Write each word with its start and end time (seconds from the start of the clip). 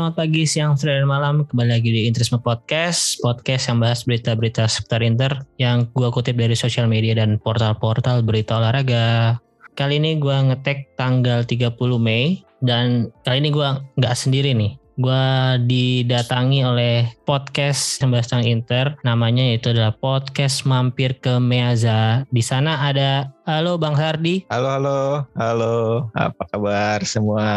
selamat 0.00 0.16
pagi, 0.16 0.48
siang, 0.48 0.80
sore, 0.80 0.96
dan 0.96 1.04
malam. 1.04 1.44
Kembali 1.44 1.76
lagi 1.76 1.92
di 1.92 2.08
Interisme 2.08 2.40
Podcast, 2.40 3.20
podcast 3.20 3.68
yang 3.68 3.84
bahas 3.84 4.00
berita-berita 4.08 4.64
seputar 4.64 5.04
Inter 5.04 5.44
yang 5.60 5.92
gua 5.92 6.08
kutip 6.08 6.40
dari 6.40 6.56
sosial 6.56 6.88
media 6.88 7.12
dan 7.12 7.36
portal-portal 7.36 8.24
berita 8.24 8.56
olahraga. 8.56 9.36
Kali 9.76 10.00
ini 10.00 10.16
gua 10.16 10.40
ngetek 10.40 10.96
tanggal 10.96 11.44
30 11.44 11.76
Mei 12.00 12.40
dan 12.64 13.12
kali 13.28 13.44
ini 13.44 13.52
gua 13.52 13.84
nggak 14.00 14.16
sendiri 14.16 14.56
nih. 14.56 14.79
Gua 15.00 15.56
didatangi 15.56 16.60
oleh 16.60 17.08
podcast 17.24 18.04
yang 18.04 18.12
bahas 18.12 18.28
tentang 18.28 18.44
Inter, 18.44 18.86
namanya 19.00 19.56
itu 19.56 19.72
adalah 19.72 19.96
podcast 19.96 20.68
Mampir 20.68 21.16
ke 21.16 21.40
Meaza. 21.40 22.28
Di 22.28 22.44
sana 22.44 22.84
ada 22.84 23.32
Halo 23.48 23.80
Bang 23.80 23.96
Sardi. 23.96 24.44
Halo, 24.52 24.68
halo, 24.76 25.00
halo. 25.40 25.76
Apa 26.12 26.44
kabar 26.52 27.00
semua? 27.08 27.48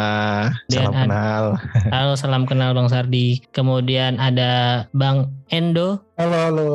Dan 0.71 0.87
Salam 0.87 0.93
ad- 0.95 1.03
kenal. 1.03 1.45
Halo, 1.93 2.11
salam 2.15 2.43
kenal 2.47 2.71
Bang 2.71 2.87
Sardi. 2.87 3.43
Kemudian 3.51 4.23
ada 4.23 4.87
Bang 4.95 5.35
Endo. 5.51 5.99
Halo, 6.15 6.37
halo. 6.47 6.69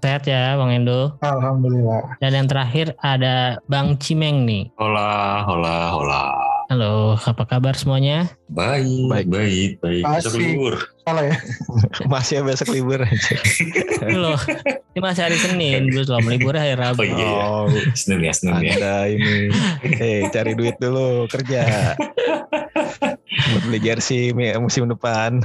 Sehat 0.00 0.24
ya 0.24 0.56
Bang 0.56 0.72
Endo. 0.72 1.14
Alhamdulillah. 1.20 2.16
Dan 2.24 2.40
yang 2.40 2.48
terakhir 2.48 2.96
ada 3.04 3.60
Bang 3.68 4.00
Cimeng 4.00 4.48
nih. 4.48 4.72
Hola, 4.80 5.44
hola, 5.44 5.92
hola. 5.92 6.49
Halo, 6.70 7.18
apa 7.18 7.50
kabar 7.50 7.74
semuanya? 7.74 8.30
Baik, 8.46 9.10
Baik. 9.10 9.26
baik, 9.26 9.70
baik. 9.82 10.02
Besok 10.06 10.38
Asik. 10.38 10.38
libur. 10.38 10.74
Salah 11.02 11.24
ya? 11.26 11.36
Masih 12.14 12.34
ya 12.38 12.42
besok 12.46 12.68
libur 12.70 13.02
aja. 13.02 13.36
Loh, 14.14 14.38
ini 14.94 15.00
masih 15.02 15.22
hari 15.26 15.34
Senin, 15.42 15.90
belum 15.90 16.30
libur 16.30 16.54
hari 16.54 16.78
Rabu. 16.78 17.02
Oh 17.02 17.06
iya, 17.10 17.18
iya. 17.18 17.42
Oh, 17.42 17.66
Senin 17.98 18.22
ya, 18.22 18.30
Senin 18.30 18.62
ya. 18.62 18.78
Anda 18.78 18.94
ini. 19.10 19.50
Eh, 19.82 20.30
cari 20.30 20.54
duit 20.54 20.78
dulu 20.78 21.26
kerja. 21.26 21.98
Buat 23.30 23.62
beli 23.70 23.78
jersey 23.78 24.34
musim 24.58 24.90
depan. 24.90 25.38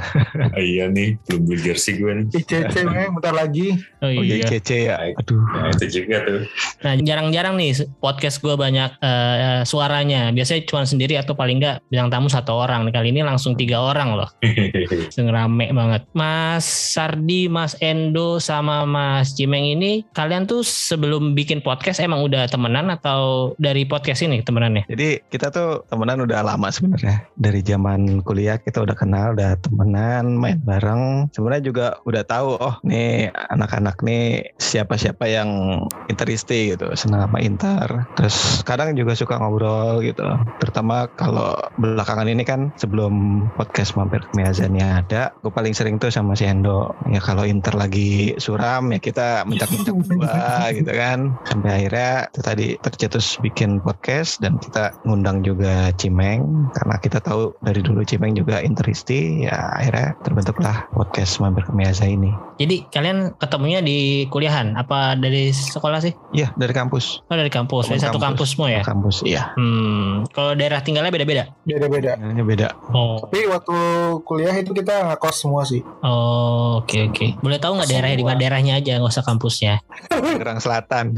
Oh, 0.58 0.62
iya 0.62 0.90
nih, 0.90 1.22
belum 1.30 1.42
beli 1.46 1.60
jersey 1.62 2.02
gue 2.02 2.10
nih. 2.10 2.26
ICC 2.34 2.76
nih, 2.82 3.08
bentar 3.16 3.34
lagi. 3.38 3.78
Oh 4.02 4.16
Oh, 4.16 4.24
iya. 4.24 4.46
JCC 4.48 4.70
ya. 4.88 4.96
Aduh. 5.18 5.42
Nah, 5.42 5.70
itu 5.74 5.86
juga 6.02 6.24
tuh. 6.24 6.42
Nah, 6.86 6.94
jarang-jarang 7.02 7.56
nih 7.60 7.84
podcast 8.00 8.40
gue 8.40 8.56
banyak 8.56 8.96
eh, 9.02 9.62
suaranya. 9.68 10.32
Biasanya 10.32 10.62
cuma 10.70 10.88
sendiri 10.88 11.20
atau 11.20 11.34
paling 11.36 11.60
enggak 11.60 11.84
bintang 11.92 12.10
tamu 12.14 12.28
satu 12.32 12.54
orang. 12.56 12.88
Kali 12.94 13.12
ini 13.12 13.26
langsung 13.26 13.58
tiga 13.58 13.82
orang 13.82 14.16
loh. 14.16 14.30
Langsung 15.06 15.28
rame 15.28 15.74
banget. 15.74 16.08
Mas 16.16 16.64
Sardi, 16.64 17.52
Mas 17.52 17.76
Endo, 17.84 18.40
sama 18.40 18.88
Mas 18.88 19.36
Cimeng 19.36 19.66
ini 19.66 20.06
kalian 20.16 20.48
tuh 20.48 20.64
sebelum 20.64 21.36
bikin 21.36 21.60
podcast 21.60 22.00
emang 22.00 22.24
udah 22.24 22.48
temenan 22.48 22.88
atau 22.94 23.52
dari 23.60 23.84
podcast 23.84 24.24
ini 24.24 24.40
temenannya? 24.46 24.88
Jadi 24.88 25.26
kita 25.28 25.52
tuh 25.52 25.84
temenan 25.92 26.24
udah 26.24 26.40
lama 26.46 26.70
sebenarnya. 26.72 27.26
Dari 27.36 27.60
zaman 27.76 28.24
kuliah 28.24 28.56
kita 28.56 28.80
udah 28.88 28.96
kenal, 28.96 29.36
udah 29.36 29.60
temenan, 29.60 30.40
main 30.40 30.64
bareng. 30.64 31.28
Sebenarnya 31.36 31.64
juga 31.68 31.88
udah 32.08 32.24
tahu, 32.24 32.56
oh 32.56 32.76
nih 32.88 33.36
anak-anak 33.52 34.00
nih 34.00 34.56
siapa-siapa 34.56 35.28
yang 35.28 35.84
interisti 36.08 36.72
gitu, 36.72 36.96
senang 36.96 37.28
sama 37.28 37.40
Inter. 37.44 37.88
Terus 38.16 38.64
kadang 38.64 38.96
juga 38.96 39.12
suka 39.14 39.36
ngobrol 39.36 40.00
gitu. 40.02 40.24
Terutama 40.64 41.12
kalau 41.20 41.52
belakangan 41.76 42.32
ini 42.32 42.48
kan 42.48 42.72
sebelum 42.80 43.46
podcast 43.60 44.00
mampir 44.00 44.24
ke 44.24 44.32
Miazani 44.40 44.80
ada, 44.80 45.36
gue 45.44 45.52
paling 45.52 45.76
sering 45.76 46.00
tuh 46.00 46.10
sama 46.10 46.34
si 46.40 46.48
Endo. 46.48 46.96
Ya 47.12 47.20
kalau 47.20 47.44
Inter 47.44 47.76
lagi 47.76 48.40
suram 48.40 48.96
ya 48.96 49.00
kita 49.04 49.44
mencak-mencak 49.44 49.96
berdua 50.00 50.36
gitu 50.80 50.92
kan. 50.96 51.36
Sampai 51.44 51.84
akhirnya 51.84 52.32
itu 52.32 52.42
tadi 52.42 52.68
tercetus 52.80 53.36
bikin 53.44 53.84
podcast 53.84 54.40
dan 54.40 54.56
kita 54.62 54.96
ngundang 55.04 55.44
juga 55.44 55.92
Cimeng 56.00 56.72
karena 56.72 56.96
kita 57.02 57.20
tahu 57.20 57.58
dari 57.66 57.82
dulu 57.82 58.06
Cimeng 58.06 58.38
juga 58.38 58.62
interisti 58.62 59.42
ya 59.44 59.74
akhirnya 59.74 60.14
terbentuklah 60.22 60.86
podcast 60.94 61.42
mampir 61.42 61.66
ke 61.66 61.74
Miaza 61.74 62.06
ini. 62.06 62.30
Jadi 62.56 62.86
kalian 62.88 63.34
ketemunya 63.36 63.82
di 63.82 64.30
kuliahan? 64.30 64.78
Apa 64.78 65.18
dari 65.18 65.50
sekolah 65.50 66.00
sih? 66.00 66.14
Iya 66.32 66.54
dari 66.54 66.72
kampus. 66.72 67.26
Oh 67.26 67.36
dari 67.36 67.50
kampus, 67.50 67.90
dari 67.90 68.00
satu 68.00 68.22
kampus 68.22 68.54
semua 68.54 68.70
ya? 68.70 68.82
Kampus 68.86 69.26
iya. 69.26 69.52
Hmm, 69.58 70.30
kalau 70.30 70.54
daerah 70.54 70.80
tinggalnya 70.80 71.10
beda-beda. 71.10 71.50
Beda-beda. 71.66 72.16
Ini 72.16 72.44
beda. 72.46 72.68
Oh, 72.94 73.20
Tapi 73.26 73.50
waktu 73.50 73.76
kuliah 74.24 74.56
itu 74.56 74.72
kita 74.72 75.12
ngekos 75.12 75.36
semua 75.36 75.66
sih. 75.66 75.82
oh, 76.06 76.80
oke 76.80 77.12
oke. 77.12 77.42
Boleh 77.42 77.58
tahu 77.58 77.76
nggak 77.76 77.90
daerahnya 77.90 78.18
di 78.18 78.24
mana? 78.24 78.38
Daerahnya 78.38 78.74
aja, 78.78 79.02
nggak 79.02 79.12
usah 79.12 79.26
kampusnya. 79.26 79.82
Tangerang 80.08 80.62
Selatan. 80.62 81.18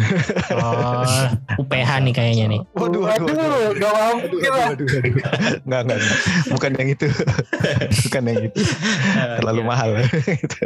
Oh, 0.56 1.06
UPH 1.60 1.90
nih 2.02 2.14
kayaknya 2.16 2.46
nih. 2.50 2.62
Waduh, 2.74 3.02
waduh, 3.04 3.26
waduh. 3.28 3.46
Aduh, 3.68 3.74
gak 3.78 3.92
mampu 3.94 4.26
Aduh, 4.26 4.40
kita. 4.40 4.54
aduh, 4.56 4.74
aduh, 4.74 4.88
aduh. 4.88 5.12
Enggak, 5.68 5.82
enggak, 5.84 5.98
enggak. 6.00 6.18
Bukan 6.54 6.72
yang 6.78 6.90
itu. 6.94 7.08
Bukan 8.08 8.22
yang 8.30 8.42
itu. 8.52 8.62
Terlalu 9.42 9.62
mahal. 9.66 9.90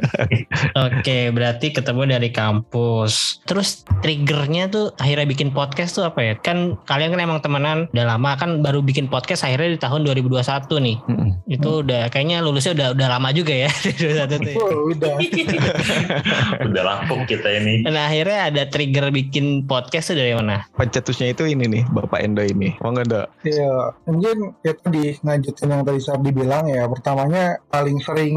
Oke, 0.87 1.31
berarti 1.31 1.71
ketemu 1.71 2.17
dari 2.17 2.29
kampus. 2.31 3.43
Terus 3.45 3.83
triggernya 4.03 4.71
tuh 4.71 4.93
akhirnya 4.97 5.27
bikin 5.27 5.49
podcast 5.53 5.97
tuh 5.97 6.07
apa 6.07 6.19
ya? 6.21 6.33
Kan 6.39 6.79
kalian 6.87 7.13
kan 7.15 7.21
emang 7.21 7.39
temenan 7.43 7.87
udah 7.91 8.05
lama 8.05 8.35
kan 8.37 8.59
baru 8.63 8.83
bikin 8.83 9.07
podcast 9.07 9.45
akhirnya 9.47 9.75
di 9.75 9.79
tahun 9.79 10.07
2021 10.07 10.41
nih. 10.81 10.97
Mm-mm. 11.07 11.29
Itu 11.47 11.83
udah 11.85 12.07
kayaknya 12.11 12.43
lulusnya 12.43 12.73
udah 12.75 12.87
udah 12.95 13.07
lama 13.07 13.29
juga 13.35 13.53
ya 13.53 13.69
2021 13.69 14.39
tuh. 14.39 14.51
ya. 14.51 14.57
Oh, 14.59 14.91
udah. 14.91 15.13
Udah 16.67 16.83
lapuk 16.83 17.27
kita 17.27 17.49
ini. 17.61 17.83
Nah 17.85 18.07
akhirnya 18.07 18.39
ada 18.51 18.63
trigger 18.67 19.11
bikin 19.11 19.65
podcast 19.67 20.13
tuh 20.13 20.17
dari 20.19 20.33
mana? 20.35 20.65
Pencetusnya 20.75 21.31
itu 21.31 21.47
ini 21.47 21.67
nih, 21.67 21.83
Bapak 21.91 22.23
Endo 22.23 22.41
ini. 22.43 22.75
Mau 22.81 22.95
nggak, 22.95 23.07
Dok? 23.07 23.27
Iya, 23.45 23.93
mungkin 24.07 24.37
ya 24.65 24.73
tadi 24.77 25.03
ngajutin 25.61 25.77
yang 25.77 25.85
tadi 25.85 26.01
Sardi 26.01 26.29
bilang 26.33 26.65
ya. 26.65 26.89
Pertamanya 26.89 27.61
paling 27.69 27.97
sering 28.01 28.35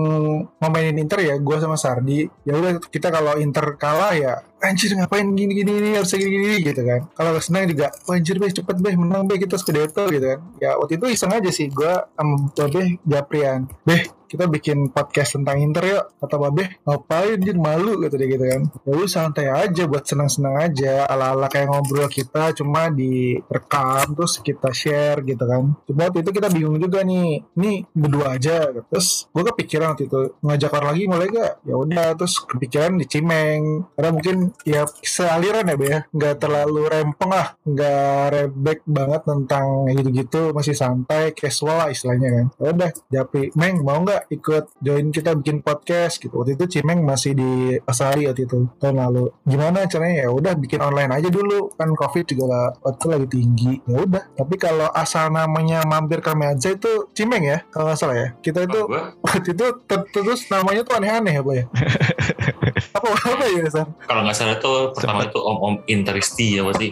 ngemainin 0.61 1.01
Inter 1.01 1.21
ya, 1.25 1.35
gue 1.41 1.57
sama 1.57 1.77
Sardi. 1.81 2.29
Ya 2.45 2.53
udah 2.61 2.77
kita 2.93 3.09
kalau 3.09 3.41
Inter 3.41 3.81
kalah 3.81 4.13
ya 4.13 4.35
anjir 4.65 4.91
ngapain 4.97 5.29
gini 5.37 5.53
gini 5.53 5.71
gini 5.71 5.89
harus 5.95 6.13
gini 6.17 6.31
gini 6.33 6.57
gitu 6.65 6.83
kan. 6.83 7.01
Kalau 7.13 7.37
senang 7.39 7.69
juga 7.69 7.93
wah 8.09 8.17
anjir 8.17 8.37
be 8.41 8.49
cepet 8.49 8.77
be 8.81 8.91
menang 8.97 9.29
be 9.29 9.37
kita 9.37 9.61
Scudetto 9.61 10.09
gitu 10.09 10.25
kan. 10.25 10.41
Ya 10.59 10.81
waktu 10.81 10.97
itu 10.97 11.07
iseng 11.13 11.33
aja 11.33 11.51
sih 11.53 11.69
gue 11.69 11.95
sama 12.17 12.35
Babe 12.57 12.99
Japrian. 13.05 13.69
Be 13.85 14.09
kita 14.25 14.51
bikin 14.51 14.91
podcast 14.91 15.39
tentang 15.39 15.63
Inter 15.63 15.85
yuk 15.85 16.05
kata 16.19 16.37
Babe 16.41 16.83
ngapain 16.83 17.39
anjir 17.39 17.55
malu 17.55 18.03
gitu 18.03 18.19
dia 18.19 18.27
gitu 18.27 18.45
kan. 18.49 18.63
Ya 18.83 18.93
lu 18.97 19.07
santai 19.07 19.47
aja 19.47 19.87
buat 19.87 20.03
senang-senang 20.09 20.59
aja 20.59 21.07
ala-ala 21.07 21.47
kayak 21.47 21.71
ngobrol 21.71 22.11
kita 22.11 22.51
cuma 22.57 22.91
direkam 22.91 24.17
terus 24.17 24.41
kita 24.43 24.75
share 24.75 25.23
gitu 25.23 25.45
kan. 25.45 25.77
Cuma 25.87 26.09
waktu 26.09 26.25
itu 26.25 26.31
kita 26.35 26.49
bingung 26.51 26.81
juga 26.81 27.05
nih 27.05 27.45
ini 27.55 27.85
berdua 27.95 28.35
aja 28.35 28.73
terus 28.73 29.29
gue 29.31 29.45
kepikiran 29.55 29.95
waktu 29.95 30.09
itu 30.09 30.35
ngajak 30.43 30.71
orang 30.73 30.89
lagi 30.97 31.05
mulai 31.07 31.29
gak 31.31 31.53
ya 31.63 31.75
udah 31.77 32.09
terus 32.17 32.35
kepikiran 32.43 32.99
di 32.99 33.07
Cimeng. 33.07 33.63
Karena 33.95 34.11
mungkin 34.11 34.37
ya 34.63 34.87
sealiran 35.03 35.67
ya 35.67 35.77
be 35.77 35.87
ya. 35.91 36.01
Nggak 36.15 36.35
terlalu 36.39 36.83
rempong 36.87 37.31
lah. 37.35 37.59
Nggak 37.67 38.23
rebek 38.31 38.79
banget 38.87 39.23
tentang 39.27 39.67
gitu-gitu. 39.91 40.43
Masih 40.55 40.75
santai 40.79 41.35
casual 41.35 41.77
lah 41.85 41.89
istilahnya 41.91 42.29
kan. 42.31 42.47
Ya 42.63 42.69
udah 42.71 42.91
Japri. 43.11 43.51
Meng 43.59 43.83
mau 43.83 43.99
nggak 44.03 44.31
ikut 44.31 44.65
join 44.81 45.11
kita 45.11 45.35
bikin 45.35 45.61
podcast 45.65 46.23
gitu? 46.23 46.39
Waktu 46.41 46.55
itu 46.55 46.79
Cimeng 46.79 47.03
masih 47.03 47.35
di 47.35 47.53
Pasari 47.83 48.29
waktu 48.31 48.47
itu 48.47 48.69
tahun 48.79 49.01
lalu. 49.01 49.33
Gimana 49.49 49.89
caranya? 49.91 50.27
Ya 50.27 50.31
udah 50.31 50.53
bikin 50.55 50.81
online 50.85 51.11
aja 51.11 51.29
dulu. 51.29 51.73
Kan 51.75 51.97
covid 51.97 52.25
juga 52.29 52.45
lah, 52.47 52.67
waktu 52.85 52.97
itu 53.01 53.09
lagi 53.11 53.27
tinggi. 53.31 53.73
Ya 53.89 53.97
udah. 54.05 54.23
Tapi 54.37 54.55
kalau 54.61 54.89
asal 54.93 55.33
namanya 55.33 55.83
mampir 55.89 56.21
ke 56.21 56.33
Meja 56.37 56.75
itu 56.75 57.09
Cimeng 57.17 57.45
ya 57.45 57.59
kalau 57.73 57.91
nggak 57.91 57.99
salah 57.99 58.17
ya. 58.17 58.29
Kita 58.39 58.67
itu 58.67 58.81
Gua, 58.85 59.17
waktu 59.25 59.57
itu 59.57 59.67
ter- 59.89 60.09
terus 60.13 60.47
namanya 60.51 60.83
tuh 60.85 60.95
aneh-aneh 60.99 61.35
apa 61.41 61.53
ya. 61.55 61.65
Apa 62.95 63.11
apa 63.11 63.45
ya 63.51 63.65
kalau 64.07 64.21
nggak 64.23 64.37
salah 64.37 64.44
tuh 64.55 64.93
pertama 64.93 65.25
itu 65.25 65.37
Om 65.37 65.59
Om 65.59 65.75
Interisti 65.87 66.47
ya 66.55 66.63
berarti. 66.63 66.89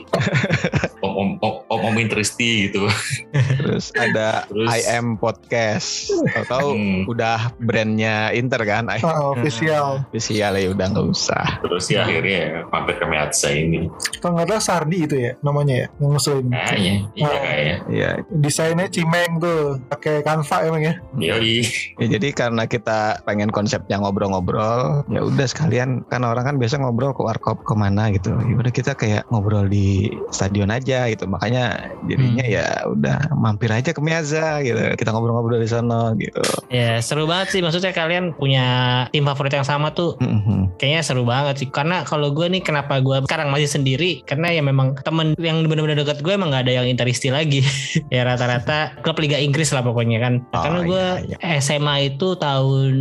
Om 1.05 1.13
Om 1.13 1.29
Om 1.39 1.55
Om, 1.67 1.81
Om 1.83 1.97
Interisti 1.97 2.67
gitu. 2.67 2.87
Terus 3.33 3.91
ada 3.93 4.47
Terus- 4.47 4.71
I 4.71 4.81
am 4.93 5.17
podcast. 5.17 6.09
Tahu-tahu 6.09 6.69
Hmm. 6.73 7.03
udah 7.05 7.53
brandnya 7.59 8.31
Inter 8.31 8.63
kan? 8.63 8.89
Ah, 8.89 8.99
official 9.31 10.01
official 10.09 10.53
ya 10.55 10.69
udah 10.69 10.87
nggak 10.89 11.07
usah. 11.07 11.61
Terus 11.61 11.85
ya 11.87 12.03
akhirnya 12.03 12.39
ya, 12.39 12.59
mampir 12.67 12.97
ke 12.97 13.05
Meatsa 13.05 13.49
ini. 13.51 13.91
kalau 14.19 14.39
nggak 14.39 14.55
salah 14.55 14.63
Sardi 14.63 14.99
itu 15.03 15.17
ya 15.19 15.33
namanya 15.41 15.75
ya 15.77 15.87
yang 15.99 16.15
Kayaknya, 16.15 16.95
iya 17.13 17.27
Oh. 17.27 17.41
kayaknya. 17.43 17.77
Iya. 17.89 18.11
desainnya 18.31 18.87
Cimeng 18.87 19.33
tuh 19.37 19.61
pakai 19.89 20.23
Canva 20.23 20.57
emang 20.63 20.83
ya 20.83 20.95
Yoi. 21.13 21.67
Ya, 21.99 22.07
jadi 22.09 22.29
karena 22.31 22.65
kita 22.65 23.21
pengen 23.23 23.51
konsepnya 23.51 23.99
ngobrol-ngobrol, 23.99 25.03
ya 25.09 25.21
udah 25.21 25.45
sekalian 25.45 26.07
kan 26.07 26.23
orang 26.23 26.45
kan 26.45 26.57
biasa 26.57 26.79
ngobrol 26.79 27.11
ke 27.11 27.23
warkop 27.43 27.67
ke 27.67 27.75
mana 27.75 28.15
gitu. 28.15 28.31
Ya 28.39 28.55
udah 28.55 28.71
kita 28.71 28.95
kayak 28.95 29.27
ngobrol 29.27 29.67
di 29.67 30.15
stadion 30.31 30.71
aja 30.71 31.11
gitu. 31.11 31.27
Makanya 31.27 31.91
jadinya 32.07 32.47
Hmm. 32.47 32.55
ya 32.55 32.67
udah 32.87 33.19
mampir 33.35 33.67
aja 33.75 33.91
ke 33.91 33.99
Miaza 33.99 34.63
gitu 34.63 34.79
kita 34.95 35.11
ngobrol-ngobrol 35.11 35.59
di 35.59 35.67
sana 35.67 36.15
gitu 36.15 36.39
Ya 36.71 37.03
seru 37.03 37.27
banget 37.27 37.51
sih. 37.51 37.61
Maksudnya 37.61 37.91
kalian 37.91 38.39
punya 38.39 38.65
tim 39.11 39.27
favorit 39.27 39.59
yang 39.59 39.67
sama 39.67 39.91
tuh. 39.91 40.15
Mhm. 40.23 40.79
Kayaknya 40.79 41.03
seru 41.03 41.27
banget 41.27 41.67
sih. 41.67 41.69
Karena 41.69 42.07
kalau 42.07 42.31
gue 42.31 42.47
nih 42.47 42.63
kenapa 42.63 43.03
gue 43.03 43.27
sekarang 43.27 43.51
masih 43.51 43.67
sendiri? 43.67 44.23
Karena 44.23 44.55
ya 44.55 44.63
memang 44.63 44.95
temen 45.03 45.35
yang 45.43 45.67
benar-benar 45.67 45.99
dekat 45.99 46.23
gue 46.23 46.31
emang 46.33 46.55
nggak 46.55 46.71
ada 46.71 46.79
yang 46.79 46.87
interisti 46.87 47.35
lagi. 47.35 47.67
ya 48.15 48.23
rata-rata 48.23 49.03
klub 49.03 49.19
Liga 49.19 49.43
Inggris 49.43 49.75
lah 49.75 49.83
pokoknya 49.83 50.23
kan. 50.23 50.47
Oh, 50.55 50.63
Karena 50.63 50.81
gue 50.87 51.05
iya, 51.35 51.59
SMA 51.59 52.15
itu 52.15 52.39
tahun 52.39 52.95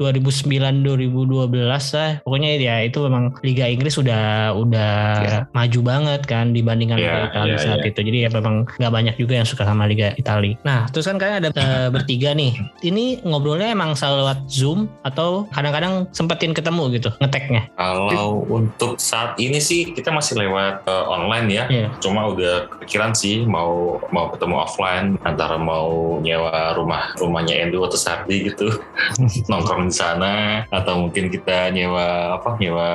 2009-2012 0.00 1.60
lah. 1.94 2.10
Pokoknya 2.24 2.48
ya 2.56 2.80
itu 2.80 2.98
memang 3.04 3.36
Liga 3.48 3.64
Inggris 3.64 3.96
udah 3.96 4.52
udah 4.52 4.96
Iya. 5.24 5.40
maju 5.56 5.80
banget 5.80 6.20
kan 6.28 6.52
dibandingkan 6.52 7.00
Iya, 7.00 7.08
Liga 7.08 7.20
Italia 7.32 7.56
iya, 7.56 7.64
saat 7.64 7.80
iya. 7.80 7.88
itu. 7.88 8.00
Jadi 8.04 8.18
ya 8.20 8.28
memang 8.28 8.54
nggak 8.76 8.92
banyak 8.92 9.14
juga 9.16 9.34
yang 9.40 9.48
suka 9.48 9.64
sama 9.64 9.88
Liga 9.88 10.12
Italia. 10.20 10.60
Nah 10.68 10.84
terus 10.92 11.08
kan 11.08 11.16
kalian 11.16 11.40
ada 11.40 11.48
eh, 11.56 11.88
bertiga 11.88 12.36
nih. 12.36 12.52
Ini 12.84 13.24
ngobrolnya 13.24 13.72
emang 13.72 13.96
selalu 13.96 14.16
lewat 14.28 14.38
Zoom 14.52 14.92
atau 15.00 15.48
kadang-kadang 15.56 16.04
sempetin 16.12 16.52
ketemu 16.52 17.00
gitu 17.00 17.08
ngeteknya. 17.24 17.72
Kalau 17.80 18.44
untuk 18.52 19.00
saat 19.00 19.40
ini 19.40 19.56
sih 19.58 19.96
kita 19.96 20.12
masih 20.12 20.36
lewat 20.44 20.84
eh, 20.84 21.04
online 21.08 21.46
ya. 21.48 21.64
Iya. 21.72 21.88
Cuma 22.04 22.28
udah 22.28 22.68
kepikiran 22.76 23.16
sih 23.16 23.48
mau 23.48 23.96
mau 24.12 24.28
ketemu 24.28 24.54
offline 24.60 25.16
antara 25.24 25.56
mau 25.56 26.18
nyewa 26.20 26.74
rumah 26.76 27.14
rumahnya 27.16 27.56
Endo 27.64 27.80
atau 27.86 27.96
Sardi 27.96 28.50
gitu 28.52 28.68
nongkrong 29.50 29.88
di 29.88 29.94
sana 29.94 30.64
atau 30.68 31.06
mungkin 31.06 31.30
kita 31.30 31.70
nyewa 31.72 32.36
apa 32.36 32.58
nyewa 32.58 32.90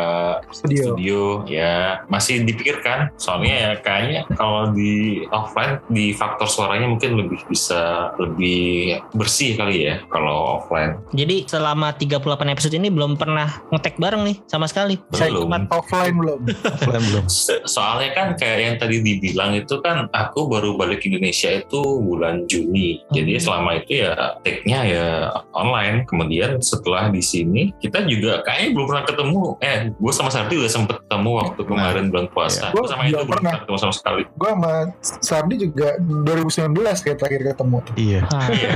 Studio. 0.51 0.83
studio 0.95 1.21
ya. 1.47 2.03
Masih 2.11 2.43
dipikirkan. 2.43 3.13
Soalnya 3.15 3.53
ya 3.53 3.71
kayaknya 3.79 4.21
kalau 4.35 4.73
di 4.73 5.23
offline 5.29 5.79
di 5.87 6.11
faktor 6.11 6.49
suaranya 6.49 6.89
mungkin 6.89 7.15
lebih 7.19 7.39
bisa 7.47 8.11
lebih 8.17 8.99
bersih 9.15 9.55
kali 9.55 9.87
ya 9.87 9.95
kalau 10.09 10.59
offline. 10.59 10.99
Jadi 11.13 11.45
selama 11.47 11.93
38 11.95 12.53
episode 12.53 12.75
ini 12.75 12.89
belum 12.89 13.15
pernah 13.15 13.61
ngetek 13.69 14.01
bareng 14.01 14.23
nih 14.25 14.37
sama 14.49 14.65
sekali. 14.65 14.97
belum. 15.11 15.69
offline 15.69 16.15
belum. 16.17 16.39
offline 16.75 17.03
belum. 17.13 17.25
So- 17.29 17.61
soalnya 17.67 18.09
kan 18.17 18.27
kayak 18.39 18.57
yang 18.59 18.75
tadi 18.81 18.97
dibilang 19.03 19.53
itu 19.53 19.79
kan 19.79 20.09
aku 20.11 20.49
baru 20.49 20.75
balik 20.75 21.05
ke 21.05 21.13
Indonesia 21.13 21.49
itu 21.53 21.81
bulan 22.01 22.49
Juni. 22.49 23.03
Jadi 23.13 23.37
selama 23.37 23.77
itu 23.77 24.01
ya 24.01 24.37
take-nya 24.41 24.79
ya 24.87 25.07
online. 25.53 26.05
Kemudian 26.09 26.57
setelah 26.63 27.13
di 27.13 27.21
sini 27.21 27.75
kita 27.77 28.05
juga 28.09 28.41
kayaknya 28.41 28.69
belum 28.73 28.85
pernah 28.89 29.05
ketemu. 29.05 29.41
Eh 29.61 29.77
gue 29.93 30.13
sama 30.13 30.32
Sardi 30.33 30.56
udah 30.57 30.71
sempet 30.71 30.97
ketemu 31.00 31.30
waktu 31.38 31.62
kemarin 31.63 32.06
bulan 32.09 32.27
puasa 32.27 32.63
Iya. 32.63 32.74
gue 32.74 32.83
sama 32.85 33.03
itu 33.03 33.13
Belum 33.13 33.27
pernah. 33.27 33.41
pernah 33.45 33.62
ketemu 33.62 33.77
sama 33.80 33.94
sekali 33.94 34.24
Gue 34.33 34.50
sama 34.50 34.74
Sardi 35.19 35.56
juga 35.59 35.89
2019 36.00 36.74
kayak 37.00 37.18
terakhir 37.18 37.41
ketemu. 37.47 37.77
tuh. 37.80 37.94
iya 37.95 38.21
Ah, 38.25 38.47
Iya. 38.50 38.69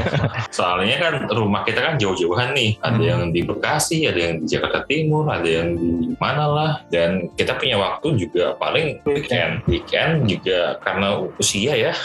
Soalnya 0.49 0.95
kan 0.97 1.13
rumah 1.29 1.61
kita 1.63 1.79
kan 1.79 1.93
jauh-jauhan 1.95 2.51
nih. 2.51 2.77
Ada 2.79 2.93
Hmm. 2.93 3.03
yang 3.03 3.21
di 3.29 3.41
Bekasi, 3.41 4.05
ada 4.05 4.19
yang 4.19 4.33
di 4.37 4.47
Jakarta 4.47 4.83
Timur, 4.85 5.25
ada 5.25 5.45
yang 5.45 5.73
di 5.73 5.89
mana 6.15 6.45
lah. 6.45 6.71
Dan 6.87 7.31
kita 7.33 7.55
punya 7.55 7.75
waktu 7.75 8.07
juga 8.17 8.53
paling 8.55 9.01
weekend. 9.03 9.63
Weekend 9.65 10.27
juga 10.27 10.77
karena 10.79 11.07
usia 11.33 11.73
ya. 11.73 11.93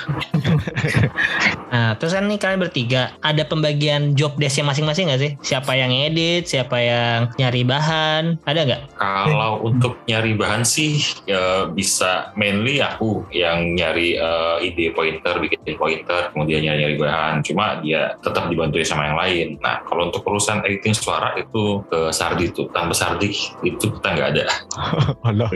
Nah, 1.73 1.97
terus 1.97 2.13
kan 2.13 2.29
nih 2.29 2.37
kalian 2.37 2.61
bertiga 2.61 3.03
ada 3.19 3.43
pembagian 3.43 4.13
job 4.13 4.37
desknya 4.37 4.69
masing-masing 4.69 5.09
nggak 5.09 5.21
sih? 5.21 5.33
Siapa 5.43 5.73
yang 5.73 5.89
edit, 5.91 6.45
siapa 6.45 6.77
yang 6.77 7.33
nyari 7.35 7.65
bahan, 7.65 8.37
ada 8.45 8.61
nggak? 8.63 8.81
Kalau 8.93 9.42
untuk 9.59 10.03
nyari 10.07 10.35
bahan 10.39 10.63
sih 10.63 11.03
ya 11.27 11.67
bisa 11.71 12.31
mainly 12.39 12.79
aku 12.79 13.27
yang 13.35 13.75
nyari 13.75 14.19
eh, 14.19 14.57
ide 14.67 14.95
pointer, 14.95 15.39
bikin 15.43 15.75
pointer, 15.79 16.31
kemudian 16.31 16.63
nyari-nyari 16.63 16.97
bahan. 16.99 17.35
Cuma 17.43 17.81
dia 17.83 18.15
tetap 18.23 18.47
dibantu 18.47 18.79
sama 18.85 19.11
yang 19.11 19.19
lain. 19.19 19.49
Nah, 19.63 19.83
kalau 19.87 20.11
untuk 20.11 20.23
urusan 20.27 20.63
editing 20.67 20.95
suara 20.95 21.35
itu 21.39 21.83
ke 21.89 22.11
Sardi 22.15 22.51
tuh. 22.53 22.69
Tanpa 22.73 22.95
Sardi 22.95 23.35
itu 23.65 23.87
kita 23.91 24.09
nggak 24.15 24.29
ada. 24.37 24.45
Allah 25.29 25.51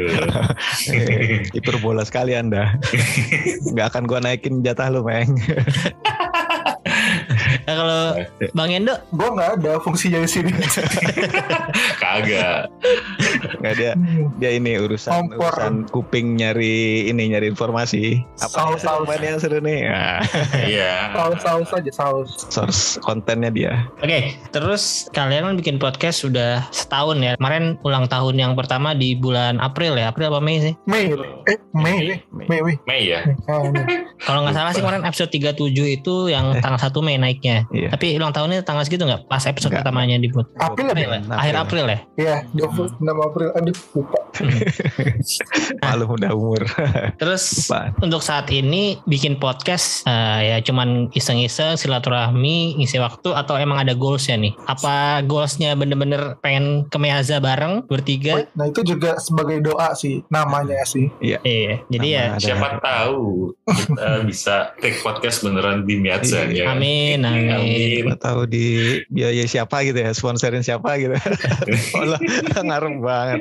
Eh, 0.87 1.43
hiperbola 1.53 2.05
sekali 2.07 2.37
anda 2.37 2.77
nggak 3.73 3.87
akan 3.93 4.03
gua 4.07 4.21
naikin 4.23 4.63
jatah 4.63 4.89
lu 4.93 5.03
meng 5.03 5.35
Nah, 7.67 7.75
kalau 7.77 8.01
Bang 8.53 8.71
Endo, 8.71 8.95
Gue 9.11 9.29
nggak 9.29 9.51
ada 9.59 9.73
fungsinya 9.79 10.23
di 10.23 10.31
sini. 10.31 10.53
Kagak. 12.01 12.71
nggak 13.59 13.75
dia 13.75 13.93
dia 14.37 14.51
ini 14.53 14.79
urusan 14.79 15.11
Kompor. 15.13 15.51
urusan 15.51 15.75
kuping 15.89 16.37
nyari 16.37 16.77
ini 17.07 17.29
nyari 17.29 17.49
informasi 17.49 18.23
apa 18.39 18.49
Saus, 18.49 18.81
yang 18.81 19.03
saus. 19.03 19.07
main 19.07 19.23
yang 19.25 19.39
seru 19.39 19.59
nih 19.59 19.81
nah, 19.85 20.21
Iya. 20.71 20.95
saus 21.13 21.39
saus 21.43 21.71
aja 21.73 21.93
saus. 21.93 22.31
source 22.49 22.83
kontennya 23.01 23.51
dia 23.51 23.73
Oke, 23.99 24.39
terus 24.51 25.09
kalian 25.11 25.45
kan 25.45 25.55
bikin 25.57 25.77
podcast 25.77 26.23
sudah 26.23 26.63
setahun 26.71 27.19
ya. 27.19 27.33
Kemarin 27.37 27.81
ulang 27.83 28.07
tahun 28.07 28.37
yang 28.37 28.53
pertama 28.55 28.93
di 28.93 29.15
bulan 29.15 29.59
April 29.59 29.97
ya. 29.97 30.09
April 30.09 30.29
apa 30.29 30.39
Mei 30.39 30.59
sih? 30.61 30.75
Mei, 30.85 31.11
eh 31.47 31.59
Mei, 31.73 32.21
Mei. 32.29 32.47
Mei, 32.47 32.61
Mei. 32.63 32.77
Mei 32.85 33.03
ya. 33.07 33.21
Kalau 34.21 34.45
nggak 34.45 34.55
salah 34.55 34.71
sih 34.71 34.81
kemarin 34.81 35.03
episode 35.03 35.31
37 35.31 35.57
itu 35.95 36.15
yang 36.29 36.55
tanggal 36.61 36.79
1 36.79 36.93
Mei 37.01 37.17
naiknya. 37.17 37.56
Iya. 37.71 37.89
Tapi 37.91 38.07
ulang 38.15 38.33
tahunnya 38.33 38.61
tanggal 38.63 38.83
segitu 38.83 39.05
nggak? 39.05 39.27
Pas 39.27 39.43
episode 39.43 39.71
Nggak. 39.71 39.83
pertamanya 39.83 40.17
dibuat. 40.17 40.47
April 40.57 40.87
April 40.89 41.09
ya? 41.09 41.21
ya? 41.21 41.37
Akhir 41.37 41.55
April 41.57 41.85
ya? 41.87 41.99
Iya, 42.17 42.37
26 42.53 42.97
April. 43.23 43.49
Aduh, 43.53 43.77
lupa. 43.95 44.19
malu 45.83 46.05
udah 46.13 46.31
umur 46.31 46.61
Terus 47.21 47.45
Lupa. 47.65 47.95
untuk 48.01 48.21
saat 48.21 48.51
ini 48.51 49.01
bikin 49.05 49.37
podcast 49.37 50.05
eh, 50.05 50.41
ya 50.47 50.57
cuman 50.61 51.09
iseng-iseng 51.11 51.77
silaturahmi 51.77 52.77
ngisi 52.77 52.99
waktu 52.99 53.33
atau 53.33 53.57
emang 53.57 53.79
ada 53.79 53.93
goalsnya 53.93 54.37
nih? 54.37 54.53
Apa 54.67 55.23
goalsnya 55.23 55.73
bener-bener 55.73 56.37
pengen 56.41 56.85
ke 56.85 56.97
Meaza 56.97 57.39
bareng 57.39 57.87
bertiga? 57.87 58.45
Nah 58.53 58.67
itu 58.67 58.85
juga 58.85 59.17
sebagai 59.17 59.63
doa 59.63 59.93
sih 59.95 60.21
namanya 60.29 60.85
sih. 60.85 61.09
Iya. 61.19 61.41
Jadi 61.87 62.07
ya 62.07 62.23
Nama 62.27 62.35
ada- 62.35 62.45
Siapa 62.47 62.69
tahu 62.79 63.25
kita 63.65 64.09
bisa 64.25 64.55
take 64.77 65.01
podcast 65.01 65.41
beneran 65.41 65.83
di 65.83 65.97
Miatza 65.97 66.45
Iya. 66.45 66.67
ya. 66.67 66.73
amin 66.73 67.19
amin. 67.23 67.46
Amin. 67.51 68.03
Nggak 68.07 68.21
tahu 68.23 68.41
di 68.51 68.67
biaya 69.11 69.45
siapa 69.47 69.83
gitu 69.87 69.99
ya 69.99 70.11
sponsorin 70.13 70.65
siapa 70.67 70.99
gitu 70.99 71.15
Allah 72.01 72.21
ngaruh 72.63 72.95
banget 73.01 73.41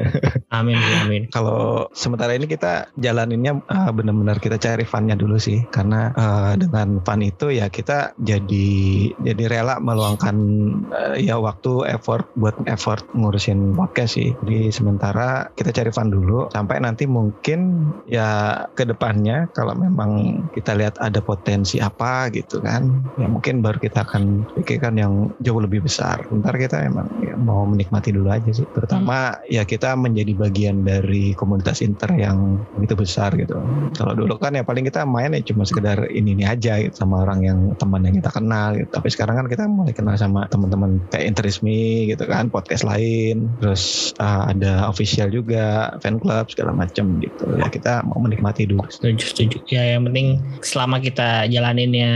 Amin 0.52 0.76
amin. 0.76 1.22
kalau 1.34 1.88
sementara 1.96 2.36
ini 2.36 2.44
kita 2.44 2.92
jalaninnya 3.00 3.64
eh, 3.64 3.90
benar-benar 3.90 4.36
kita 4.36 4.60
cari 4.60 4.84
funnya 4.84 5.16
dulu 5.16 5.40
sih. 5.40 5.64
Karena 5.72 6.12
eh, 6.12 6.52
dengan 6.60 7.00
fun 7.00 7.24
itu 7.24 7.48
ya 7.48 7.72
kita 7.72 8.12
jadi 8.20 8.68
jadi 9.16 9.44
rela 9.48 9.80
meluangkan 9.80 10.36
eh, 10.92 11.24
ya 11.24 11.40
waktu 11.40 11.88
effort 11.96 12.28
buat 12.36 12.60
effort 12.68 13.08
ngurusin 13.16 13.72
podcast 13.72 14.20
sih. 14.20 14.36
Jadi 14.44 14.68
sementara 14.68 15.48
kita 15.56 15.72
cari 15.72 15.88
fun 15.88 16.12
dulu. 16.12 16.52
Sampai 16.52 16.84
nanti 16.84 17.08
mungkin 17.08 17.88
ya 18.04 18.68
ke 18.76 18.84
depannya 18.84 19.48
kalau 19.56 19.72
memang 19.72 20.44
kita 20.52 20.76
lihat 20.76 21.00
ada 21.00 21.24
potensi 21.24 21.80
apa 21.80 22.28
gitu 22.28 22.60
kan 22.60 22.84
ya 23.16 23.24
mungkin 23.30 23.64
baru 23.64 23.80
kita 23.80 24.04
akan 24.04 24.52
pikirkan 24.60 25.00
yang 25.00 25.32
jauh 25.40 25.64
lebih 25.64 25.80
besar. 25.88 26.28
Sebentar 26.28 26.52
kita 26.60 26.84
emang 26.84 27.08
ya, 27.24 27.32
mau 27.40 27.64
menikmati 27.64 28.12
dulu 28.12 28.28
aja 28.28 28.52
sih. 28.52 28.68
Terutama 28.68 29.40
ya 29.48 29.64
kita 29.64 29.96
menjadi 29.96 30.41
bagian 30.42 30.82
dari 30.82 31.32
komunitas 31.38 31.80
inter 31.86 32.10
yang 32.18 32.58
begitu 32.74 32.98
besar 32.98 33.34
gitu. 33.38 33.54
Kalau 33.94 34.12
dulu 34.18 34.34
kan 34.38 34.58
ya 34.58 34.66
paling 34.66 34.82
kita 34.82 35.06
main 35.06 35.30
ya 35.34 35.42
cuma 35.46 35.62
sekedar 35.62 36.10
ini 36.10 36.34
ini 36.34 36.44
aja 36.48 36.80
gitu, 36.82 36.94
sama 36.96 37.22
orang 37.22 37.40
yang 37.44 37.58
teman 37.78 38.02
yang 38.02 38.18
kita 38.18 38.30
kenal 38.32 38.74
gitu. 38.74 38.90
Tapi 38.90 39.08
sekarang 39.12 39.34
kan 39.42 39.46
kita 39.46 39.64
mulai 39.68 39.94
kenal 39.94 40.14
sama 40.18 40.48
teman-teman 40.50 40.98
kayak 41.12 41.36
interismi 41.36 42.10
gitu 42.10 42.24
kan 42.26 42.48
podcast 42.48 42.82
lain. 42.82 43.50
Terus 43.62 44.14
uh, 44.18 44.50
ada 44.50 44.88
official 44.90 45.30
juga 45.30 45.94
fan 46.02 46.18
club 46.18 46.50
segala 46.50 46.74
macam 46.74 47.22
gitu. 47.22 47.46
Ya 47.58 47.68
kita 47.70 48.02
mau 48.02 48.18
menikmati 48.18 48.66
dulu. 48.66 48.86
Setuju 48.90 49.24
setuju. 49.24 49.56
Ya 49.70 49.94
yang 49.94 50.08
penting 50.08 50.42
selama 50.64 50.98
kita 50.98 51.46
jalaninnya 51.46 52.12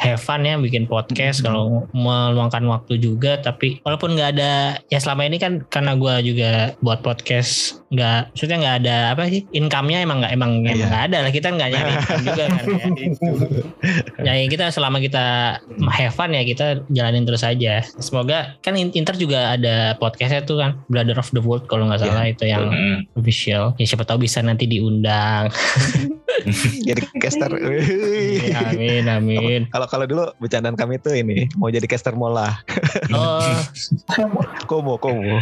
have 0.00 0.20
fun 0.20 0.42
ya 0.42 0.58
bikin 0.58 0.90
podcast. 0.90 1.40
Hmm. 1.40 1.46
kalau 1.46 1.64
meluangkan 1.92 2.64
waktu 2.68 2.96
juga 3.00 3.36
tapi 3.40 3.80
walaupun 3.84 4.16
nggak 4.16 4.30
ada 4.38 4.80
ya 4.88 4.98
selama 4.98 5.28
ini 5.28 5.36
kan 5.36 5.64
karena 5.68 5.96
gua 5.96 6.20
juga 6.24 6.74
buat 6.80 7.04
podcast 7.04 7.59
nggak 7.90 8.20
maksudnya 8.30 8.56
nggak 8.56 8.76
ada 8.80 8.96
apa 9.12 9.22
sih 9.26 9.42
income-nya 9.50 9.98
emang 10.00 10.22
nggak 10.22 10.32
emang 10.32 10.50
Iya. 10.62 10.86
nggak 10.86 11.02
ada 11.10 11.18
lah 11.22 11.30
kita 11.30 11.48
nggak 11.50 11.68
nyari 11.68 11.90
income 11.96 12.22
juga 12.22 12.44
kan 12.46 12.64
ya. 14.22 14.32
ya 14.36 14.46
kita 14.46 14.64
selama 14.70 14.98
kita 14.98 15.24
have 15.88 16.12
fun 16.12 16.30
ya 16.30 16.42
kita 16.42 16.66
jalanin 16.88 17.24
terus 17.24 17.42
aja. 17.42 17.82
Semoga 17.98 18.54
kan 18.60 18.76
Inter 18.76 19.14
juga 19.14 19.54
ada 19.54 19.96
podcastnya 19.96 20.40
tuh 20.40 20.56
kan 20.56 20.78
Brother 20.86 21.16
of 21.16 21.28
the 21.30 21.40
World 21.40 21.66
kalau 21.66 21.86
nggak 21.86 22.00
Iya, 22.00 22.08
salah 22.08 22.26
itu 22.26 22.44
yang 22.44 22.64
Mm. 22.70 22.98
official. 23.14 23.74
Ya 23.76 23.84
siapa 23.84 24.04
tahu 24.04 24.22
bisa 24.22 24.38
nanti 24.40 24.64
diundang. 24.64 25.50
Jadi 26.86 27.04
caster. 27.18 27.50
Amin 28.62 29.04
amin. 29.04 29.60
Kalau 29.68 29.86
kalau 29.86 30.06
dulu 30.06 30.24
bercandaan 30.38 30.72
kami 30.72 30.96
tuh 30.96 31.12
ini 31.12 31.50
mau 31.54 31.68
jadi 31.68 31.84
caster 31.84 32.14
mola. 32.14 32.56
Oh. 33.12 33.44
Komo 34.64 34.96
komo 34.96 35.36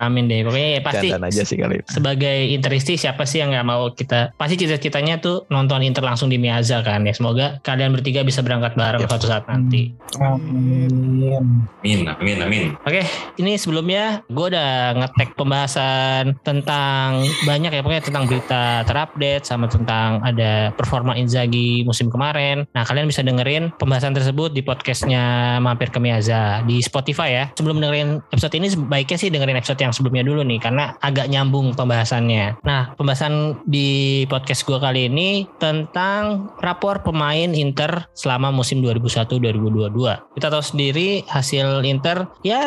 Amin 0.00 0.26
deh. 0.26 0.42
Pokoknya 0.44 0.70
ya 0.78 0.82
pasti 0.82 1.06
Jantan 1.12 1.28
aja 1.28 1.42
sih 1.44 1.56
kali 1.60 1.80
itu. 1.80 1.88
sebagai 1.88 2.36
Interisti 2.50 2.94
siapa 2.96 3.24
sih 3.28 3.42
yang 3.42 3.52
nggak 3.52 3.66
mau 3.66 3.90
kita 3.92 4.32
pasti 4.36 4.54
cita-citanya 4.60 5.20
tuh 5.20 5.44
nonton 5.52 5.84
Inter 5.84 6.04
langsung 6.04 6.28
di 6.32 6.40
Miazza 6.40 6.80
kan 6.80 7.04
ya 7.04 7.12
semoga 7.12 7.60
kalian 7.62 7.92
bertiga 7.92 8.24
bisa 8.24 8.40
berangkat 8.40 8.76
bareng 8.78 9.04
Yap. 9.04 9.10
suatu 9.10 9.26
saat 9.28 9.44
nanti 9.50 9.92
Amin. 10.18 11.68
Amin, 11.82 12.00
amin, 12.08 12.38
amin. 12.40 12.64
oke 12.86 13.02
ini 13.40 13.58
sebelumnya 13.58 14.24
gue 14.30 14.46
udah 14.52 14.96
ngetek 15.00 15.36
pembahasan 15.36 16.38
tentang 16.46 17.24
banyak 17.44 17.70
ya 17.74 17.80
pokoknya 17.82 18.04
tentang 18.04 18.24
berita 18.30 18.86
terupdate 18.88 19.44
sama 19.44 19.66
tentang 19.66 20.22
ada 20.22 20.72
performa 20.76 21.16
Inzaghi 21.18 21.82
musim 21.84 22.08
kemarin 22.08 22.64
nah 22.72 22.86
kalian 22.86 23.08
bisa 23.10 23.20
dengerin 23.20 23.74
pembahasan 23.76 24.14
tersebut 24.14 24.54
di 24.54 24.62
podcastnya 24.64 25.56
Mampir 25.60 25.90
ke 25.90 25.98
Miazza 25.98 26.62
di 26.64 26.80
Spotify 26.80 27.28
ya 27.32 27.44
sebelum 27.58 27.82
dengerin 27.82 28.22
episode 28.30 28.54
ini 28.56 28.68
sebaiknya 28.70 29.18
sih 29.18 29.28
dengerin 29.32 29.58
episode 29.58 29.73
yang 29.80 29.92
sebelumnya 29.94 30.24
dulu 30.26 30.42
nih 30.44 30.60
karena 30.60 30.94
agak 31.00 31.30
nyambung 31.30 31.74
pembahasannya. 31.74 32.60
Nah, 32.62 32.94
pembahasan 32.94 33.58
di 33.66 34.22
podcast 34.28 34.64
gue 34.64 34.78
kali 34.78 35.08
ini 35.10 35.48
tentang 35.58 36.54
rapor 36.60 37.02
pemain 37.02 37.50
Inter 37.52 38.06
selama 38.14 38.50
musim 38.50 38.80
2001-2022. 38.80 40.36
Kita 40.38 40.48
tahu 40.50 40.62
sendiri 40.64 41.24
hasil 41.26 41.82
Inter 41.84 42.28
ya 42.46 42.60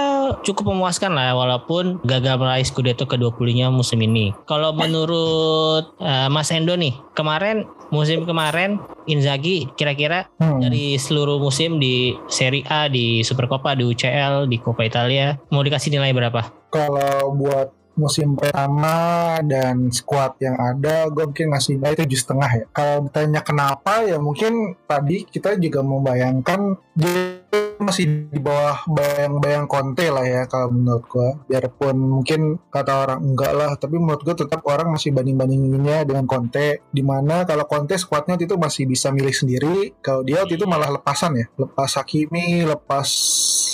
cukup 0.44 0.74
memuaskan 0.74 1.14
lah 1.16 1.34
walaupun 1.36 2.00
gagal 2.04 2.36
meraih 2.40 2.66
Scudetto 2.68 3.08
ke-20-nya 3.08 3.72
musim 3.72 4.02
ini. 4.04 4.34
Kalau 4.50 4.74
menurut 4.74 5.96
eh, 6.02 6.28
Mas 6.28 6.52
Endo 6.52 6.76
nih, 6.76 6.96
kemarin 7.14 7.64
musim 7.90 8.28
kemarin 8.28 8.80
Inzaghi 9.08 9.72
kira-kira 9.80 10.28
Hmm. 10.38 10.60
dari 10.60 11.00
seluruh 11.00 11.40
musim 11.40 11.80
di 11.80 12.14
Serie 12.28 12.66
A, 12.68 12.92
di 12.92 13.24
Supercoppa, 13.24 13.74
di 13.74 13.88
UCL, 13.88 14.50
di 14.50 14.58
Coppa 14.60 14.84
Italia 14.84 15.38
mau 15.50 15.64
dikasih 15.64 15.94
nilai 15.94 16.12
berapa? 16.12 16.42
Kalau 16.68 17.34
buat 17.34 17.78
musim 17.98 18.38
pertama 18.38 19.36
dan 19.42 19.90
squad 19.90 20.38
yang 20.38 20.56
ada, 20.56 21.10
gue 21.10 21.26
mungkin 21.26 21.50
ngasih 21.52 21.82
nilai 21.82 21.98
tujuh 21.98 22.20
setengah 22.22 22.52
ya. 22.54 22.66
Kalau 22.70 23.10
ditanya 23.10 23.42
kenapa 23.42 24.06
ya 24.06 24.22
mungkin 24.22 24.78
tadi 24.86 25.26
kita 25.26 25.58
juga 25.58 25.82
membayangkan 25.82 26.78
dia 26.94 27.42
masih 27.82 28.30
di 28.30 28.42
bawah 28.42 28.86
bayang-bayang 28.90 29.66
Conte 29.70 30.10
lah 30.14 30.26
ya 30.26 30.46
kalau 30.46 30.70
menurut 30.70 31.06
gue. 31.10 31.30
Biarpun 31.50 31.98
mungkin 31.98 32.62
kata 32.70 32.94
orang 33.10 33.20
enggak 33.26 33.54
lah, 33.58 33.72
tapi 33.82 33.98
menurut 33.98 34.22
gue 34.22 34.46
tetap 34.46 34.62
orang 34.70 34.94
masih 34.94 35.10
banding-bandinginnya 35.14 36.06
dengan 36.06 36.30
Conte. 36.30 36.86
Di 36.94 37.02
mana 37.02 37.50
kalau 37.50 37.66
Conte 37.66 37.98
squadnya 37.98 38.38
itu 38.38 38.54
masih 38.62 38.86
bisa 38.86 39.10
milih 39.10 39.34
sendiri, 39.34 39.98
kalau 40.06 40.22
dia 40.22 40.46
itu 40.46 40.70
malah 40.70 40.94
lepasan 40.94 41.34
ya, 41.34 41.46
lepas 41.58 41.98
Hakimi, 41.98 42.62
lepas 42.66 43.10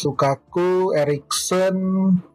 Lukaku, 0.03 0.91
Erikson, 0.95 1.75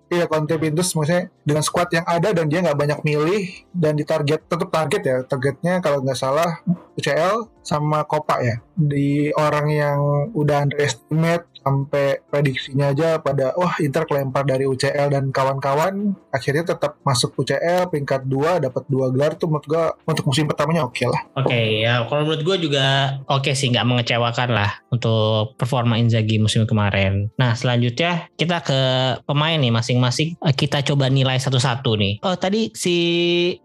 Iya 0.09 0.25
Conte 0.25 0.57
Pintus 0.57 0.97
maksudnya 0.97 1.29
dengan 1.45 1.61
squad 1.61 1.93
yang 1.93 2.07
ada 2.09 2.33
dan 2.33 2.49
dia 2.49 2.65
nggak 2.65 2.81
banyak 2.81 3.01
milih 3.05 3.45
dan 3.77 3.93
di 3.93 4.09
target 4.09 4.41
tetap 4.49 4.73
target 4.73 5.03
ya 5.05 5.17
targetnya 5.21 5.85
kalau 5.85 6.01
nggak 6.01 6.17
salah 6.17 6.65
UCL 6.97 7.53
sama 7.61 8.09
Copa 8.09 8.41
ya. 8.41 8.57
Di 8.73 9.29
orang 9.37 9.67
yang 9.69 9.99
udah 10.33 10.65
underestimate 10.65 11.45
sampai 11.69 12.25
prediksinya 12.33 12.97
aja 12.97 13.21
pada 13.21 13.53
wah 13.61 13.77
Inter 13.85 14.09
kelempar 14.09 14.49
dari 14.49 14.65
UCL 14.65 15.13
dan 15.13 15.29
kawan-kawan 15.29 16.17
akhirnya 16.33 16.73
tetap 16.73 16.97
masuk 17.05 17.37
UCL 17.37 17.93
peringkat 17.93 18.25
2 18.25 18.65
dapat 18.65 18.83
dua 18.89 19.13
gelar 19.13 19.37
tuh 19.37 19.53
menurut 19.53 19.67
gua 19.69 19.85
untuk 20.09 20.25
musim 20.33 20.49
pertamanya 20.49 20.89
oke 20.89 21.05
lah 21.05 21.21
Oke 21.37 21.85
ya 21.85 22.09
kalau 22.09 22.25
menurut 22.25 22.43
gue 22.43 22.57
juga 22.71 23.19
oke 23.29 23.53
sih 23.53 23.69
nggak 23.69 23.85
mengecewakan 23.85 24.49
lah 24.57 24.71
untuk 24.89 25.55
performa 25.61 26.01
Inzaghi 26.01 26.41
musim 26.41 26.65
kemarin. 26.65 27.29
Nah 27.37 27.53
selanjutnya 27.53 28.33
kita 28.41 28.65
ke 28.65 28.81
pemain 29.29 29.59
nih 29.59 29.75
masing-masing 29.75 30.39
Eh, 30.39 30.55
kita 30.55 30.87
coba 30.87 31.11
nilai 31.11 31.35
satu-satu 31.35 31.99
nih. 31.99 32.23
Oh 32.23 32.39
tadi 32.39 32.71
si 32.71 32.95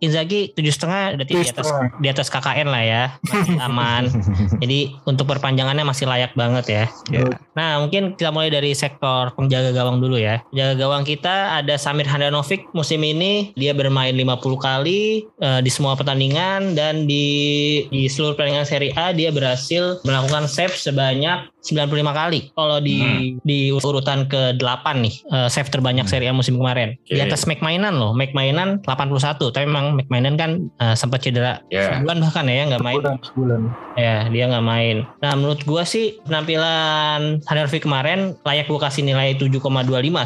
Inzaghi 0.02 0.58
tujuh 0.58 0.74
setengah 0.74 1.22
berarti 1.22 1.34
di 1.38 1.46
atas 1.46 1.70
di 2.02 2.08
atas 2.10 2.28
KKN 2.34 2.68
lah 2.74 2.84
ya 2.84 3.04
masih 3.22 3.62
aman. 3.62 4.04
Jadi 4.62 4.80
untuk 5.06 5.30
perpanjangannya 5.30 5.86
masih 5.86 6.10
layak 6.10 6.34
banget 6.34 6.66
ya. 6.66 6.86
Ya. 7.14 7.30
Nah 7.54 7.86
mungkin 7.86 7.93
kita 7.94 8.34
mulai 8.34 8.50
dari 8.50 8.74
sektor 8.74 9.30
penjaga 9.38 9.70
gawang 9.70 10.02
dulu 10.02 10.18
ya. 10.18 10.42
Penjaga 10.50 10.74
gawang 10.82 11.06
kita 11.06 11.62
ada 11.62 11.78
Samir 11.78 12.10
Handanovic 12.10 12.66
musim 12.74 13.06
ini 13.06 13.54
dia 13.54 13.72
bermain 13.72 14.18
50 14.18 14.34
kali 14.58 15.30
eh, 15.38 15.60
di 15.62 15.70
semua 15.70 15.94
pertandingan 15.94 16.74
dan 16.74 17.06
di 17.06 17.26
di 17.88 18.10
seluruh 18.10 18.34
pertandingan 18.34 18.66
Serie 18.66 18.94
A 18.98 19.14
dia 19.14 19.30
berhasil 19.30 20.02
melakukan 20.02 20.50
save 20.50 20.74
sebanyak 20.74 21.46
95 21.64 21.88
kali. 22.12 22.40
Kalau 22.52 22.78
di 22.78 23.00
di 23.46 23.72
urutan 23.72 24.26
ke-8 24.26 24.86
nih 25.00 25.16
eh, 25.30 25.48
save 25.48 25.70
terbanyak 25.70 26.10
Serie 26.10 26.28
A 26.28 26.34
musim 26.34 26.58
kemarin. 26.58 26.98
Di 27.06 27.22
Oke. 27.22 27.30
atas 27.30 27.46
McMainan 27.46 27.94
loh. 27.96 28.12
McMainan 28.12 28.82
81 28.84 29.38
tapi 29.54 29.66
memang 29.70 29.94
McMainan 29.96 30.34
kan 30.36 30.52
eh, 30.82 30.96
sempat 30.98 31.22
cedera 31.22 31.62
Ya. 31.70 32.02
sebulan 32.02 32.18
bahkan 32.20 32.50
ya 32.50 32.66
nggak 32.66 32.82
main. 32.82 32.98
sebulan 32.98 33.18
sebulan 33.22 33.62
Ya, 33.94 34.26
dia 34.26 34.50
nggak 34.50 34.66
main. 34.66 34.98
Nah, 35.22 35.38
menurut 35.38 35.62
gua 35.70 35.86
sih 35.86 36.18
penampilan 36.26 37.46
Handanovic 37.46 37.83
kemarin 37.84 38.40
layak 38.48 38.72
gua 38.72 38.88
kasih 38.88 39.04
nilai 39.04 39.36
7,25 39.36 39.60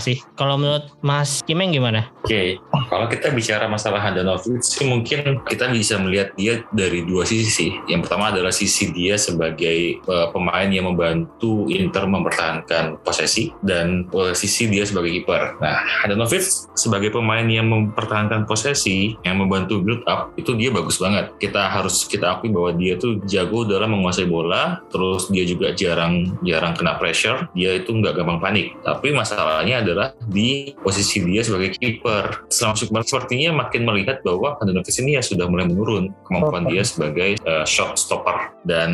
sih. 0.06 0.18
Kalau 0.38 0.56
menurut 0.62 0.94
Mas 1.02 1.42
Kimeng 1.42 1.74
gimana? 1.74 2.14
Oke, 2.22 2.62
kalau 2.92 3.10
kita 3.10 3.34
bicara 3.34 3.66
masalah 3.66 3.98
Handanovic 4.04 4.62
sih 4.62 4.86
mungkin 4.86 5.42
kita 5.50 5.72
bisa 5.74 5.98
melihat 5.98 6.36
dia 6.38 6.62
dari 6.70 7.02
dua 7.02 7.26
sisi. 7.26 7.74
Yang 7.90 8.08
pertama 8.08 8.30
adalah 8.30 8.54
sisi 8.54 8.94
dia 8.94 9.18
sebagai 9.18 9.98
eh, 9.98 10.28
pemain 10.30 10.70
yang 10.70 10.92
membantu 10.92 11.66
Inter 11.72 12.06
mempertahankan 12.06 13.02
posesi 13.02 13.50
dan 13.66 14.06
posisi 14.12 14.70
dia 14.70 14.86
sebagai 14.86 15.10
kiper. 15.10 15.58
Nah, 15.64 15.82
Handanovic 16.04 16.44
sebagai 16.78 17.10
pemain 17.10 17.48
yang 17.48 17.72
mempertahankan 17.72 18.46
posesi, 18.46 19.16
yang 19.24 19.40
membantu 19.40 19.80
build 19.82 20.04
up, 20.06 20.36
itu 20.36 20.54
dia 20.54 20.70
bagus 20.70 21.00
banget. 21.00 21.34
Kita 21.40 21.72
harus 21.72 22.06
kita 22.06 22.38
akui 22.38 22.52
bahwa 22.52 22.76
dia 22.76 23.00
tuh 23.00 23.24
jago 23.26 23.64
dalam 23.64 23.96
menguasai 23.96 24.28
bola, 24.28 24.84
terus 24.92 25.32
dia 25.32 25.48
juga 25.48 25.72
jarang 25.74 26.38
jarang 26.44 26.76
kena 26.78 27.00
pressure, 27.00 27.37
dia 27.54 27.78
itu 27.78 27.94
nggak 27.94 28.18
gampang 28.18 28.40
panik. 28.42 28.68
Tapi 28.82 29.14
masalahnya 29.14 29.82
adalah 29.84 30.08
di 30.26 30.74
posisi 30.82 31.22
dia 31.24 31.42
sebagai 31.44 31.76
kiper. 31.78 32.50
Selama 32.50 32.76
kemarin 32.78 33.08
sepertinya 33.08 33.50
makin 33.66 33.82
melihat 33.84 34.18
bahwa 34.22 34.58
Handanovic 34.60 34.96
ini 35.02 35.20
ya 35.20 35.24
sudah 35.24 35.46
mulai 35.50 35.66
menurun 35.68 36.14
kemampuan 36.26 36.68
dia 36.70 36.84
sebagai 36.84 37.38
uh, 37.44 37.66
shot 37.68 37.98
stopper 38.00 38.54
dan 38.68 38.92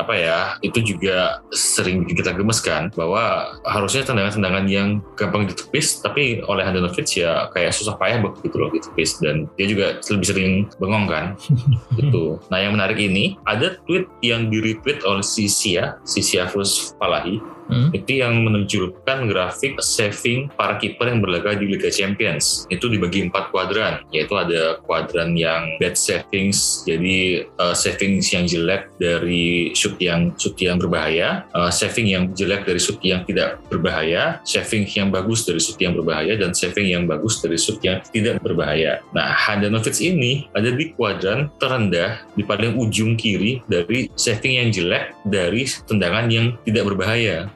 apa 0.00 0.14
ya 0.16 0.38
itu 0.64 0.80
juga 0.94 1.44
sering 1.52 2.04
bikin 2.04 2.24
kita 2.24 2.32
gemes 2.36 2.60
kan 2.64 2.88
bahwa 2.96 3.54
harusnya 3.68 4.04
tendangan-tendangan 4.04 4.64
yang 4.66 5.04
gampang 5.16 5.48
ditepis 5.48 6.00
tapi 6.00 6.40
oleh 6.48 6.64
Handanovic 6.64 7.08
ya 7.16 7.48
kayak 7.52 7.76
susah 7.76 7.96
payah 8.00 8.20
begitu 8.20 8.56
loh 8.56 8.72
ditepis 8.72 9.20
dan 9.20 9.48
dia 9.56 9.66
juga 9.68 9.86
lebih 10.00 10.26
sering 10.26 10.52
bengong 10.80 11.06
kan 11.06 11.24
gitu. 11.98 12.40
Nah 12.48 12.58
yang 12.60 12.76
menarik 12.76 13.00
ini 13.00 13.36
ada 13.44 13.76
tweet 13.84 14.08
yang 14.24 14.48
di 14.48 14.60
retweet 14.60 15.04
oleh 15.04 15.24
si 15.24 15.46
Sia, 15.46 16.00
si 16.04 16.20
Palahi 16.96 17.60
Hmm? 17.70 17.79
Itu 17.96 18.20
yang 18.20 18.44
menunjukkan 18.44 19.18
grafik 19.32 19.80
saving 19.80 20.52
para 20.52 20.76
kiper 20.76 21.08
yang 21.08 21.24
berlaga 21.24 21.56
di 21.56 21.64
Liga 21.64 21.88
Champions. 21.88 22.68
Itu 22.68 22.92
dibagi 22.92 23.24
empat 23.30 23.48
kuadran 23.54 24.04
yaitu 24.12 24.34
ada 24.36 24.82
kuadran 24.84 25.38
yang 25.38 25.78
bad 25.78 25.94
savings 25.94 26.82
jadi 26.84 27.46
uh, 27.56 27.74
savings 27.76 28.28
yang 28.34 28.44
jelek 28.44 28.90
dari 28.98 29.70
shoot 29.72 29.96
yang 30.02 30.34
shoot 30.36 30.56
yang 30.58 30.76
berbahaya 30.76 31.46
uh, 31.54 31.70
saving 31.70 32.10
yang 32.10 32.30
jelek 32.34 32.66
dari 32.66 32.80
shoot 32.82 32.98
yang 33.00 33.22
tidak 33.24 33.62
berbahaya 33.70 34.42
saving 34.42 34.84
yang 34.90 35.08
bagus 35.14 35.46
dari 35.46 35.62
shoot 35.62 35.78
yang 35.78 35.94
berbahaya 35.94 36.34
dan 36.36 36.50
saving 36.52 36.90
yang 36.90 37.04
bagus 37.06 37.38
dari 37.38 37.56
shoot 37.56 37.78
yang 37.80 38.02
tidak 38.10 38.42
berbahaya. 38.42 39.00
Nah 39.14 39.30
Handanovic 39.30 39.96
ini 40.02 40.50
ada 40.56 40.70
di 40.74 40.92
kuadran 40.94 41.48
terendah 41.62 42.24
di 42.34 42.42
paling 42.42 42.74
ujung 42.76 43.14
kiri 43.14 43.62
dari 43.70 44.10
saving 44.18 44.58
yang 44.60 44.68
jelek 44.74 45.14
dari 45.28 45.62
tendangan 45.86 46.26
yang 46.32 46.56
tidak 46.66 46.90
berbahaya 46.90 47.46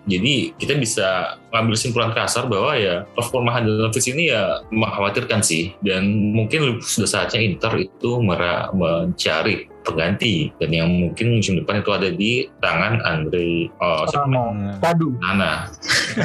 kita 0.61 0.78
bisa 0.78 1.38
ngambil 1.50 1.76
simpulan 1.78 2.12
kasar 2.12 2.47
bahwa 2.47 2.75
ya 2.76 3.06
performa 3.14 3.54
Handanovic 3.54 4.04
ini 4.11 4.30
ya 4.30 4.62
mengkhawatirkan 4.71 5.40
sih. 5.40 5.75
Dan 5.80 6.35
mungkin 6.35 6.83
sudah 6.83 7.09
saatnya 7.09 7.40
Inter 7.42 7.75
itu 7.78 8.11
mencari 8.21 9.74
pengganti 9.85 10.50
dan 10.59 10.71
yang 10.73 10.88
mungkin 10.91 11.38
musim 11.38 11.61
depan 11.61 11.85
itu 11.85 11.91
ada 11.93 12.09
di 12.11 12.49
tangan 12.59 13.05
Andre 13.05 13.69
oh, 13.79 14.09
siapa 14.09 14.26
sama 14.26 14.43
padu 14.81 15.12
Nana 15.21 15.69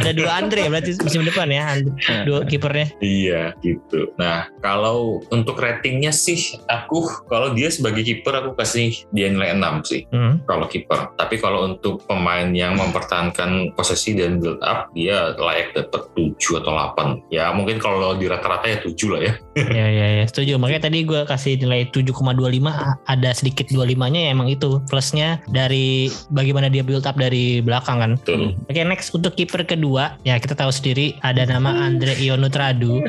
Ada 0.00 0.12
dua 0.16 0.40
Andre 0.40 0.68
berarti 0.72 0.96
musim 1.00 1.22
depan 1.24 1.48
ya, 1.52 1.76
dua 2.24 2.44
kipernya. 2.48 2.88
Iya 3.00 3.52
gitu. 3.60 4.12
Nah 4.16 4.48
kalau 4.64 5.20
untuk 5.28 5.60
ratingnya 5.60 6.10
sih 6.10 6.56
aku 6.64 7.28
kalau 7.28 7.52
dia 7.52 7.68
sebagai 7.68 8.00
kiper 8.00 8.32
aku 8.32 8.50
kasih 8.56 8.96
dia 9.12 9.28
nilai 9.28 9.52
6 9.56 9.84
sih 9.84 10.02
Hmm. 10.08 10.40
kalau 10.48 10.64
kiper. 10.70 11.12
Tapi 11.18 11.36
kalau 11.36 11.68
untuk 11.68 12.00
pemain 12.08 12.48
yang 12.48 12.78
mempertahankan 12.80 13.76
posisi 13.76 14.16
dan 14.16 14.40
build 14.40 14.62
up 14.64 14.88
dia 14.96 15.36
layak 15.36 15.76
dapat 15.76 16.08
7 16.16 16.60
atau 16.62 16.72
8. 16.72 17.28
Ya 17.28 17.52
mungkin 17.52 17.76
kalau 17.76 18.16
di 18.16 18.24
rata-rata 18.30 18.66
ya 18.70 18.78
7 18.80 19.12
lah 19.12 19.20
ya. 19.20 19.34
Ya 19.56 19.86
ya 19.88 20.06
ya 20.20 20.24
setuju 20.28 20.60
makanya 20.60 20.92
tadi 20.92 21.02
gue 21.02 21.24
kasih 21.24 21.56
nilai 21.56 21.88
7,25 21.88 22.12
ada 23.08 23.30
sedikit 23.32 23.66
25-nya 23.72 24.28
ya 24.28 24.30
emang 24.36 24.52
itu 24.52 24.84
plusnya 24.86 25.40
dari 25.48 26.12
bagaimana 26.28 26.68
dia 26.68 26.84
build 26.84 27.08
up 27.08 27.16
dari 27.16 27.64
belakang 27.64 27.98
kan. 28.04 28.12
Oke 28.68 28.80
next 28.84 29.16
untuk 29.16 29.32
kiper 29.32 29.64
kedua 29.64 30.20
ya 30.22 30.36
kita 30.36 30.52
tahu 30.52 30.68
sendiri 30.68 31.16
ada 31.24 31.48
nama 31.48 31.88
Andre 31.88 32.12
Ionutradu. 32.20 33.00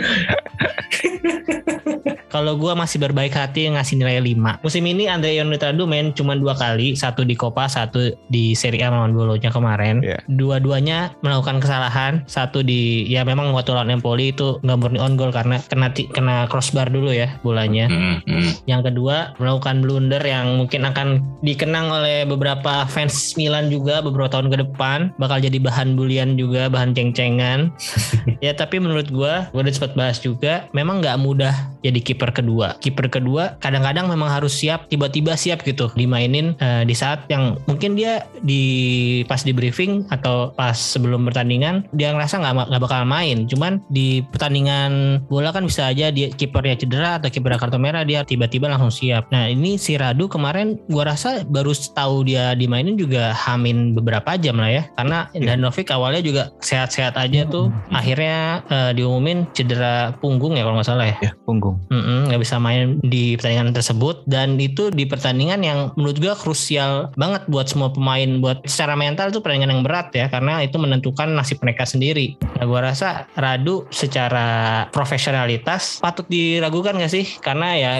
Kalau 2.27 2.59
gue 2.59 2.69
masih 2.75 2.99
berbaik 2.99 3.33
hati 3.33 3.71
ngasih 3.71 3.97
nilai 3.97 4.19
5. 4.21 4.61
Musim 4.61 4.83
ini 4.85 5.07
Andre 5.07 5.33
Ionutradu 5.33 5.87
main 5.87 6.11
cuma 6.11 6.35
dua 6.35 6.53
kali, 6.53 6.93
satu 6.93 7.23
di 7.23 7.33
Copa, 7.33 7.65
satu 7.71 8.13
di 8.27 8.51
Serie 8.53 8.83
A 8.83 8.91
melawan 8.91 9.15
Bologna 9.15 9.49
kemarin. 9.49 10.03
Iya. 10.03 10.19
Dua-duanya 10.27 11.15
melakukan 11.23 11.63
kesalahan, 11.63 12.27
satu 12.27 12.61
di 12.61 13.07
ya 13.07 13.23
memang 13.23 13.55
waktu 13.55 13.73
lawan 13.73 13.89
Empoli 13.89 14.35
itu 14.35 14.59
nggak 14.61 14.77
murni 14.77 14.99
on 14.99 15.15
goal 15.15 15.31
karena 15.31 15.57
kena 15.71 15.89
ti- 15.95 16.11
kena 16.37 16.53
crossbar 16.53 16.93
dulu 16.93 17.09
ya 17.09 17.33
bolanya. 17.41 17.89
Hmm, 17.89 18.21
hmm. 18.21 18.69
Yang 18.69 18.93
kedua 18.93 19.33
melakukan 19.41 19.81
blunder 19.81 20.21
yang 20.21 20.61
mungkin 20.61 20.85
akan 20.85 21.25
dikenang 21.41 21.89
oleh 21.89 22.29
beberapa 22.29 22.85
fans 22.85 23.33
Milan 23.33 23.73
juga 23.73 24.05
beberapa 24.05 24.29
tahun 24.29 24.53
ke 24.53 24.57
depan 24.69 25.17
bakal 25.17 25.41
jadi 25.41 25.57
bahan 25.57 25.97
bulian 25.97 26.37
juga 26.37 26.69
bahan 26.69 26.93
ceng-cengan 26.93 27.73
ya 28.45 28.53
tapi 28.53 28.77
menurut 28.77 29.09
gua 29.09 29.49
gua 29.49 29.65
udah 29.65 29.73
sempat 29.73 29.97
bahas 29.97 30.21
juga 30.21 30.69
memang 30.77 31.01
nggak 31.01 31.17
mudah 31.17 31.53
jadi 31.81 31.99
kiper 32.03 32.33
kedua 32.33 32.77
kiper 32.83 33.07
kedua 33.09 33.55
kadang-kadang 33.63 34.11
memang 34.11 34.29
harus 34.29 34.53
siap 34.53 34.89
tiba-tiba 34.91 35.33
siap 35.39 35.63
gitu 35.63 35.89
dimainin 35.95 36.53
eh, 36.59 36.83
di 36.83 36.93
saat 36.93 37.25
yang 37.31 37.57
mungkin 37.65 37.95
dia 37.95 38.27
di 38.43 39.23
pas 39.25 39.41
di 39.41 39.55
briefing 39.55 40.05
atau 40.11 40.51
pas 40.53 40.75
sebelum 40.75 41.25
pertandingan 41.25 41.87
dia 41.95 42.11
ngerasa 42.11 42.41
nggak 42.43 42.53
nggak 42.69 42.83
bakal 42.83 43.01
main 43.07 43.47
cuman 43.47 43.79
di 43.87 44.25
pertandingan 44.33 45.23
bola 45.31 45.55
kan 45.55 45.63
bisa 45.63 45.87
aja 45.87 46.11
dia 46.11 46.26
kipernya 46.33 46.75
cedera 46.79 47.21
atau 47.21 47.29
kipernya 47.29 47.59
kartu 47.59 47.77
merah 47.77 48.03
dia 48.07 48.23
tiba-tiba 48.23 48.71
langsung 48.71 48.89
siap. 48.89 49.29
Nah 49.29 49.51
ini 49.51 49.77
si 49.77 49.99
Radu 49.99 50.31
kemarin 50.31 50.79
gua 50.89 51.13
rasa 51.13 51.45
baru 51.45 51.75
tahu 51.75 52.25
dia 52.25 52.55
dimainin 52.57 52.97
juga 52.97 53.35
hamin 53.35 53.93
beberapa 53.93 54.39
jam 54.39 54.57
lah 54.57 54.71
ya. 54.71 54.83
Karena 54.97 55.29
Danovic 55.35 55.91
awalnya 55.93 56.23
juga 56.23 56.43
sehat-sehat 56.63 57.19
aja 57.19 57.45
tuh. 57.45 57.69
Akhirnya 57.93 58.65
eh, 58.71 58.91
diumumin 58.97 59.45
cedera 59.53 60.17
punggung 60.17 60.57
ya 60.57 60.63
kalau 60.63 60.81
nggak 60.81 60.89
salah 60.89 61.05
ya. 61.11 61.17
Ya, 61.21 61.31
punggung. 61.43 61.77
Nggak 61.91 62.41
bisa 62.41 62.57
main 62.57 62.97
di 63.03 63.37
pertandingan 63.37 63.75
tersebut. 63.75 64.25
Dan 64.25 64.57
itu 64.57 64.89
di 64.89 65.05
pertandingan 65.05 65.61
yang 65.61 65.79
menurut 65.93 66.17
gua 66.17 66.33
krusial 66.33 67.13
banget 67.13 67.45
buat 67.51 67.69
semua 67.69 67.93
pemain. 67.93 68.39
Buat 68.41 68.65
secara 68.65 68.97
mental 68.97 69.29
itu 69.29 69.43
pertandingan 69.43 69.77
yang 69.77 69.83
berat 69.85 70.09
ya 70.15 70.25
karena 70.31 70.65
itu 70.65 70.79
menentukan 70.81 71.29
nasib 71.29 71.61
mereka 71.61 71.85
sendiri. 71.85 72.39
Nah, 72.57 72.65
gua 72.65 72.89
rasa 72.89 73.29
Radu 73.37 73.85
secara 73.93 74.87
profesionalitas 74.89 75.99
patut 76.01 76.16
diragukan 76.25 76.97
gak 76.97 77.13
sih? 77.13 77.25
Karena 77.37 77.77
ya 77.77 77.91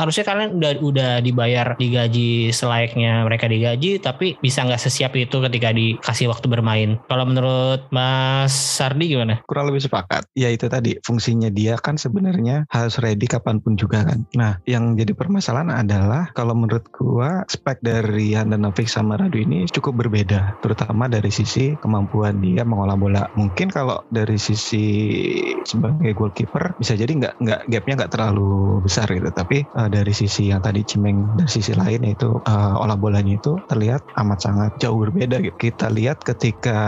harusnya 0.00 0.24
kalian 0.24 0.56
udah 0.56 0.72
udah 0.80 1.10
dibayar 1.20 1.76
digaji 1.76 2.48
selayaknya 2.48 3.28
mereka 3.28 3.44
digaji 3.44 4.00
tapi 4.00 4.40
bisa 4.40 4.64
nggak 4.64 4.80
sesiap 4.80 5.12
itu 5.18 5.36
ketika 5.44 5.76
dikasih 5.76 6.32
waktu 6.32 6.48
bermain. 6.48 6.96
Kalau 7.10 7.28
menurut 7.28 7.84
Mas 7.92 8.56
Sardi 8.56 9.12
gimana? 9.12 9.44
kurang 9.44 9.68
lebih 9.68 9.84
sepakat. 9.84 10.28
Ya 10.32 10.48
itu 10.48 10.68
tadi 10.70 10.96
fungsinya 11.02 11.52
dia 11.52 11.76
kan 11.80 11.98
sebenarnya 11.98 12.68
harus 12.68 12.96
ready 13.02 13.28
kapan 13.28 13.60
pun 13.60 13.76
juga 13.76 14.04
kan. 14.06 14.24
Nah 14.38 14.60
yang 14.64 14.94
jadi 14.96 15.12
permasalahan 15.12 15.72
adalah 15.72 16.30
kalau 16.32 16.54
menurut 16.56 16.86
gua 16.92 17.42
spek 17.50 17.80
dari 17.82 18.32
Handanovic 18.32 18.88
sama 18.88 19.18
Radu 19.18 19.40
ini 19.42 19.66
cukup 19.68 20.06
berbeda, 20.06 20.60
terutama 20.62 21.10
dari 21.10 21.28
sisi 21.28 21.74
kemampuan 21.80 22.38
dia 22.40 22.62
mengolah 22.62 22.96
bola. 22.96 23.24
Mungkin 23.34 23.72
kalau 23.72 24.04
dari 24.12 24.36
sisi 24.36 24.84
sebagai 25.66 26.12
goalkeeper 26.14 26.76
bisa 26.78 26.94
jadi 26.94 27.10
nggak 27.10 27.34
nggak 27.42 27.60
gapnya 27.68 28.04
nggak 28.04 28.12
terlalu 28.14 28.80
besar 28.82 29.06
gitu. 29.10 29.28
Tapi 29.30 29.66
eh, 29.66 29.88
dari 29.90 30.12
sisi 30.14 30.50
yang 30.50 30.62
tadi 30.64 30.82
Cimeng 30.82 31.36
dari 31.36 31.50
sisi 31.50 31.72
lain 31.76 32.02
yaitu 32.06 32.30
eh, 32.42 32.82
olah 32.82 32.98
bolanya 32.98 33.36
itu 33.36 33.58
terlihat 33.70 34.02
amat 34.18 34.38
sangat 34.42 34.70
jauh 34.82 34.98
berbeda 34.98 35.38
gitu. 35.44 35.54
Kita 35.58 35.92
lihat 35.92 36.22
ketika 36.24 36.78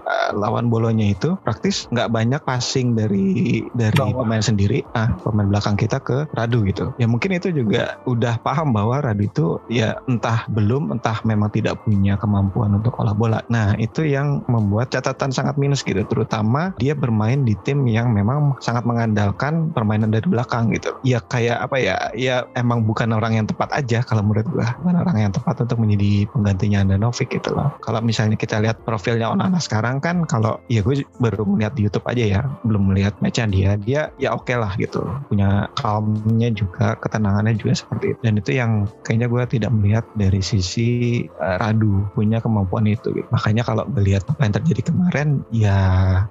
eh, 0.00 0.30
lawan 0.32 0.72
bolonya 0.72 1.12
itu 1.12 1.36
praktis 1.42 1.90
nggak 1.92 2.08
banyak 2.12 2.40
passing 2.46 2.96
dari 2.96 3.60
dari 3.76 3.98
Bawah. 3.98 4.24
pemain 4.24 4.40
sendiri, 4.40 4.80
ah 4.96 5.12
pemain 5.20 5.48
belakang 5.50 5.76
kita 5.76 6.00
ke 6.00 6.30
Radu 6.32 6.64
gitu. 6.64 6.92
Ya 6.96 7.10
mungkin 7.10 7.36
itu 7.36 7.52
juga 7.52 8.00
udah 8.06 8.40
paham 8.40 8.72
bahwa 8.72 9.02
Radu 9.02 9.24
itu 9.26 9.46
ya 9.68 10.00
entah 10.08 10.48
belum 10.48 10.96
entah 10.96 11.20
memang 11.28 11.52
tidak 11.52 11.82
punya 11.84 12.16
kemampuan 12.16 12.80
untuk 12.80 12.96
olah 12.96 13.12
bola. 13.12 13.40
Nah 13.52 13.76
itu 13.76 14.06
yang 14.06 14.40
membuat 14.48 14.88
catatan 14.88 15.34
sangat 15.34 15.60
minus 15.60 15.84
gitu, 15.84 16.00
terutama 16.08 16.72
dia 16.80 16.96
bermain 16.96 17.44
di 17.44 17.52
tim 17.66 17.84
yang 17.84 18.12
memang 18.14 18.56
sangat 18.64 18.88
mengandalkan 18.88 19.68
permainan 19.76 19.99
dari 20.08 20.24
belakang 20.24 20.72
gitu. 20.72 20.96
Ya 21.04 21.20
kayak 21.20 21.68
apa 21.68 21.76
ya? 21.76 21.96
Ya 22.16 22.48
emang 22.56 22.88
bukan 22.88 23.12
orang 23.12 23.36
yang 23.36 23.44
tepat 23.44 23.68
aja 23.76 24.00
kalau 24.00 24.24
menurut 24.24 24.48
gua, 24.48 24.72
bukan 24.80 24.96
orang 25.04 25.16
yang 25.28 25.32
tepat 25.34 25.60
untuk 25.60 25.76
menjadi 25.84 26.24
penggantinya 26.32 26.78
Andanovic 26.80 27.28
gitu 27.28 27.52
loh. 27.52 27.76
Kalau 27.84 28.00
misalnya 28.00 28.40
kita 28.40 28.62
lihat 28.64 28.80
profilnya 28.86 29.28
Onana 29.28 29.60
sekarang 29.60 30.00
kan, 30.00 30.24
kalau 30.24 30.62
ya 30.70 30.80
gue 30.80 31.04
baru 31.18 31.44
melihat 31.44 31.74
di 31.76 31.84
YouTube 31.86 32.06
aja 32.08 32.24
ya, 32.24 32.40
belum 32.64 32.94
melihat 32.94 33.16
matchnya 33.20 33.46
dia, 33.50 33.70
dia 33.76 34.00
ya 34.16 34.32
oke 34.32 34.52
lah 34.54 34.72
gitu, 34.78 35.02
punya 35.26 35.68
calmnya 35.76 36.48
juga, 36.54 36.96
ketenangannya 37.02 37.58
juga 37.58 37.74
seperti 37.76 38.16
itu. 38.16 38.20
Dan 38.22 38.34
itu 38.38 38.50
yang 38.54 38.86
kayaknya 39.02 39.26
gue 39.26 39.42
tidak 39.58 39.70
melihat 39.74 40.04
dari 40.14 40.40
sisi 40.40 41.22
eh, 41.26 41.56
Radu 41.58 42.06
punya 42.14 42.38
kemampuan 42.38 42.86
itu. 42.86 43.10
Gitu. 43.10 43.26
Makanya 43.34 43.66
kalau 43.66 43.84
melihat 43.90 44.22
apa 44.30 44.46
yang 44.46 44.54
terjadi 44.54 44.82
kemarin, 44.92 45.28
ya 45.50 45.78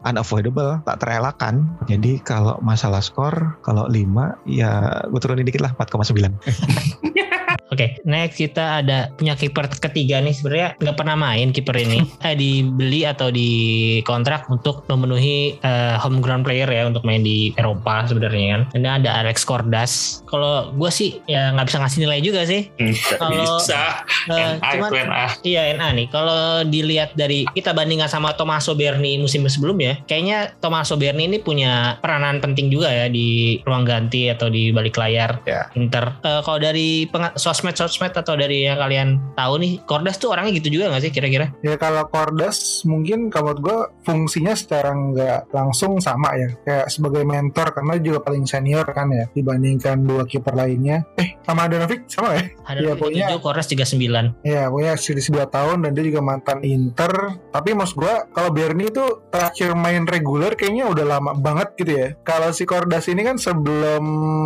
unavoidable, 0.07 0.79
tak 0.87 1.03
terelakkan. 1.03 1.67
Jadi 1.85 2.21
kalau 2.23 2.55
masalah 2.63 3.03
skor, 3.03 3.58
kalau 3.61 3.85
5 3.87 4.49
ya 4.49 5.03
gue 5.07 5.19
turunin 5.19 5.45
dikit 5.45 5.63
lah 5.63 5.71
4,9. 5.77 6.15
Oke, 7.69 8.01
next 8.01 8.41
kita 8.41 8.81
ada 8.81 9.13
punya 9.13 9.37
kiper 9.37 9.69
ketiga 9.69 10.17
nih 10.25 10.33
sebenarnya 10.33 10.69
nggak 10.81 10.97
pernah 10.97 11.15
main 11.15 11.53
kiper 11.53 11.77
ini. 11.77 12.01
eh 12.25 12.33
dibeli 12.33 13.05
atau 13.05 13.29
dikontrak 13.29 14.49
untuk 14.49 14.89
memenuhi 14.89 15.61
eh, 15.61 15.95
homegrown 16.01 16.41
player 16.41 16.65
ya 16.65 16.89
untuk 16.89 17.05
main 17.05 17.21
di 17.21 17.53
Eropa 17.61 18.09
sebenarnya 18.09 18.45
kan. 18.49 18.61
Ini 18.73 18.89
ada 19.01 19.21
Alex 19.21 19.45
Cordas. 19.45 20.21
Kalau 20.25 20.73
gue 20.73 20.89
sih 20.89 21.21
ya 21.29 21.53
nggak 21.53 21.69
bisa 21.69 21.77
ngasih 21.77 21.99
nilai 22.03 22.19
juga 22.25 22.41
sih. 22.49 22.73
Kalau- 23.21 23.61
bisa. 23.61 24.01
Eh, 24.27 24.57
NA 24.57 24.69
cuman- 24.73 24.89
itu 24.89 24.97
NA. 25.05 25.25
Iya 25.45 25.61
NA 25.77 25.87
nih. 25.93 26.07
Kalau 26.09 26.65
dilihat 26.65 27.13
dari 27.13 27.45
kita 27.53 27.77
bandingkan 27.77 28.09
sama 28.09 28.33
Tommaso 28.33 28.73
Berni 28.73 29.21
musim 29.21 29.45
sebelumnya, 29.45 30.01
kayaknya 30.09 30.57
Tommaso 30.57 30.97
Berni 30.97 31.29
ini 31.29 31.37
punya 31.37 32.01
peranan 32.01 32.41
penting 32.41 32.73
juga 32.73 32.89
ya 32.89 33.05
di 33.07 33.48
ruang 33.65 33.85
ganti 33.87 34.29
atau 34.29 34.47
di 34.51 34.69
balik 34.69 34.95
layar 34.99 35.41
Ya. 35.47 35.65
Inter. 35.73 36.19
Eh, 36.21 36.41
kalau 36.43 36.59
dari 36.59 37.07
sosmed-sosmed 37.39 38.13
atau 38.13 38.35
dari 38.35 38.67
yang 38.67 38.77
kalian 38.77 39.09
tahu 39.33 39.57
nih, 39.61 39.73
Cordas 39.87 40.19
tuh 40.19 40.35
orangnya 40.35 40.59
gitu 40.59 40.77
juga 40.77 40.91
nggak 40.93 41.03
sih 41.09 41.11
kira-kira? 41.13 41.49
Ya 41.63 41.79
kalau 41.79 42.05
Cordas 42.11 42.83
mungkin 42.85 43.31
kalau 43.31 43.55
gue 43.55 43.77
fungsinya 44.03 44.53
secara 44.53 44.91
nggak 44.93 45.49
langsung 45.55 45.97
sama 46.03 46.35
ya. 46.35 46.49
Kayak 46.67 46.87
sebagai 46.91 47.23
mentor 47.23 47.71
karena 47.73 47.93
juga 47.97 48.19
paling 48.21 48.45
senior 48.45 48.85
kan 48.91 49.09
ya 49.09 49.25
dibandingkan 49.31 50.03
dua 50.03 50.27
kiper 50.27 50.53
lainnya. 50.53 51.07
Eh 51.15 51.38
sama 51.49 51.65
Adanovic 51.65 52.05
sama 52.05 52.29
ya? 52.31 52.43
Ada 52.63 52.77
Iya, 52.77 52.85
yang 52.85 52.97
pokoknya- 52.97 53.27
37, 53.31 53.41
Cordas 53.41 53.67
39. 53.67 54.25
Ya 54.41 54.61
pokoknya 54.67 54.93
selisih 54.95 55.31
2 55.33 55.47
tahun 55.47 55.77
dan 55.81 55.91
dia 55.91 56.05
juga 56.05 56.21
mantan 56.21 56.59
Inter. 56.61 57.11
Tapi 57.49 57.69
maksud 57.73 57.97
gue 57.97 58.13
kalau 58.29 58.49
Berni 58.49 58.85
itu 58.85 59.01
terakhir 59.27 59.73
main 59.73 60.03
reguler 60.03 60.53
kayaknya 60.53 60.85
udah 60.85 61.05
lama 61.07 61.31
banget 61.33 61.73
gitu 61.75 61.91
ya. 61.91 62.07
Kalau 62.21 62.49
si 62.49 62.63
Cordas 62.63 63.05
ini 63.05 63.21
kan 63.21 63.35
sebelum 63.35 64.03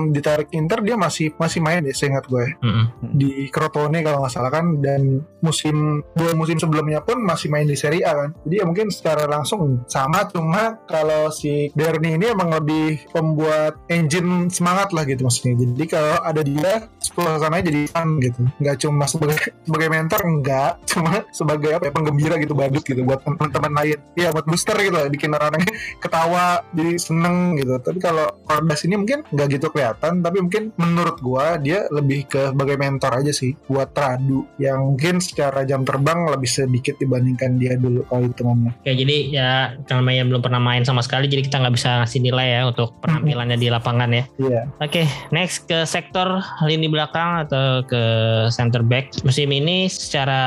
ditarik 0.10 0.48
Inter 0.52 0.80
dia 0.80 0.96
masih 0.96 1.36
masih 1.36 1.60
main 1.60 1.82
deh 1.82 1.92
seingat 1.92 2.24
gue 2.26 2.56
Mm-mm. 2.58 2.86
di 3.12 3.50
Crotone 3.50 4.00
kalau 4.00 4.22
nggak 4.22 4.32
salah 4.32 4.48
kan 4.50 4.80
dan 4.80 5.02
musim 5.40 5.76
dua 6.14 6.32
musim 6.34 6.56
sebelumnya 6.56 7.00
pun 7.00 7.20
masih 7.20 7.50
main 7.50 7.66
di 7.66 7.74
Serie 7.74 8.02
A 8.02 8.14
kan 8.14 8.30
jadi 8.44 8.56
ya 8.56 8.66
mungkin 8.66 8.88
secara 8.88 9.26
langsung 9.26 9.84
sama 9.86 10.24
cuma 10.26 10.80
kalau 10.86 11.28
si 11.28 11.68
Berni 11.72 12.16
ini 12.16 12.30
emang 12.30 12.54
lebih 12.54 13.10
pembuat 13.10 13.76
engine 13.88 14.48
semangat 14.48 14.92
lah 14.92 15.04
gitu 15.04 15.24
maksudnya 15.24 15.58
jadi 15.58 15.84
kalau 15.90 16.16
ada 16.22 16.42
dia 16.42 16.74
suasananya 17.00 17.66
jadi 17.70 17.80
fun 17.90 18.10
gitu. 18.20 18.42
Nggak 18.62 18.76
cuma 18.84 19.06
sebagai 19.10 19.42
sebagai 19.66 19.90
mentor 19.90 20.22
enggak 20.26 20.72
cuma 20.90 21.14
sebagai 21.30 21.72
apa 21.76 21.90
ya 21.90 21.92
penggembira 21.94 22.36
gitu 22.42 22.54
badut 22.54 22.84
gitu 22.84 23.02
buat 23.06 23.22
teman-teman 23.26 23.72
lain. 23.74 23.98
Iya 24.18 24.30
buat 24.34 24.46
booster 24.46 24.78
gitu 24.82 24.96
lah 24.96 25.10
bikin 25.10 25.32
orang 25.34 25.58
ketawa 26.04 26.62
jadi 26.74 26.94
seneng 27.00 27.58
gitu. 27.58 27.80
Tapi 27.80 28.00
kalau 28.00 28.28
Cordas 28.44 28.84
ini 28.86 28.96
mungkin 29.00 29.26
nggak 29.30 29.48
gitu 29.60 29.68
kelihatan 29.74 30.22
tapi 30.22 30.38
mungkin 30.44 30.74
menurut 30.78 31.18
gua 31.24 31.58
dia 31.58 31.86
lebih 31.90 32.28
ke 32.28 32.54
sebagai 32.54 32.78
mentor 32.78 33.12
aja 33.24 33.32
sih 33.34 33.56
buat 33.66 33.92
Radu 33.94 34.46
yang 34.60 34.94
mungkin 34.94 35.24
secara 35.24 35.64
jam 35.64 35.88
terbang 35.88 36.30
lebih 36.30 36.50
sedikit 36.50 37.00
dibandingkan 37.00 37.58
dia 37.58 37.74
dulu 37.80 38.06
kalau 38.08 38.30
hitungannya 38.30 38.74
Oke, 38.84 38.92
jadi 38.94 39.18
ya 39.32 39.50
namanya 39.90 40.24
belum 40.28 40.42
pernah 40.44 40.60
main 40.60 40.84
sama 40.84 41.00
sekali, 41.00 41.32
jadi 41.32 41.46
kita 41.48 41.62
nggak 41.64 41.76
bisa 41.76 42.04
ngasih 42.04 42.20
nilai 42.20 42.48
ya 42.60 42.62
untuk 42.68 42.96
penampilannya 43.00 43.56
di 43.56 43.68
lapangan 43.72 44.10
ya. 44.12 44.24
iya. 44.42 44.62
Oke, 44.84 45.08
next 45.32 45.70
ke 45.70 45.88
sektor 45.88 46.44
lini 46.68 46.83
lini 46.84 46.92
belakang 46.92 47.48
atau 47.48 47.80
ke 47.88 48.04
center 48.52 48.84
back. 48.84 49.16
Musim 49.24 49.48
ini 49.56 49.88
secara 49.88 50.42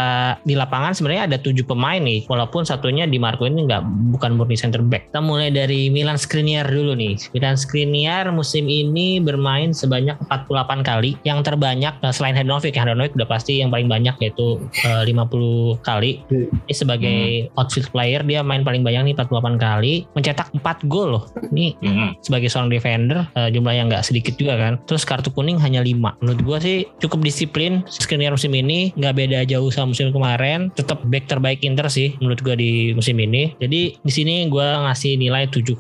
di 0.44 0.53
lapangan 0.53 0.92
sebenarnya 0.92 1.33
ada 1.33 1.38
tujuh 1.40 1.64
pemain 1.64 1.96
nih 1.96 2.29
walaupun 2.29 2.68
satunya 2.68 3.09
di 3.09 3.16
Marco 3.16 3.49
ini 3.49 3.64
nggak 3.64 4.12
bukan 4.12 4.37
murni 4.37 4.53
center 4.61 4.85
back. 4.85 5.09
Kita 5.09 5.25
mulai 5.25 5.49
dari 5.49 5.88
Milan 5.88 6.20
Skriniar 6.20 6.68
dulu 6.68 6.92
nih. 6.92 7.16
Milan 7.33 7.57
Skriniar 7.57 8.29
musim 8.29 8.68
ini 8.68 9.16
bermain 9.16 9.72
sebanyak 9.72 10.20
48 10.29 10.85
kali. 10.85 11.16
Yang 11.25 11.49
terbanyak 11.49 11.96
eh, 12.05 12.12
selain 12.12 12.37
Handanovic 12.37 12.77
Handanovic 12.77 13.16
udah 13.16 13.29
pasti 13.33 13.64
yang 13.64 13.72
paling 13.72 13.88
banyak 13.88 14.12
yaitu 14.20 14.61
eh, 14.85 15.03
50 15.09 15.81
kali. 15.81 16.20
Ini 16.29 16.75
sebagai 16.77 17.49
outfield 17.57 17.88
player 17.88 18.20
dia 18.20 18.44
main 18.44 18.61
paling 18.61 18.85
banyak 18.85 19.09
nih 19.09 19.14
48 19.16 19.57
kali. 19.57 20.05
Mencetak 20.12 20.53
4 20.53 20.85
gol 20.85 21.16
loh. 21.16 21.25
Ini 21.49 21.72
Hmm. 21.87 22.18
sebagai 22.18 22.51
seorang 22.51 22.68
defender 22.68 23.25
eh, 23.38 23.49
jumlah 23.49 23.72
yang 23.72 23.87
nggak 23.88 24.03
sedikit 24.05 24.35
juga 24.37 24.59
kan. 24.59 24.75
Terus 24.85 25.07
kartu 25.07 25.31
kuning 25.31 25.57
hanya 25.62 25.81
5 25.81 26.15
menurut 26.20 26.40
gua 26.44 26.59
sih 26.62 26.88
cukup 27.02 27.24
disiplin 27.24 27.83
Skriniar 27.88 28.33
musim 28.35 28.52
ini 28.55 28.92
nggak 28.96 29.14
beda 29.16 29.38
jauh 29.48 29.68
sama 29.72 29.92
musim 29.92 30.11
kemarin. 30.11 30.72
Tetap 30.74 31.05
back 31.07 31.29
terbaik 31.29 31.61
Inter 31.62 31.88
sih 31.88 32.14
menurut 32.20 32.40
gua 32.42 32.55
di 32.59 32.92
musim 32.92 33.16
ini. 33.18 33.55
Jadi 33.59 33.98
di 34.00 34.12
sini 34.12 34.46
gua 34.48 34.88
ngasih 34.88 35.18
nilai 35.18 35.48
7,75 35.50 35.76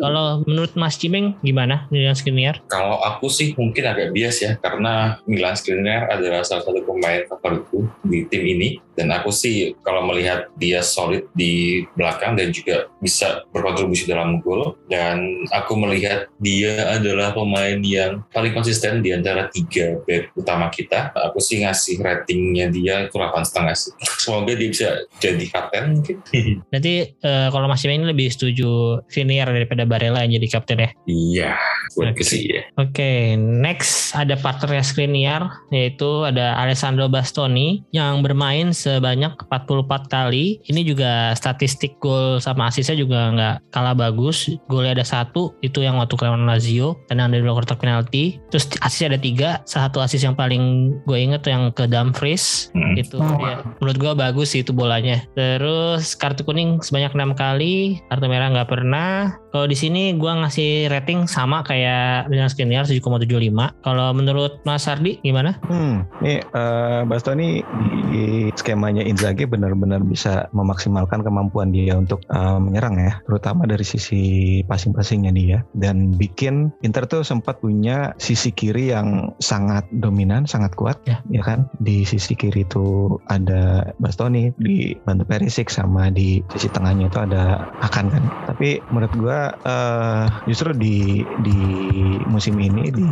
kalau 0.00 0.44
menurut 0.44 0.72
Mas 0.76 0.96
Cimeng 1.00 1.36
gimana 1.40 1.86
Milan 1.88 2.16
Skriniar? 2.16 2.62
Kalau 2.68 3.00
aku 3.00 3.28
sih 3.32 3.56
mungkin 3.56 3.84
agak 3.84 4.12
bias 4.14 4.40
ya 4.42 4.52
karena 4.60 5.18
Milan 5.24 5.56
Skriniar 5.56 6.08
adalah 6.12 6.44
salah 6.44 6.64
satu 6.64 6.80
pemain 6.84 7.26
favoritku 7.26 7.88
di 8.06 8.26
tim 8.28 8.44
ini. 8.44 8.78
Dan 8.94 9.10
aku 9.10 9.34
sih 9.34 9.74
kalau 9.82 10.06
melihat 10.06 10.46
dia 10.54 10.78
solid 10.78 11.26
di 11.34 11.82
belakang 11.98 12.38
dan 12.38 12.54
juga 12.54 12.86
bisa 13.02 13.42
berkontribusi 13.50 14.06
dalam 14.06 14.38
gol 14.38 14.78
dan 14.86 15.42
aku 15.50 15.74
melihat 15.74 16.30
dia 16.38 16.94
adalah 16.94 17.34
pemain 17.34 17.82
yang 17.82 18.22
paling 18.30 18.54
konsisten 18.54 19.02
di 19.02 19.10
antara 19.10 19.33
tiga 19.50 19.98
back 20.06 20.34
utama 20.38 20.70
kita 20.70 21.10
aku 21.14 21.38
sih 21.42 21.62
ngasih 21.62 22.00
ratingnya 22.00 22.70
dia 22.70 23.06
itu 23.06 23.16
8 23.16 23.46
setengah 23.46 23.74
sih 23.76 23.92
semoga 24.20 24.52
dia 24.54 24.68
bisa 24.70 24.88
jadi 25.18 25.44
kapten 25.50 25.84
mungkin 26.00 26.16
Berarti 26.70 26.94
eh, 27.18 27.48
kalau 27.50 27.66
Mas 27.66 27.82
Cimeng 27.82 28.02
ini 28.02 28.06
lebih 28.10 28.28
setuju 28.30 29.00
Skriniar 29.10 29.50
daripada 29.50 29.86
Barella 29.86 30.22
yang 30.24 30.38
jadi 30.38 30.48
kapten 30.50 30.78
ya 30.82 30.90
iya 31.06 31.52
buat 31.94 32.14
Oke. 32.14 32.24
sih 32.26 32.42
ya 32.50 32.62
Oke, 32.74 33.38
next 33.38 34.12
ada 34.12 34.36
partnernya 34.36 34.84
Skriniar 34.84 35.42
yaitu 35.72 36.26
ada 36.26 36.58
Alessandro 36.60 37.08
Bastoni 37.08 37.86
yang 37.96 38.20
bermain 38.20 38.74
sebanyak 38.76 39.32
44 39.48 40.12
kali. 40.12 40.60
Ini 40.68 40.84
juga 40.84 41.32
statistik 41.32 41.96
gol 41.96 42.42
sama 42.44 42.68
asisnya 42.68 42.98
juga 42.98 43.32
nggak 43.32 43.56
kalah 43.72 43.96
bagus. 43.96 44.52
Golnya 44.68 45.00
ada 45.00 45.06
satu, 45.06 45.56
itu 45.64 45.80
yang 45.80 45.96
waktu 45.96 46.18
lawan 46.20 46.44
Lazio, 46.44 47.00
tenang 47.08 47.32
dari 47.32 47.40
luar 47.40 47.64
kotak 47.64 47.80
penalti. 47.80 48.36
Terus 48.52 48.68
asisnya 48.84 49.16
ada 49.16 49.20
tiga, 49.24 49.64
satu 49.64 50.04
asis 50.04 50.20
yang 50.20 50.36
paling 50.36 50.92
gue 51.08 51.16
inget 51.16 51.48
yang 51.48 51.72
ke 51.72 51.88
Dumfries. 51.88 52.68
Hmm. 52.76 52.92
Itu 53.00 53.16
Oh. 53.16 53.40
dia. 53.40 53.64
Menurut 53.80 53.96
gue 53.96 54.12
bagus 54.12 54.52
sih 54.52 54.60
itu 54.60 54.76
bolanya. 54.76 55.24
Terus 55.32 56.12
kartu 56.12 56.44
kuning 56.44 56.84
sebanyak 56.84 57.16
enam 57.16 57.32
kali, 57.32 58.04
kartu 58.12 58.28
merah 58.28 58.52
nggak 58.52 58.68
pernah. 58.68 59.40
Kalau 59.48 59.70
di 59.70 59.78
sini 59.78 60.12
gue 60.18 60.28
ngasih 60.28 60.90
rating 60.90 61.30
sama 61.30 61.62
kayak 61.62 62.26
Milan 62.28 62.50
Skriniar 62.50 62.84
7,75. 62.84 63.70
Kalau 63.80 64.10
menurut 64.10 64.60
Mas 64.66 64.84
Ardi 64.84 65.22
gimana? 65.22 65.56
Hmm, 65.64 66.04
ini 66.20 66.42
eh, 66.42 67.00
Bastoni 67.06 67.62
di 68.10 68.50
skemanya 68.52 69.06
Inzaghi 69.06 69.46
benar-benar 69.46 70.02
bisa 70.02 70.50
memaksimalkan 70.50 71.22
kemampuan 71.22 71.70
dia 71.70 71.94
untuk 71.94 72.18
eh, 72.26 72.58
menyerang 72.58 72.98
ya, 72.98 73.22
terutama 73.24 73.64
dari 73.64 73.86
sisi 73.86 74.22
passing-passingnya 74.66 75.30
dia 75.30 75.58
dan 75.78 76.10
bikin 76.18 76.74
Inter 76.82 77.06
tuh 77.06 77.22
sempat 77.22 77.62
punya 77.62 78.10
sisi 78.18 78.50
kiri 78.50 78.90
yang 78.90 79.13
sangat 79.38 79.84
dominan, 79.92 80.48
sangat 80.48 80.72
kuat 80.78 80.96
Ya. 81.04 81.20
ya 81.28 81.42
kan. 81.44 81.68
Di 81.82 82.06
sisi 82.06 82.32
kiri 82.32 82.64
itu 82.64 83.18
ada 83.28 83.92
Bastoni, 84.00 84.54
di 84.56 84.96
bantu 85.04 85.28
Perisic 85.28 85.68
sama 85.68 86.08
di 86.08 86.40
sisi 86.54 86.70
tengahnya 86.72 87.10
itu 87.12 87.18
ada 87.20 87.68
Akan 87.84 88.08
kan. 88.08 88.24
Tapi 88.48 88.80
menurut 88.88 89.12
gua 89.18 89.38
eh, 89.66 90.24
justru 90.48 90.72
di 90.72 91.20
di 91.44 91.58
musim 92.30 92.56
ini 92.56 92.88
di 92.88 93.06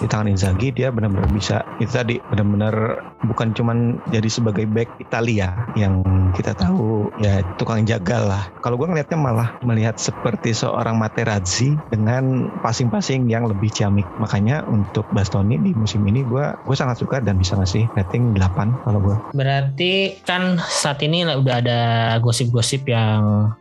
di 0.00 0.06
tangan 0.06 0.28
Inzaghi 0.28 0.74
dia 0.74 0.92
benar-benar 0.92 1.30
bisa 1.32 1.64
itu 1.80 1.90
tadi 1.90 2.16
benar-benar 2.28 3.00
bukan 3.24 3.56
cuman 3.56 4.00
jadi 4.12 4.28
sebagai 4.28 4.68
back 4.68 5.00
Italia 5.00 5.56
yang 5.76 6.04
kita 6.36 6.52
tahu 6.52 7.08
ya 7.24 7.40
tukang 7.56 7.88
jagal 7.88 8.28
lah. 8.28 8.52
Kalau 8.60 8.76
gue 8.76 8.88
ngelihatnya 8.88 9.18
malah 9.18 9.48
melihat 9.64 9.96
seperti 9.96 10.52
seorang 10.52 11.00
Materazzi 11.00 11.72
dengan 11.88 12.52
passing-passing 12.60 13.24
yang 13.28 13.48
lebih 13.48 13.72
ciamik. 13.72 14.04
Makanya 14.20 14.68
untuk 14.68 15.08
Bastoni 15.16 15.39
di 15.46 15.72
musim 15.76 16.04
ini 16.06 16.24
gue 16.24 16.44
gue 16.66 16.76
sangat 16.76 17.00
suka 17.00 17.22
dan 17.22 17.36
bisa 17.40 17.56
ngasih 17.56 17.88
rating 17.96 18.36
8 18.36 18.84
kalau 18.84 19.00
gue. 19.00 19.16
Berarti 19.36 20.20
kan 20.24 20.60
saat 20.60 21.00
ini 21.00 21.24
udah 21.24 21.56
ada 21.60 21.80
gosip-gosip 22.20 22.88
yang 22.88 23.52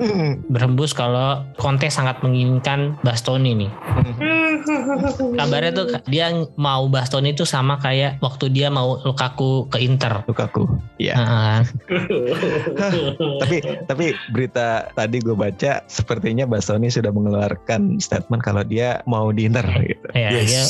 berhembus 0.50 0.92
kalau 0.92 1.44
Conte 1.56 1.88
sangat 1.92 2.20
menginginkan 2.26 3.00
Bastoni 3.04 3.56
nih. 3.56 3.72
Kabarnya 5.36 5.72
tuh 5.72 5.86
dia 6.06 6.28
mau 6.56 6.86
Bastoni 6.86 7.32
itu 7.32 7.44
sama 7.44 7.78
kayak 7.78 8.20
waktu 8.20 8.50
dia 8.50 8.68
mau 8.68 9.00
Lukaku 9.00 9.68
ke 9.68 9.80
Inter. 9.80 10.24
Lukaku. 10.26 10.68
Iya. 10.98 11.14
Nah, 11.16 11.60
tapi 13.40 13.58
tapi 13.86 14.06
berita 14.30 14.68
tadi 14.92 15.20
gue 15.20 15.34
baca 15.34 15.84
sepertinya 15.86 16.46
Bastoni 16.46 16.88
sudah 16.88 17.10
mengeluarkan 17.10 17.98
statement 17.98 18.42
kalau 18.42 18.64
dia 18.64 19.00
mau 19.06 19.30
di 19.30 19.46
Inter 19.46 19.64
gitu. 19.80 20.08
ya, 20.14 20.30
ya, 20.32 20.42
ya, 20.42 20.64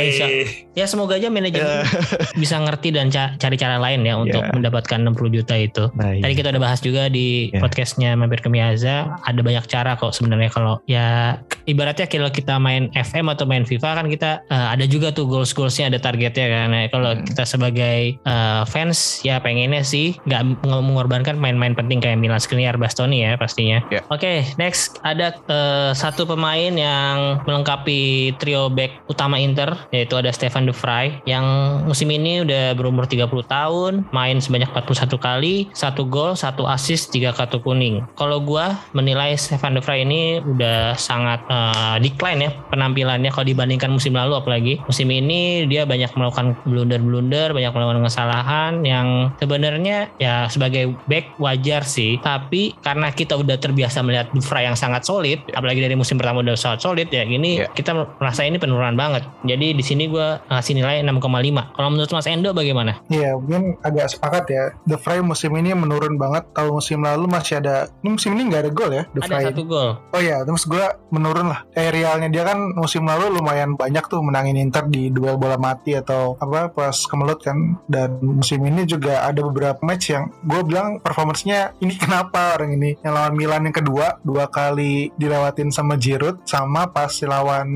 insya- 0.00 0.32
ya 0.72 0.84
semoga 0.86 1.16
aja 1.16 1.28
manajemen 1.28 1.62
Ya. 1.64 1.86
bisa 2.34 2.56
ngerti 2.58 2.88
dan 2.90 3.08
ca- 3.08 3.34
cari 3.36 3.56
cara 3.56 3.76
lain 3.76 4.02
ya 4.02 4.14
untuk 4.16 4.40
Ya. 4.40 4.50
mendapatkan 4.50 4.98
60 5.00 5.30
juta 5.32 5.54
itu. 5.54 5.88
Nah, 5.94 6.12
Tadi 6.14 6.24
iya. 6.26 6.36
kita 6.36 6.48
udah 6.50 6.62
bahas 6.62 6.80
juga 6.80 7.06
di 7.06 7.48
Ya. 7.48 7.60
podcastnya 7.60 8.10
Mampir 8.14 8.40
ke 8.40 8.48
Miaza 8.48 9.18
ada 9.18 9.40
banyak 9.40 9.64
cara 9.66 9.94
kok 9.94 10.12
sebenarnya 10.12 10.50
kalau 10.50 10.80
ya 10.84 11.38
ibaratnya 11.64 12.06
kalau 12.06 12.28
kita 12.28 12.56
main 12.56 12.90
FM 12.92 13.32
atau 13.34 13.44
main 13.44 13.66
FIFA 13.66 14.00
kan 14.02 14.06
kita 14.06 14.30
eh, 14.48 14.66
ada 14.78 14.84
juga 14.86 15.10
tuh 15.10 15.26
goals 15.26 15.50
goalsnya 15.52 15.90
ada 15.90 15.98
targetnya 15.98 16.46
kan. 16.48 16.66
Nah, 16.70 16.86
kalau 16.88 17.10
Hmm. 17.14 17.26
kita 17.26 17.44
sebagai 17.44 17.98
eh, 18.16 18.62
fans 18.66 19.20
ya 19.22 19.38
pengennya 19.38 19.82
sih 19.84 20.14
nggak 20.24 20.64
mengorbankan 20.66 21.36
main-main 21.36 21.74
penting 21.74 21.98
kayak 22.00 22.18
Milan 22.18 22.40
Skriniar 22.40 22.78
Bastoni 22.78 23.22
ya 23.22 23.34
pastinya. 23.36 23.82
Ya. 23.90 24.00
Oke 24.08 24.46
next 24.56 24.98
ada 25.02 25.34
eh, 25.46 25.90
satu 25.92 26.24
pemain 26.24 26.72
yang 26.72 27.42
melengkapi 27.44 28.34
trio 28.38 28.70
back 28.70 29.04
utama 29.06 29.36
Inter 29.38 29.74
yaitu 29.90 30.14
ada 30.14 30.30
Stefan 30.30 30.66
De 30.66 30.74
Vrij 30.74 31.22
yang 31.24 31.44
musim 31.84 32.10
ini 32.10 32.44
udah 32.44 32.74
berumur 32.74 33.08
30 33.08 33.26
tahun 33.46 33.92
main 34.10 34.38
sebanyak 34.38 34.70
41 34.70 35.16
kali 35.18 35.54
satu 35.72 36.04
gol 36.04 36.36
satu 36.36 36.66
assist 36.66 37.10
tiga 37.10 37.32
kartu 37.32 37.58
kuning 37.58 38.04
kalau 38.14 38.38
gua 38.38 38.76
menilai 38.92 39.34
Stefan 39.38 39.74
De 39.76 39.82
Vrij 39.82 40.04
ini 40.04 40.38
udah 40.42 40.94
sangat 40.94 41.40
eh, 41.48 41.96
decline 42.02 42.40
ya 42.44 42.50
penampilannya 42.68 43.23
kalau 43.30 43.46
dibandingkan 43.46 43.88
musim 43.88 44.12
lalu 44.12 44.34
apalagi 44.34 44.74
musim 44.84 45.08
ini 45.08 45.64
dia 45.64 45.84
banyak 45.84 46.10
melakukan 46.12 46.58
blunder-blunder 46.64 47.52
banyak 47.52 47.70
melakukan 47.70 48.04
kesalahan 48.04 48.72
yang 48.82 49.32
sebenarnya 49.38 50.10
ya 50.18 50.48
sebagai 50.48 50.92
back 51.06 51.38
wajar 51.38 51.84
sih 51.84 52.18
tapi 52.18 52.74
karena 52.80 53.08
kita 53.08 53.34
udah 53.34 53.56
terbiasa 53.56 54.00
melihat 54.00 54.28
Vrij 54.34 54.66
yang 54.66 54.76
sangat 54.76 55.04
solid 55.04 55.40
apalagi 55.50 55.78
dari 55.78 55.94
musim 55.94 56.16
pertama 56.16 56.40
udah 56.40 56.54
sangat 56.54 56.82
solid 56.82 57.08
ya 57.08 57.24
gini 57.24 57.46
Ya. 57.54 57.70
kita 57.70 57.94
merasa 58.18 58.42
ini 58.42 58.58
penurunan 58.58 58.98
banget 58.98 59.22
jadi 59.46 59.70
di 59.70 59.84
sini 59.84 60.10
gua 60.10 60.42
ngasih 60.50 60.74
nilai 60.74 61.06
6,5 61.06 61.22
kalau 61.70 61.88
menurut 61.88 62.10
Mas 62.10 62.26
Endo 62.26 62.50
bagaimana 62.50 62.98
Iya, 63.06 63.38
mungkin 63.38 63.78
agak 63.80 64.10
sepakat 64.10 64.44
ya. 64.48 64.64
The 64.84 64.98
Fry 64.98 65.22
musim 65.22 65.54
ini 65.54 65.70
menurun 65.70 66.18
banget. 66.18 66.50
Kalau 66.50 66.74
musim 66.74 66.98
lalu 66.98 67.30
masih 67.30 67.62
ada, 67.62 67.86
ini 68.02 68.16
musim 68.16 68.34
ini 68.34 68.50
nggak 68.50 68.62
ada 68.66 68.70
gol 68.72 68.90
ya. 68.90 69.02
The 69.12 69.20
ada 69.22 69.30
Fry. 69.30 69.44
satu 69.46 69.62
gol 69.62 69.90
Oh 70.10 70.18
iya, 70.18 70.42
terus 70.42 70.66
gue 70.66 70.82
menurun 71.10 71.46
lah. 71.46 71.62
Aerialnya 71.74 72.26
dia 72.26 72.42
kan 72.42 72.58
musim 72.74 73.06
lalu 73.06 73.13
lumayan 73.30 73.78
banyak 73.78 74.04
tuh 74.06 74.20
menangin 74.20 74.58
Inter 74.58 74.86
di 74.86 75.10
duel 75.10 75.36
bola 75.36 75.56
mati 75.56 75.94
atau 75.94 76.34
apa 76.38 76.70
pas 76.70 76.94
kemelut 76.94 77.40
kan. 77.40 77.78
Dan 77.86 78.18
musim 78.20 78.62
ini 78.64 78.84
juga 78.84 79.22
ada 79.22 79.40
beberapa 79.42 79.78
match 79.82 80.10
yang 80.14 80.30
gue 80.42 80.60
bilang 80.64 80.98
performancenya 80.98 81.76
ini 81.78 81.94
kenapa 82.00 82.56
orang 82.58 82.76
ini 82.76 82.96
yang 83.04 83.14
lawan 83.14 83.34
Milan 83.34 83.66
yang 83.66 83.76
kedua 83.76 84.18
dua 84.24 84.48
kali 84.48 85.10
dilewatin 85.14 85.70
sama 85.70 85.94
Giroud 85.94 86.42
sama 86.46 86.90
pas 86.90 87.10
lawan 87.24 87.68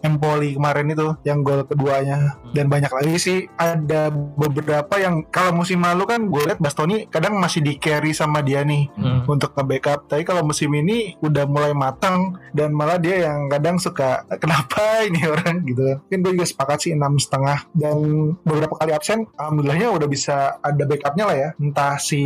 Empoli 0.00 0.56
kemarin 0.56 0.92
itu 0.92 1.08
yang 1.22 1.40
gol 1.42 1.64
keduanya 1.64 2.38
dan 2.52 2.66
banyak 2.68 2.90
lagi 2.90 3.16
sih 3.16 3.38
ada 3.56 4.08
beberapa 4.12 4.96
yang 5.00 5.24
kalau 5.28 5.52
musim 5.52 5.82
lalu 5.82 6.04
kan 6.06 6.20
gue 6.28 6.42
lihat 6.52 6.60
Bastoni 6.60 7.06
kadang 7.08 7.36
masih 7.36 7.60
di 7.62 7.76
carry 7.76 8.12
sama 8.12 8.40
dia 8.40 8.62
nih 8.62 8.88
Hmm. 8.96 9.22
untuk 9.28 9.52
nge-backup. 9.52 10.08
Tapi 10.08 10.22
kalau 10.24 10.42
musim 10.42 10.72
ini 10.72 11.14
udah 11.20 11.44
mulai 11.44 11.72
matang 11.72 12.36
dan 12.52 12.72
malah 12.72 12.96
dia 12.96 13.28
yang 13.28 13.46
kadang 13.48 13.76
suka 13.76 14.24
kenapa 14.42 14.75
ini 15.08 15.20
orang 15.26 15.64
gitu. 15.64 16.00
Mungkin 16.06 16.20
gue 16.22 16.32
juga 16.40 16.46
sepakat 16.46 16.78
sih 16.86 16.92
enam 16.94 17.16
setengah 17.16 17.68
dan 17.72 17.98
beberapa 18.42 18.74
kali 18.76 18.92
absen, 18.92 19.26
alhamdulillahnya 19.36 19.88
udah 19.92 20.08
bisa 20.08 20.58
ada 20.60 20.82
backupnya 20.84 21.24
lah 21.26 21.36
ya. 21.36 21.48
Entah 21.58 21.96
si 22.00 22.22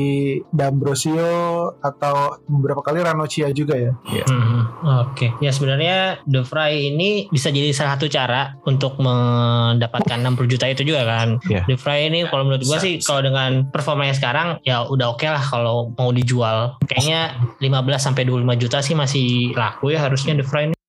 D'Ambrosio 0.51 1.31
atau 1.81 2.41
beberapa 2.47 2.83
kali 2.83 3.03
Ranocchia 3.03 3.51
juga 3.55 3.79
ya. 3.79 3.93
Hmm, 4.27 4.71
Oke, 5.11 5.33
ya 5.39 5.51
sebenarnya 5.55 6.23
The 6.27 6.43
Fry 6.47 6.93
ini 6.93 7.31
bisa 7.31 7.53
jadi 7.53 7.71
salah 7.75 7.97
satu 7.97 8.07
cara 8.11 8.57
untuk 8.67 8.99
mendapatkan 8.99 10.19
60 10.19 10.53
juta 10.53 10.67
itu 10.69 10.83
juga 10.87 11.07
kan. 11.07 11.39
Iya. 11.47 11.67
The 11.67 11.77
Fry 11.79 12.09
ini 12.11 12.27
kalau 12.29 12.47
menurut 12.49 12.65
gua 12.67 12.79
Bisa, 12.81 12.87
sih 12.87 12.95
kalau 13.03 13.21
dengan 13.25 13.69
performanya 13.69 14.15
sekarang 14.17 14.63
ya 14.65 14.87
udah 14.87 15.15
oke 15.15 15.27
lah 15.27 15.43
kalau 15.43 15.93
mau 15.95 16.11
dijual. 16.11 16.81
Kayaknya 16.87 17.37
15 17.61 18.01
sampai 18.01 18.23
25 18.27 18.63
juta 18.63 18.79
sih 18.81 18.95
masih 18.97 19.53
laku 19.55 19.93
ya 19.95 20.03
harusnya 20.03 20.35
The 20.37 20.47
Fry 20.47 20.63
ini. 20.71 20.80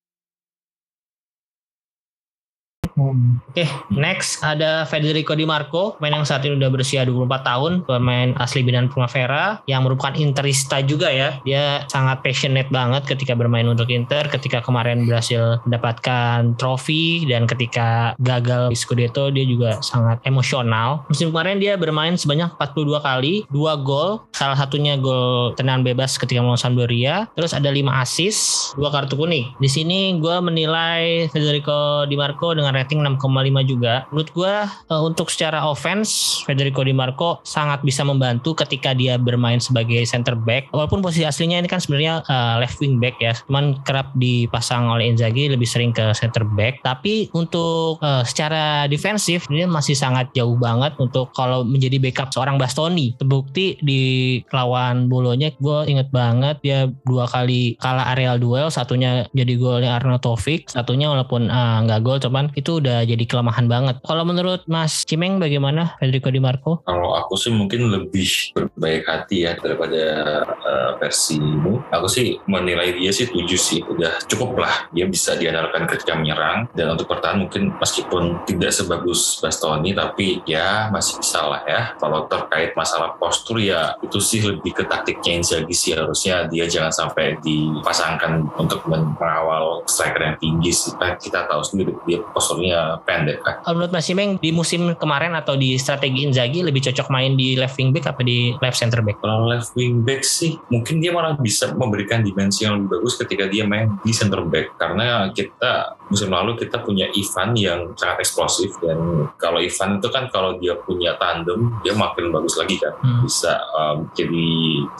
Hmm. 3.10 3.42
Oke, 3.50 3.66
next 3.90 4.40
ada 4.46 4.86
Federico 4.86 5.34
Di 5.34 5.42
Marco, 5.42 5.98
pemain 5.98 6.22
yang 6.22 6.26
saat 6.28 6.46
ini 6.46 6.54
udah 6.56 6.70
berusia 6.70 7.02
24 7.02 7.42
tahun, 7.42 7.72
pemain 7.84 8.30
asli 8.38 8.62
Binan 8.62 8.86
Primavera 8.86 9.58
yang 9.66 9.82
merupakan 9.82 10.14
Interista 10.14 10.78
juga 10.84 11.10
ya. 11.10 11.42
Dia 11.42 11.84
sangat 11.90 12.22
passionate 12.22 12.70
banget 12.70 13.04
ketika 13.08 13.34
bermain 13.34 13.66
untuk 13.66 13.90
Inter, 13.90 14.30
ketika 14.30 14.62
kemarin 14.62 15.04
berhasil 15.08 15.58
mendapatkan 15.66 16.54
trofi 16.56 17.24
dan 17.26 17.48
ketika 17.48 18.14
gagal 18.20 18.70
di 18.70 18.78
Scudetto 18.78 19.32
dia 19.32 19.44
juga 19.44 19.80
sangat 19.82 20.22
emosional. 20.28 21.04
Musim 21.08 21.32
kemarin 21.32 21.58
dia 21.58 21.74
bermain 21.74 22.14
sebanyak 22.14 22.54
42 22.60 23.00
kali, 23.00 23.34
2 23.50 23.86
gol, 23.86 24.22
salah 24.36 24.56
satunya 24.56 25.00
gol 25.00 25.56
tendangan 25.56 25.84
bebas 25.84 26.20
ketika 26.20 26.44
melawan 26.44 26.60
Sampdoria, 26.60 27.26
terus 27.34 27.56
ada 27.56 27.72
5 27.72 27.88
assist, 28.04 28.72
2 28.76 28.92
kartu 28.92 29.16
kuning. 29.16 29.52
Di 29.56 29.68
sini 29.68 30.20
gue 30.20 30.36
menilai 30.44 31.32
Federico 31.32 32.04
Di 32.04 32.16
Marco 32.18 32.52
dengan 32.52 32.76
rating 32.76 32.91
6,5 33.00 33.64
juga. 33.64 34.04
Menurut 34.12 34.30
gue 34.34 34.54
eh, 34.68 35.02
untuk 35.02 35.32
secara 35.32 35.64
offense 35.64 36.42
Federico 36.44 36.84
Di 36.84 36.92
Marco 36.92 37.40
sangat 37.46 37.80
bisa 37.80 38.04
membantu 38.04 38.52
ketika 38.52 38.92
dia 38.92 39.16
bermain 39.16 39.62
sebagai 39.62 40.04
center 40.04 40.36
back. 40.36 40.68
Walaupun 40.74 41.00
posisi 41.00 41.24
aslinya 41.24 41.62
ini 41.62 41.68
kan 41.70 41.80
sebenarnya 41.80 42.20
eh, 42.26 42.54
left 42.60 42.82
wing 42.82 42.98
back 42.98 43.16
ya, 43.22 43.32
cuman 43.46 43.78
kerap 43.86 44.12
dipasang 44.18 44.88
oleh 44.90 45.08
Inzaghi 45.08 45.48
lebih 45.48 45.68
sering 45.68 45.94
ke 45.94 46.12
center 46.12 46.44
back. 46.44 46.82
Tapi 46.82 47.32
untuk 47.32 48.02
eh, 48.02 48.24
secara 48.26 48.90
defensif 48.90 49.46
dia 49.48 49.64
masih 49.64 49.94
sangat 49.94 50.28
jauh 50.36 50.58
banget 50.58 50.92
untuk 50.98 51.30
kalau 51.32 51.62
menjadi 51.62 51.96
backup 52.02 52.34
seorang 52.34 52.58
Bastoni. 52.58 53.14
Terbukti 53.16 53.78
di 53.80 54.02
lawan 54.50 55.06
Bolonya 55.06 55.54
gue 55.56 55.78
inget 55.86 56.08
banget 56.10 56.58
dia 56.64 56.88
dua 57.06 57.28
kali 57.28 57.76
kalah 57.78 58.12
areal 58.14 58.40
duel, 58.40 58.68
satunya 58.72 59.26
jadi 59.30 59.54
golnya 59.56 59.98
Arnautovic, 59.98 60.68
satunya 60.70 61.10
walaupun 61.12 61.52
nggak 61.52 62.00
gol 62.02 62.18
cuman 62.22 62.48
itu 62.56 62.71
udah 62.78 63.04
jadi 63.04 63.24
kelemahan 63.26 63.66
banget. 63.66 63.96
Kalau 64.06 64.24
menurut 64.24 64.64
Mas 64.70 65.02
Cimeng 65.04 65.42
bagaimana 65.42 65.98
Federico 65.98 66.30
Di 66.30 66.40
Marco? 66.40 66.80
Kalau 66.86 67.18
aku 67.18 67.34
sih 67.36 67.52
mungkin 67.52 67.90
lebih 67.90 68.54
berbaik 68.54 69.04
hati 69.08 69.44
ya 69.48 69.58
daripada 69.58 70.04
uh, 70.46 70.90
versimu. 71.02 71.82
Aku 71.90 72.06
sih 72.06 72.38
menilai 72.46 72.96
dia 72.96 73.10
sih 73.10 73.28
tujuh 73.28 73.58
sih. 73.58 73.80
Udah 73.84 74.22
cukup 74.30 74.56
lah. 74.60 74.88
Dia 74.94 75.08
bisa 75.10 75.34
diandalkan 75.36 75.84
ketika 75.90 76.16
menyerang. 76.16 76.70
Dan 76.72 76.94
untuk 76.94 77.10
bertahan 77.10 77.42
mungkin 77.42 77.74
meskipun 77.76 78.44
tidak 78.46 78.72
sebagus 78.72 79.40
Bastoni, 79.42 79.92
tapi 79.92 80.40
ya 80.46 80.88
masih 80.92 81.18
bisa 81.18 81.42
lah 81.42 81.62
ya. 81.66 81.80
Kalau 81.98 82.30
terkait 82.30 82.72
masalah 82.78 83.16
postur 83.18 83.58
ya 83.58 83.96
itu 84.00 84.18
sih 84.22 84.40
lebih 84.44 84.72
ke 84.76 84.84
taktiknya 84.86 85.42
Inzaghi 85.42 85.74
sih. 85.74 85.92
Harusnya 85.96 86.46
dia 86.46 86.64
jangan 86.70 86.92
sampai 86.92 87.36
dipasangkan 87.42 88.46
untuk 88.56 88.84
mengawal 88.86 89.82
striker 89.88 90.22
yang 90.22 90.38
tinggi 90.38 90.70
sih. 90.70 90.92
Kita 90.96 91.46
tahu 91.48 91.62
sendiri 91.64 91.92
dia 92.06 92.22
posturnya 92.62 93.02
pendek 93.02 93.38
kan. 93.42 93.54
Kalau 93.66 93.74
menurut 93.74 93.92
Mas 93.92 94.06
Cimeng 94.06 94.30
di 94.38 94.50
musim 94.54 94.94
kemarin 94.94 95.34
atau 95.34 95.58
di 95.58 95.74
strategi 95.74 96.22
Inzaghi 96.22 96.62
lebih 96.62 96.86
cocok 96.86 97.10
main 97.10 97.34
di 97.34 97.58
left 97.58 97.74
wing 97.74 97.90
back 97.90 98.06
apa 98.06 98.22
di 98.22 98.54
left 98.62 98.78
center 98.78 99.02
back? 99.02 99.18
Kalau 99.18 99.50
left 99.50 99.74
wing 99.74 100.06
back 100.06 100.22
sih 100.22 100.54
mungkin 100.70 101.02
dia 101.02 101.10
malah 101.10 101.34
bisa 101.34 101.74
memberikan 101.74 102.22
dimensi 102.22 102.62
yang 102.62 102.78
lebih 102.78 103.02
bagus 103.02 103.18
ketika 103.18 103.50
dia 103.50 103.66
main 103.66 103.90
di 104.06 104.12
center 104.14 104.46
back 104.46 104.78
karena 104.78 105.26
kita 105.34 105.98
musim 106.12 106.28
lalu 106.28 106.54
kita 106.54 106.78
punya 106.78 107.08
Ivan 107.10 107.56
yang 107.56 107.80
sangat 107.96 108.20
eksplosif 108.20 108.76
dan 108.78 108.98
kalau 109.40 109.56
Ivan 109.56 109.96
itu 109.96 110.08
kan 110.08 110.28
kalau 110.28 110.60
dia 110.60 110.76
punya 110.78 111.16
tandem 111.16 111.72
dia 111.80 111.96
makin 111.96 112.28
bagus 112.28 112.54
lagi 112.54 112.76
kan 112.76 112.92
Hmm. 113.00 113.24
bisa 113.24 113.56
um, 113.72 114.06
jadi 114.12 114.48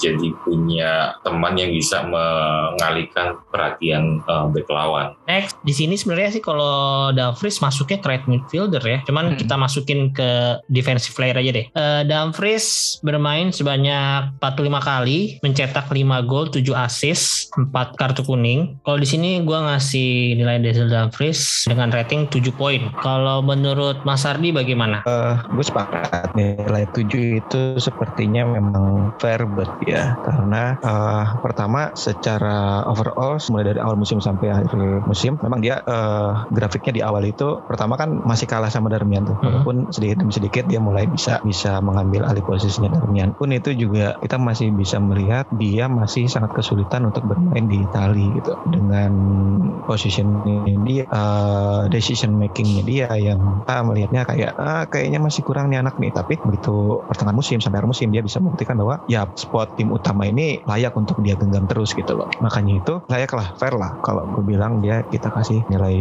jadi 0.01 0.29
punya 0.42 0.90
teman 1.20 1.55
yang 1.55 1.70
bisa 1.70 2.03
mengalihkan 2.03 3.38
perhatian 3.48 4.25
um, 4.25 4.51
back 4.51 4.66
lawan. 4.66 5.14
Next 5.27 5.55
di 5.61 5.70
sini 5.70 5.94
sebenarnya 5.94 6.35
sih 6.35 6.42
kalau 6.42 7.11
Dumfries 7.12 7.61
masuknya 7.61 8.01
ke 8.01 8.07
right 8.09 8.25
midfielder 8.27 8.81
ya. 8.81 8.98
Cuman 9.05 9.25
Hmm. 9.33 9.38
kita 9.38 9.55
masukin 9.55 10.11
ke 10.11 10.59
defensive 10.66 11.14
player 11.14 11.37
aja 11.37 11.51
deh. 11.53 11.66
Eh, 11.68 12.03
Dumfries 12.05 12.98
bermain 13.01 13.48
sebanyak 13.48 14.37
45 14.38 14.81
kali, 14.81 15.38
mencetak 15.40 15.87
5 15.88 16.20
gol, 16.22 16.48
7 16.48 16.75
assist, 16.75 17.53
4 17.55 17.94
kartu 17.94 18.22
kuning. 18.22 18.81
Kalau 18.83 18.98
di 18.98 19.07
sini 19.07 19.40
gua 19.42 19.62
ngasih 19.68 20.35
nilai 20.35 20.59
Denzel 20.59 20.88
Dumfries 21.03 21.67
dengan 21.67 21.91
rating 21.91 22.31
7 22.31 22.55
poin. 22.55 22.87
Kalau 23.03 23.43
menurut 23.43 24.07
Mas 24.07 24.23
Ardi 24.23 24.55
bagaimana? 24.55 25.03
Eh, 25.03 25.35
gue 25.51 25.65
sepakat 25.67 26.31
nilai 26.38 26.87
7 26.95 27.43
itu 27.43 27.61
sepertinya 27.83 28.47
memang 28.47 29.11
fair 29.19 29.43
bet 29.51 29.75
ya 29.83 30.15
karena 30.23 30.79
eh, 30.79 31.25
pertama 31.43 31.91
secara 31.99 32.87
overall 32.87 33.43
mulai 33.51 33.75
dari 33.75 33.81
awal 33.83 33.99
musim 33.99 34.23
sampai 34.23 34.55
akhir 34.55 35.03
musim 35.05 35.35
memang 35.43 35.59
dia 35.59 35.83
eh, 35.83 36.31
grafiknya 36.55 36.93
di 36.95 37.03
awal 37.03 37.27
itu 37.27 37.59
pertama 37.67 37.99
kan 37.99 38.23
masih 38.23 38.47
kalah 38.47 38.71
sama 38.71 38.87
Darmian 38.87 39.27
tuh 39.27 39.35
Mhm. 39.43 39.45
walaupun 39.49 39.77
sedikit 39.91 40.23
demi 40.23 40.31
sedikit 40.31 40.65
dia 40.71 40.79
mulai 40.79 41.09
bisa 41.09 41.43
bisa 41.43 41.83
mengambil 41.83 42.29
alih 42.29 42.45
posisinya 42.45 42.93
Darmian 42.95 43.35
pun 43.35 43.51
itu 43.51 43.75
juga 43.75 44.15
kita 44.23 44.37
masih 44.38 44.71
bisa 44.71 45.03
melihat 45.03 45.49
dia 45.57 45.88
masih 45.91 46.29
sangat 46.29 46.55
kesulitan 46.55 47.09
untuk 47.09 47.27
bermain 47.27 47.67
di 47.67 47.83
Itali 47.83 48.29
gitu 48.38 48.55
dengan 48.69 49.11
position 49.88 50.45
dia 50.83 51.05
eh, 51.07 51.83
decision 51.92 52.35
makingnya 52.38 52.83
dia 52.83 53.07
yang 53.18 53.38
kita 53.62 53.77
melihatnya 53.85 54.23
kayak 54.27 54.53
ah, 54.59 54.85
kayaknya 54.88 55.18
masih 55.23 55.42
kurang 55.45 55.68
nih 55.71 55.83
anak 55.83 55.99
nih. 56.01 56.11
Tapi 56.11 56.40
begitu 56.42 57.03
pertengahan 57.07 57.37
musim 57.37 57.59
sampai 57.61 57.83
akhir 57.83 57.90
musim 57.90 58.09
dia 58.11 58.23
bisa 58.25 58.38
membuktikan 58.42 58.79
bahwa 58.79 59.03
ya 59.07 59.27
spot 59.37 59.75
tim 59.77 59.92
utama 59.92 60.27
ini 60.27 60.62
layak 60.66 60.95
untuk 60.97 61.21
dia 61.21 61.38
genggam 61.38 61.68
terus 61.68 61.95
gitu 61.95 62.16
loh. 62.16 62.29
Makanya 62.40 62.83
itu 62.83 62.95
layak 63.07 63.33
lah 63.35 63.55
fair 63.59 63.75
lah 63.77 63.95
kalau 64.03 64.25
gue 64.38 64.45
bilang 64.45 64.81
dia 64.81 65.05
kita 65.07 65.29
kasih 65.31 65.62
nilai 65.68 65.97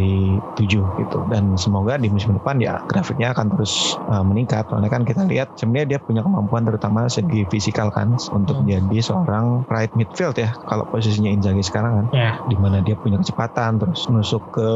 7 0.56 0.66
gitu. 0.72 1.18
Dan 1.28 1.54
semoga 1.60 2.00
di 2.00 2.08
musim 2.08 2.34
depan 2.34 2.58
ya 2.58 2.80
grafiknya 2.88 3.36
akan 3.36 3.52
terus 3.56 3.94
uh, 4.08 4.24
meningkat. 4.24 4.66
Soalnya 4.68 4.90
kan 4.90 5.02
kita 5.04 5.22
lihat 5.28 5.54
sebenarnya 5.58 5.96
dia 5.96 5.98
punya 6.00 6.22
kemampuan 6.24 6.64
terutama 6.66 7.06
segi 7.06 7.44
fisikal 7.48 7.92
kan 7.92 8.16
untuk 8.32 8.54
Hmm. 8.62 8.68
jadi 8.68 8.98
seorang 9.02 9.66
right 9.66 9.90
midfield 9.96 10.36
ya 10.38 10.54
kalau 10.68 10.86
posisinya 10.86 11.32
Inzaghi 11.32 11.64
sekarang 11.64 11.92
kan. 11.98 12.06
Ya, 12.14 12.30
di 12.46 12.56
mana 12.60 12.78
dia 12.84 12.94
punya 12.94 13.18
kecepatan 13.18 13.80
terus 13.80 14.06
nusuk 14.06 14.42
ke 14.54 14.68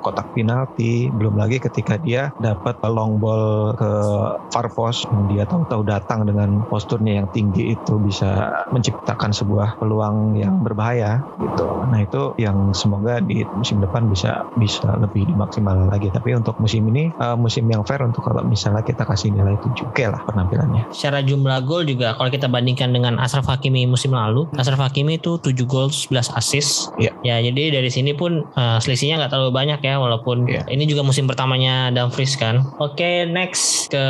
kotak 0.00 0.32
penalti. 0.36 1.08
Belum 1.12 1.36
lagi 1.38 1.60
ketika 1.60 1.96
dia 2.00 2.30
dapat 2.40 2.78
long 2.84 3.18
ball 3.18 3.74
ke 3.76 3.90
far 4.52 4.68
post 4.72 5.06
yang 5.10 5.24
dia 5.30 5.44
tahu-tahu 5.48 5.82
datang 5.86 6.26
dengan 6.28 6.62
posturnya 6.68 7.22
yang 7.22 7.28
tinggi 7.32 7.74
itu 7.74 7.98
bisa 8.00 8.64
menciptakan 8.70 9.30
sebuah 9.34 9.80
peluang 9.80 10.38
yang 10.38 10.62
berbahaya 10.62 11.22
gitu. 11.40 11.66
Nah 11.90 12.00
itu 12.04 12.36
yang 12.40 12.72
semoga 12.76 13.20
di 13.20 13.42
musim 13.56 13.80
depan 13.82 14.06
bisa 14.08 14.46
bisa 14.56 14.94
lebih 14.98 15.26
dimaksimal 15.28 15.88
lagi. 15.88 16.08
Tapi 16.12 16.36
untuk 16.36 16.58
musim 16.62 16.86
ini 16.90 17.10
eh, 17.10 17.36
musim 17.36 17.66
yang 17.68 17.82
fair 17.82 18.02
untuk 18.04 18.24
kalau 18.24 18.44
misalnya 18.46 18.84
kita 18.84 19.04
kasih 19.04 19.32
nilai 19.34 19.58
7 19.60 19.90
oke 19.90 20.04
lah 20.06 20.20
penampilannya. 20.28 20.90
Secara 20.94 21.20
jumlah 21.24 21.58
gol 21.66 21.84
juga 21.88 22.14
kalau 22.14 22.30
kita 22.30 22.46
bandingkan 22.46 22.94
dengan 22.94 23.18
Ashraf 23.18 23.46
Hakimi 23.50 23.84
musim 23.84 24.14
lalu, 24.14 24.46
Ashraf 24.54 24.80
Hakimi 24.80 25.18
itu 25.18 25.36
7 25.40 25.52
gol 25.66 25.90
11 25.90 26.34
assist. 26.34 26.94
Iya. 27.00 27.12
Ya, 27.24 27.40
jadi 27.40 27.80
dari 27.80 27.90
sini 27.90 28.14
pun 28.14 28.46
eh, 28.54 28.78
selisihnya 28.78 29.20
nggak 29.24 29.33
terlalu 29.34 29.50
banyak 29.50 29.80
ya 29.82 29.98
walaupun 29.98 30.46
Iya. 30.46 30.62
ini 30.70 30.86
juga 30.86 31.02
musim 31.02 31.26
pertamanya 31.26 31.90
Dumfries 31.90 32.38
kan. 32.38 32.62
Oke, 32.78 33.26
next 33.26 33.90
ke 33.90 34.04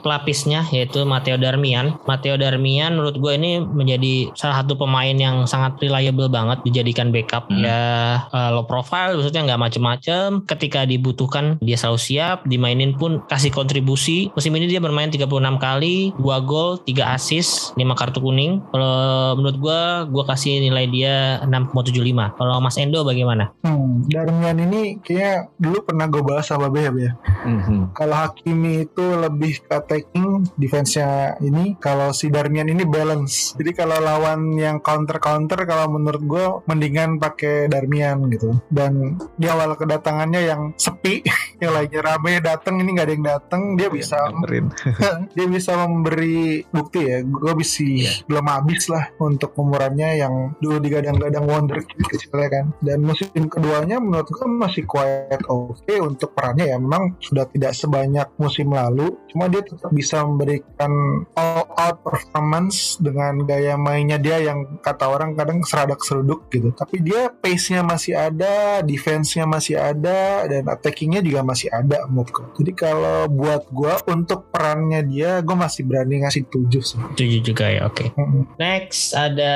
pelapisnya 0.00 0.64
yaitu 0.70 1.02
Matteo 1.02 1.34
Darmian. 1.34 1.98
Matteo 2.04 2.36
Darmian 2.36 2.94
menurut 2.94 3.18
gue 3.18 3.32
ini 3.34 3.58
menjadi 3.58 4.30
salah 4.32 4.62
satu 4.62 4.78
pemain 4.78 5.12
yang 5.12 5.44
sangat 5.44 5.76
reliable 5.78 6.28
banget 6.28 6.62
dijadikan 6.62 7.10
backup 7.10 7.44
Hmm. 7.44 7.58
ya 7.58 7.82
eh, 8.24 8.50
low 8.50 8.62
profile 8.62 9.18
maksudnya 9.18 9.42
nggak 9.44 9.60
macem-macem 9.60 10.46
ketika 10.46 10.84
dibutuhkan 10.84 11.58
dia 11.58 11.74
selalu 11.74 11.98
siap 11.98 12.38
dimainin 12.44 12.94
pun 12.94 13.18
kasih 13.26 13.50
kontribusi 13.50 14.30
musim 14.32 14.54
ini 14.54 14.68
dia 14.68 14.78
bermain 14.78 15.08
36 15.08 15.26
kali 15.58 16.14
2 16.14 16.22
gol 16.44 16.78
3 16.78 17.02
assist 17.10 17.74
5 17.74 17.82
kartu 17.92 18.20
kuning 18.20 18.62
kalau 18.70 18.94
menurut 19.34 19.56
gue 19.58 19.80
gue 20.08 20.24
kasih 20.24 20.60
nilai 20.60 20.86
dia 20.86 21.14
6,75 21.42 22.36
kalau 22.36 22.60
Mas 22.60 22.76
Endo 22.76 23.02
bagaimana 23.02 23.50
Hmm, 23.62 24.06
Darmian 24.06 24.51
ini 24.58 25.00
kayaknya 25.00 25.52
dulu 25.56 25.78
pernah 25.86 26.06
gue 26.10 26.22
bahas 26.24 26.46
sama 26.48 26.68
Behab 26.68 26.96
ya. 26.98 27.12
Mhm. 27.46 27.96
Kalau 27.96 28.16
Hakimi 28.16 28.86
itu 28.88 29.04
lebih 29.16 29.62
ke 29.64 29.72
attacking, 29.72 30.48
defense-nya 30.58 31.38
ini. 31.40 31.76
Kalau 31.78 32.10
si 32.10 32.28
Darmian 32.28 32.68
ini 32.68 32.84
balance. 32.84 33.54
Jadi 33.56 33.70
kalau 33.76 34.00
lawan 34.00 34.56
yang 34.56 34.80
counter-counter, 34.82 35.64
kalau 35.64 35.88
menurut 35.92 36.22
gue 36.22 36.44
mendingan 36.68 37.16
pakai 37.22 37.70
Darmian 37.70 38.28
gitu. 38.28 38.58
Dan 38.68 39.16
di 39.38 39.46
awal 39.48 39.78
kedatangannya 39.78 40.40
yang 40.42 40.60
sepi, 40.76 41.22
yang 41.62 41.72
lainnya 41.72 42.00
rame 42.02 42.42
datang 42.42 42.82
ini 42.82 42.90
nggak 42.92 43.06
ada 43.06 43.14
yang 43.14 43.26
datang 43.26 43.62
dia 43.78 43.88
bisa 43.88 44.18
Nyamperin. 44.18 44.66
dia 45.36 45.46
bisa 45.46 45.72
memberi 45.78 46.66
bukti 46.68 47.00
ya 47.06 47.18
gue 47.22 47.52
bisa 47.54 47.84
belum 48.26 48.46
habis 48.48 48.90
lah 48.90 49.10
untuk 49.18 49.54
umurannya 49.56 50.18
yang 50.18 50.34
dulu 50.58 50.82
digadang-gadang 50.82 51.44
wonder 51.46 51.78
kecilnya 51.82 52.48
kan 52.48 52.64
dan 52.82 52.98
musim 53.02 53.30
keduanya 53.48 53.98
menurut 54.02 54.28
gue 54.28 54.41
masih 54.46 54.84
quite 54.84 55.44
oke 55.48 55.94
untuk 56.02 56.34
perannya 56.34 56.72
ya 56.72 56.76
memang 56.78 57.16
sudah 57.22 57.46
tidak 57.50 57.72
sebanyak 57.76 58.28
musim 58.36 58.72
lalu 58.72 59.14
cuma 59.30 59.48
dia 59.48 59.62
tetap 59.64 59.90
bisa 59.94 60.22
memberikan 60.26 60.92
all 61.38 61.66
out 61.78 62.02
performance 62.02 62.98
dengan 63.00 63.42
gaya 63.46 63.78
mainnya 63.78 64.18
dia 64.18 64.42
yang 64.42 64.80
kata 64.82 65.08
orang 65.08 65.34
kadang 65.38 65.62
seradak 65.64 66.02
seruduk 66.02 66.46
gitu 66.50 66.74
tapi 66.74 67.00
dia 67.00 67.30
pace-nya 67.30 67.86
masih 67.86 68.14
ada 68.18 68.84
defense-nya 68.84 69.44
masih 69.48 69.78
ada 69.78 70.46
dan 70.46 70.66
attackingnya 70.68 71.22
juga 71.22 71.40
masih 71.46 71.72
ada 71.72 72.04
menurutku 72.10 72.52
jadi 72.58 72.72
kalau 72.74 73.30
buat 73.30 73.66
gue 73.70 73.94
untuk 74.10 74.50
perannya 74.52 75.00
dia 75.06 75.40
gue 75.40 75.56
masih 75.56 75.82
berani 75.86 76.22
ngasih 76.26 76.44
7 76.50 76.68
sih 76.82 77.00
Tujuh 77.12 77.40
juga 77.44 77.68
ya, 77.68 77.86
oke. 77.86 78.14
Mm-mm. 78.16 78.56
Next 78.56 79.12
ada 79.12 79.54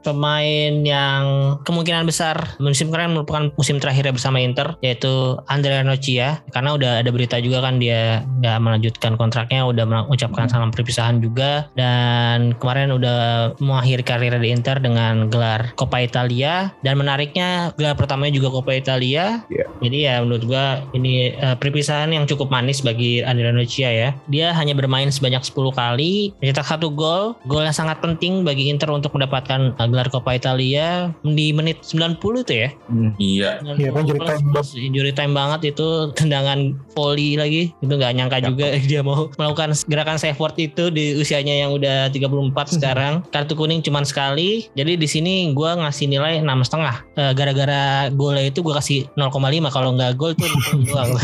pemain 0.00 0.74
yang 0.82 1.24
kemungkinan 1.66 2.06
besar 2.06 2.56
musim 2.62 2.88
kemarin 2.88 3.14
merupakan 3.16 3.44
musim 3.54 3.76
terakhirnya 4.06 4.22
bersama 4.22 4.38
Inter 4.38 4.68
yaitu 4.86 5.14
Andrea 5.50 5.82
Noccia. 5.82 6.28
Karena 6.54 6.78
udah 6.78 7.02
ada 7.02 7.10
berita 7.10 7.42
juga 7.42 7.58
kan 7.58 7.82
dia 7.82 8.22
nggak 8.22 8.58
melanjutkan 8.62 9.18
kontraknya 9.18 9.66
udah 9.66 9.82
mengucapkan 9.82 10.46
salam 10.46 10.70
perpisahan 10.70 11.18
juga. 11.18 11.66
Dan 11.74 12.54
kemarin 12.62 12.94
udah 12.94 13.52
mengakhiri 13.58 14.06
karirnya 14.06 14.38
di 14.38 14.50
Inter 14.54 14.78
dengan 14.78 15.26
gelar 15.26 15.74
Coppa 15.74 15.98
Italia. 15.98 16.70
Dan 16.86 17.02
menariknya 17.02 17.74
gelar 17.74 17.98
pertamanya 17.98 18.38
juga 18.38 18.54
Coppa 18.54 18.78
Italia. 18.78 19.42
Iya. 19.50 19.66
jadi 19.80 19.98
ya 19.98 20.14
menurut 20.24 20.44
gua 20.48 20.82
ini 20.96 21.32
eh, 21.32 21.56
perpisahan 21.56 22.12
yang 22.12 22.24
cukup 22.28 22.48
manis 22.52 22.84
bagi 22.84 23.26
Andrea 23.26 23.50
Noccia 23.50 23.90
ya. 23.90 24.10
Dia 24.30 24.54
hanya 24.54 24.76
bermain 24.76 25.10
sebanyak 25.10 25.42
10 25.42 25.74
kali 25.74 26.36
mencetak 26.38 26.66
satu 26.68 26.92
gol. 26.92 27.34
Gol 27.48 27.66
yang 27.66 27.74
sangat 27.74 27.98
penting 27.98 28.44
bagi 28.44 28.70
Inter 28.70 28.92
untuk 28.92 29.16
mendapatkan 29.16 29.74
uh, 29.76 29.88
gelar 29.88 30.08
Coppa 30.12 30.36
Italia 30.36 31.10
di 31.24 31.50
menit 31.50 31.82
90 31.82 32.20
tuh 32.20 32.56
ya. 32.56 32.70
Hmm. 32.86 33.10
Iya. 33.16 33.50
Iya, 33.76 33.90
kan 33.95 33.95
injury 34.02 34.20
time 34.20 34.46
Plus 34.52 34.68
injury 34.76 35.12
time 35.12 35.32
banget 35.32 35.76
itu 35.76 36.12
tendangan 36.12 36.76
volley 36.96 37.36
lagi 37.36 37.72
itu 37.80 37.92
nggak 37.92 38.12
nyangka 38.16 38.38
juga 38.44 38.66
dia 38.90 39.00
mau 39.04 39.28
melakukan 39.36 39.72
gerakan 39.86 40.16
save 40.20 40.38
word 40.38 40.56
itu 40.58 40.88
di 40.92 41.16
usianya 41.16 41.66
yang 41.66 41.70
udah 41.76 42.08
34 42.12 42.76
sekarang. 42.76 43.22
Kartu 43.30 43.56
kuning 43.56 43.80
cuma 43.80 44.02
sekali 44.04 44.68
jadi 44.76 44.96
di 44.96 45.08
sini 45.08 45.52
gua 45.52 45.76
ngasih 45.76 46.06
nilai 46.08 46.40
enam 46.40 46.62
setengah. 46.64 47.02
Eh, 47.16 47.32
gara-gara 47.32 48.08
golnya 48.12 48.48
itu 48.48 48.60
gua 48.64 48.78
kasih 48.80 49.08
0,5 49.16 49.70
kalau 49.72 49.94
nggak 49.96 50.12
gol 50.18 50.32
tuh 50.36 50.48
doang. 50.86 51.14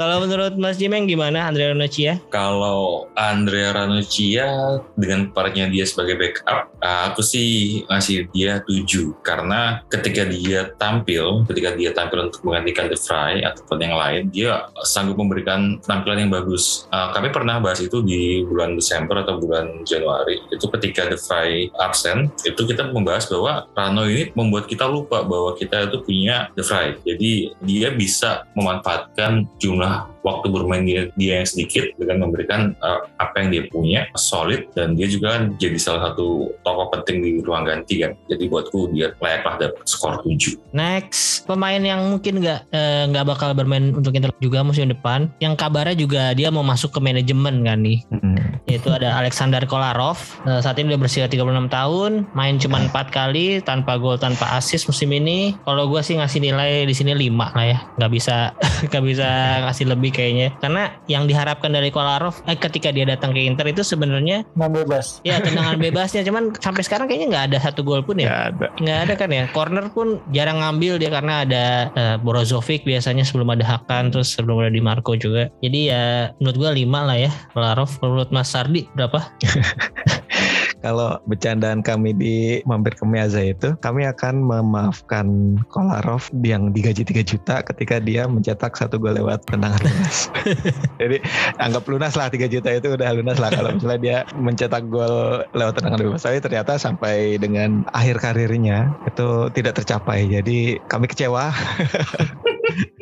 Kalau 0.00 0.16
menurut 0.24 0.56
Mas 0.56 0.80
Jimeng 0.80 1.04
gimana 1.04 1.44
Andrea 1.44 1.76
Noccia 1.76 2.16
Kalau 2.32 3.04
Andrea 3.20 3.76
Ranocchia 3.76 4.48
dengan 4.96 5.28
perannya 5.28 5.68
dia 5.68 5.84
sebagai 5.84 6.16
backup, 6.16 6.72
aku 6.80 7.20
sih 7.20 7.84
ngasih 7.84 8.32
dia 8.32 8.64
7 8.64 9.20
karena 9.20 9.84
ketika 9.92 10.24
dia 10.24 10.49
tampil, 10.76 11.44
ketika 11.46 11.74
dia 11.76 11.90
tampil 11.94 12.28
untuk 12.28 12.42
menggantikan 12.46 12.90
The 12.90 12.98
Fry 12.98 13.42
ataupun 13.42 13.78
yang 13.80 13.94
lain, 13.96 14.22
dia 14.32 14.66
sanggup 14.86 15.18
memberikan 15.18 15.78
tampilan 15.84 16.26
yang 16.26 16.32
bagus. 16.32 16.86
Uh, 16.90 17.10
kami 17.14 17.30
pernah 17.30 17.58
bahas 17.58 17.80
itu 17.82 18.02
di 18.02 18.42
bulan 18.46 18.74
Desember 18.74 19.22
atau 19.22 19.38
bulan 19.38 19.86
Januari. 19.86 20.40
Itu 20.50 20.66
ketika 20.78 21.08
The 21.08 21.18
Fry 21.18 21.70
absen, 21.78 22.30
itu 22.42 22.62
kita 22.66 22.90
membahas 22.90 23.30
bahwa 23.30 23.70
Rano 23.74 24.04
ini 24.06 24.30
membuat 24.34 24.66
kita 24.66 24.86
lupa 24.90 25.22
bahwa 25.24 25.54
kita 25.54 25.90
itu 25.90 26.02
punya 26.02 26.50
The 26.58 26.64
Fry. 26.64 26.98
Jadi 27.06 27.54
dia 27.64 27.88
bisa 27.94 28.48
memanfaatkan 28.58 29.46
jumlah 29.62 30.19
waktu 30.22 30.46
bermain 30.52 30.84
dia, 30.84 31.08
dia 31.16 31.40
yang 31.42 31.48
sedikit 31.48 31.84
dengan 31.96 32.28
memberikan 32.28 32.76
uh, 32.84 33.08
apa 33.20 33.44
yang 33.44 33.48
dia 33.50 33.62
punya 33.72 34.00
solid 34.16 34.68
dan 34.76 34.94
dia 34.94 35.08
juga 35.08 35.38
kan 35.38 35.42
jadi 35.56 35.78
salah 35.80 36.12
satu 36.12 36.52
tokoh 36.62 36.92
penting 36.92 37.24
di 37.24 37.30
ruang 37.40 37.64
ganti 37.68 38.04
kan 38.04 38.12
jadi 38.28 38.44
buatku 38.48 38.92
dia 38.92 39.12
layaklah 39.18 39.56
dapat 39.56 39.84
skor 39.88 40.20
7 40.22 40.60
Next 40.70 41.30
pemain 41.50 41.82
yang 41.82 42.14
mungkin 42.14 42.38
nggak 42.38 42.60
eh, 42.70 43.04
nggak 43.10 43.24
bakal 43.26 43.50
bermain 43.58 43.90
untuk 43.90 44.14
Inter 44.14 44.30
juga 44.38 44.62
musim 44.62 44.86
depan. 44.86 45.26
Yang 45.42 45.54
kabarnya 45.58 45.96
juga 45.98 46.22
dia 46.36 46.48
mau 46.54 46.62
masuk 46.62 46.94
ke 46.94 47.00
manajemen 47.02 47.66
kan 47.66 47.82
nih. 47.82 47.98
Hmm. 48.14 48.38
Yaitu 48.70 48.88
ada 48.94 49.18
Alexander 49.18 49.62
Kolarov. 49.66 50.20
Eh, 50.46 50.60
saat 50.62 50.78
ini 50.78 50.94
udah 50.94 51.00
berusia 51.00 51.26
36 51.26 51.66
tahun, 51.66 52.30
main 52.38 52.56
cuma 52.62 52.78
4 52.78 53.10
kali 53.10 53.58
tanpa 53.66 53.98
gol 53.98 54.14
tanpa 54.20 54.54
assist 54.54 54.86
musim 54.86 55.10
ini. 55.10 55.58
Kalau 55.66 55.90
gue 55.90 56.00
sih 56.06 56.14
ngasih 56.14 56.38
nilai 56.38 56.86
di 56.86 56.94
sini 56.94 57.12
5 57.16 57.56
lah 57.56 57.66
ya. 57.66 57.78
Nggak 57.98 58.10
bisa 58.14 58.36
nggak 58.90 59.04
bisa 59.04 59.28
ngasih 59.66 59.86
lebih 59.90 60.09
kayaknya. 60.10 60.54
Karena 60.58 60.94
yang 61.06 61.24
diharapkan 61.26 61.72
dari 61.72 61.90
Kolarov 61.90 62.42
eh, 62.46 62.58
ketika 62.58 62.90
dia 62.90 63.06
datang 63.06 63.30
ke 63.34 63.40
Inter 63.42 63.66
itu 63.70 63.82
sebenarnya 63.86 64.46
bebas 64.54 65.20
ya 65.26 65.38
tendangan 65.42 65.76
bebasnya 65.84 66.22
cuman 66.26 66.54
sampai 66.58 66.82
sekarang 66.86 67.06
kayaknya 67.06 67.28
nggak 67.30 67.44
ada 67.52 67.58
satu 67.62 67.82
gol 67.82 68.02
pun 68.02 68.18
ya. 68.18 68.28
Ya 68.30 68.38
ada. 68.54 68.66
nggak 68.78 68.98
ada 69.06 69.14
kan 69.18 69.30
ya 69.30 69.44
corner 69.50 69.86
pun 69.90 70.22
jarang 70.30 70.62
ngambil 70.62 70.98
dia 70.98 71.10
karena 71.10 71.34
ada 71.46 71.64
eh, 71.94 72.16
Brozovic 72.22 72.86
biasanya 72.86 73.26
sebelum 73.26 73.50
ada 73.52 73.64
Hakan 73.66 74.10
terus 74.14 74.34
sebelum 74.34 74.62
ada 74.62 74.72
Di 74.72 74.82
Marco 74.82 75.14
juga 75.14 75.50
jadi 75.60 75.80
ya 75.90 76.04
menurut 76.38 76.56
gua 76.56 76.70
5 76.74 76.86
lah 76.86 77.16
ya 77.18 77.30
Larov 77.54 77.90
menurut 78.02 78.30
Mas 78.34 78.48
Sardi 78.50 78.86
berapa 78.94 79.20
Kalau 80.80 81.20
bercandaan 81.28 81.84
kami 81.84 82.16
di 82.16 82.36
mampir 82.64 82.96
ke 82.96 83.04
Miaza 83.04 83.44
itu, 83.44 83.76
kami 83.84 84.08
akan 84.08 84.40
memaafkan 84.40 85.60
Kolarov 85.68 86.28
yang 86.40 86.72
digaji 86.72 87.04
3 87.04 87.20
juta 87.20 87.60
ketika 87.60 88.00
dia 88.00 88.24
mencetak 88.24 88.76
satu 88.76 88.96
gol 88.96 89.12
lewat 89.16 89.44
tendangan 89.44 89.80
bebas. 89.84 90.32
Jadi 91.02 91.20
anggap 91.60 91.84
lunas 91.84 92.16
lah 92.16 92.32
3 92.32 92.48
juta 92.48 92.72
itu 92.72 92.96
udah 92.96 93.08
lunas 93.12 93.36
lah 93.36 93.52
kalau 93.52 93.76
misalnya 93.76 94.00
dia 94.00 94.18
mencetak 94.36 94.88
gol 94.88 95.44
lewat 95.52 95.76
tendangan 95.76 96.00
bebas. 96.00 96.24
Tapi 96.24 96.38
ternyata 96.40 96.80
sampai 96.80 97.36
dengan 97.36 97.84
akhir 97.92 98.16
karirnya 98.24 98.96
itu 99.04 99.52
tidak 99.52 99.76
tercapai. 99.84 100.28
Jadi 100.32 100.80
kami 100.88 101.06
kecewa. 101.08 101.52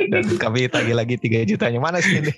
Dan 0.09 0.25
kami 0.41 0.69
tagih 0.71 0.97
lagi 0.97 1.17
3 1.21 1.45
jutanya 1.49 1.81
mana 1.81 1.99
sih 2.01 2.21
ini? 2.21 2.33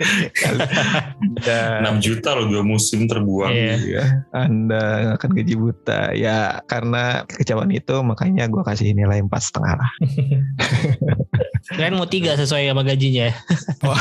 Dan 1.42 1.86
6 1.86 2.04
juta 2.04 2.34
loh 2.36 2.46
dua 2.50 2.62
musim 2.62 3.06
terbuang 3.06 3.52
Iya. 3.52 3.74
Iya, 3.80 4.04
Anda 4.34 5.14
akan 5.18 5.30
gaji 5.34 5.54
buta. 5.58 6.12
Ya 6.14 6.62
karena 6.66 7.24
kekecewaan 7.26 7.70
itu 7.74 7.94
makanya 8.02 8.46
gue 8.46 8.62
kasih 8.62 8.94
nilai 8.94 9.22
empat 9.22 9.42
setengah 9.50 9.74
lah. 9.78 9.90
kalian 11.66 11.94
mau 11.94 12.04
tiga 12.04 12.34
sesuai 12.34 12.66
sama 12.66 12.82
gajinya 12.82 13.28
ya 13.28 13.34
Wah, 13.86 14.00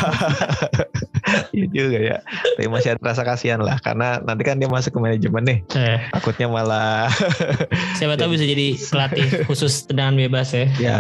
iya 1.52 1.66
juga 1.68 2.00
ya. 2.00 2.18
Tapi 2.56 2.68
masih 2.68 2.90
ada 2.94 3.02
rasa 3.02 3.24
kasihan 3.24 3.60
lah 3.60 3.78
karena 3.78 4.20
nanti 4.20 4.44
kan 4.44 4.58
dia 4.58 4.68
masuk 4.68 4.92
ke 4.92 5.00
manajemen 5.00 5.44
nih. 5.44 5.60
Eh, 5.74 6.00
Takutnya 6.12 6.48
malah 6.48 7.08
siapa 7.98 8.16
tahu 8.16 8.34
bisa 8.34 8.44
jadi 8.44 8.76
pelatih 8.76 9.28
khusus 9.46 9.86
tendangan 9.86 10.16
bebas 10.18 10.52
ya 10.52 10.66
ya 10.78 11.00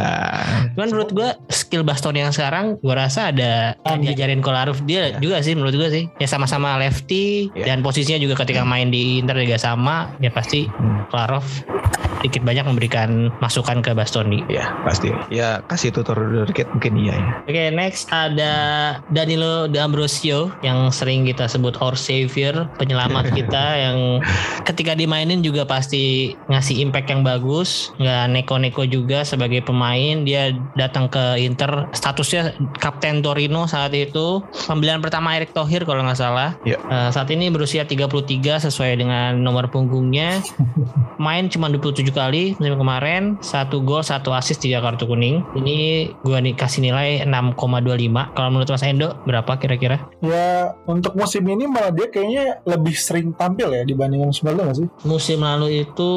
Cuman 0.73 0.87
menurut 0.89 1.09
gua 1.11 1.29
skill 1.49 1.83
Baston 1.83 2.15
yang 2.15 2.29
sekarang 2.29 2.79
gua 2.79 3.01
rasa 3.01 3.31
ada 3.31 3.75
yang 3.85 3.99
diajarin 4.01 4.39
Kolarov 4.39 4.79
dia 4.83 5.15
juga 5.17 5.41
sih 5.41 5.53
menurut 5.53 5.75
gua 5.75 5.89
sih. 5.89 6.07
Ya 6.17 6.27
sama-sama 6.27 6.77
lefty 6.77 7.51
Iya. 7.51 7.65
dan 7.67 7.81
posisinya 7.81 8.19
juga 8.19 8.35
ketika 8.37 8.63
main 8.63 8.87
di 8.87 9.19
Inter 9.19 9.35
juga 9.37 9.57
sama. 9.57 10.13
Ya 10.17 10.29
pasti 10.29 10.67
Hmm. 10.69 11.03
Kolarov 11.09 11.43
sedikit 12.19 12.43
banyak 12.43 12.65
memberikan 12.65 13.09
masukan 13.39 13.79
ke 13.79 13.91
Bastoni. 13.91 14.43
ya 14.47 14.75
pasti. 14.83 15.07
Ya 15.29 15.63
kasih 15.65 15.89
tutur 15.89 16.19
mungkin 16.51 16.93
iya 16.99 17.13
ya. 17.15 17.31
Oke, 17.45 17.63
next 17.73 18.09
ada 18.09 18.53
Danilo 19.13 19.67
D'Ambrosio 19.69 20.53
yang 20.65 20.89
sering 20.89 21.25
kita 21.25 21.45
sebut 21.49 21.77
our 21.79 21.95
savior, 21.95 22.67
penyelamat 22.77 23.31
kita 23.37 23.63
yang 23.77 23.97
ketika 24.65 24.93
dimainin 24.93 25.41
juga 25.41 25.65
pasti 25.65 26.33
ngasih 26.49 26.81
impact 26.83 27.09
yang 27.11 27.21
bagus, 27.21 27.91
nggak 27.99 28.25
neko-neko 28.33 28.83
juga 28.85 29.21
sebagai 29.25 29.65
pemain. 29.65 30.23
Dia 30.23 30.55
datang 30.77 31.09
ke 31.09 31.39
Inter, 31.41 31.89
statusnya 31.91 32.55
kapten 32.79 33.21
Torino 33.21 33.65
saat 33.65 33.91
itu. 33.93 34.41
Pembelian 34.65 35.01
pertama 35.03 35.35
Erick 35.35 35.51
Thohir 35.53 35.83
kalau 35.83 36.05
nggak 36.05 36.19
salah. 36.19 36.55
Iya. 36.63 36.77
Eh, 36.79 37.09
saat 37.13 37.29
ini 37.33 37.51
berusia 37.51 37.83
33 37.85 38.61
sesuai 38.63 38.99
dengan 38.99 39.39
nomor 39.41 39.67
punggungnya. 39.69 40.41
Main 41.23 41.51
cuma 41.51 41.67
27 41.67 42.15
kali 42.15 42.55
musim 42.55 42.79
kemarin, 42.79 43.35
satu 43.43 43.83
gol, 43.83 43.99
satu 43.99 44.31
assist, 44.31 44.63
tiga 44.63 44.79
kartu 44.79 45.03
kuning. 45.03 45.43
Ini 45.59 46.07
gua 46.39 46.47
nih 46.47 46.55
kasih 46.55 46.79
nilai 46.79 47.09
6,25. 47.27 48.31
Kalau 48.31 48.47
menurut 48.47 48.71
Mas 48.71 48.83
Endo 48.87 49.11
berapa 49.27 49.51
kira-kira? 49.59 50.07
ya 50.23 50.71
untuk 50.87 51.19
musim 51.19 51.43
ini 51.43 51.67
malah 51.67 51.91
dia 51.91 52.07
kayaknya 52.07 52.63
lebih 52.63 52.95
sering 52.95 53.35
tampil 53.35 53.75
ya 53.75 53.83
dibandingkan 53.83 54.31
musim 54.31 54.47
lalu 54.47 54.59
nggak 54.63 54.77
sih 54.79 54.87
Musim 55.03 55.39
lalu 55.43 55.83
itu 55.83 56.11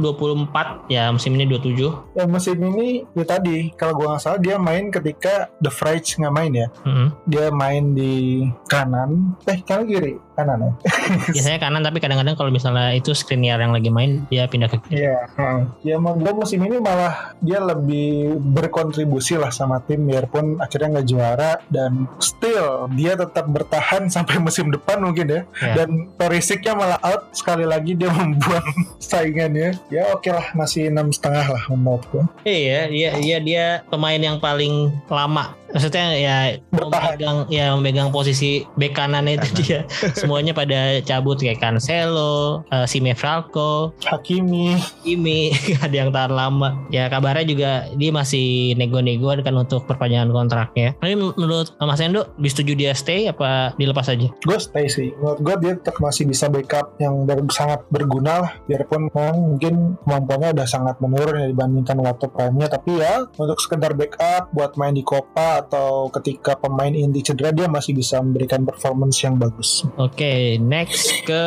24, 0.00 0.88
ya 0.88 1.12
musim 1.12 1.36
ini 1.36 1.44
27. 1.44 2.16
ya 2.16 2.24
musim 2.24 2.56
ini 2.56 3.04
ya 3.12 3.24
tadi 3.28 3.68
kalau 3.76 3.92
gua 4.00 4.16
nggak 4.16 4.22
salah 4.24 4.40
dia 4.40 4.56
main 4.56 4.88
ketika 4.88 5.52
The 5.60 5.68
Fridge 5.68 6.16
nggak 6.16 6.32
main 6.34 6.52
ya 6.56 6.68
Mm-mm. 6.88 7.08
dia 7.28 7.52
main 7.52 7.92
di 7.92 8.46
kanan 8.66 9.36
eh 9.44 9.60
kanan 9.60 9.84
kiri 9.84 10.16
kanan 10.36 10.58
ya. 10.60 10.72
Biasanya 11.34 11.58
kanan 11.58 11.82
tapi 11.82 11.98
kadang-kadang 11.98 12.36
kalau 12.36 12.52
misalnya 12.52 12.92
itu 12.92 13.16
Skriniar 13.16 13.56
yang 13.58 13.72
lagi 13.72 13.88
main 13.88 14.28
dia 14.28 14.44
pindah 14.44 14.68
ke 14.68 14.76
kiri. 14.84 15.08
Iya, 15.08 15.24
heeh. 15.32 15.60
ya 15.88 15.96
menurut 15.96 16.20
gue 16.20 16.32
musim 16.44 16.60
ini 16.60 16.76
malah 16.76 17.32
dia 17.40 17.58
lebih 17.58 18.36
berkontribusi 18.52 19.40
lah 19.40 19.48
sama 19.48 19.80
tim 19.88 20.04
biarpun 20.04 20.60
akhirnya 20.60 21.00
nggak 21.00 21.08
juara 21.08 21.52
dan 21.72 22.04
still 22.20 22.86
dia 22.92 23.16
tetap 23.16 23.48
bertahan 23.48 24.06
sampai 24.14 24.36
musim 24.36 24.68
depan 24.68 25.00
mungkin 25.00 25.26
ya. 25.26 25.40
Ya. 25.64 25.74
Dan 25.82 26.12
Perisiknya 26.16 26.76
malah 26.76 27.00
out 27.00 27.32
sekali 27.32 27.64
lagi 27.64 27.96
dia 27.96 28.12
membuang 28.18 28.66
saingannya. 29.00 29.78
Ya 29.88 30.12
oke 30.12 30.28
lah 30.28 30.52
masih 30.52 30.92
enam 30.92 31.08
setengah 31.08 31.46
lah 31.56 31.62
menurut 31.72 32.04
gue. 32.12 32.24
Iya, 32.44 32.90
dia 32.92 33.10
dia 33.16 33.38
dia 33.40 33.64
pemain 33.88 34.18
yang 34.18 34.36
paling 34.36 34.92
lama. 35.08 35.56
Maksudnya 35.66 36.04
ya 36.16 36.36
Bertahan. 36.72 36.88
memegang 37.18 37.38
ya 37.52 37.64
memegang 37.76 38.08
posisi 38.10 38.64
bek 38.76 38.96
kanan 38.96 39.28
itu 39.28 39.48
dia. 39.60 39.80
Semuanya 40.26 40.52
pada 40.52 40.98
cabut 41.06 41.38
kayak 41.38 41.62
Cancelo, 41.62 42.66
uh, 42.66 42.86
Sime 42.86 43.14
Falco, 43.14 43.94
Hakimi 44.02 44.74
Kimi 45.06 45.54
ada 45.84 45.94
yang 45.94 46.10
tahan 46.10 46.34
lama. 46.34 46.90
Ya 46.90 47.06
kabarnya 47.06 47.46
juga 47.46 47.70
dia 47.94 48.10
masih 48.10 48.74
nego-negoan 48.74 49.46
kan 49.46 49.54
untuk 49.54 49.86
perpanjangan 49.86 50.34
kontraknya. 50.34 50.98
Tapi 50.98 51.14
menurut 51.14 51.78
Mas 51.78 52.02
Endo, 52.02 52.26
disetujui 52.36 52.74
dia 52.74 52.92
stay 52.92 53.30
apa 53.30 53.76
dilepas 53.76 54.08
aja? 54.10 54.26
gue 54.26 54.58
stay 54.58 54.88
sih 54.88 55.12
menurut 55.20 55.38
gue 55.38 55.54
dia 55.60 55.72
tetap 55.76 56.00
masih 56.00 56.24
bisa 56.24 56.48
backup 56.48 56.96
yang 56.96 57.28
ber- 57.28 57.44
sangat 57.52 57.84
berguna 57.92 58.42
lah 58.42 58.52
biarpun 58.64 59.12
memang 59.12 59.36
mungkin 59.54 59.74
kemampuannya 60.02 60.56
udah 60.56 60.66
sangat 60.66 60.96
menurun 60.98 61.44
ya 61.44 61.46
dibandingkan 61.52 61.98
waktu 62.00 62.26
prime-nya 62.32 62.66
tapi 62.72 62.96
ya 62.96 63.28
untuk 63.36 63.60
sekedar 63.60 63.92
backup 63.92 64.50
buat 64.50 64.74
main 64.80 64.96
di 64.96 65.04
Copa 65.04 65.60
atau 65.60 66.08
ketika 66.10 66.56
pemain 66.56 66.90
inti 66.90 67.20
cedera 67.20 67.52
dia 67.52 67.68
masih 67.68 67.92
bisa 67.92 68.18
memberikan 68.18 68.64
performance 68.64 69.20
yang 69.20 69.36
bagus 69.36 69.84
Oke, 70.00 70.15
next 70.62 71.26
ke 71.26 71.44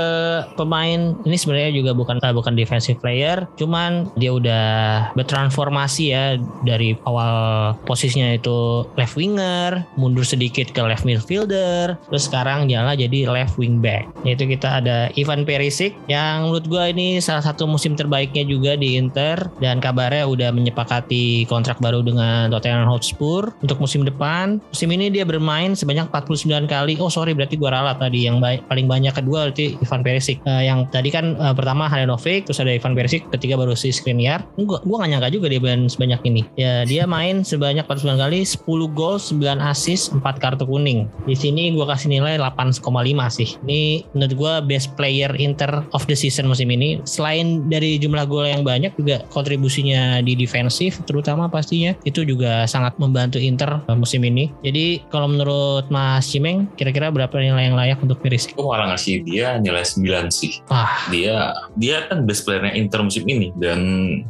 pemain 0.53 1.15
ini 1.24 1.38
sebenarnya 1.39 1.72
juga 1.74 1.91
bukan 1.95 2.20
eh, 2.22 2.36
bukan 2.36 2.53
defensive 2.53 2.99
player, 2.99 3.47
cuman 3.55 4.11
dia 4.20 4.32
udah 4.36 4.67
bertransformasi 5.15 6.03
ya 6.11 6.38
dari 6.67 6.93
awal 7.07 7.74
posisinya 7.88 8.36
itu 8.36 8.86
left 8.99 9.15
winger, 9.15 9.84
mundur 9.95 10.28
sedikit 10.28 10.70
ke 10.70 10.82
left 10.84 11.07
midfielder, 11.07 11.95
terus 12.09 12.28
sekarang 12.28 12.67
jalan 12.67 12.95
jadi 12.95 13.30
left 13.32 13.55
wing 13.55 13.80
back. 13.80 14.09
Yaitu 14.28 14.45
kita 14.49 14.84
ada 14.84 15.09
Ivan 15.15 15.47
Perisic 15.47 15.95
yang 16.11 16.49
menurut 16.49 16.65
gua 16.67 16.91
ini 16.91 17.24
salah 17.24 17.43
satu 17.43 17.65
musim 17.70 17.95
terbaiknya 17.95 18.43
juga 18.45 18.76
di 18.76 18.99
Inter 18.99 19.49
dan 19.63 19.80
kabarnya 19.80 20.28
udah 20.28 20.49
menyepakati 20.51 21.47
kontrak 21.47 21.80
baru 21.80 22.03
dengan 22.03 22.51
Tottenham 22.51 22.89
Hotspur 22.89 23.53
untuk 23.63 23.80
musim 23.80 24.03
depan. 24.03 24.59
Musim 24.72 24.89
ini 24.93 25.13
dia 25.13 25.24
bermain 25.24 25.74
sebanyak 25.74 26.11
49 26.11 26.67
kali. 26.67 26.93
Oh 26.99 27.11
sorry 27.11 27.32
berarti 27.32 27.55
gua 27.55 27.80
ralat 27.80 27.97
tadi 28.01 28.28
yang 28.28 28.43
baik, 28.43 28.59
paling 28.68 28.89
banyak 28.89 29.14
kedua 29.16 29.49
berarti 29.49 29.80
Ivan 29.80 30.01
Perisic. 30.01 30.38
Eh, 30.43 30.68
yang 30.68 30.89
tadi 30.89 31.10
kan 31.14 31.38
eh, 31.38 31.53
pertama 31.55 31.88
Handanovic, 31.88 32.49
terus 32.49 32.60
ada 32.60 32.74
Ivan 32.74 32.97
Perisic, 32.97 33.28
ketiga 33.32 33.55
baru 33.55 33.78
si 33.78 33.93
Skriniar. 33.93 34.43
Gua 34.60 34.82
gua 34.84 35.05
gak 35.05 35.10
nyangka 35.16 35.30
juga 35.32 35.47
dia 35.51 35.62
main 35.62 35.88
sebanyak 35.88 36.22
ini. 36.26 36.41
Ya 36.60 36.84
dia 36.84 37.03
main 37.05 37.45
sebanyak 37.45 37.86
49 37.86 38.20
kali, 38.20 38.39
10 38.43 38.66
gol, 38.91 39.16
9 39.18 39.60
assist, 39.70 40.12
4 40.16 40.24
kartu 40.41 40.66
kuning. 40.66 41.07
Di 41.26 41.36
sini 41.36 41.72
gua 41.76 41.89
kasih 41.93 42.12
nilai 42.12 42.39
8,5 42.39 42.84
sih. 43.30 43.49
Ini 43.66 43.82
menurut 44.16 44.34
gua 44.36 44.53
best 44.64 44.93
player 44.97 45.32
Inter 45.39 45.86
of 45.95 46.05
the 46.10 46.16
season 46.18 46.49
musim 46.49 46.70
ini. 46.74 46.99
Selain 47.05 47.68
dari 47.70 48.01
jumlah 48.01 48.26
gol 48.26 48.47
yang 48.47 48.66
banyak 48.66 48.95
juga 48.97 49.24
kontribusinya 49.30 50.20
di 50.24 50.34
defensif 50.34 50.99
terutama 51.05 51.47
pastinya 51.51 51.93
itu 52.07 52.24
juga 52.26 52.66
sangat 52.66 52.95
membantu 52.97 53.38
Inter 53.38 53.82
eh, 53.86 53.97
musim 53.97 54.24
ini. 54.26 54.49
Jadi 54.64 55.03
kalau 55.10 55.30
menurut 55.30 55.86
Mas 55.91 56.30
Cimeng 56.30 56.70
kira-kira 56.76 57.12
berapa 57.12 57.34
nilai 57.38 57.70
yang 57.70 57.78
layak 57.78 57.99
untuk 58.01 58.22
Perisic? 58.22 58.48
Aku 58.53 58.65
malah 58.65 58.93
ngasih 58.93 59.21
dia 59.23 59.57
nilai 59.61 59.85
9 59.85 60.29
sih. 60.33 60.59
Wah, 60.67 61.05
Dia 61.13 61.53
dia 61.77 62.09
kan 62.09 62.25
best 62.25 62.43
playernya 62.43 62.73
Inter 62.75 63.05
musim 63.05 63.23
ini 63.29 63.53
dan 63.55 63.79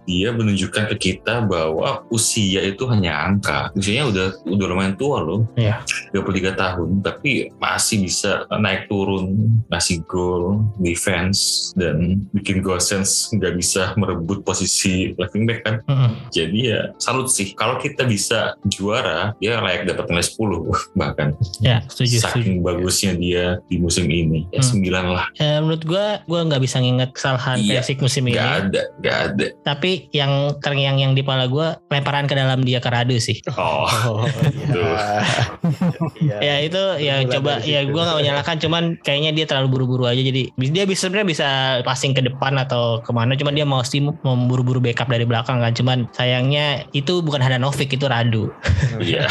dia 0.04 0.36
menunjukkan 0.36 0.92
ke 0.94 0.96
kita 0.98 1.46
bahwa 1.46 2.04
usia 2.12 2.62
itu 2.62 2.84
hanya 2.92 3.16
angka. 3.30 3.72
Usianya 3.74 4.06
udah 4.12 4.28
udah 4.46 4.66
lumayan 4.68 4.96
tua 5.00 5.24
loh. 5.24 5.48
Iya. 5.56 5.82
33 6.12 6.56
tahun 6.56 6.90
tapi 7.02 7.50
masih 7.58 8.04
bisa 8.04 8.44
naik 8.52 8.92
turun, 8.92 9.56
ngasih 9.72 10.04
gol, 10.06 10.66
defense 10.82 11.72
dan 11.80 12.28
bikin 12.36 12.60
goal 12.60 12.82
sense 12.82 13.32
nggak 13.32 13.56
bisa 13.56 13.94
merebut 13.96 14.44
posisi 14.44 15.16
left 15.16 15.32
wing 15.34 15.48
back 15.48 15.64
kan. 15.64 15.76
Mm-mm. 15.88 16.12
Jadi 16.34 16.60
ya 16.76 16.92
salut 17.00 17.32
sih. 17.32 17.54
Kalau 17.56 17.80
kita 17.80 18.04
bisa 18.04 18.58
juara, 18.68 19.32
dia 19.40 19.62
layak 19.62 19.88
dapat 19.88 20.10
nilai 20.12 20.26
10 20.26 20.38
bahkan. 21.00 21.28
ya 21.64 21.80
setuju 21.88 22.20
setuju. 22.20 22.42
Saking 22.42 22.60
bagusnya 22.66 23.14
dia 23.16 23.46
di 23.70 23.78
musim 23.78 24.09
ini. 24.12 24.40
Ya 24.52 24.62
Hmm. 24.62 24.82
9 24.82 25.16
lah. 25.16 25.26
Eh, 25.38 25.58
menurut 25.62 25.84
gua 25.86 26.06
gua 26.26 26.42
nggak 26.46 26.62
bisa 26.62 26.78
nginget 26.82 27.10
kesalahan 27.14 27.58
Iya, 27.60 27.82
Perisic 27.82 27.98
musim 28.00 28.24
ini. 28.30 28.38
Gak 28.38 28.52
ada, 28.70 28.82
gak 29.02 29.18
ada. 29.34 29.46
Tapi 29.66 30.08
yang 30.16 30.56
terngiang-yang 30.62 31.14
di 31.14 31.22
kepala 31.26 31.46
gua 31.46 31.78
lemparan 31.92 32.26
ke 32.26 32.34
dalam 32.34 32.64
dia 32.64 32.80
ke 32.80 32.90
Radu 32.90 33.18
sih. 33.20 33.42
Oh, 33.60 33.86
Oh, 34.08 34.24
iya. 34.56 35.20
Iya. 36.20 36.38
Ya 36.40 36.56
itu 36.64 36.84
ya 37.02 37.16
Mulai 37.20 37.34
coba 37.36 37.52
ya 37.66 37.80
gua 37.90 38.02
nggak 38.08 38.18
menyalahkan 38.24 38.56
cuman 38.64 38.84
kayaknya 39.04 39.32
dia 39.36 39.46
terlalu 39.50 39.68
buru-buru 39.76 40.08
aja 40.08 40.22
jadi 40.24 40.48
dia 40.56 40.84
bisa 40.88 41.10
sebenarnya 41.10 41.28
bisa 41.28 41.48
passing 41.84 42.16
ke 42.16 42.22
depan 42.24 42.56
atau 42.56 43.04
ke 43.04 43.12
mana 43.12 43.36
cuman 43.36 43.52
dia 43.52 43.68
mau 43.68 43.84
sih 43.84 44.00
memburu-buru 44.00 44.80
backup 44.80 45.12
dari 45.12 45.28
belakang 45.28 45.60
kan 45.60 45.76
cuman 45.76 45.98
sayangnya 46.16 46.88
itu 46.96 47.20
bukan 47.20 47.44
Handanovic 47.44 47.92
itu 47.92 48.06
Radu 48.08 48.48
iya. 49.04 49.28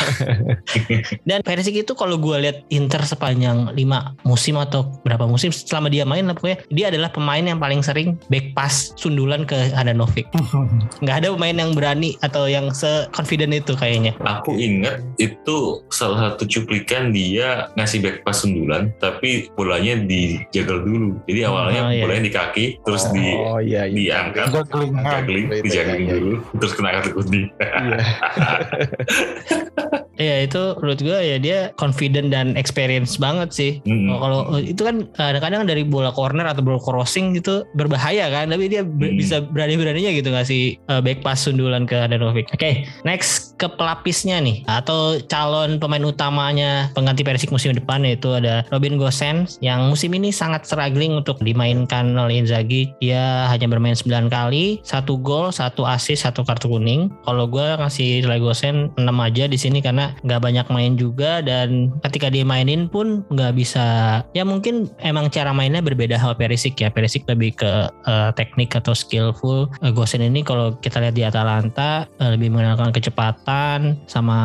dan 1.29 1.41
Perisic 1.41 1.87
itu 1.87 1.93
kalau 1.97 2.21
gua 2.21 2.43
lihat 2.43 2.69
Inter 2.69 3.01
sepanjang 3.05 3.73
5 3.73 4.29
musim 4.29 4.61
atau 4.61 4.68
berapa 5.03 5.25
musim 5.25 5.49
selama 5.49 5.89
dia 5.89 6.05
main 6.05 6.25
lah 6.25 6.35
pokoknya 6.35 6.59
dia 6.69 6.87
adalah 6.89 7.09
pemain 7.09 7.43
yang 7.43 7.57
paling 7.57 7.81
sering 7.81 8.21
back 8.29 8.53
pass 8.53 8.93
sundulan 8.95 9.43
ke 9.43 9.73
Handanovic 9.73 10.29
nggak 11.03 11.17
ada 11.21 11.29
pemain 11.33 11.57
yang 11.57 11.73
berani 11.73 12.15
atau 12.21 12.45
yang 12.45 12.71
se-confident 12.71 13.53
itu 13.55 13.73
kayaknya 13.75 14.13
Aku 14.21 14.53
ingat 14.53 15.01
itu 15.17 15.81
salah 15.89 16.31
satu 16.31 16.45
cuplikan 16.45 17.11
dia 17.11 17.71
ngasih 17.75 17.99
back 17.99 18.17
pass 18.23 18.43
sundulan, 18.43 18.93
tapi 18.99 19.49
bolanya 19.55 19.97
dijagal 19.99 20.83
dulu. 20.83 21.17
Jadi 21.25 21.41
awalnya 21.43 21.81
Oh, 21.81 21.91
iya. 21.91 22.03
bolanya 22.05 22.23
di 22.23 22.33
kaki, 22.33 22.65
terus 22.83 23.07
di 23.09 23.25
Oh 23.33 23.59
iya 23.59 23.87
iya. 23.87 23.95
diangkat, 23.95 24.47
juggling 24.51 24.95
hand. 24.95 25.09
juggling, 25.09 25.47
Iya, 25.47 25.55
iya, 25.55 25.63
dijuggling 25.63 26.03
iya. 26.03 26.13
dulu, 26.15 26.33
terus 26.59 26.73
kena 26.75 26.91
kartu 26.93 27.11
kuning. 27.15 27.45
Iya. 27.57 27.99
ya 30.19 30.43
itu 30.43 30.75
menurut 30.77 30.99
gue 30.99 31.15
ya 31.17 31.37
dia 31.39 31.59
confident 31.75 32.29
dan 32.29 32.55
experience 32.55 33.17
banget 33.17 33.51
sih 33.51 33.73
Mm-mm. 33.83 34.11
Oh, 34.11 34.19
kalau 34.19 34.41
itu 34.59 34.83
kan 34.83 35.07
kadang-kadang 35.15 35.65
dari 35.65 35.83
bola 35.83 36.11
corner 36.11 36.45
atau 36.45 36.61
bola 36.61 36.77
crossing 36.77 37.33
gitu 37.33 37.63
berbahaya 37.73 38.27
kan 38.29 38.51
tapi 38.51 38.67
dia 38.67 38.83
ber- 38.83 39.09
Hmm. 39.09 39.17
bisa 39.17 39.41
berani-beraninya 39.41 40.13
gitu 40.13 40.29
ngasih 40.29 40.63
uh, 40.87 41.01
back 41.01 41.23
pass 41.23 41.47
sundulan 41.47 41.87
ke 41.87 41.97
Handanovic. 41.97 42.53
Oke, 42.53 42.85
next 43.03 43.57
ke 43.57 43.65
pelapisnya 43.65 44.37
nih 44.39 44.61
atau 44.67 45.17
calon 45.25 45.79
pemain 45.79 46.03
utamanya 46.03 46.93
pengganti 46.93 47.25
Persik 47.25 47.49
musim 47.49 47.73
depan 47.73 48.05
yaitu 48.05 48.29
ada 48.31 48.69
Robin 48.69 48.99
Gosens 48.99 49.57
yang 49.61 49.89
musim 49.89 50.13
ini 50.13 50.29
sangat 50.29 50.67
struggling 50.67 51.15
untuk 51.15 51.41
dimainkan 51.41 52.13
oleh 52.15 52.37
Inzaghi. 52.39 52.93
Dia 52.99 53.49
hanya 53.49 53.65
bermain 53.65 53.95
9 53.95 54.29
kali, 54.29 54.83
satu 54.83 55.17
gol, 55.17 55.49
satu 55.49 55.85
assist, 55.85 56.27
satu 56.27 56.43
kartu 56.43 56.69
kuning. 56.69 57.09
Kalau 57.23 57.47
gue 57.47 57.65
ngasih 57.79 58.25
nilai 58.25 58.39
Gosen 58.39 58.93
6 58.95 59.05
aja 59.09 59.45
di 59.47 59.57
sini 59.57 59.79
karena 59.81 60.08
nggak 60.25 60.41
banyak 60.43 60.67
main 60.73 60.95
juga 60.95 61.41
dan 61.45 61.93
ketika 62.07 62.29
dia 62.33 62.45
mainin 62.47 62.89
pun 62.89 63.25
nggak 63.33 63.57
bisa 63.57 63.87
ya 64.33 64.43
mungkin 64.45 64.89
emang 65.03 65.29
cara 65.33 65.53
mainnya 65.53 65.85
berbeda 65.85 66.19
sama 66.19 66.39
Perisic 66.39 66.79
ya. 66.79 66.89
Perisic 66.93 67.27
lebih 67.27 67.57
ke 67.59 67.91
eh, 67.91 68.31
teknik 68.35 68.75
atau 68.77 68.93
skillful. 68.95 69.69
Eh, 69.83 69.93
Gosen 69.93 70.25
ini 70.25 70.47
kalau 70.47 70.77
kita 70.79 71.03
lihat 71.03 71.15
di 71.19 71.25
Atalanta 71.27 72.07
eh, 72.23 72.31
lebih 72.35 72.55
menggunakan 72.55 72.95
kecepatan 72.95 73.99
sama 74.07 74.39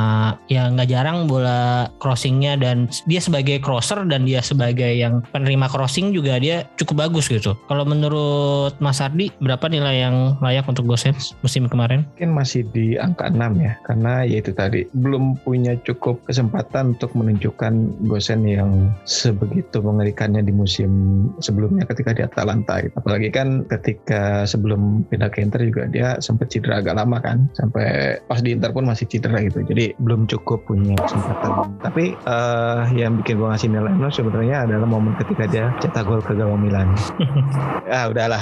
ya 0.49 0.67
nggak 0.69 0.89
jarang 0.89 1.29
bola 1.29 1.87
crossingnya 2.01 2.57
dan 2.57 2.89
dia 3.05 3.21
sebagai 3.21 3.61
crosser 3.61 4.01
dan 4.09 4.25
dia 4.25 4.41
sebagai 4.43 4.89
yang 4.89 5.23
penerima 5.31 5.69
crossing 5.69 6.11
juga 6.11 6.41
dia 6.41 6.67
cukup 6.81 7.07
bagus 7.07 7.29
gitu. 7.29 7.55
Kalau 7.69 7.85
menurut 7.87 8.75
Mas 8.81 8.99
Ardi 8.99 9.29
berapa 9.39 9.65
nilai 9.69 10.03
yang 10.03 10.37
layak 10.41 10.67
untuk 10.67 10.89
Gosens 10.89 11.37
musim 11.45 11.69
kemarin? 11.69 12.05
Mungkin 12.17 12.31
masih 12.33 12.61
di 12.73 12.97
angka 12.97 13.29
6 13.29 13.39
ya 13.61 13.73
karena 13.85 14.13
ya 14.25 14.37
itu 14.41 14.51
tadi 14.51 14.85
belum 14.93 15.39
punya 15.45 15.52
cukup 15.85 16.25
kesempatan 16.25 16.97
untuk 16.97 17.13
menunjukkan 17.13 17.73
Gosen 18.09 18.47
yang 18.47 18.93
sebegitu 19.05 19.83
mengerikannya 19.83 20.41
di 20.41 20.53
musim 20.55 20.91
sebelumnya 21.43 21.85
ketika 21.85 22.15
di 22.15 22.25
Atalanta 22.25 22.81
gitu. 22.81 22.95
apalagi 22.97 23.29
kan 23.29 23.67
ketika 23.69 24.47
sebelum 24.49 25.05
pindah 25.07 25.29
ke 25.29 25.43
Inter 25.43 25.61
juga 25.67 25.85
dia 25.89 26.17
sempat 26.23 26.49
cedera 26.49 26.79
agak 26.81 26.97
lama 26.97 27.17
kan 27.19 27.45
sampai 27.53 28.17
pas 28.25 28.39
di 28.39 28.55
Inter 28.55 28.73
pun 28.73 28.87
masih 28.87 29.05
cedera 29.05 29.43
gitu. 29.43 29.61
Jadi 29.63 29.93
belum 29.99 30.25
cukup 30.25 30.65
punya 30.65 30.95
kesempatan. 30.97 31.77
Tapi 31.83 32.15
eh, 32.15 32.81
yang 32.97 33.21
bikin 33.21 33.37
gua 33.37 33.55
ngasih 33.55 33.69
nilai 33.69 33.93
6 33.99 34.17
sebenarnya 34.23 34.65
adalah 34.65 34.87
momen 34.87 35.13
ketika 35.19 35.43
dia 35.49 35.65
cetak 35.83 36.07
gol 36.07 36.21
ke 36.23 36.33
gawang 36.33 36.61
Milan. 36.61 36.93
Ah 37.93 38.09
udahlah. 38.09 38.41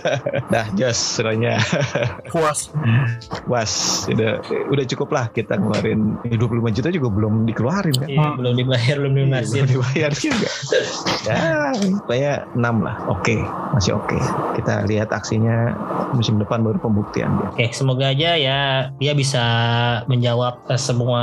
Dah 0.52 0.66
jos 0.78 0.96
sebenarnya 0.96 1.60
puas. 2.30 2.72
Was 3.50 4.06
udah 4.08 4.40
udah 4.72 4.84
cukup 4.86 5.08
lah 5.12 5.26
kita 5.34 5.58
ngeluarin 5.58 6.16
20 6.24 6.38
25 6.46 6.76
juta 6.78 6.88
juga 6.88 7.08
belum 7.10 7.34
dikeluarin 7.46 7.94
kan. 7.96 8.08
Iya, 8.08 8.28
belum 8.38 8.54
dibayar, 8.56 8.96
belum 9.02 9.12
dilunasin. 9.14 9.52
Belum 9.52 9.68
dibayar 9.68 10.10
juga. 10.14 10.48
ya, 11.28 11.42
kayak 12.06 12.38
6 12.54 12.62
lah. 12.86 12.96
Oke, 13.10 13.36
masih 13.74 13.98
oke. 13.98 14.18
Kita 14.54 14.86
lihat 14.86 15.10
aksinya 15.10 15.74
musim 16.14 16.38
depan 16.38 16.62
baru 16.62 16.78
pembuktian 16.78 17.28
dia. 17.36 17.48
Oke, 17.52 17.66
semoga 17.74 18.10
aja 18.10 18.38
ya 18.38 18.58
dia 18.96 19.12
bisa 19.12 19.42
menjawab 20.06 20.62
eh, 20.70 20.78
semua 20.78 21.22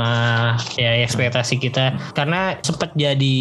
ya 0.76 1.02
ekspektasi 1.02 1.56
kita 1.56 1.94
karena 2.12 2.58
sempat 2.60 2.92
jadi 2.94 3.38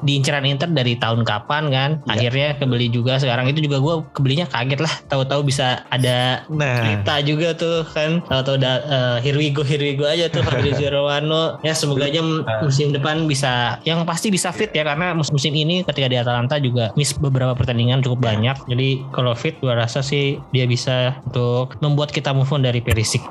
diincaran 0.00 0.44
Inter 0.44 0.68
dari 0.68 0.98
tahun 0.98 1.24
kapan 1.24 1.64
kan. 1.70 1.90
Iya. 2.06 2.10
Akhirnya 2.12 2.48
kebeli 2.58 2.88
juga 2.88 3.16
sekarang 3.16 3.48
itu 3.48 3.62
juga 3.62 3.78
gue 3.78 3.94
kebelinya 4.12 4.46
kaget 4.46 4.80
lah. 4.82 4.94
Tahu-tahu 5.08 5.46
bisa 5.46 5.84
ada 5.88 6.44
Nah, 6.52 6.76
cerita 6.82 7.14
juga 7.22 7.48
tuh 7.54 7.86
kan. 7.88 8.20
Tahu-tahu 8.26 8.56
da, 8.58 8.72
eh, 8.82 9.16
here 9.22 9.38
we 9.38 9.48
go, 9.50 9.62
here 9.62 9.80
we 9.80 9.94
go 9.94 10.04
aja 10.04 10.28
tuh 10.28 10.42
Fabrizio 10.42 10.88
Romano. 10.94 11.21
Ya 11.60 11.72
semoga 11.72 12.04
aja 12.04 12.20
musim 12.60 12.90
depan 12.90 13.24
bisa 13.24 13.78
yang 13.82 14.02
pasti 14.02 14.28
bisa 14.28 14.50
fit 14.50 14.70
ya 14.70 14.82
karena 14.82 15.12
mus- 15.12 15.30
musim 15.30 15.52
ini 15.52 15.82
ketika 15.82 16.06
di 16.06 16.16
Atalanta 16.16 16.56
juga 16.56 16.90
miss 16.94 17.12
beberapa 17.12 17.52
pertandingan 17.52 18.00
cukup 18.00 18.22
banyak. 18.24 18.56
Jadi 18.66 18.88
kalau 19.10 19.32
fit 19.32 19.58
gue 19.58 19.70
rasa 19.70 20.00
sih 20.00 20.40
dia 20.50 20.64
bisa 20.64 21.18
untuk 21.24 21.76
membuat 21.78 22.10
kita 22.10 22.30
move 22.30 22.48
on 22.48 22.62
dari 22.62 22.80
Perisic. 22.80 23.22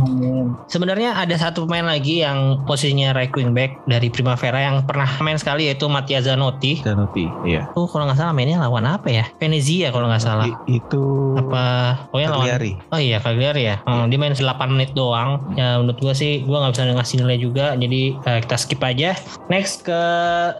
Amin. 0.00 0.54
Sebenarnya 0.66 1.12
ada 1.14 1.36
satu 1.36 1.64
pemain 1.64 1.84
lagi 1.84 2.22
yang 2.22 2.64
posisinya 2.64 3.12
right 3.12 3.32
wing 3.32 3.52
back 3.52 3.82
dari 3.84 4.08
Primavera 4.08 4.56
yang 4.62 4.76
pernah 4.84 5.08
main 5.20 5.36
sekali 5.36 5.66
yaitu 5.66 5.86
Mattia 5.86 6.20
Zanotti. 6.20 6.80
Zanotti, 6.80 7.26
iya. 7.44 7.68
Oh 7.74 7.84
kalau 7.84 8.06
nggak 8.06 8.16
salah 8.16 8.32
mainnya 8.32 8.56
lawan 8.56 8.86
apa 8.86 9.08
ya? 9.10 9.24
Venezia 9.36 9.90
kalau 9.90 10.08
nggak 10.08 10.22
salah. 10.22 10.46
I- 10.46 10.80
itu 10.80 11.02
Apa? 11.36 11.64
Pokoknya 12.08 12.28
lawan. 12.30 12.40
Cagliari. 12.46 12.72
Oh 12.88 13.00
iya 13.00 13.18
Cagliari 13.18 13.62
ya. 13.66 13.76
Hmm, 13.84 14.08
dia 14.08 14.16
main 14.16 14.32
8 14.32 14.46
menit 14.70 14.90
doang. 14.92 15.52
Ya 15.54 15.76
menurut 15.76 15.98
gua 15.98 16.14
sih 16.14 16.42
gua 16.42 16.64
nggak 16.64 16.72
bisa 16.74 16.84
ngasih 16.90 17.09
nilai 17.16 17.38
juga. 17.38 17.74
Jadi 17.74 18.14
eh, 18.16 18.38
kita 18.42 18.56
skip 18.56 18.80
aja. 18.82 19.14
Next 19.48 19.82
ke 19.82 20.00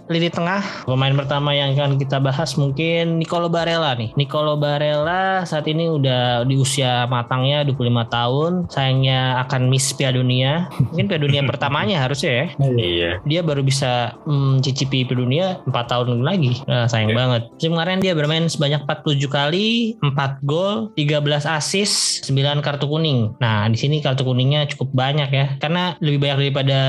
lini 0.08 0.30
tengah. 0.30 0.62
Pemain 0.86 1.14
pertama 1.14 1.52
yang 1.52 1.74
akan 1.74 1.98
kita 1.98 2.18
bahas 2.18 2.54
mungkin 2.54 3.18
Nicolo 3.18 3.46
Barella 3.50 3.94
nih. 3.94 4.14
Nicolo 4.16 4.56
Barella 4.56 5.42
saat 5.44 5.66
ini 5.66 5.90
udah 5.90 6.44
di 6.44 6.56
usia 6.56 7.04
matangnya 7.06 7.62
25 7.66 7.76
tahun. 8.08 8.52
Sayangnya 8.70 9.42
akan 9.46 9.70
miss 9.70 9.92
Piala 9.92 10.18
Dunia. 10.18 10.66
Mungkin 10.90 11.06
Piala 11.06 11.22
Dunia 11.22 11.42
pertamanya 11.50 11.96
harusnya 12.02 12.30
ya 12.30 12.46
Iya. 12.60 13.10
dia 13.26 13.40
baru 13.42 13.60
bisa 13.60 14.14
mencicipi 14.24 15.04
Piala 15.04 15.20
Dunia 15.20 15.46
4 15.66 15.72
tahun 15.90 16.22
lagi. 16.22 16.62
Nah, 16.66 16.86
sayang 16.86 17.12
Oke. 17.12 17.18
banget. 17.18 17.42
Musim 17.56 17.70
kemarin 17.74 17.98
dia 18.00 18.12
bermain 18.14 18.44
sebanyak 18.46 18.80
47 18.86 19.26
kali, 19.30 19.68
4 20.00 20.40
gol, 20.44 20.90
13 20.96 21.44
assist, 21.46 22.24
9 22.28 22.60
kartu 22.64 22.86
kuning. 22.86 23.34
Nah, 23.38 23.66
di 23.68 23.76
sini 23.78 24.00
kartu 24.00 24.22
kuningnya 24.22 24.66
cukup 24.70 24.92
banyak 24.92 25.30
ya. 25.30 25.46
Karena 25.58 25.94
lebih 25.98 26.22
banyak 26.22 26.29
daripada 26.38 26.80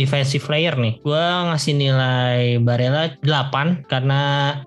defensive 0.00 0.44
player 0.44 0.74
nih. 0.76 1.00
Gua 1.04 1.52
ngasih 1.52 1.74
nilai 1.76 2.60
Barella 2.62 3.12
8 3.20 3.88
karena 3.88 4.20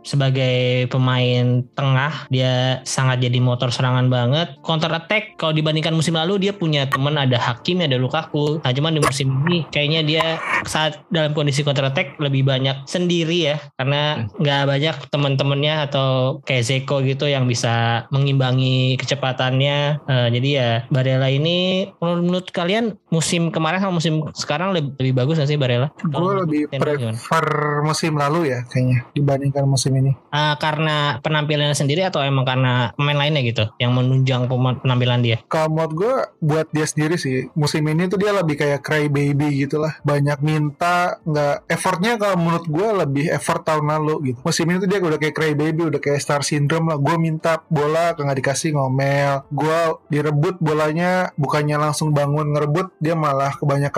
sebagai 0.05 0.87
pemain 0.89 1.65
tengah 1.73 2.29
dia 2.29 2.83
sangat 2.85 3.23
jadi 3.25 3.39
motor 3.41 3.73
serangan 3.73 4.07
banget. 4.07 4.53
Counter 4.61 4.93
attack 4.93 5.37
kalau 5.41 5.55
dibandingkan 5.55 5.95
musim 5.95 6.13
lalu 6.13 6.37
dia 6.49 6.53
punya 6.53 6.85
temen 6.85 7.17
ada 7.17 7.39
Hakimi, 7.39 7.89
ada 7.89 7.97
Lukaku. 7.97 8.61
Nah, 8.61 8.71
cuman 8.71 8.95
di 8.97 9.01
musim 9.01 9.27
ini 9.47 9.65
kayaknya 9.73 10.01
dia 10.05 10.25
saat 10.69 11.01
dalam 11.09 11.33
kondisi 11.33 11.65
counter 11.65 11.89
attack 11.89 12.15
lebih 12.21 12.45
banyak 12.45 12.85
sendiri 12.85 13.53
ya 13.53 13.57
karena 13.75 14.29
nggak 14.37 14.63
banyak 14.69 14.95
teman-temannya 15.09 15.75
atau 15.89 16.39
kayak 16.45 16.63
Zeko 16.63 17.03
gitu 17.03 17.27
yang 17.27 17.49
bisa 17.49 18.05
mengimbangi 18.13 18.95
kecepatannya 18.95 19.83
Eh, 20.03 20.27
jadi 20.35 20.49
ya 20.49 20.69
Barella 20.91 21.29
ini 21.31 21.87
menurut, 21.99 22.51
kalian 22.51 22.99
musim 23.09 23.49
kemarin 23.49 23.79
sama 23.79 23.97
sekarang 24.35 24.75
lebih, 24.75 24.91
lebih 24.99 25.13
bagus 25.13 25.35
nggak 25.39 25.49
sih 25.49 25.59
Barella? 25.59 25.89
Gue 26.03 26.33
lebih 26.43 26.61
Tendon 26.67 26.95
gimana? 26.97 27.17
prefer 27.17 27.45
musim 27.85 28.13
lalu 28.17 28.51
ya 28.51 28.59
kayaknya 28.67 29.07
dibandingkan 29.13 29.63
musim 29.63 29.93
ini. 29.95 30.11
Ah, 30.33 30.57
karena 30.57 31.21
penampilannya 31.21 31.77
sendiri 31.77 32.03
atau 32.03 32.25
emang 32.25 32.43
karena 32.43 32.91
pemain 32.97 33.15
lainnya 33.15 33.45
gitu 33.45 33.69
yang 33.77 33.93
menunjang 33.93 34.49
penampilan 34.49 35.21
dia? 35.21 35.37
Kalau 35.47 35.69
menurut 35.71 35.93
gue 35.93 36.13
buat 36.41 36.67
dia 36.73 36.83
sendiri 36.89 37.15
sih 37.15 37.47
musim 37.53 37.85
ini 37.85 38.09
tuh 38.09 38.17
dia 38.19 38.33
lebih 38.33 38.57
kayak 38.57 38.81
cry 38.81 39.07
baby 39.07 39.63
gitu 39.63 39.77
lah. 39.79 39.95
Banyak 40.01 40.41
minta 40.41 41.21
nggak 41.23 41.69
effortnya 41.69 42.17
kalau 42.17 42.35
menurut 42.41 42.65
gue 42.65 42.89
lebih 43.05 43.25
effort 43.29 43.61
tahun 43.61 43.85
lalu 43.87 44.33
gitu. 44.33 44.39
Musim 44.41 44.65
ini 44.73 44.77
tuh 44.81 44.89
dia 44.89 44.99
udah 44.99 45.19
kayak 45.21 45.35
cry 45.35 45.53
baby, 45.53 45.81
udah 45.87 46.01
kayak 46.01 46.19
star 46.19 46.41
syndrome 46.41 46.89
lah. 46.89 46.97
Gue 46.97 47.15
minta 47.21 47.61
bola 47.69 48.11
nggak 48.17 48.39
dikasih 48.41 48.73
ngomel. 48.73 49.45
Gue 49.53 49.79
direbut 50.09 50.57
bolanya 50.57 51.29
bukannya 51.37 51.77
langsung 51.77 52.15
bangun 52.15 52.55
ngerebut 52.55 52.97
dia 52.97 53.13
malah 53.13 53.53
kebanyakan 53.53 53.92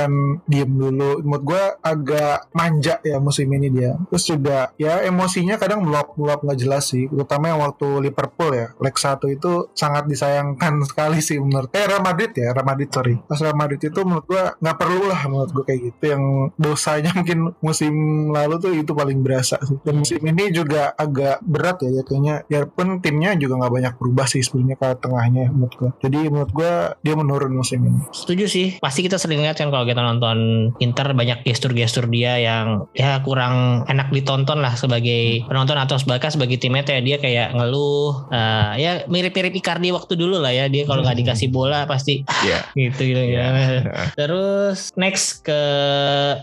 diem 0.46 0.68
dulu. 0.68 1.24
Menurut 1.24 1.44
gue 1.48 1.64
agak 1.80 2.52
manja 2.52 3.00
ya 3.02 3.18
musim 3.24 3.48
ini 3.56 3.72
dia. 3.72 3.96
Terus 4.12 4.26
juga 4.28 4.60
ya 4.76 5.02
emosinya 5.08 5.56
kadang 5.56 5.88
meluap-meluap 5.88 6.44
nggak 6.44 6.60
jelas 6.60 6.92
sih. 6.92 7.08
Terutama 7.08 7.56
yang 7.56 7.64
waktu 7.64 7.88
Liverpool 8.12 8.52
ya. 8.52 8.68
Leg 8.82 8.96
1 8.96 9.22
itu 9.32 9.52
sangat 9.72 10.04
disayangkan 10.10 10.82
sekali 10.90 11.20
sih 11.22 11.38
menurut 11.40 11.70
eh 11.76 11.86
Real 11.86 12.02
Madrid 12.02 12.32
ya 12.34 12.52
Real 12.56 12.68
Madrid 12.68 12.90
sorry 12.90 13.16
pas 13.26 13.40
Real 13.40 13.58
Madrid 13.58 13.82
itu 13.82 14.00
menurut 14.02 14.26
gua 14.26 14.44
nggak 14.58 14.78
perlu 14.78 15.04
lah 15.08 15.22
menurut 15.30 15.52
gua 15.52 15.64
kayak 15.68 15.82
gitu 15.92 16.04
yang 16.16 16.24
dosanya 16.58 17.12
mungkin 17.20 17.40
musim 17.62 17.94
lalu 18.32 18.56
tuh 18.58 18.72
itu 18.74 18.92
paling 18.92 19.20
berasa 19.22 19.60
sih 19.62 19.78
dan 19.86 20.02
musim 20.02 20.20
ini 20.24 20.52
juga 20.52 20.92
agak 20.96 21.44
berat 21.46 21.84
ya, 21.86 22.02
ya 22.02 22.04
kayaknya 22.04 22.36
ya 22.50 22.60
pun 22.66 23.00
timnya 23.00 23.38
juga 23.38 23.62
nggak 23.62 23.74
banyak 23.74 23.94
berubah 24.00 24.26
sih 24.26 24.42
sebenarnya 24.42 24.76
ke 24.80 24.90
tengahnya 25.00 25.44
menurut 25.52 25.76
gua 25.78 25.92
jadi 26.02 26.20
menurut 26.28 26.52
gua 26.52 26.74
dia 27.04 27.14
menurun 27.14 27.54
musim 27.54 27.82
ini 27.86 28.02
Setuju 28.12 28.46
sih. 28.50 28.68
Pasti 28.82 29.06
kita 29.06 29.22
sering 29.22 29.42
lihat 29.42 29.58
kan 29.58 29.70
kalau 29.70 29.85
kita 29.86 30.02
nonton 30.02 30.70
Inter 30.82 31.14
banyak 31.14 31.46
gestur-gestur 31.46 32.10
dia 32.10 32.42
yang 32.42 32.90
ya 32.98 33.22
kurang 33.22 33.86
enak 33.88 34.12
ditonton 34.12 34.60
lah 34.60 34.74
sebagai 34.76 35.46
penonton 35.48 35.78
atau 35.78 35.98
bahkan 36.10 36.34
sebagai 36.34 36.58
teammate 36.58 36.98
ya 36.98 37.02
dia 37.02 37.18
kayak 37.22 37.56
ngeluh 37.56 38.28
eh, 38.34 38.72
ya 38.82 38.92
mirip-mirip 39.08 39.54
Icardi 39.56 39.94
waktu 39.94 40.18
dulu 40.18 40.42
lah 40.42 40.52
ya 40.52 40.66
dia 40.68 40.84
kalau 40.84 41.06
nggak 41.06 41.22
dikasih 41.22 41.50
bola 41.54 41.86
pasti 41.86 42.26
Iya. 42.46 42.60
gitu 42.74 43.02
gitu. 43.06 43.22
Iya. 43.22 43.48
Terus 44.16 44.94
next 44.96 45.44
ke 45.44 45.62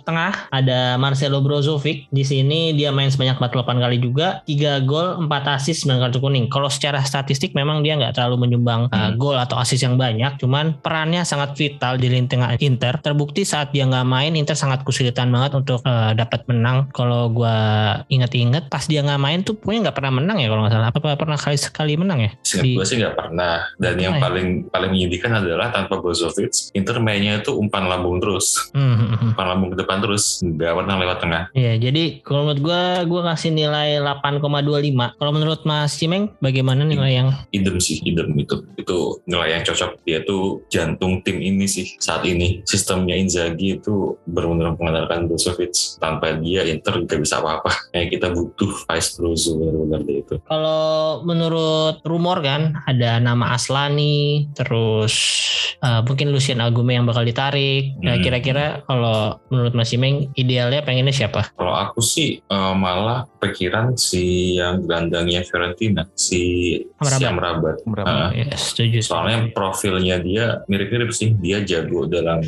tengah 0.05 0.51
ada 0.53 1.01
Marcelo 1.01 1.40
Brozovic. 1.40 2.11
Di 2.12 2.24
sini 2.26 2.76
dia 2.76 2.90
main 2.93 3.09
sebanyak 3.09 3.40
48 3.40 3.82
kali 3.82 3.97
juga, 4.03 4.43
3 4.45 4.84
gol, 4.84 5.16
4 5.26 5.57
assist, 5.57 5.88
9 5.88 6.03
kartu 6.03 6.18
kuning. 6.20 6.47
Kalau 6.53 6.68
secara 6.68 7.01
statistik 7.03 7.57
memang 7.57 7.80
dia 7.80 7.97
nggak 7.97 8.18
terlalu 8.18 8.49
menyumbang 8.49 8.93
uh, 8.93 9.11
gol 9.16 9.38
atau 9.38 9.57
assist 9.59 9.82
yang 9.82 9.97
banyak, 9.97 10.36
cuman 10.38 10.76
perannya 10.82 11.24
sangat 11.24 11.57
vital 11.57 11.97
di 11.97 12.07
lini 12.12 12.28
tengah 12.28 12.55
Inter. 12.61 13.01
Terbukti 13.01 13.32
saat 13.41 13.72
dia 13.72 13.89
nggak 13.89 14.05
main, 14.05 14.37
Inter 14.37 14.53
sangat 14.53 14.85
kesulitan 14.85 15.33
banget 15.33 15.57
untuk 15.57 15.80
uh, 15.89 16.12
dapat 16.12 16.45
menang. 16.45 16.93
Kalau 16.93 17.33
gua 17.33 17.57
inget-inget, 18.12 18.68
pas 18.68 18.85
dia 18.85 19.01
nggak 19.01 19.16
main 19.16 19.41
tuh 19.41 19.57
pokoknya 19.57 19.89
nggak 19.89 19.97
pernah 19.97 20.12
menang 20.20 20.39
ya 20.45 20.53
kalau 20.53 20.61
nggak 20.68 20.74
salah. 20.76 20.89
Apa 20.93 21.16
pernah 21.16 21.39
kali 21.41 21.57
sekali 21.57 21.97
menang 21.97 22.20
ya? 22.20 22.30
Di- 22.61 22.76
gue 22.76 22.85
sih 22.85 23.01
nggak 23.01 23.16
pernah. 23.16 23.64
Dan 23.80 23.97
yang 23.97 24.12
Pernah 24.12 24.20
ya? 24.20 24.24
paling 24.28 24.49
paling 24.68 24.91
menyedihkan 24.93 25.33
adalah 25.41 25.72
tanpa 25.72 25.97
Brozovic, 25.97 26.53
Inter 26.76 27.01
mainnya 27.01 27.41
itu 27.41 27.57
umpan 27.57 27.89
lambung 27.89 28.20
terus, 28.20 28.68
Hmm, 28.76 28.93
hmm, 28.93 29.09
hmm. 29.16 29.28
umpan 29.33 29.47
lambung 29.49 29.70
ke 29.72 29.80
depan 29.80 30.05
terus, 30.05 30.45
nggak 30.45 30.72
pernah 30.76 30.97
lewat 31.01 31.18
tengah. 31.24 31.43
Iya, 31.57 31.72
jadi 31.80 32.20
kalau 32.20 32.45
menurut 32.45 32.61
gua 32.61 32.83
gua 33.09 33.20
ngasih 33.33 33.51
nilai 33.55 33.97
8,25. 34.03 35.16
Kalau 35.16 35.33
menurut 35.33 35.61
Mas 35.64 35.95
Cimeng 35.97 36.35
bagaimana 36.43 36.83
nilai 36.83 37.14
yang 37.14 37.28
idem 37.55 37.78
sih 37.78 38.03
idem 38.03 38.35
itu 38.35 38.61
itu 38.74 38.99
nilai 39.24 39.55
yang 39.55 39.62
cocok 39.62 40.03
dia 40.03 40.18
tuh 40.26 40.64
jantung 40.66 41.22
tim 41.22 41.39
ini 41.39 41.64
sih 41.64 41.95
saat 41.97 42.26
ini 42.26 42.64
sistemnya 42.66 43.14
Inzaghi 43.23 43.79
itu 43.79 44.18
benar-benar 44.27 44.75
mengandalkan 44.75 45.27
Brozovic 45.27 45.73
tanpa 45.97 46.35
dia 46.37 46.66
Inter 46.66 47.01
nggak 47.01 47.20
bisa 47.20 47.39
apa-apa 47.39 47.70
kayak 47.91 48.09
kita 48.11 48.27
butuh 48.31 48.73
Vice 48.85 49.16
Brozo 49.16 49.57
benar-benar 49.57 50.01
dia 50.03 50.18
itu 50.20 50.35
kalau 50.45 50.83
menurut 51.23 52.03
rumor 52.03 52.43
kan 52.43 52.75
ada 52.85 53.16
nama 53.16 53.55
Aslani, 53.55 54.49
terus 54.53 55.14
eh, 55.79 56.01
mungkin 56.03 56.31
Lucien 56.31 56.59
Agume 56.59 56.95
yang 56.95 57.05
bakal 57.05 57.23
ditarik. 57.23 57.95
Nah, 57.99 58.14
Hmm. 58.14 58.23
kira-kira 58.23 58.64
kalau 58.85 59.39
menurut 59.49 59.73
Mas 59.73 59.89
Cimeng 59.89 60.31
idealnya 60.35 60.83
pengennya 60.83 61.12
siapa? 61.12 61.53
kalau 61.55 61.75
aku 61.75 62.01
sih 62.01 62.39
eh, 62.41 62.75
malah 62.75 63.29
pikiran 63.39 63.95
si 63.95 64.57
yang 64.57 64.83
gelandangnya 64.83 65.43
Fiorentina 65.43 66.07
si 66.14 66.41
Amrabat. 66.99 67.18
si 67.18 67.25
Amrabat? 67.27 67.77
Ah. 68.03 68.31
Ya, 68.33 68.49
setuju. 68.55 68.99
Soalnya 69.03 69.51
profilnya 69.53 70.16
dia 70.18 70.62
mirip-mirip 70.66 71.11
sih. 71.11 71.35
Dia 71.37 71.61
jago 71.62 72.07
dalam 72.07 72.41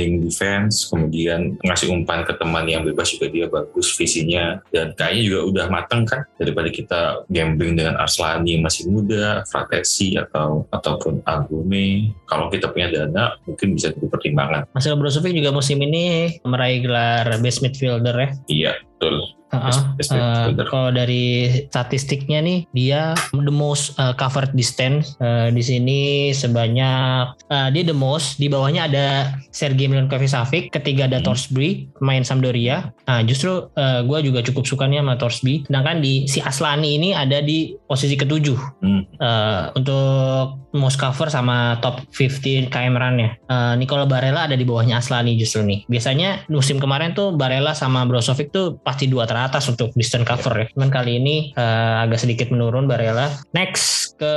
screening 0.00 0.24
defense, 0.24 0.88
kemudian 0.88 1.60
ngasih 1.60 1.92
umpan 1.92 2.24
ke 2.24 2.32
teman 2.40 2.64
yang 2.64 2.80
bebas 2.88 3.12
juga 3.12 3.28
dia 3.28 3.46
bagus 3.52 3.92
visinya. 3.92 4.56
Dan 4.72 4.96
kayaknya 4.96 5.22
juga 5.28 5.40
udah 5.52 5.66
mateng 5.68 6.08
kan 6.08 6.24
daripada 6.40 6.72
kita 6.72 7.28
gambling 7.28 7.76
dengan 7.76 8.00
Arslani 8.00 8.56
yang 8.56 8.64
masih 8.64 8.88
muda, 8.88 9.44
Fratesi 9.44 10.16
atau 10.16 10.64
ataupun 10.72 11.20
Agume. 11.28 12.16
Kalau 12.24 12.48
kita 12.48 12.72
punya 12.72 12.88
dana 12.88 13.36
mungkin 13.44 13.76
bisa 13.76 13.92
jadi 13.92 14.08
pertimbangan. 14.08 14.64
Marcelo 14.72 14.96
Brozovic 14.96 15.36
juga 15.36 15.52
musim 15.52 15.76
ini 15.84 16.40
meraih 16.48 16.80
gelar 16.80 17.28
best 17.44 17.60
midfielder 17.60 18.16
ya. 18.16 18.30
Iya, 18.48 18.72
betul. 18.96 19.39
Uh, 19.50 19.66
midfielder. 19.98 20.66
kalau 20.70 20.90
dari 20.90 21.26
statistiknya 21.66 22.38
nih 22.38 22.58
dia 22.70 23.18
the 23.34 23.50
most 23.50 23.98
uh, 23.98 24.14
covered 24.14 24.54
distance 24.54 25.18
Uh, 25.20 25.50
di 25.50 25.60
sini 25.60 26.00
sebanyak 26.30 27.34
uh, 27.50 27.68
dia 27.68 27.82
the 27.82 27.92
most 27.92 28.38
di 28.38 28.46
bawahnya 28.46 28.86
ada 28.86 29.06
Sergei 29.50 29.90
Milinkovic 29.90 30.30
Savic 30.30 30.64
ketiga 30.70 31.04
ada 31.06 31.18
Hmm. 31.20 31.26
Torsby 31.26 31.90
main 32.00 32.22
Sampdoria 32.22 32.94
nah 33.04 33.20
justru 33.20 33.68
uh, 33.74 34.00
gue 34.00 34.18
juga 34.22 34.40
cukup 34.40 34.64
sukanya 34.64 35.02
sama 35.02 35.18
Torsby 35.18 35.66
sedangkan 35.66 35.98
di 36.00 36.24
si 36.24 36.38
Aslani 36.40 36.96
ini 36.96 37.10
ada 37.12 37.42
di 37.42 37.74
posisi 37.84 38.14
ketujuh 38.14 38.58
Hmm. 38.80 39.02
uh, 39.18 39.74
untuk 39.74 40.62
most 40.70 41.02
cover 41.02 41.26
sama 41.26 41.82
top 41.82 42.06
15 42.14 42.70
KM 42.70 42.94
run-nya. 42.94 43.34
Uh, 43.50 43.74
Nicola 43.74 44.06
Barella 44.06 44.46
ada 44.46 44.54
di 44.54 44.62
bawahnya 44.62 45.02
Aslani 45.02 45.34
justru 45.34 45.66
nih. 45.66 45.82
Biasanya 45.90 46.46
musim 46.46 46.78
kemarin 46.78 47.10
tuh 47.10 47.34
Barella 47.34 47.74
sama 47.74 48.06
Brozovic 48.06 48.54
tuh 48.54 48.78
pasti 48.78 49.10
dua 49.10 49.26
teratas 49.40 49.72
untuk 49.72 49.88
distance 49.96 50.28
cover 50.28 50.52
ya. 50.52 50.66
Cuman 50.76 50.92
kali 50.92 51.16
ini 51.16 51.56
uh, 51.56 52.04
agak 52.04 52.20
sedikit 52.20 52.52
menurun 52.52 52.84
Barella. 52.84 53.32
Next 53.56 54.12
ke 54.20 54.34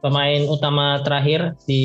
pemain 0.00 0.48
utama 0.48 1.04
terakhir 1.04 1.52
di 1.68 1.84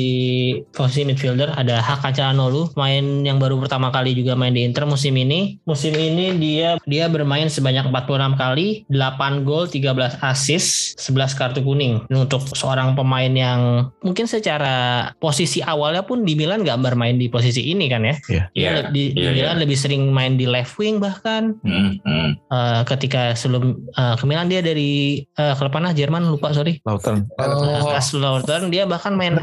posisi 0.72 1.04
midfielder 1.04 1.52
ada 1.52 1.84
Hakan 1.84 2.16
Calhanoglu, 2.16 2.72
pemain 2.72 3.04
yang 3.20 3.36
baru 3.36 3.60
pertama 3.60 3.92
kali 3.92 4.16
juga 4.16 4.32
main 4.32 4.56
di 4.56 4.64
Inter 4.64 4.88
musim 4.88 5.12
ini. 5.12 5.60
Musim 5.68 5.92
ini 5.92 6.40
dia 6.40 6.80
dia 6.88 7.04
bermain 7.12 7.52
sebanyak 7.52 7.92
46 7.92 8.32
kali, 8.40 8.88
8 8.88 9.44
gol, 9.44 9.68
13 9.68 10.24
assist, 10.24 10.96
11 10.96 11.36
kartu 11.36 11.60
kuning. 11.60 12.00
Ini 12.08 12.16
untuk 12.24 12.48
seorang 12.56 12.96
pemain 12.96 13.28
yang 13.28 13.92
mungkin 14.00 14.24
secara 14.24 15.12
posisi 15.20 15.60
awalnya 15.60 16.00
pun 16.08 16.24
di 16.24 16.32
Milan 16.32 16.64
nggak 16.64 16.80
bermain 16.80 17.20
di 17.20 17.28
posisi 17.28 17.68
ini 17.68 17.92
kan 17.92 18.08
ya. 18.08 18.16
Iya. 18.24 18.42
Dia 18.48 18.56
Iya, 18.56 18.70
le- 18.72 18.88
di, 18.88 19.02
di 19.12 19.20
iya, 19.20 19.30
Milan 19.36 19.56
lebih 19.60 19.76
sering 19.76 20.08
main 20.08 20.40
di 20.40 20.48
left 20.48 20.80
wing 20.80 20.96
bahkan 20.96 21.60
Hmm, 21.60 21.98
hmm. 22.00 22.37
Eh, 22.48 22.82
ketika 22.88 23.36
sebelum 23.36 23.76
eh, 23.92 24.14
ke 24.16 24.24
Milan 24.24 24.48
dia 24.48 24.64
dari 24.64 25.20
eh, 25.24 25.54
klub 25.56 25.72
mana 25.72 25.92
Jerman 25.92 26.32
lupa 26.32 26.54
sorry. 26.56 26.80
Lautern. 26.88 27.28
Oh. 27.36 27.92
Kaiserslautern 27.92 28.72
dia 28.72 28.88
bahkan 28.88 29.12
main 29.18 29.36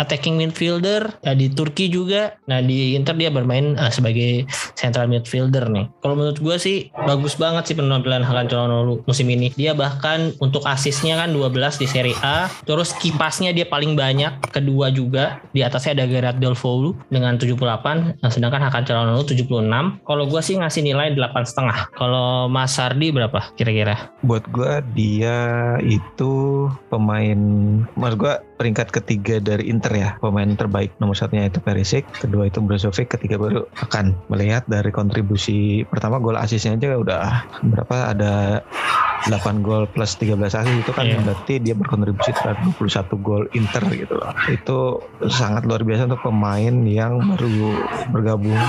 attacking 0.00 0.40
midfielder 0.40 1.12
ya 1.20 1.36
di 1.36 1.52
Turki 1.52 1.92
juga. 1.92 2.40
Nah 2.48 2.64
di 2.64 2.96
Inter 2.96 3.12
dia 3.20 3.28
bermain 3.28 3.76
eh, 3.76 3.92
sebagai 3.92 4.48
central 4.78 5.12
midfielder 5.12 5.68
nih. 5.68 5.86
Kalau 6.00 6.16
menurut 6.16 6.40
gue 6.40 6.56
sih 6.56 6.88
bagus 7.04 7.36
banget 7.36 7.68
sih 7.68 7.76
penampilan 7.76 8.24
Hakan 8.24 8.48
Calhanoglu 8.48 9.04
musim 9.04 9.28
ini. 9.28 9.52
Dia 9.60 9.76
bahkan 9.76 10.32
untuk 10.40 10.64
asisnya 10.64 11.20
kan 11.20 11.36
12 11.36 11.82
di 11.82 11.86
Serie 11.86 12.16
A. 12.24 12.48
Terus 12.64 12.96
kipasnya 12.96 13.52
dia 13.52 13.68
paling 13.68 13.92
banyak 13.98 14.48
kedua 14.48 14.88
juga. 14.88 15.44
Di 15.52 15.60
atasnya 15.60 16.00
ada 16.00 16.04
Gerard 16.08 16.38
Delvaux 16.40 16.96
dengan 17.12 17.36
78. 17.36 18.24
Nah, 18.24 18.30
sedangkan 18.32 18.64
Hakan 18.64 18.84
Calhanoglu 18.88 19.24
76. 19.28 20.08
Kalau 20.08 20.24
gue 20.24 20.40
sih 20.40 20.56
ngasih 20.56 20.82
nilai 20.86 21.12
8,5. 21.12 21.92
Kalau 21.92 22.19
Mas 22.48 22.76
Sardi 22.76 23.12
berapa 23.12 23.52
kira-kira? 23.56 24.10
Buat 24.24 24.44
gua 24.50 24.80
dia 24.94 25.76
itu 25.84 26.66
pemain 26.92 27.40
Mas 27.96 28.14
gua 28.16 28.42
peringkat 28.60 28.92
ketiga 28.92 29.40
dari 29.40 29.72
Inter 29.72 29.92
ya. 29.96 30.10
Pemain 30.20 30.52
terbaik 30.52 30.92
nomor 31.00 31.16
satunya 31.16 31.48
itu 31.48 31.64
Perisic 31.64 32.04
kedua 32.12 32.52
itu 32.52 32.60
Brozovic 32.60 33.08
ketiga 33.16 33.40
baru 33.40 33.64
akan. 33.80 34.12
Melihat 34.28 34.68
dari 34.68 34.92
kontribusi 34.92 35.88
pertama 35.88 36.20
gol 36.20 36.36
asisnya 36.36 36.76
aja 36.76 37.00
udah 37.00 37.48
berapa? 37.64 38.12
Ada 38.12 38.60
8 39.32 39.64
gol 39.64 39.88
plus 39.88 40.12
13 40.20 40.52
asis. 40.52 40.76
Itu 40.76 40.92
kan 40.92 41.08
Iya. 41.08 41.24
berarti 41.24 41.54
dia 41.56 41.72
berkontribusi 41.72 42.36
terhadap 42.36 42.60
21 42.76 43.16
gol 43.24 43.48
Inter 43.56 43.80
gitu 43.96 44.20
loh. 44.20 44.36
Itu 44.52 45.00
sangat 45.32 45.64
luar 45.64 45.80
biasa 45.80 46.12
untuk 46.12 46.20
pemain 46.20 46.74
yang 46.84 47.16
baru 47.16 47.80
bergabung 48.12 48.60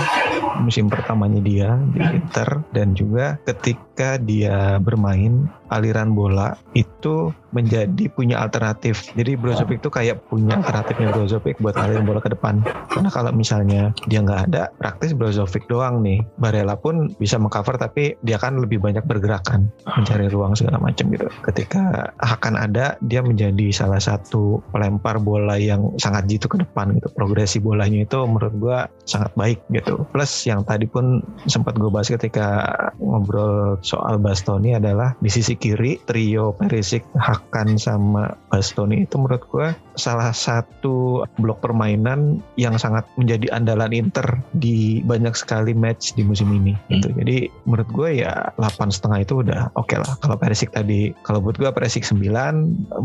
musim 0.63 0.87
pertamanya 0.87 1.43
dia 1.43 1.75
di 1.91 1.99
Inter. 1.99 2.63
Dan 2.71 2.95
juga 2.95 3.39
ketika 3.43 4.15
dia 4.15 4.79
bermain 4.79 5.51
aliran 5.71 6.13
bola 6.13 6.53
itu 6.75 7.31
menjadi 7.51 8.07
punya 8.11 8.39
alternatif. 8.39 9.11
Jadi 9.15 9.35
Brozovic 9.35 9.83
itu 9.83 9.91
kayak 9.91 10.23
punya 10.31 10.59
alternatifnya 10.59 11.11
Brozovic 11.11 11.59
buat 11.59 11.75
aliran 11.75 12.07
bola 12.07 12.23
ke 12.23 12.31
depan. 12.31 12.63
Karena 12.87 13.11
kalau 13.11 13.31
misalnya 13.35 13.91
dia 14.07 14.23
nggak 14.23 14.41
ada, 14.51 14.71
praktis 14.79 15.11
Brozovic 15.11 15.67
doang 15.67 15.99
nih. 15.99 16.23
Barella 16.39 16.79
pun 16.79 17.11
bisa 17.19 17.35
mengcover 17.35 17.75
tapi 17.75 18.15
dia 18.23 18.39
kan 18.39 18.55
lebih 18.55 18.79
banyak 18.79 19.03
bergerakan 19.03 19.67
mencari 19.83 20.31
ruang 20.31 20.55
segala 20.55 20.79
macam 20.79 21.11
gitu. 21.11 21.27
Ketika 21.43 22.15
akan 22.23 22.55
ada, 22.55 22.95
dia 23.03 23.19
menjadi 23.19 23.71
salah 23.75 23.99
satu 23.99 24.63
pelempar 24.71 25.19
bola 25.19 25.59
yang 25.59 25.91
sangat 25.99 26.31
jitu 26.31 26.47
ke 26.47 26.55
depan 26.63 26.95
gitu. 26.95 27.11
Progresi 27.11 27.59
bolanya 27.59 28.07
itu 28.07 28.15
menurut 28.23 28.55
gua 28.55 28.77
sangat 29.03 29.35
baik 29.35 29.59
gitu. 29.75 30.07
Plus 30.15 30.31
yang 30.47 30.63
tadi 30.63 30.87
pun 30.87 31.19
sempat 31.51 31.75
gue 31.75 31.91
bahas 31.91 32.07
ketika 32.07 32.63
ngobrol 32.97 33.75
soal 33.83 34.17
Bastoni 34.21 34.77
adalah 34.77 35.13
di 35.19 35.27
sisi 35.27 35.59
kiri 35.61 36.01
trio 36.09 36.57
Perisic, 36.57 37.05
Hakan 37.13 37.77
sama 37.77 38.33
Bastoni 38.49 39.05
itu 39.05 39.21
menurut 39.21 39.45
gue 39.53 39.69
salah 39.93 40.33
satu 40.33 41.21
blok 41.37 41.61
permainan 41.61 42.41
yang 42.57 42.81
sangat 42.81 43.05
menjadi 43.21 43.53
andalan 43.53 43.93
Inter 43.93 44.41
di 44.57 45.05
banyak 45.05 45.37
sekali 45.37 45.77
match 45.77 46.17
di 46.17 46.25
musim 46.25 46.49
ini 46.49 46.73
gitu. 46.89 47.13
Jadi 47.13 47.45
menurut 47.69 47.89
gue 47.93 48.25
ya 48.25 48.49
8 48.57 48.89
setengah 48.89 49.19
itu 49.21 49.45
udah 49.45 49.69
oke 49.77 49.93
lah. 49.93 50.17
Kalau 50.19 50.35
Perisic 50.41 50.73
tadi 50.73 51.13
kalau 51.21 51.37
buat 51.43 51.61
gue 51.61 51.69
Perisic 51.69 52.01
9, 52.01 52.17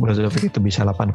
Brozovic 0.00 0.48
itu 0.48 0.58
bisa 0.58 0.80
8,75, 0.88 1.12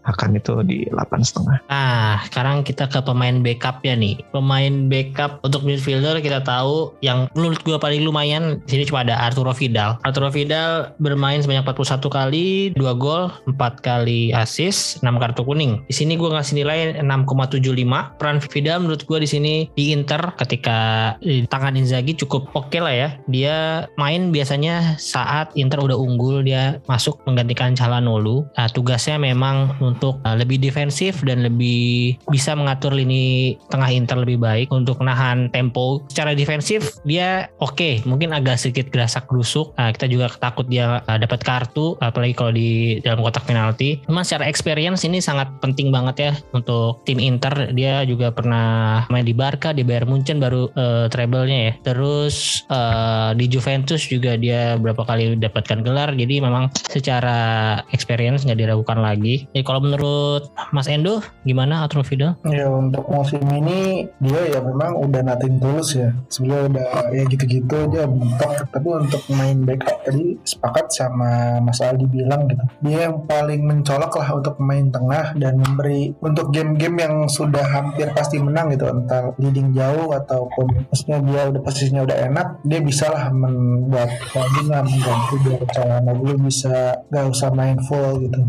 Hakan 0.00 0.30
itu 0.32 0.52
di 0.64 0.88
8 0.88 1.20
setengah. 1.20 1.56
Nah, 1.68 2.24
sekarang 2.24 2.64
kita 2.64 2.88
ke 2.88 3.04
pemain 3.04 3.44
backup 3.44 3.84
ya 3.84 3.92
nih. 3.92 4.24
Pemain 4.32 4.88
backup 4.88 5.44
untuk 5.44 5.66
midfielder 5.68 6.24
kita 6.24 6.40
tahu 6.40 6.96
yang 7.04 7.28
menurut 7.36 7.60
gue 7.60 7.76
paling 7.76 8.00
lumayan 8.00 8.64
di 8.64 8.80
sini 8.80 8.84
cuma 8.88 9.04
ada 9.04 9.20
Arturo 9.20 9.52
Vidal. 9.52 10.00
Arturo 10.06 10.30
Vidal 10.32 10.53
bermain 10.98 11.40
sebanyak 11.40 11.66
41 11.66 12.10
kali, 12.10 12.48
2 12.76 13.02
gol, 13.02 13.30
4 13.46 13.80
kali 13.80 14.30
assist, 14.34 15.00
6 15.00 15.22
kartu 15.22 15.42
kuning. 15.44 15.82
Di 15.86 15.94
sini 15.94 16.14
gue 16.16 16.30
ngasih 16.30 16.54
nilai 16.60 16.78
6,75. 17.02 18.18
Peran 18.18 18.38
Vidal 18.40 18.78
menurut 18.82 19.02
gue 19.04 19.18
di 19.20 19.28
sini 19.28 19.54
di 19.74 19.94
Inter 19.94 20.34
ketika 20.38 21.12
di 21.20 21.46
tangan 21.46 21.78
Inzaghi 21.78 22.16
cukup 22.18 22.50
oke 22.54 22.78
lah 22.80 22.94
ya. 22.94 23.08
Dia 23.28 23.56
main 24.00 24.30
biasanya 24.34 24.96
saat 24.98 25.52
Inter 25.54 25.80
udah 25.82 25.96
unggul 25.96 26.44
dia 26.44 26.78
masuk 26.90 27.20
menggantikan 27.24 27.74
Calhanoglu. 27.74 28.46
Nah, 28.56 28.68
tugasnya 28.70 29.16
memang 29.20 29.76
untuk 29.80 30.20
uh, 30.24 30.36
lebih 30.36 30.58
defensif 30.60 31.22
dan 31.22 31.42
lebih 31.44 32.16
bisa 32.30 32.54
mengatur 32.56 32.94
lini 32.94 33.56
tengah 33.70 33.90
Inter 33.90 34.20
lebih 34.22 34.40
baik 34.40 34.68
untuk 34.70 35.00
menahan 35.00 35.48
tempo. 35.50 36.02
Secara 36.10 36.36
defensif 36.36 36.98
dia 37.06 37.48
oke, 37.60 38.04
mungkin 38.04 38.34
agak 38.36 38.60
sedikit 38.60 38.90
gerasak 38.90 39.26
gerusuk. 39.30 39.72
Nah, 39.78 39.90
kita 39.94 40.06
juga 40.10 40.26
takut 40.38 40.66
dia 40.66 41.02
uh, 41.04 41.18
dapat 41.18 41.40
kartu 41.44 41.94
apalagi 42.00 42.34
kalau 42.34 42.52
di 42.54 42.98
dalam 43.02 43.20
kotak 43.20 43.44
penalti. 43.46 44.00
Cuma 44.06 44.24
secara 44.24 44.48
experience 44.48 45.04
ini 45.04 45.18
sangat 45.20 45.50
penting 45.60 45.92
banget 45.92 46.16
ya 46.18 46.32
untuk 46.56 47.04
tim 47.04 47.20
Inter. 47.20 47.74
Dia 47.74 48.02
juga 48.08 48.30
pernah 48.30 49.02
main 49.10 49.26
di 49.26 49.34
Barca, 49.36 49.74
di 49.74 49.82
Bayern 49.84 50.08
Munchen 50.08 50.40
baru 50.40 50.70
uh, 50.74 51.06
treble-nya 51.10 51.58
ya. 51.70 51.72
Terus 51.84 52.66
uh, 52.72 53.36
di 53.36 53.46
Juventus 53.50 54.06
juga 54.08 54.38
dia 54.38 54.78
berapa 54.80 55.04
kali 55.04 55.36
dapatkan 55.36 55.84
gelar. 55.84 56.16
Jadi 56.16 56.40
memang 56.40 56.70
secara 56.88 57.80
experience 57.92 58.48
nggak 58.48 58.60
diragukan 58.60 58.98
lagi. 59.02 59.44
Jadi 59.52 59.64
kalau 59.66 59.80
menurut 59.84 60.48
Mas 60.72 60.88
Endo 60.88 61.20
gimana 61.44 61.84
Arturo 61.84 62.06
Vidal? 62.06 62.38
Ya 62.48 62.70
untuk 62.70 63.04
musim 63.10 63.44
ini 63.52 64.08
dia 64.22 64.40
ya 64.56 64.60
memang 64.64 64.96
udah 65.04 65.20
nating 65.20 65.60
tulus 65.60 65.92
ya. 65.98 66.16
Sebelumnya 66.32 66.62
udah 66.72 66.88
ya 67.12 67.22
gitu-gitu 67.28 67.74
aja 67.90 68.08
mentok. 68.08 68.52
Tapi 68.72 68.88
untuk 68.88 69.22
main 69.34 69.60
backup 69.68 70.00
tadi 70.06 70.23
sepakat 70.44 70.90
sama 70.90 71.60
Mas 71.60 71.80
Aldi 71.80 72.06
bilang 72.08 72.48
gitu. 72.48 72.64
Dia 72.84 73.08
yang 73.08 73.28
paling 73.28 73.62
mencolok 73.64 74.12
lah 74.20 74.28
untuk 74.36 74.56
main 74.60 74.88
tengah 74.88 75.36
dan 75.36 75.60
memberi 75.60 76.14
untuk 76.20 76.50
game-game 76.50 76.96
yang 77.00 77.14
sudah 77.28 77.64
hampir 77.64 78.10
pasti 78.16 78.40
menang 78.40 78.72
gitu. 78.72 78.88
Entah 78.88 79.36
leading 79.36 79.76
jauh 79.76 80.10
ataupun 80.12 80.88
maksudnya 80.88 81.18
dia 81.22 81.40
udah 81.50 81.60
posisinya 81.60 82.02
udah 82.04 82.18
enak. 82.32 82.46
Dia 82.64 82.80
bisa 82.80 83.06
lah 83.12 83.28
membuat 83.30 84.10
Ferdinand 84.32 84.86
mengganti 84.88 85.34
biar 85.44 85.62
Calhanoglu 85.70 86.34
bisa 86.44 87.04
gak 87.12 87.26
usah 87.28 87.50
main 87.52 87.78
full 87.84 88.24
gitu. 88.24 88.40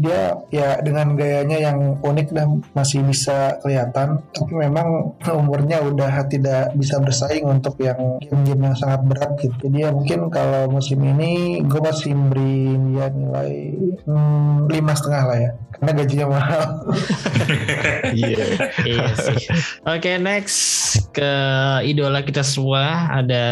Dia 0.00 0.34
ya 0.50 0.80
dengan 0.82 1.14
gayanya 1.14 1.58
yang 1.70 1.78
unik 2.00 2.28
dan 2.34 2.64
masih 2.74 3.04
bisa 3.04 3.60
kelihatan 3.60 4.24
tapi 4.32 4.52
memang 4.56 5.16
umurnya 5.40 5.84
udah 5.84 6.24
tidak 6.26 6.72
bisa 6.76 6.96
bersaing 7.02 7.44
untuk 7.44 7.76
yang 7.82 8.18
game-game 8.24 8.72
yang 8.72 8.76
sangat 8.76 9.00
berat 9.04 9.30
gitu 9.38 9.54
jadi 9.68 9.76
ya 9.86 9.90
mungkin 9.92 10.20
kalau 10.32 10.70
musim 10.72 11.00
ini 11.04 11.19
ini 11.20 11.60
gue 11.68 11.80
masih 11.84 12.16
beri 12.32 12.80
dia 12.88 13.12
nilai 13.12 13.52
hmm, 14.08 14.72
lima 14.72 14.92
setengah 14.96 15.24
lah 15.28 15.38
ya 15.38 15.50
karena 15.76 15.90
gajinya 16.00 16.26
mahal 16.32 16.64
Iya. 18.10 18.44
iya 18.84 19.06
sih. 19.14 19.46
Oke 19.86 20.18
next 20.18 20.58
ke 21.14 21.32
idola 21.86 22.22
kita 22.22 22.42
semua 22.42 23.10
ada 23.10 23.44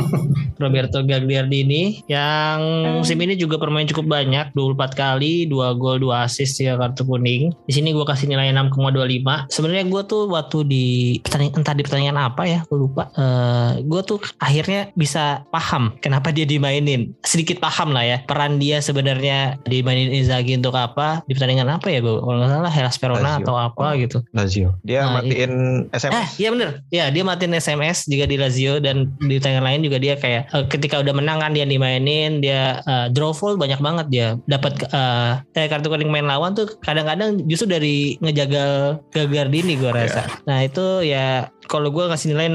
Roberto 0.62 1.02
Gagliardini 1.04 2.04
yang 2.08 2.60
musim 3.00 3.18
ini 3.20 3.36
juga 3.36 3.60
bermain 3.60 3.88
cukup 3.88 4.08
banyak 4.08 4.54
24 4.56 4.94
kali 4.94 5.46
2 5.50 5.80
gol 5.80 5.96
2 6.00 6.24
assist 6.24 6.60
3 6.60 6.80
kartu 6.80 7.02
kuning. 7.04 7.52
Di 7.68 7.72
sini 7.76 7.92
gue 7.92 8.04
kasih 8.04 8.30
nilai 8.30 8.52
6,25. 8.54 9.52
Sebenarnya 9.52 9.84
gue 9.88 10.02
tuh 10.08 10.22
waktu 10.30 10.58
di 10.64 10.86
pertandingan 11.20 11.60
entah 11.60 11.74
di 11.76 11.82
pertandingan 11.84 12.18
apa 12.20 12.42
ya 12.48 12.60
gue 12.64 12.78
lupa. 12.78 13.10
Eh 13.14 13.84
gue 13.84 14.00
tuh 14.06 14.18
akhirnya 14.40 14.90
bisa 14.96 15.44
paham 15.52 15.96
kenapa 16.00 16.32
dia 16.32 16.48
dimainin. 16.84 17.16
Sedikit 17.24 17.58
paham 17.58 17.96
lah 17.96 18.04
ya 18.04 18.16
peran 18.28 18.60
dia 18.60 18.84
sebenarnya 18.84 19.56
dimainin 19.64 20.12
Inzaghi 20.12 20.54
untuk 20.54 20.76
apa 20.76 21.24
di 21.24 21.32
pertandingan 21.32 21.72
apa 21.72 21.88
ya 21.88 22.04
gue 22.04 22.20
kalau 22.20 22.36
nggak 22.36 22.52
salah 22.52 22.72
Hellas 22.72 22.96
Verona 23.00 23.20
Lazio. 23.24 23.42
atau 23.42 23.54
apa 23.56 23.86
gitu. 23.96 24.18
Lazio. 24.36 24.68
Dia 24.84 25.00
Nah, 25.04 25.20
matiin 25.20 25.52
Eh, 25.88 25.96
SMS. 25.96 26.28
iya 26.36 26.48
bener. 26.52 26.70
Ya, 26.88 27.04
dia 27.08 27.22
matiin 27.24 27.52
SMS 27.54 28.04
juga 28.04 28.24
di 28.24 28.36
Lazio 28.36 28.80
dan 28.80 29.12
di 29.20 29.36
pertandingan 29.40 29.64
lain 29.64 29.80
juga 29.82 29.96
dia 30.00 30.14
kayak 30.16 30.42
eh, 30.48 30.64
ketika 30.68 31.00
udah 31.00 31.14
menang 31.16 31.40
kan 31.40 31.52
dia 31.52 31.64
dimainin, 31.64 32.40
dia 32.40 32.80
eh, 32.84 33.06
draw 33.12 33.32
full 33.32 33.56
banyak 33.56 33.80
banget 33.80 34.06
dia. 34.10 34.28
Dapat 34.44 34.72
eh 34.88 35.32
eh, 35.56 35.66
kartu 35.68 35.88
kuning 35.88 36.10
main 36.10 36.28
lawan 36.28 36.52
tuh 36.52 36.68
kadang-kadang 36.84 37.40
justru 37.48 37.68
dari 37.70 38.16
ngejagal 38.20 39.00
Gagardini 39.10 39.76
gua 39.78 39.92
rasa. 39.94 40.26
Nah, 40.44 40.64
itu 40.64 41.04
ya 41.04 41.48
kalau 41.66 41.88
gua 41.88 42.10
ngasih 42.12 42.32
nilai 42.34 42.48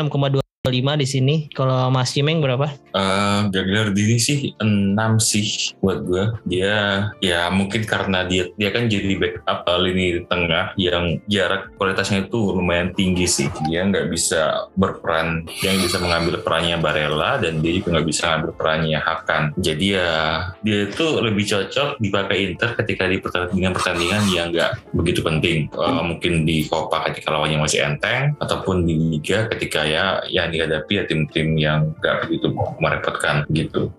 6,25 0.60 1.00
di 1.00 1.08
sini. 1.08 1.36
Kalau 1.56 1.88
Mas 1.88 2.12
Cimeng 2.12 2.44
berapa? 2.44 2.68
Eh, 2.92 3.42
Gagliardini 3.48 4.20
sih 4.20 4.52
6 4.60 5.00
sih 5.24 5.72
buat 5.80 6.04
gue. 6.04 6.36
Dia 6.52 7.08
ya 7.24 7.48
mungkin 7.48 7.88
karena 7.88 8.28
dia 8.28 8.52
dia 8.60 8.68
kan 8.76 8.92
jadi 8.92 9.16
backup 9.16 9.64
uh, 9.64 9.80
lini 9.80 10.20
tengah 10.28 10.76
yang 10.76 11.24
jarak 11.32 11.72
kualitasnya 11.80 12.28
itu 12.28 12.60
lumayan 12.60 12.92
tinggi 12.92 13.24
sih. 13.24 13.48
Dia 13.72 13.88
nggak 13.88 14.12
bisa 14.12 14.68
berperan, 14.76 15.48
nggak 15.48 15.80
bisa 15.80 15.98
mengambil 16.04 16.44
perannya 16.44 16.76
Barella 16.76 17.40
dan 17.40 17.64
dia 17.64 17.80
juga 17.80 17.96
nggak 17.96 18.08
bisa 18.12 18.22
ngambil 18.28 18.52
perannya 18.60 19.00
Hakan. 19.00 19.44
Jadi 19.64 19.96
ya 19.96 20.12
dia 20.60 20.92
itu 20.92 21.06
lebih 21.24 21.46
cocok 21.48 22.04
dipakai 22.04 22.52
Inter 22.52 22.76
ketika 22.84 23.08
di 23.08 23.24
pertandingan-pertandingan 23.24 24.24
yang 24.36 24.52
nggak 24.52 24.92
begitu 24.92 25.24
penting. 25.24 25.72
Eh, 25.72 26.04
mungkin 26.04 26.44
di 26.44 26.68
Copa 26.68 27.08
ketika 27.08 27.32
lawannya 27.32 27.64
masih 27.64 27.80
enteng 27.80 28.36
ataupun 28.44 28.84
di 28.84 29.00
Liga 29.00 29.48
ketika 29.48 29.88
ya 29.88 30.20
yang 30.50 30.66
dihadapi 30.66 30.94
ya 30.98 31.04
tim-tim 31.06 31.48
yang 31.56 31.94
nggak 32.02 32.26
begitu 32.26 32.50
merepotkan 32.82 33.46
gitu. 33.54 33.94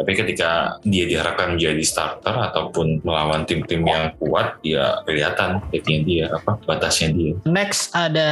Tapi 0.00 0.12
ketika 0.16 0.80
dia 0.84 1.04
diharapkan 1.04 1.56
menjadi 1.56 1.84
starter 1.84 2.32
ataupun 2.32 3.04
melawan 3.04 3.44
tim-tim 3.44 3.84
yang 3.84 4.16
kuat, 4.16 4.56
ya 4.64 5.04
kelihatan 5.04 5.60
titiknya 5.68 6.00
dia 6.04 6.24
apa 6.32 6.56
batasnya 6.64 7.12
dia. 7.12 7.32
Next 7.44 7.92
ada 7.92 8.30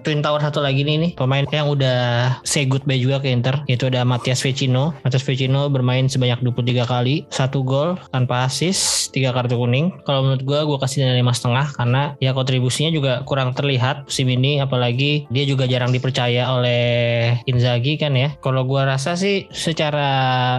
Twin 0.00 0.24
Tower 0.24 0.40
satu 0.40 0.64
lagi 0.64 0.84
nih, 0.84 0.96
nih 0.96 1.12
pemain 1.16 1.44
yang 1.52 1.68
udah 1.68 2.32
say 2.48 2.64
goodbye 2.64 2.96
juga 2.96 3.20
ke 3.20 3.28
Inter 3.28 3.60
yaitu 3.68 3.92
ada 3.92 4.04
Matias 4.08 4.40
Vecino. 4.40 4.96
Matias 5.04 5.24
Vecino 5.24 5.68
bermain 5.68 6.08
sebanyak 6.08 6.40
23 6.40 6.88
kali, 6.88 7.28
satu 7.28 7.60
gol 7.60 8.00
tanpa 8.08 8.48
assist, 8.48 9.12
tiga 9.12 9.36
kartu 9.36 9.60
kuning. 9.60 9.92
Kalau 10.08 10.24
menurut 10.24 10.42
gua 10.48 10.60
gua 10.64 10.78
kasih 10.80 11.04
nilai 11.04 11.20
lima 11.20 11.34
setengah 11.36 11.66
karena 11.76 12.02
ya 12.22 12.32
kontribusinya 12.32 12.90
juga 12.92 13.12
kurang 13.26 13.52
terlihat 13.52 14.08
musim 14.08 14.28
ini 14.28 14.62
apalagi 14.62 15.26
dia 15.28 15.44
juga 15.44 15.68
jarang 15.68 15.90
dipercaya 15.90 16.48
oleh 16.52 17.01
Inzaghi 17.48 17.96
kan 17.96 18.12
ya. 18.16 18.34
Kalau 18.40 18.66
gua 18.66 18.88
rasa 18.88 19.14
sih 19.14 19.46
secara 19.52 20.10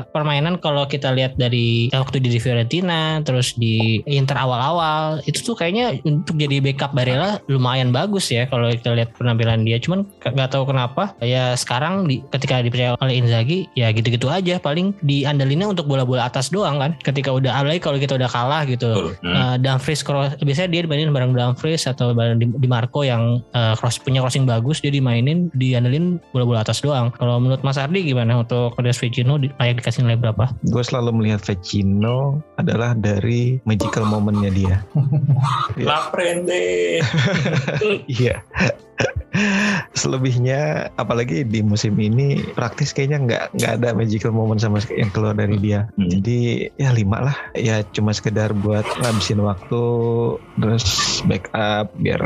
permainan 0.10 0.58
kalau 0.60 0.86
kita 0.88 1.12
lihat 1.12 1.36
dari 1.36 1.92
waktu 1.92 2.24
di 2.24 2.40
Fiorentina 2.40 3.20
terus 3.22 3.54
di 3.58 4.00
Inter 4.08 4.40
awal-awal 4.40 5.22
itu 5.28 5.44
tuh 5.44 5.56
kayaknya 5.58 6.00
untuk 6.08 6.40
jadi 6.40 6.64
backup 6.64 6.96
Barella 6.96 7.42
lumayan 7.52 7.92
bagus 7.92 8.32
ya 8.32 8.48
kalau 8.48 8.72
kita 8.72 8.96
lihat 8.96 9.14
penampilan 9.18 9.68
dia 9.68 9.78
cuman 9.78 10.08
nggak 10.24 10.50
tahu 10.50 10.70
kenapa 10.70 11.14
ya 11.20 11.54
sekarang 11.58 12.08
di, 12.08 12.24
ketika 12.32 12.64
dipercaya 12.64 12.96
oleh 13.00 13.20
Inzaghi 13.20 13.68
ya 13.76 13.92
gitu-gitu 13.92 14.32
aja 14.32 14.58
paling 14.58 14.96
diandalinnya 15.04 15.68
untuk 15.70 15.86
bola-bola 15.90 16.26
atas 16.26 16.50
doang 16.50 16.80
kan 16.80 16.92
ketika 17.04 17.34
udah 17.34 17.52
apalagi 17.60 17.82
kalau 17.84 17.98
kita 18.00 18.16
udah 18.16 18.30
kalah 18.30 18.64
gitu 18.66 18.94
Betul. 18.94 19.12
Hmm. 19.26 19.36
Uh, 19.36 19.56
Dumfries 19.60 20.02
cross, 20.06 20.32
biasanya 20.40 20.70
dia 20.72 20.82
dimainin 20.86 21.12
bareng 21.12 21.34
Dumfries 21.36 21.84
atau 21.90 22.16
bareng 22.16 22.38
di, 22.40 22.46
di 22.50 22.68
Marco 22.70 23.02
yang 23.04 23.42
uh, 23.52 23.74
cross 23.76 24.00
punya 24.00 24.22
crossing 24.24 24.46
bagus 24.48 24.80
dia 24.80 24.94
dimainin 24.94 25.50
diandelin 25.54 26.22
bola-bola 26.34 26.66
atas 26.66 26.82
doang. 26.82 27.14
Kalau 27.14 27.38
menurut 27.38 27.62
Mas 27.62 27.78
Ardi 27.78 28.02
gimana 28.04 28.42
untuk 28.42 28.74
Matias 28.76 28.98
Vecino 28.98 29.38
di- 29.38 29.54
layak 29.56 29.80
dikasih 29.80 30.02
nilai 30.02 30.18
berapa? 30.18 30.50
Gue 30.66 30.82
selalu 30.82 31.14
melihat 31.14 31.46
Vecino 31.46 32.42
adalah 32.58 32.98
dari 32.98 33.62
magical 33.64 34.04
momennya 34.04 34.50
dia. 34.50 34.78
La 35.88 36.10
prende. 36.10 37.00
Iya. 38.10 38.42
Selebihnya 39.98 40.94
apalagi 40.98 41.42
di 41.42 41.66
musim 41.66 41.98
ini 41.98 42.42
praktis 42.54 42.94
kayaknya 42.94 43.18
nggak 43.26 43.44
nggak 43.58 43.72
ada 43.82 43.90
magical 43.98 44.30
moment 44.30 44.62
sama 44.62 44.78
yang 44.94 45.10
keluar 45.10 45.34
dari 45.34 45.58
dia. 45.58 45.90
Hmm. 45.98 46.10
Jadi 46.10 46.70
ya 46.78 46.94
lima 46.94 47.30
lah. 47.30 47.38
Ya 47.58 47.82
cuma 47.94 48.14
sekedar 48.14 48.54
buat 48.54 48.86
ngabisin 49.02 49.42
waktu 49.42 49.84
terus 50.62 50.86
backup 51.26 51.90
biar 51.98 52.22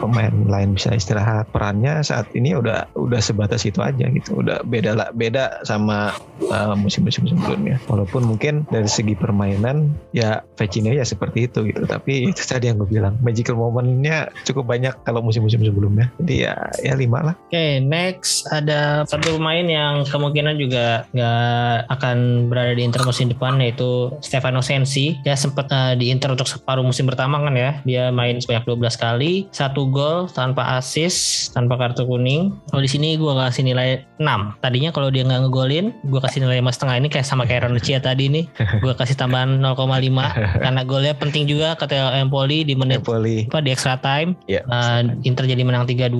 pemain 0.00 0.32
lain 0.48 0.76
bisa 0.76 0.96
istirahat. 0.96 1.48
Perannya 1.52 2.00
saat 2.00 2.28
ini 2.32 2.56
udah 2.56 2.88
udah 2.96 3.20
sebatas 3.20 3.68
itu 3.68 3.84
aja 3.84 4.08
gitu. 4.08 4.40
Udah 4.40 4.64
beda 4.64 4.96
lah 4.96 5.08
beda 5.12 5.64
sama 5.68 6.16
uh, 6.48 6.72
musim-musim 6.76 7.28
sebelumnya. 7.28 7.76
Walaupun 7.92 8.24
mungkin 8.24 8.64
dari 8.72 8.88
segi 8.88 9.12
permainan 9.12 9.92
ya 10.16 10.40
Vecino 10.56 10.92
ya 10.92 11.04
seperti 11.04 11.48
itu 11.50 11.68
gitu. 11.68 11.84
Tapi 11.84 12.32
itu 12.32 12.42
tadi 12.44 12.72
yang 12.72 12.80
gue 12.80 12.88
bilang 12.88 13.20
magical 13.20 13.56
momentnya 13.60 14.32
cukup 14.48 14.64
banyak 14.64 14.96
kalau 15.04 15.20
musim-musim 15.20 15.60
sebelumnya. 15.60 16.08
Jadi 16.20 16.37
ya 16.38 16.54
ya 16.82 16.94
lima 16.94 17.22
lah. 17.22 17.34
Oke, 17.48 17.82
next 17.82 18.46
ada 18.54 19.02
satu 19.04 19.36
pemain 19.36 19.66
yang 19.66 20.06
kemungkinan 20.06 20.54
juga 20.56 21.04
nggak 21.10 21.90
akan 21.90 22.16
berada 22.46 22.72
di 22.74 22.82
Inter 22.86 23.02
musim 23.02 23.28
depan 23.30 23.58
yaitu 23.58 24.12
Stefano 24.22 24.62
Sensi. 24.62 25.18
Dia 25.26 25.34
sempat 25.34 25.66
uh, 25.72 25.98
di 25.98 26.08
Inter 26.12 26.32
untuk 26.32 26.46
separuh 26.46 26.84
musim 26.84 27.04
pertama 27.08 27.42
kan 27.42 27.54
ya. 27.54 27.80
Dia 27.82 28.14
main 28.14 28.38
sebanyak 28.38 28.64
12 28.66 28.94
kali, 28.96 29.32
satu 29.50 29.88
gol 29.90 30.30
tanpa 30.30 30.78
assist, 30.78 31.50
tanpa 31.52 31.74
kartu 31.74 32.06
kuning. 32.06 32.54
Kalau 32.70 32.82
di 32.82 32.90
sini 32.90 33.18
gue 33.18 33.32
kasih 33.32 33.64
nilai 33.66 34.04
6. 34.20 34.62
Tadinya 34.62 34.90
kalau 34.94 35.08
dia 35.10 35.24
nggak 35.26 35.48
ngegolin, 35.48 35.90
gue 36.06 36.20
kasih 36.20 36.44
nilai 36.44 36.60
5 36.62 36.74
setengah 36.76 36.96
ini 37.00 37.08
kayak 37.10 37.26
sama 37.26 37.42
kayak 37.48 37.66
Ronaldo 37.66 37.82
tadi 37.82 38.24
nih. 38.30 38.44
Gue 38.84 38.92
kasih 38.94 39.16
tambahan 39.18 39.58
0,5 39.64 40.62
karena 40.62 40.80
golnya 40.84 41.14
penting 41.16 41.48
juga 41.48 41.74
kata 41.74 42.20
Empoli 42.20 42.62
di 42.62 42.74
menit 42.76 43.02
Napoli. 43.02 43.46
apa 43.48 43.58
di 43.64 43.70
extra 43.72 43.96
time 43.98 44.36
Ya. 44.46 44.64
Uh, 44.68 45.16
Inter 45.24 45.44
jadi 45.44 45.60
menang 45.64 45.84
3-2 45.84 46.14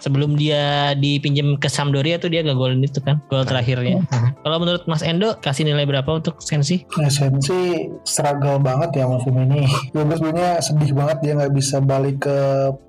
sebelum 0.00 0.34
dia 0.36 0.92
dipinjam 0.98 1.56
ke 1.56 1.68
Sampdoria 1.70 2.18
tuh 2.18 2.32
dia 2.32 2.44
gak 2.44 2.58
golin 2.58 2.82
itu 2.82 2.98
kan 3.00 3.22
gol 3.30 3.46
terakhirnya 3.46 4.02
kalau 4.42 4.56
menurut 4.62 4.84
Mas 4.90 5.04
Endo 5.06 5.38
kasih 5.38 5.66
nilai 5.66 5.86
berapa 5.88 6.08
untuk 6.08 6.40
Sensi 6.42 6.84
Sensi 7.08 7.88
struggle 8.02 8.58
banget 8.62 9.02
ya 9.02 9.04
musim 9.08 9.34
ini. 9.36 9.68
Gue 9.92 10.04
sebenarnya 10.16 10.60
sedih 10.64 10.92
banget 10.96 11.18
dia 11.22 11.32
nggak 11.38 11.54
bisa 11.54 11.76
balik 11.82 12.24
ke 12.24 12.38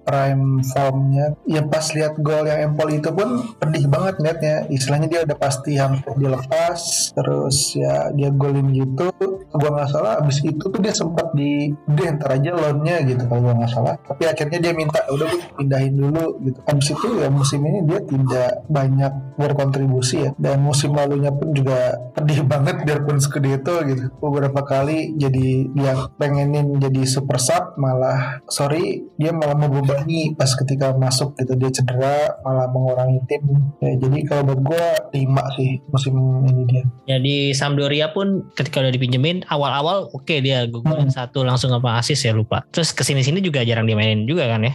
prime 0.03 0.63
formnya. 0.71 1.35
Ya 1.47 1.63
pas 1.63 1.85
lihat 1.91 2.19
gol 2.19 2.47
yang 2.47 2.71
Empoli 2.71 2.99
itu 2.99 3.09
pun 3.11 3.55
pedih 3.59 3.85
banget 3.87 4.19
liatnya. 4.19 4.55
Istilahnya 4.71 5.07
dia 5.07 5.21
udah 5.27 5.37
pasti 5.37 5.75
hampir 5.79 6.13
dilepas. 6.17 7.11
Terus 7.15 7.75
ya 7.77 8.09
dia 8.15 8.29
golin 8.31 8.71
gitu. 8.71 9.11
Gua 9.53 9.69
nggak 9.69 9.89
salah 9.91 10.19
abis 10.19 10.41
itu 10.43 10.63
tuh 10.63 10.81
dia 10.81 10.93
sempat 10.95 11.31
di 11.37 11.71
dia 11.93 12.15
ntar 12.15 12.39
aja 12.39 12.51
loannya 12.55 12.95
gitu 13.07 13.23
kalau 13.27 13.51
gua 13.51 13.53
nggak 13.63 13.71
salah. 13.71 13.95
Tapi 14.03 14.23
akhirnya 14.27 14.59
dia 14.59 14.73
minta 14.73 14.99
udah 15.11 15.25
gue 15.29 15.41
pindahin 15.59 15.93
dulu 15.95 16.25
gitu. 16.43 16.59
Itu 16.67 17.19
ya 17.19 17.27
musim 17.27 17.63
ini 17.65 17.83
dia 17.87 17.99
tidak 18.03 18.67
banyak 18.69 19.35
berkontribusi 19.35 20.29
ya. 20.29 20.31
Dan 20.39 20.63
musim 20.63 20.95
lalunya 20.95 21.31
pun 21.33 21.51
juga 21.51 21.95
pedih 22.15 22.45
banget 22.51 22.83
biarpun 22.87 23.19
Scudetto 23.19 23.83
gitu. 23.87 24.11
Beberapa 24.19 24.63
kali 24.63 25.15
jadi 25.19 25.69
dia 25.71 25.93
pengenin 26.17 26.79
jadi 26.79 27.03
super 27.07 27.37
sub 27.39 27.75
malah 27.79 28.43
sorry 28.47 29.03
dia 29.17 29.35
malah 29.35 29.57
membebani 29.57 30.35
pas 30.37 30.49
ketika 30.53 30.95
masuk 30.95 31.35
gitu 31.39 31.55
dia 31.57 31.69
cedera 31.73 32.39
malah 32.45 32.67
mengurangi 32.69 33.19
tim. 33.27 33.43
Ya, 33.83 33.99
jadi 33.99 34.17
kalau 34.27 34.43
buat 34.53 34.59
gue 34.63 34.85
lima 35.19 35.43
sih 35.55 35.79
musim 35.89 36.13
ini 36.47 36.63
dia. 36.67 36.83
ya 37.07 37.17
di 37.19 37.51
Sampdoria 37.51 38.11
pun 38.11 38.49
ketika 38.57 38.81
udah 38.81 38.93
dipinjemin 38.93 39.45
awal-awal 39.47 40.09
oke 40.11 40.35
dia 40.41 40.65
golin 40.67 41.09
satu 41.09 41.45
langsung 41.45 41.71
apa 41.73 41.99
asis 42.01 42.25
ya 42.25 42.33
lupa 42.33 42.65
terus 42.73 42.91
ke 42.91 43.05
sini-sini 43.05 43.39
juga 43.39 43.61
jarang 43.61 43.85
dimainin 43.85 44.25
juga 44.25 44.49
kan 44.49 44.65
ya 44.65 44.73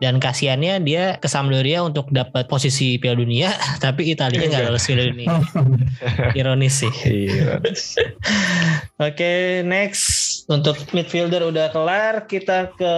dan 0.00 0.20
kasihannya 0.20 0.84
dia 0.84 0.95
ke 1.20 1.28
Sampdoria 1.28 1.84
untuk 1.84 2.08
dapat 2.10 2.48
posisi 2.48 2.96
Piala 2.96 3.20
Dunia 3.20 3.52
tapi 3.84 4.08
Italia 4.08 4.46
nggak 4.46 4.62
lolos 4.72 4.84
Piala 4.88 5.04
Dunia. 5.12 5.28
Ironis 6.38 6.84
sih. 6.84 6.92
Iya. 7.04 7.60
Oke, 9.06 9.60
next 9.64 10.15
Untuk 10.46 10.78
midfielder 10.94 11.42
udah 11.42 11.74
kelar, 11.74 12.30
kita 12.30 12.70
ke 12.78 12.94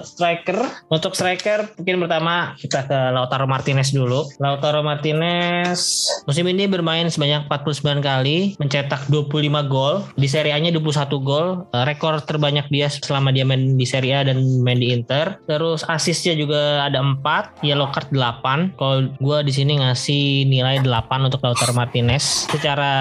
striker. 0.00 0.64
Untuk 0.88 1.12
striker 1.12 1.68
mungkin 1.76 2.08
pertama 2.08 2.56
kita 2.56 2.88
ke 2.88 2.98
Lautaro 3.12 3.44
Martinez 3.44 3.92
dulu. 3.92 4.24
Lautaro 4.40 4.80
Martinez 4.80 6.08
musim 6.24 6.48
ini 6.48 6.64
bermain 6.64 7.04
sebanyak 7.12 7.52
49 7.52 8.00
kali, 8.00 8.56
mencetak 8.56 9.12
25 9.12 9.68
gol. 9.68 10.08
Di 10.16 10.24
Serie 10.24 10.56
A-nya 10.56 10.72
21 10.72 11.20
gol. 11.20 11.68
Eh, 11.76 11.84
Rekor 11.84 12.24
terbanyak 12.24 12.72
dia 12.72 12.88
selama 12.88 13.28
dia 13.28 13.44
main 13.44 13.76
di 13.76 13.84
Serie 13.84 14.16
A 14.16 14.24
dan 14.24 14.40
main 14.64 14.80
di 14.80 14.96
Inter. 14.96 15.36
Terus 15.44 15.84
asisnya 15.84 16.32
juga 16.32 16.88
ada 16.88 17.04
4, 17.04 17.60
yellow 17.60 17.92
card 17.92 18.08
8. 18.08 18.72
Kalau 18.80 19.12
gue 19.20 19.38
di 19.44 19.52
sini 19.52 19.84
ngasih 19.84 20.48
nilai 20.48 20.80
8 20.80 21.28
untuk 21.28 21.44
Lautaro 21.44 21.76
Martinez. 21.76 22.48
Secara 22.48 22.92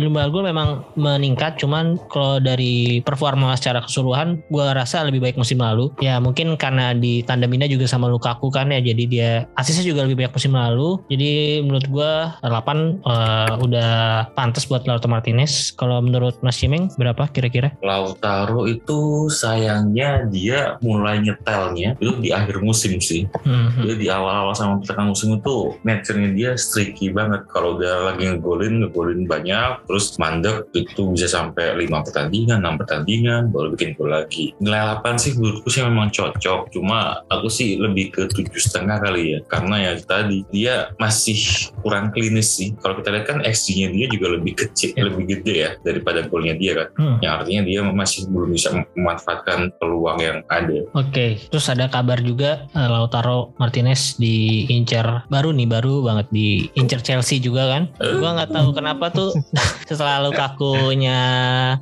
jumlah 0.00 0.32
gol 0.32 0.48
memang 0.48 0.80
meningkat, 0.96 1.60
cuman 1.60 2.00
kalau 2.08 2.40
dari 2.40 3.04
performa 3.18 3.58
secara 3.58 3.82
keseluruhan, 3.82 4.38
gue 4.46 4.66
rasa 4.70 5.02
lebih 5.02 5.18
baik 5.18 5.34
musim 5.34 5.58
lalu. 5.58 5.90
Ya 5.98 6.22
mungkin 6.22 6.54
karena 6.54 6.94
di 6.94 7.26
tandeminnya 7.26 7.66
juga 7.66 7.90
sama 7.90 8.06
Lukaku 8.06 8.54
kan 8.54 8.70
ya, 8.70 8.78
jadi 8.78 9.04
dia 9.10 9.30
asisnya 9.58 9.82
juga 9.82 10.06
lebih 10.06 10.22
banyak 10.22 10.38
musim 10.38 10.54
lalu. 10.54 11.02
Jadi 11.10 11.58
menurut 11.66 11.86
gue 11.90 12.12
8 12.46 13.02
uh, 13.02 13.58
udah 13.58 13.90
pantas 14.38 14.70
buat 14.70 14.86
Lautaro 14.86 15.10
Martinez. 15.10 15.74
Kalau 15.74 15.98
menurut 15.98 16.38
Mas 16.46 16.54
Cimeng 16.62 16.86
berapa 16.94 17.26
kira-kira? 17.34 17.74
Lautaro 17.82 18.70
itu 18.70 19.26
sayangnya 19.26 20.30
dia 20.30 20.78
mulai 20.78 21.18
nyetelnya 21.18 21.98
itu 21.98 22.14
di 22.22 22.30
akhir 22.30 22.62
musim 22.62 23.02
sih. 23.02 23.26
Hmm. 23.42 23.74
Dia 23.82 23.98
di 23.98 24.06
awal-awal 24.06 24.54
sama 24.54 24.78
pertengahan 24.78 25.10
musim 25.10 25.34
itu 25.34 25.74
nature-nya 25.82 26.30
dia 26.36 26.50
streaky 26.54 27.10
banget. 27.10 27.42
Kalau 27.50 27.74
udah 27.74 28.14
lagi 28.14 28.30
ngegolin, 28.30 28.86
ngegolin 28.86 29.26
banyak, 29.26 29.82
terus 29.88 30.14
mandek 30.20 30.68
itu 30.76 31.10
bisa 31.10 31.26
sampai 31.26 31.74
5 31.74 32.06
pertandingan, 32.06 32.62
6 32.62 32.80
pertandingan, 32.84 33.07
baru 33.48 33.72
bikin 33.72 33.96
gol 33.96 34.12
lagi. 34.12 34.52
Nilai 34.60 35.00
8 35.00 35.16
sih 35.16 35.32
menurutku 35.38 35.68
sih 35.72 35.80
memang 35.80 36.12
cocok. 36.12 36.68
Cuma 36.72 37.24
aku 37.32 37.48
sih 37.48 37.80
lebih 37.80 38.12
ke 38.12 38.28
tujuh 38.28 38.60
setengah 38.60 39.00
kali 39.00 39.36
ya. 39.36 39.38
Karena 39.48 39.76
ya 39.80 39.92
tadi 39.98 40.44
dia 40.52 40.92
masih 41.00 41.38
kurang 41.80 42.12
klinis 42.12 42.52
sih. 42.58 42.76
Kalau 42.78 43.00
kita 43.00 43.08
lihat 43.14 43.26
kan 43.26 43.38
XG-nya 43.40 43.88
dia 43.94 44.06
juga 44.12 44.36
lebih 44.36 44.54
kecil, 44.58 44.90
Ya. 44.98 45.04
lebih 45.04 45.24
gede 45.28 45.54
ya 45.54 45.70
daripada 45.84 46.24
golnya 46.26 46.56
dia 46.56 46.72
kan. 46.74 46.88
Hmm. 46.96 47.16
Yang 47.22 47.32
artinya 47.40 47.62
dia 47.64 47.80
masih 47.84 48.20
belum 48.28 48.50
bisa 48.52 48.68
memanfaatkan 48.96 49.58
peluang 49.78 50.18
yang 50.18 50.38
ada. 50.50 50.78
Oke, 50.96 51.38
terus 51.48 51.68
ada 51.70 51.86
kabar 51.86 52.18
juga 52.20 52.66
eh, 52.72 52.88
Lautaro 52.88 53.54
Martinez 53.60 54.16
diincar 54.18 55.28
baru 55.28 55.52
nih 55.54 55.68
baru 55.68 56.02
banget 56.02 56.26
diincar 56.32 57.00
Chelsea 57.04 57.38
juga 57.38 57.68
kan. 57.68 57.82
Gua 58.00 58.34
nggak 58.42 58.50
tahu 58.52 58.68
kenapa 58.74 59.12
tuh 59.12 59.30
setelah 59.88 60.24
Lukaku-nya 60.24 61.20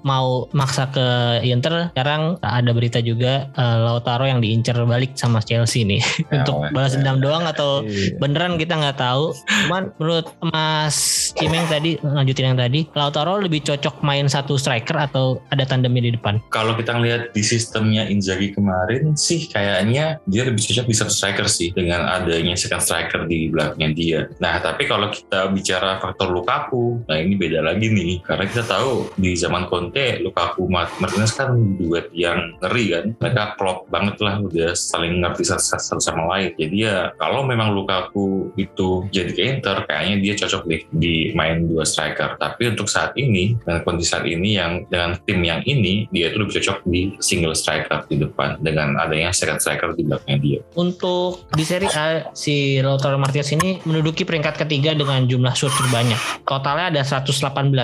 mau 0.04 0.46
maksa 0.52 0.90
ke 0.92 1.15
Inter, 1.42 1.90
sekarang 1.90 2.36
ada 2.38 2.70
berita 2.70 2.98
juga 2.98 3.48
eh, 3.48 3.78
Lautaro 3.78 4.24
yang 4.24 4.38
diincar 4.38 4.76
balik 4.82 5.14
sama 5.14 5.40
Chelsea 5.40 5.82
nih 5.82 6.00
untuk 6.36 6.56
Ya, 6.58 6.70
balas 6.72 6.92
ya. 6.92 7.00
dendam 7.00 7.18
doang 7.20 7.44
atau 7.44 7.82
Iya. 7.82 8.18
beneran 8.18 8.56
kita 8.56 8.74
nggak 8.74 8.96
tahu. 8.96 9.30
Cuman 9.66 9.92
menurut 9.96 10.26
Mas 10.42 10.96
Cimeng 11.32 11.66
tadi 11.66 11.98
lanjutin 12.00 12.48
yang 12.48 12.58
tadi, 12.58 12.88
Lautaro 12.90 13.36
lebih 13.36 13.60
cocok 13.60 14.00
main 14.00 14.26
satu 14.26 14.56
striker 14.56 14.96
atau 14.96 15.42
ada 15.48 15.62
tandemnya 15.62 16.08
di 16.08 16.12
depan? 16.12 16.40
Kalau 16.48 16.72
kita 16.72 16.94
ngelihat 16.94 17.30
di 17.30 17.42
sistemnya 17.42 18.06
Inzaghi 18.06 18.50
kemarin 18.50 19.12
sih 19.14 19.46
kayaknya 19.46 20.18
dia 20.24 20.42
lebih 20.42 20.62
cocok 20.62 20.86
di 20.86 20.94
satu 20.94 21.12
striker 21.12 21.46
sih 21.46 21.70
dengan 21.70 22.06
adanya 22.06 22.54
second 22.54 22.80
striker 22.80 23.24
di 23.24 23.48
belakangnya 23.48 23.88
dia. 23.92 24.20
Nah 24.38 24.58
tapi 24.58 24.84
kalau 24.84 25.08
kita 25.08 25.50
bicara 25.50 25.98
faktor 25.98 26.28
Lukaku, 26.28 27.04
nah 27.04 27.16
ini 27.16 27.34
beda 27.34 27.60
lagi 27.60 27.86
nih 27.86 28.20
karena 28.20 28.44
kita 28.44 28.64
tahu 28.64 29.12
di 29.14 29.34
zaman 29.34 29.66
Conte 29.66 30.18
Lukaku 30.18 30.66
Mart- 30.66 30.96
Martinez 31.06 31.32
kan 31.38 31.54
duet 31.78 32.10
yang 32.10 32.58
ngeri 32.58 32.84
kan. 32.90 33.04
Mereka 33.22 33.44
klop 33.54 33.86
banget 33.86 34.18
lah 34.18 34.42
udah 34.42 34.74
saling 34.74 35.22
ngerti 35.22 35.46
satu, 35.46 36.02
sama 36.02 36.26
lain. 36.34 36.50
Jadi 36.58 36.82
ya 36.82 37.14
kalau 37.22 37.46
memang 37.46 37.70
Lukaku 37.70 38.50
itu 38.58 39.06
jadi 39.14 39.62
ke 39.62 39.72
kayaknya 39.86 40.18
dia 40.18 40.34
cocok 40.34 40.62
deh 40.66 40.82
di 40.90 41.30
main 41.38 41.70
dua 41.70 41.86
striker. 41.86 42.34
Tapi 42.42 42.74
untuk 42.74 42.90
saat 42.90 43.14
ini 43.14 43.54
dengan 43.62 43.86
kondisi 43.86 44.10
saat 44.10 44.26
ini 44.26 44.58
yang 44.58 44.82
dengan 44.90 45.14
tim 45.22 45.38
yang 45.46 45.62
ini 45.62 46.10
dia 46.10 46.34
itu 46.34 46.42
lebih 46.42 46.58
cocok 46.58 46.82
di 46.90 47.14
single 47.22 47.54
striker 47.54 48.02
di 48.10 48.18
depan 48.18 48.58
dengan 48.58 48.98
adanya 48.98 49.30
second 49.30 49.62
striker 49.62 49.94
di 49.94 50.02
belakangnya 50.02 50.38
dia. 50.42 50.58
Untuk 50.74 51.46
di 51.54 51.62
Serie 51.62 51.92
A 51.94 52.34
si 52.34 52.82
Lautaro 52.82 53.20
Martinez 53.20 53.54
ini 53.54 53.78
menduduki 53.86 54.26
peringkat 54.26 54.58
ketiga 54.58 54.96
dengan 54.96 55.28
jumlah 55.30 55.54
shoot 55.54 55.70
terbanyak. 55.70 56.18
Totalnya 56.48 56.90
ada 56.90 57.02
118 57.04 57.30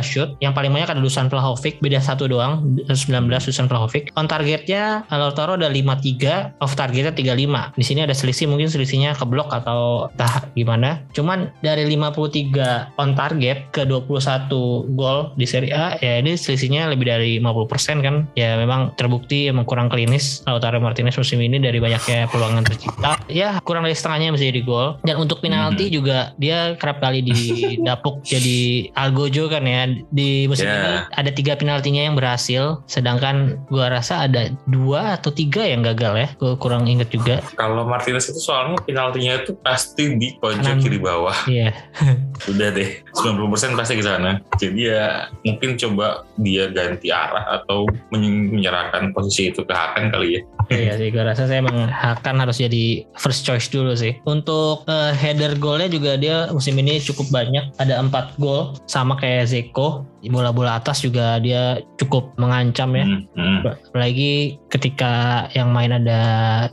shoot. 0.02 0.34
Yang 0.40 0.52
paling 0.56 0.72
banyak 0.72 0.88
ada 0.90 1.02
Dusan 1.02 1.28
Vlahovic, 1.28 1.78
beda 1.84 2.00
satu 2.00 2.24
doang, 2.24 2.64
19 2.88 3.11
Dusan 3.20 3.68
Vlahovic. 3.68 4.08
On 4.16 4.24
targetnya 4.24 5.04
Lautaro 5.12 5.58
ada 5.60 5.68
53, 5.68 6.56
off 6.62 6.72
targetnya 6.72 7.12
35. 7.12 7.76
Di 7.76 7.84
sini 7.84 8.00
ada 8.06 8.14
selisih 8.16 8.48
mungkin 8.48 8.70
selisihnya 8.72 9.12
ke 9.18 9.24
blok 9.28 9.52
atau 9.52 10.08
entah 10.14 10.48
gimana. 10.56 11.04
Cuman 11.12 11.52
dari 11.60 11.84
53 11.84 12.96
on 12.96 13.12
target 13.12 13.68
ke 13.74 13.84
21 13.84 14.96
gol 14.96 15.32
di 15.36 15.44
Serie 15.44 15.74
A 15.74 15.96
ya 16.00 16.22
ini 16.22 16.38
selisihnya 16.38 16.88
lebih 16.88 17.08
dari 17.10 17.36
50% 17.42 18.00
kan. 18.04 18.24
Ya 18.38 18.56
memang 18.56 18.94
terbukti 18.96 19.48
emang 19.50 19.66
kurang 19.68 19.92
klinis 19.92 20.40
Lautaro 20.48 20.78
Martinez 20.80 21.18
musim 21.18 21.42
ini 21.42 21.58
dari 21.58 21.78
banyaknya 21.82 22.28
peluang 22.32 22.56
yang 22.56 22.66
tercipta. 22.66 23.18
Ya 23.28 23.58
kurang 23.66 23.84
dari 23.84 23.96
setengahnya 23.96 24.32
bisa 24.32 24.48
jadi 24.48 24.62
gol. 24.64 24.96
Dan 25.04 25.18
untuk 25.20 25.42
penalti 25.44 25.92
juga 25.92 26.32
dia 26.38 26.74
kerap 26.78 27.02
kali 27.02 27.20
didapuk 27.24 28.22
jadi 28.32 28.88
Algojo 28.96 29.50
kan 29.52 29.64
ya. 29.66 29.90
Di 30.12 30.46
musim 30.48 30.62
Ya. 30.62 30.78
ini 30.78 30.94
ada 31.18 31.30
tiga 31.34 31.52
penaltinya 31.58 32.06
yang 32.06 32.14
berhasil. 32.14 32.80
Sedangkan 33.03 33.59
gua 33.66 33.90
rasa 33.90 34.30
ada 34.30 34.55
dua 34.70 35.18
atau 35.18 35.34
tiga 35.34 35.66
yang 35.66 35.82
gagal 35.82 36.14
ya. 36.14 36.28
Gue 36.38 36.55
kurang 36.55 36.86
inget 36.86 37.11
juga. 37.11 37.42
Kalau 37.59 37.82
Martinez 37.82 38.30
itu 38.30 38.38
soalnya 38.38 38.78
penaltinya 38.86 39.42
itu 39.42 39.59
pasti 39.59 40.14
di 40.14 40.38
pojok 40.38 40.78
kiri 40.78 41.03
bawah. 41.03 41.34
Iya. 41.50 41.74
Udah 42.50 42.70
deh, 42.70 43.03
90% 43.18 43.74
pasti 43.74 43.98
ke 43.98 44.05
sana. 44.07 44.38
Jadi 44.62 44.86
ya 44.86 45.26
mungkin 45.42 45.74
coba 45.74 46.22
dia 46.38 46.70
ganti 46.70 47.11
arah 47.11 47.59
atau 47.59 47.90
men- 48.14 48.55
menyerahkan 48.55 49.11
posisi 49.11 49.50
itu 49.50 49.66
ke 49.66 49.74
Hakan 49.74 50.14
kali 50.14 50.38
ya. 50.38 50.40
Iya 50.70 50.92
sih, 50.94 51.09
gue 51.11 51.22
rasa 51.26 51.50
saya 51.50 51.59
emang 51.59 51.90
akan 51.90 52.36
harus 52.38 52.62
jadi 52.62 53.03
first 53.18 53.42
choice 53.42 53.66
dulu 53.66 53.98
sih. 53.98 54.14
Untuk 54.22 54.86
eh, 54.86 55.12
header 55.18 55.59
golnya 55.59 55.90
juga 55.90 56.14
dia 56.14 56.46
musim 56.55 56.78
ini 56.78 57.03
cukup 57.03 57.28
banyak, 57.34 57.74
ada 57.82 57.98
4 57.98 58.38
gol 58.38 58.78
sama 58.86 59.18
kayak 59.18 59.50
Zeko. 59.50 60.07
Bola-bola 60.28 60.78
atas 60.78 61.02
juga 61.02 61.38
dia 61.42 61.82
cukup 61.98 62.34
mengancam 62.38 62.94
ya. 62.94 63.06
Hmm, 63.06 63.22
hmm. 63.34 63.90
Apalagi 63.92 64.58
ketika 64.70 65.46
yang 65.56 65.70
main 65.70 65.94
ada 65.94 66.20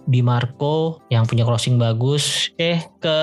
Di 0.05 0.21
Marco 0.21 1.01
yang 1.13 1.25
punya 1.25 1.45
crossing 1.45 1.77
bagus. 1.77 2.49
Eh 2.57 2.81
ke 2.99 3.17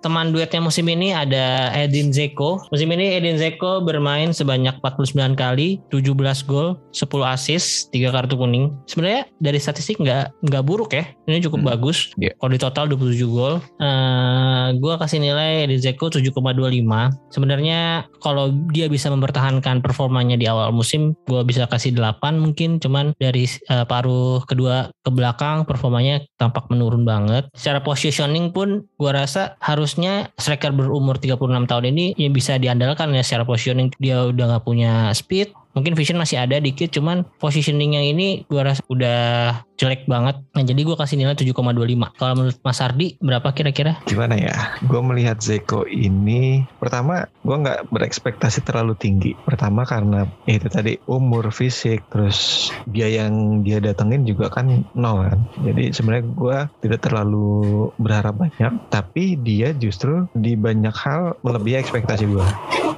teman 0.00 0.30
duetnya 0.30 0.62
musim 0.62 0.86
ini 0.86 1.12
ada 1.12 1.72
Edin 1.74 2.12
Zeko. 2.12 2.68
Musim 2.70 2.92
ini 2.92 3.16
Edin 3.16 3.40
Zeko 3.40 3.82
bermain 3.82 4.30
sebanyak 4.30 4.78
49 4.84 5.34
kali, 5.34 5.80
17 5.90 6.46
gol, 6.46 6.78
10 6.92 7.24
assist, 7.26 7.90
3 7.90 8.14
kartu 8.14 8.36
kuning. 8.38 8.72
Sebenarnya 8.86 9.26
dari 9.40 9.58
statistik 9.58 9.98
nggak 9.98 10.44
nggak 10.46 10.64
buruk 10.64 10.92
ya. 10.94 11.04
Ini 11.26 11.42
cukup 11.42 11.60
Hmm. 11.62 11.70
bagus. 11.74 12.14
Iya. 12.16 12.38
Kalau 12.38 12.50
di 12.54 12.60
total 12.62 12.84
27 12.86 13.26
gol. 13.26 13.58
Eh 13.82 14.66
gua 14.78 14.94
kasih 14.98 15.18
nilai 15.18 15.66
Edin 15.66 15.82
Zeko 15.82 16.06
7,25. 16.10 17.10
Sebenarnya 17.34 18.06
kalau 18.22 18.54
dia 18.70 18.86
bisa 18.86 19.10
mempertahankan 19.10 19.82
performanya 19.82 20.38
di 20.38 20.46
awal 20.46 20.70
musim, 20.70 21.18
gua 21.26 21.42
bisa 21.42 21.66
kasih 21.66 21.94
8 21.94 22.38
mungkin. 22.38 22.78
Cuman 22.78 23.10
dari 23.18 23.46
eh, 23.46 23.84
paruh 23.86 24.42
kedua 24.46 24.90
ke 25.02 25.10
belakang 25.10 25.66
performanya 25.66 26.22
tampak 26.38 26.70
menurun 26.70 27.02
banget. 27.02 27.50
Secara 27.54 27.82
positioning 27.82 28.54
pun 28.54 28.86
gua 28.98 29.26
rasa 29.26 29.58
harusnya 29.58 30.30
striker 30.38 30.70
berumur 30.70 31.18
36 31.18 31.66
tahun 31.66 31.84
ini 31.90 32.14
yang 32.18 32.30
bisa 32.30 32.58
diandalkan 32.58 33.10
ya 33.14 33.26
secara 33.26 33.42
positioning. 33.42 33.90
Dia 33.98 34.30
udah 34.30 34.56
nggak 34.56 34.64
punya 34.66 35.10
speed, 35.10 35.50
mungkin 35.74 35.92
vision 35.92 36.16
masih 36.16 36.40
ada 36.40 36.56
dikit 36.58 36.88
cuman 36.90 37.22
positioning 37.38 37.94
yang 37.98 38.06
ini 38.16 38.48
gua 38.48 38.72
rasa 38.72 38.82
udah 38.88 39.20
jelek 39.76 40.08
banget 40.08 40.40
nah 40.56 40.64
jadi 40.64 40.80
gua 40.82 40.96
kasih 40.96 41.20
nilai 41.20 41.36
7,25 41.36 42.16
kalau 42.16 42.32
menurut 42.36 42.58
Mas 42.64 42.80
Ardi 42.80 43.16
berapa 43.20 43.48
kira-kira 43.52 43.96
Gimana 44.06 44.38
ya? 44.38 44.78
Gue 44.86 45.02
melihat 45.02 45.42
Zeko 45.42 45.82
ini 45.90 46.62
pertama 46.78 47.26
gue 47.42 47.56
nggak 47.58 47.90
berekspektasi 47.90 48.62
terlalu 48.62 48.94
tinggi. 48.94 49.34
Pertama 49.42 49.82
karena 49.82 50.30
ya 50.46 50.62
itu 50.62 50.70
tadi 50.70 50.94
umur 51.10 51.50
fisik 51.50 52.06
terus 52.08 52.70
biaya 52.86 53.26
yang 53.26 53.66
dia 53.66 53.82
datengin 53.82 54.22
juga 54.22 54.46
kan 54.46 54.86
nol 54.94 55.26
kan. 55.26 55.40
Jadi 55.66 55.90
sebenarnya 55.90 56.24
gue 56.32 56.58
tidak 56.86 57.00
terlalu 57.02 57.90
berharap 57.98 58.38
banyak. 58.38 58.72
Tapi 58.88 59.34
dia 59.42 59.74
justru 59.74 60.30
di 60.38 60.54
banyak 60.54 60.94
hal 60.94 61.34
melebihi 61.42 61.82
ekspektasi 61.82 62.30
gue. 62.30 62.46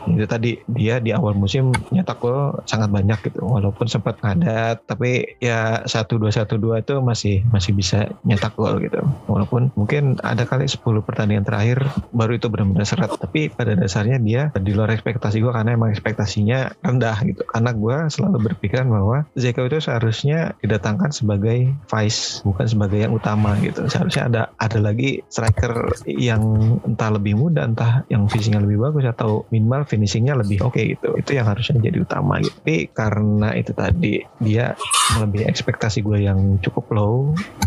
itu 0.08 0.24
tadi 0.24 0.56
dia 0.72 1.00
di 1.04 1.12
awal 1.12 1.36
musim 1.36 1.68
nyetak 1.92 2.20
gol 2.20 2.56
sangat 2.64 2.88
banyak 2.88 3.28
gitu 3.28 3.44
walaupun 3.44 3.92
sempat 3.92 4.16
ngadat 4.24 4.80
tapi 4.88 5.36
ya 5.36 5.84
satu 5.84 6.16
dua 6.16 6.32
satu 6.32 6.56
dua 6.56 6.67
itu 6.76 7.00
masih 7.00 7.40
masih 7.48 7.72
bisa 7.72 8.12
nyetak 8.28 8.52
gol 8.58 8.76
gitu. 8.84 9.00
Walaupun 9.30 9.72
mungkin 9.78 10.20
ada 10.20 10.44
kali 10.44 10.68
10 10.68 10.82
pertandingan 11.00 11.48
terakhir 11.48 11.88
baru 12.12 12.36
itu 12.36 12.52
benar-benar 12.52 12.84
seret. 12.84 13.14
Tapi 13.16 13.48
pada 13.48 13.72
dasarnya 13.72 14.20
dia 14.20 14.52
di 14.52 14.76
luar 14.76 14.92
ekspektasi 14.92 15.40
gue 15.40 15.52
karena 15.54 15.78
emang 15.78 15.94
ekspektasinya 15.94 16.82
rendah 16.84 17.16
gitu. 17.24 17.42
Karena 17.48 17.70
gue 17.72 17.96
selalu 18.12 18.36
berpikiran 18.52 18.88
bahwa 18.90 19.24
Zeko 19.38 19.64
itu 19.70 19.78
seharusnya 19.80 20.58
didatangkan 20.60 21.14
sebagai 21.14 21.72
vice 21.88 22.42
bukan 22.42 22.66
sebagai 22.66 22.98
yang 23.06 23.14
utama 23.14 23.54
gitu. 23.62 23.86
Seharusnya 23.86 24.24
ada 24.28 24.42
ada 24.58 24.78
lagi 24.82 25.22
striker 25.30 25.94
yang 26.04 26.42
entah 26.84 27.10
lebih 27.14 27.38
muda 27.38 27.64
entah 27.64 28.02
yang 28.10 28.26
finishingnya 28.26 28.60
lebih 28.60 28.82
bagus 28.82 29.06
atau 29.06 29.46
minimal 29.54 29.86
finishingnya 29.86 30.34
lebih 30.34 30.60
oke 30.66 30.76
okay 30.76 30.98
gitu. 30.98 31.14
Itu 31.14 31.38
yang 31.38 31.46
harusnya 31.46 31.78
jadi 31.78 32.02
utama 32.02 32.42
gitu. 32.42 32.52
Tapi 32.58 32.90
karena 32.90 33.54
itu 33.54 33.72
tadi 33.72 34.20
dia 34.42 34.74
melebihi 35.16 35.46
ekspektasi 35.46 36.02
gue 36.02 36.18
yang 36.26 36.57
cukup 36.60 36.84
low. 36.90 37.14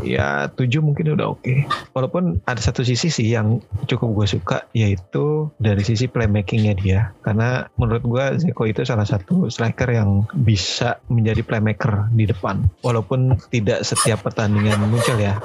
Ya 0.01 0.49
7 0.49 0.81
mungkin 0.81 1.13
udah 1.13 1.31
oke. 1.31 1.41
Okay. 1.41 1.59
walaupun 1.91 2.39
ada 2.47 2.57
satu 2.57 2.81
sisi 2.81 3.11
sih 3.11 3.27
yang 3.27 3.59
cukup 3.85 4.23
gue 4.23 4.27
suka 4.29 4.57
yaitu 4.71 5.49
dari 5.57 5.81
sisi 5.81 6.07
playmakingnya 6.07 6.73
dia. 6.77 6.99
Karena 7.21 7.67
menurut 7.75 8.03
gue 8.03 8.25
Zeko 8.39 8.63
itu 8.65 8.81
salah 8.83 9.05
satu 9.05 9.47
striker 9.47 9.89
yang 9.91 10.25
bisa 10.33 10.97
menjadi 11.07 11.41
playmaker 11.43 12.07
di 12.11 12.25
depan. 12.25 12.63
Walaupun 12.81 13.37
tidak 13.51 13.83
setiap 13.83 14.23
pertandingan 14.23 14.81
muncul 14.87 15.17
ya. 15.17 15.37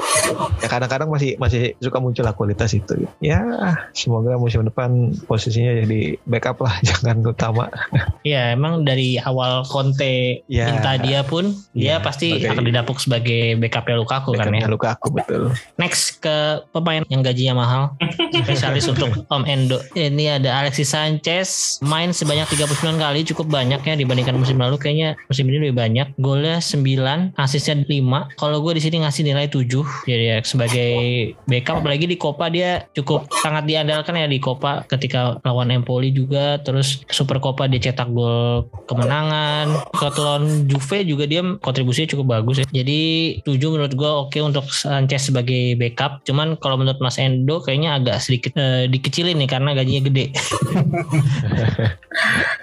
Ya 0.62 0.68
kadang-kadang 0.68 1.10
masih 1.10 1.36
masih 1.36 1.74
suka 1.78 1.98
muncul 1.98 2.24
lah 2.24 2.32
kualitas 2.32 2.72
itu. 2.72 3.06
Ya 3.20 3.42
semoga 3.92 4.38
musim 4.38 4.64
depan 4.64 5.14
posisinya 5.26 5.72
jadi 5.84 6.16
backup 6.24 6.62
lah 6.62 6.78
jangan 6.86 7.22
utama. 7.26 7.66
Ya 8.22 8.54
emang 8.54 8.86
dari 8.86 9.18
awal 9.20 9.66
Conte 9.66 10.42
Ya. 10.46 10.70
minta 10.70 10.96
dia 11.00 11.20
pun 11.26 11.50
dia 11.72 11.96
Ya, 11.96 12.02
pasti 12.02 12.34
sebagai- 12.36 12.50
akan 12.52 12.64
didapuk 12.66 12.98
sebagai 12.98 13.35
backupnya 13.58 13.96
Lukaku 13.98 14.30
kan 14.36 14.52
ya. 14.52 14.66
Lukaku 14.68 15.08
betul. 15.12 15.52
Next 15.80 16.22
ke 16.22 16.62
pemain 16.70 17.02
yang 17.08 17.22
gajinya 17.24 17.54
mahal. 17.62 17.82
Spesialis 18.46 18.86
untuk 18.86 19.26
Om 19.26 19.42
Endo. 19.44 19.78
Ini 19.96 20.40
ada 20.40 20.62
Alexis 20.62 20.92
Sanchez. 20.92 21.78
Main 21.82 22.12
sebanyak 22.12 22.46
39 22.52 22.96
kali 23.00 23.20
Cukup 23.26 23.46
banyak 23.50 23.80
ya 23.82 23.94
dibandingkan 23.96 24.36
musim 24.36 24.60
lalu. 24.60 24.76
Kayaknya 24.78 25.18
musim 25.26 25.48
ini 25.48 25.68
lebih 25.68 25.76
banyak. 25.76 26.06
Golnya 26.20 26.62
9 26.62 27.36
Asisnya 27.36 27.82
5 27.82 28.38
Kalau 28.38 28.58
gue 28.62 28.72
di 28.78 28.82
sini 28.82 29.02
ngasih 29.02 29.22
nilai 29.26 29.50
7 29.50 29.66
Jadi 30.06 30.24
ya 30.30 30.38
sebagai 30.44 30.92
backup 31.48 31.82
Apalagi 31.82 32.06
di 32.06 32.16
Copa 32.16 32.48
dia 32.48 32.86
cukup 32.94 33.28
sangat 33.42 33.66
diandalkan 33.66 34.16
ya 34.16 34.26
di 34.30 34.38
Copa 34.38 34.86
Ketika 34.86 35.38
lawan 35.42 35.74
Empoli 35.74 36.14
juga. 36.14 36.60
Terus 36.62 37.02
Super 37.10 37.42
Copa 37.42 37.66
dia 37.66 37.80
cetak 37.82 38.08
gol 38.12 38.68
kemenangan. 38.86 39.90
Lawan 40.16 40.68
Juve 40.70 41.02
juga 41.02 41.24
dia 41.26 41.42
kontribusinya 41.60 42.08
cukup 42.14 42.26
bagus 42.38 42.62
ya. 42.62 42.66
Jadi 42.70 43.25
7 43.44 43.74
menurut 43.74 43.92
gue 43.94 44.10
oke 44.10 44.38
untuk 44.42 44.66
Sanchez 44.68 45.30
sebagai 45.30 45.74
backup 45.78 46.22
cuman 46.26 46.58
kalau 46.58 46.76
menurut 46.80 46.98
Mas 47.00 47.16
Endo 47.16 47.62
kayaknya 47.62 47.98
agak 47.98 48.16
sedikit 48.22 48.52
eh, 48.58 48.86
dikecilin 48.90 49.36
nih 49.38 49.50
karena 49.50 49.74
gajinya 49.74 50.02
gede 50.06 50.24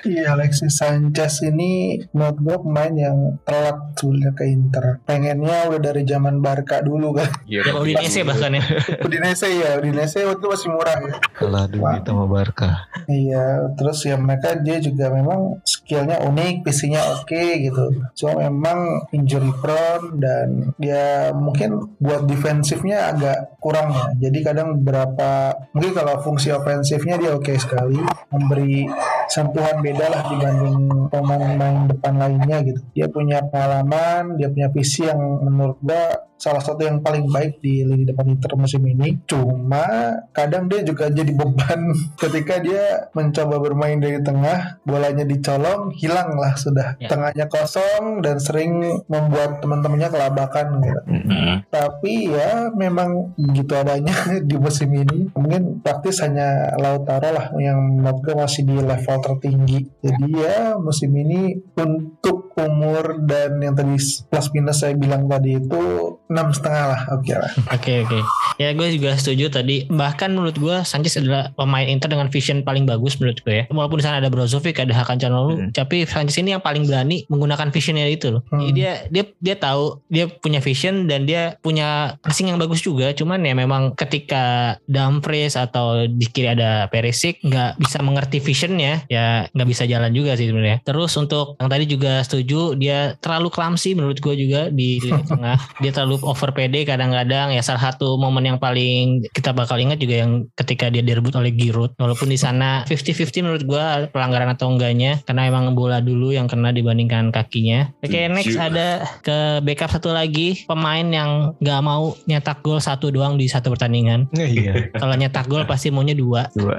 Iya 0.04 0.36
Alexis 0.36 0.76
Sanchez 0.84 1.40
ini 1.48 1.96
menurut 2.12 2.38
gue 2.44 2.58
pemain 2.60 2.92
yang 2.92 3.40
telat 3.48 3.96
sebenarnya 3.96 4.32
ke 4.36 4.44
Inter. 4.52 4.86
Pengennya 5.08 5.72
udah 5.72 5.80
dari 5.80 6.04
zaman 6.04 6.44
Barca 6.44 6.84
dulu 6.84 7.16
kan. 7.16 7.32
ya 7.48 7.64
Udinese 7.72 8.28
bahkan 8.28 8.52
ya 8.60 8.64
Udinese 9.00 9.48
ya, 9.48 9.80
Udinese 9.80 10.28
waktu 10.28 10.44
itu 10.44 10.48
masih 10.52 10.70
murah 10.76 10.98
ya. 11.00 11.16
kalah 11.38 11.66
dulu 11.72 11.88
Wah. 11.88 12.04
sama 12.04 12.26
Barca 12.28 12.72
Iya, 13.08 13.72
terus 13.80 14.04
ya 14.04 14.16
mereka 14.20 14.60
dia 14.60 14.80
juga 14.80 15.12
memang 15.12 15.60
skillnya 15.64 16.20
unik, 16.24 16.64
visinya 16.68 17.02
oke 17.20 17.44
gitu. 17.64 17.84
Cuma 18.16 18.48
memang 18.48 19.08
injury 19.16 19.52
prone 19.60 20.20
dan 20.20 20.48
ya 20.82 21.32
mungkin 21.36 21.98
buat 22.00 22.26
defensifnya 22.26 23.16
agak 23.16 23.58
kurang 23.60 23.94
ya. 23.94 24.30
Jadi 24.30 24.40
kadang 24.44 24.82
beberapa 24.82 25.54
mungkin 25.72 25.94
kalau 25.96 26.20
fungsi 26.22 26.52
ofensifnya 26.52 27.16
dia 27.20 27.32
oke 27.36 27.54
sekali, 27.56 28.00
memberi 28.34 28.88
sentuhan 29.30 29.80
beda 29.80 30.06
lah 30.12 30.22
dibanding 30.30 31.10
pemain-pemain 31.10 31.78
depan 31.90 32.14
lainnya 32.20 32.58
gitu. 32.68 32.82
Dia 32.94 33.08
punya 33.10 33.42
pengalaman, 33.48 34.38
dia 34.38 34.52
punya 34.52 34.70
visi 34.70 35.08
yang 35.08 35.20
menurut 35.46 35.78
gua 35.80 36.33
salah 36.44 36.60
satu 36.60 36.84
yang 36.84 37.00
paling 37.00 37.32
baik 37.32 37.64
di 37.64 37.88
lini 37.88 38.04
depan 38.04 38.28
Inter 38.28 38.60
musim 38.60 38.84
ini. 38.84 39.16
Cuma 39.24 40.12
kadang 40.36 40.68
dia 40.68 40.84
juga 40.84 41.08
jadi 41.08 41.32
beban 41.32 41.96
ketika 42.22 42.60
dia 42.60 43.08
mencoba 43.16 43.64
bermain 43.64 43.96
dari 44.04 44.20
tengah, 44.20 44.84
bolanya 44.84 45.24
dicolong, 45.24 45.96
hilang 45.96 46.36
lah 46.36 46.60
sudah. 46.60 47.00
Ya. 47.00 47.08
Tengahnya 47.08 47.48
kosong 47.48 48.20
dan 48.20 48.44
sering 48.44 48.84
membuat 49.08 49.64
teman-temannya 49.64 50.10
kelabakan 50.12 50.84
gitu. 50.84 51.02
Hmm. 51.08 51.56
Tapi 51.72 52.36
ya 52.36 52.68
memang 52.76 53.32
gitu 53.56 53.72
adanya 53.80 54.12
di 54.50 54.60
musim 54.60 54.92
ini. 54.92 55.32
Mungkin 55.32 55.80
praktis 55.80 56.20
hanya 56.20 56.76
Lautaro 56.76 57.32
lah 57.32 57.48
yang 57.56 58.04
menurut 58.04 58.20
gue 58.20 58.36
masih 58.36 58.68
di 58.68 58.76
level 58.84 59.18
tertinggi. 59.24 59.80
Jadi 60.04 60.28
ya 60.36 60.76
musim 60.76 61.16
ini 61.16 61.56
untuk 61.80 62.43
umur 62.56 63.22
dan 63.24 63.58
yang 63.58 63.74
tadi 63.74 63.98
plus 64.00 64.48
minus 64.52 64.80
saya 64.80 64.94
bilang 64.94 65.26
tadi 65.26 65.58
itu 65.58 65.82
enam 66.28 66.50
setengah 66.50 66.84
lah 66.90 67.02
oke 67.12 67.34
lah. 67.34 67.52
oke 67.70 67.94
oke 68.06 68.20
ya 68.56 68.70
gue 68.72 68.88
juga 68.94 69.14
setuju 69.14 69.50
tadi 69.50 69.86
bahkan 69.88 70.30
menurut 70.30 70.54
gue 70.56 70.76
Sanchez 70.84 71.18
adalah 71.18 71.50
pemain 71.54 71.84
Inter 71.84 72.08
dengan 72.08 72.30
vision 72.30 72.62
paling 72.62 72.86
bagus 72.86 73.18
menurut 73.18 73.42
gue 73.42 73.54
ya 73.54 73.66
walaupun 73.70 73.98
di 73.98 74.06
sana 74.06 74.22
ada 74.22 74.30
Brozovic 74.30 74.78
ada 74.78 74.94
Hakan 74.94 75.18
Calhanoglu 75.18 75.52
Hmm. 75.54 75.70
tapi 75.70 76.06
Sanchez 76.06 76.38
ini 76.38 76.52
yang 76.52 76.62
paling 76.62 76.86
berani 76.86 77.26
menggunakan 77.28 77.70
visionnya 77.70 78.06
itu 78.06 78.30
loh 78.30 78.42
Hmm. 78.50 78.60
Jadi 78.60 78.72
dia 78.76 78.94
dia 79.10 79.24
dia 79.40 79.56
tahu 79.56 80.02
dia 80.08 80.26
punya 80.30 80.60
vision 80.60 81.06
dan 81.06 81.26
dia 81.26 81.56
punya 81.60 82.18
passing 82.22 82.50
yang 82.50 82.58
bagus 82.58 82.82
juga 82.82 83.10
cuman 83.12 83.42
ya 83.42 83.54
memang 83.54 83.94
ketika 83.94 84.76
Dumfries 84.86 85.56
atau 85.56 86.06
di 86.06 86.26
kiri 86.26 86.54
ada 86.54 86.86
Perisic 86.88 87.40
nggak 87.42 87.80
bisa 87.80 87.98
mengerti 88.02 88.38
visionnya 88.38 89.06
ya 89.08 89.48
nggak 89.50 89.68
bisa 89.68 89.84
jalan 89.86 90.12
juga 90.12 90.36
sih 90.36 90.50
sebenarnya 90.50 90.84
terus 90.84 91.14
untuk 91.16 91.56
yang 91.58 91.70
tadi 91.70 91.86
juga 91.86 92.22
setuju 92.22 92.43
dia 92.78 93.16
terlalu 93.20 93.50
clumsy 93.50 93.96
menurut 93.96 94.20
gue 94.20 94.36
juga 94.36 94.68
di 94.70 95.00
lini 95.00 95.24
tengah. 95.32 95.58
Dia 95.80 95.92
terlalu 95.92 96.20
over 96.24 96.52
PD 96.52 96.84
kadang-kadang. 96.84 97.56
Ya 97.56 97.62
salah 97.64 97.92
satu 97.92 98.16
momen 98.20 98.46
yang 98.46 98.60
paling 98.60 99.26
kita 99.32 99.56
bakal 99.56 99.80
ingat 99.80 100.00
juga 100.00 100.24
yang 100.24 100.48
ketika 100.60 100.92
dia 100.92 101.02
direbut 101.02 101.34
oleh 101.36 101.52
Giroud. 101.54 101.96
Walaupun 101.98 102.30
di 102.30 102.40
sana 102.40 102.84
50-50 102.88 103.46
menurut 103.46 103.64
gue 103.64 103.86
pelanggaran 104.12 104.52
atau 104.54 104.72
enggaknya. 104.72 105.24
Karena 105.24 105.48
emang 105.48 105.74
bola 105.74 106.00
dulu 106.04 106.32
yang 106.32 106.46
kena 106.46 106.72
dibandingkan 106.76 107.32
kakinya. 107.34 107.92
Oke 108.04 108.28
next 108.30 108.56
Setuju. 108.56 108.68
ada 108.70 108.88
ke 109.24 109.38
backup 109.64 109.92
satu 109.92 110.14
lagi. 110.14 110.64
Pemain 110.68 111.06
yang 111.06 111.56
nggak 111.60 111.82
mau 111.84 112.14
nyetak 112.30 112.62
gol 112.62 112.80
satu 112.80 113.10
doang 113.10 113.36
di 113.40 113.48
satu 113.48 113.74
pertandingan. 113.74 114.30
Iya. 114.36 114.94
Kalau 114.96 115.16
nyetak 115.18 115.48
gol 115.48 115.66
pasti 115.66 115.90
maunya 115.90 116.16
dua. 116.16 116.48
Dua. 116.54 116.78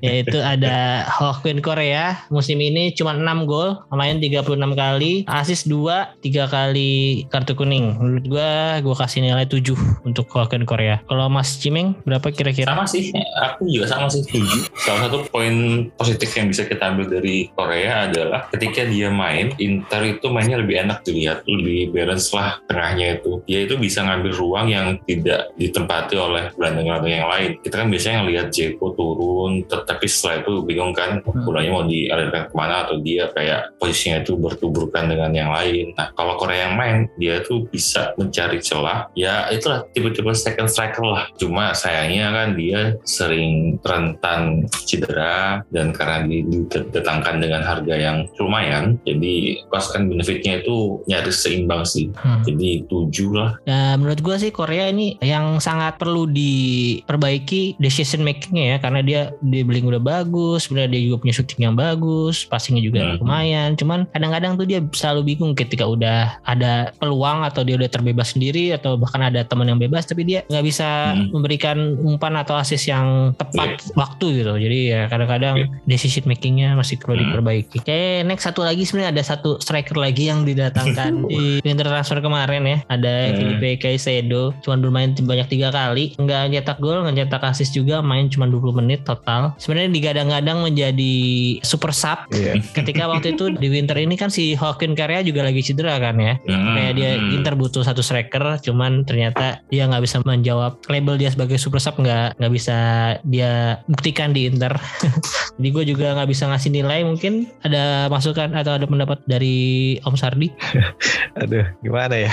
Yaitu 0.00 0.38
ada 0.40 1.06
Hokkien 1.06 1.60
Korea 1.64 2.26
musim 2.30 2.60
ini 2.60 2.92
cuma 2.92 3.16
6 3.16 3.48
gol 3.48 3.80
main 3.92 4.20
36 4.20 4.54
kali 4.76 5.24
asis 5.24 5.64
2 5.64 6.20
3 6.20 6.28
kali 6.52 7.24
kartu 7.32 7.56
kuning 7.56 7.96
menurut 7.96 8.24
gua 8.28 8.78
gua 8.84 8.94
kasih 9.00 9.24
nilai 9.24 9.48
7 9.48 9.72
untuk 10.04 10.28
Hokkien 10.28 10.68
Korea 10.68 11.00
kalau 11.08 11.32
Mas 11.32 11.56
Cimeng 11.56 11.96
berapa 12.04 12.28
kira-kira 12.28 12.76
Sama 12.76 12.84
sih, 12.84 13.08
aku 13.40 13.64
juga 13.72 13.86
sama 13.88 14.12
sih 14.12 14.20
setuju. 14.26 14.68
Salah 14.76 15.08
satu 15.08 15.24
poin 15.32 15.88
positif 15.94 16.28
yang 16.36 16.50
bisa 16.50 16.68
kita 16.68 16.92
ambil 16.92 17.08
dari 17.08 17.48
Korea 17.54 18.10
adalah 18.10 18.50
ketika 18.52 18.84
dia 18.84 19.08
main, 19.08 19.54
Inter 19.56 20.02
itu 20.18 20.26
mainnya 20.28 20.60
lebih 20.60 20.82
enak 20.84 21.06
dilihat, 21.06 21.46
lebih 21.48 21.94
balance 21.94 22.34
lah 22.34 22.58
tengahnya 22.68 23.22
itu. 23.22 23.40
Dia 23.48 23.64
itu 23.64 23.78
bisa 23.78 24.04
ngambil 24.04 24.32
ruang 24.34 24.66
yang 24.68 24.98
tidak 25.06 25.54
ditempati 25.56 26.14
oleh 26.18 26.44
gelandang-gelandang 26.58 27.14
yang 27.22 27.28
lain. 27.30 27.50
Kita 27.62 27.74
kan 27.80 27.88
biasanya 27.88 28.18
ngelihat 28.26 28.46
Jeko 28.52 28.92
turun, 28.92 29.64
tetapi 29.64 30.06
setelah 30.10 30.44
itu 30.44 30.52
bingung 30.66 30.92
kan 30.92 31.22
bolanya 31.24 31.70
mau 31.70 31.84
dialirkan 31.86 32.50
ke 32.50 32.54
mana 32.58 32.84
atau 32.84 32.98
dia 33.00 33.30
kayak 33.32 33.78
posisinya 33.80 34.20
itu 34.26 34.36
bertuburkan 34.70 35.08
dengan 35.10 35.30
yang 35.32 35.50
lain. 35.54 35.94
Nah 35.94 36.10
kalau 36.14 36.34
Korea 36.36 36.68
yang 36.70 36.74
main, 36.76 36.96
dia 37.16 37.40
tuh 37.42 37.66
bisa 37.70 38.12
mencari 38.18 38.58
celah. 38.58 39.08
Ya 39.14 39.46
itulah 39.48 39.86
tipe-tipe 39.94 40.28
second 40.34 40.68
striker 40.68 41.04
lah. 41.06 41.24
Cuma 41.38 41.72
sayangnya 41.72 42.32
kan 42.32 42.48
dia 42.58 42.98
sering 43.06 43.78
rentan 43.82 44.66
cedera 44.86 45.62
dan 45.70 45.94
karena 45.94 46.26
didatangkan 46.26 47.38
dengan 47.38 47.62
harga 47.62 47.94
yang 47.94 48.26
lumayan, 48.40 48.98
jadi 49.06 49.64
cost 49.70 49.94
and 49.94 50.10
benefitnya 50.10 50.60
itu 50.60 51.00
nyaris 51.06 51.44
seimbang 51.44 51.86
sih. 51.86 52.10
Hmm. 52.18 52.42
Jadi 52.44 52.86
tujuh 52.90 53.30
lah. 53.36 53.50
Nah, 53.68 53.96
menurut 54.00 54.20
gua 54.24 54.36
sih 54.40 54.50
Korea 54.50 54.90
ini 54.90 55.16
yang 55.22 55.58
sangat 55.62 56.00
perlu 56.00 56.28
diperbaiki 56.28 57.78
decision 57.78 58.24
makingnya 58.24 58.76
ya 58.76 58.78
karena 58.80 59.00
dia 59.04 59.20
dribbling 59.40 59.86
udah 59.86 60.02
bagus, 60.02 60.66
sebenarnya 60.66 60.96
dia 60.96 61.02
juga 61.10 61.16
punya 61.22 61.34
shooting 61.36 61.60
yang 61.62 61.76
bagus, 61.76 62.44
passingnya 62.48 62.82
juga 62.82 62.98
Hmm. 63.06 63.18
lumayan. 63.22 63.70
Cuman 63.78 64.08
kadang-kadang 64.10 64.55
tuh 64.56 64.66
dia 64.66 64.80
selalu 64.90 65.20
bingung 65.28 65.52
ketika 65.52 65.84
udah 65.84 66.40
ada 66.42 66.90
peluang 66.96 67.42
atau 67.42 67.62
dia 67.62 67.76
udah 67.76 67.86
terbebas 67.86 68.32
sendiri 68.32 68.72
atau 68.72 68.96
bahkan 68.96 69.20
ada 69.20 69.42
teman 69.42 69.66
yang 69.66 69.76
bebas 69.76 70.04
tapi 70.04 70.24
dia 70.24 70.42
nggak 70.46 70.64
bisa 70.64 70.88
Hmm. 71.06 71.28
memberikan 71.30 71.76
umpan 71.98 72.34
atau 72.36 72.56
asis 72.56 72.86
yang 72.86 73.32
tepat 73.34 73.82
waktu 73.92 74.42
gitu 74.42 74.54
jadi 74.56 74.78
ya 74.86 75.00
kadang-kadang 75.06 75.56
decision 75.84 76.24
makingnya 76.24 76.72
masih 76.72 76.96
perlu 76.96 77.16
Hmm. 77.16 77.22
diperbaiki 77.26 77.78
oke 77.80 78.00
next 78.24 78.44
satu 78.44 78.62
lagi 78.62 78.82
sebenarnya 78.82 79.12
ada 79.12 79.24
satu 79.24 79.58
striker 79.58 79.96
lagi 79.96 80.28
yang 80.28 80.42
didatangkan 80.42 81.12
di 81.30 81.58
winter 81.60 81.84
transfer 81.84 82.18
kemarin 82.18 82.62
ya 82.64 82.78
ada 82.86 83.14
Hmm. 83.26 83.58
Felipe 83.58 83.80
Caicedo 83.80 84.54
cuma 84.62 84.76
bermain 84.76 85.10
banyak 85.12 85.48
tiga 85.48 85.68
kali 85.68 86.14
nggak 86.14 86.42
nyetak 86.48 86.78
gol 86.78 87.02
nggak 87.02 87.16
nyetak 87.16 87.42
asis 87.44 87.70
juga 87.70 87.98
main 88.00 88.28
cuma 88.28 88.46
20 88.46 88.70
menit 88.74 89.02
total 89.02 89.56
sebenarnya 89.56 89.90
digadang-gadang 89.90 90.62
menjadi 90.62 91.14
super 91.62 91.90
sub 91.90 92.28
Iya. 92.30 92.62
ketika 92.72 93.06
waktu 93.06 93.34
itu 93.34 93.50
di 93.50 93.66
winter 93.66 93.96
ini 93.96 94.14
kan 94.14 94.28
si 94.28 94.45
Hawkin 94.54 94.94
Karya 94.94 95.26
juga 95.26 95.42
lagi 95.42 95.64
cedera 95.64 95.98
kan 95.98 96.14
ya 96.14 96.38
Hmm. 96.46 96.76
kayak 96.76 96.92
dia 96.94 97.10
Inter 97.18 97.56
butuh 97.56 97.82
satu 97.82 98.04
striker 98.04 98.60
cuman 98.62 99.02
ternyata 99.02 99.64
dia 99.66 99.88
nggak 99.88 100.04
bisa 100.04 100.22
menjawab 100.22 100.78
label 100.86 101.16
dia 101.16 101.32
sebagai 101.32 101.58
super 101.58 101.80
sub 101.80 101.96
nggak 101.96 102.38
nggak 102.38 102.52
bisa 102.52 102.76
dia 103.24 103.80
buktikan 103.88 104.30
di 104.30 104.46
Inter 104.46 104.76
jadi 105.58 105.68
gue 105.72 105.84
juga 105.88 106.14
nggak 106.14 106.28
bisa 106.28 106.46
ngasih 106.46 106.70
nilai 106.70 107.02
mungkin 107.02 107.48
ada 107.64 108.06
masukan 108.06 108.52
atau 108.52 108.76
ada 108.76 108.86
pendapat 108.86 109.18
dari 109.24 109.56
Om 110.04 110.14
Sardi 110.14 110.52
Aduh, 111.42 111.64
gimana 111.80 112.16
ya? 112.16 112.32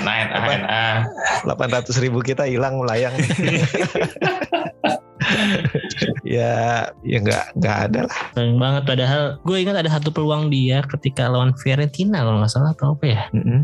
NA, 0.00 0.14
NA? 0.32 0.48
NA. 0.64 0.84
800 1.44 1.92
ribu 2.00 2.20
kita 2.20 2.48
hilang 2.48 2.80
melayang. 2.80 3.12
ya, 6.22 6.86
ya 7.02 7.18
nggak 7.20 7.56
nggak 7.58 7.76
ada 7.90 8.00
lah. 8.08 8.18
Sayang 8.34 8.58
banget 8.58 8.82
padahal 8.84 9.22
gue 9.42 9.56
ingat 9.56 9.76
ada 9.78 9.90
satu 9.90 10.10
peluang 10.10 10.48
dia 10.48 10.82
ketika 10.86 11.26
lawan 11.26 11.52
Fiorentina 11.56 12.22
kalau 12.22 12.38
nggak 12.40 12.52
salah 12.52 12.72
atau 12.72 12.94
apa 12.94 13.04
ya 13.06 13.22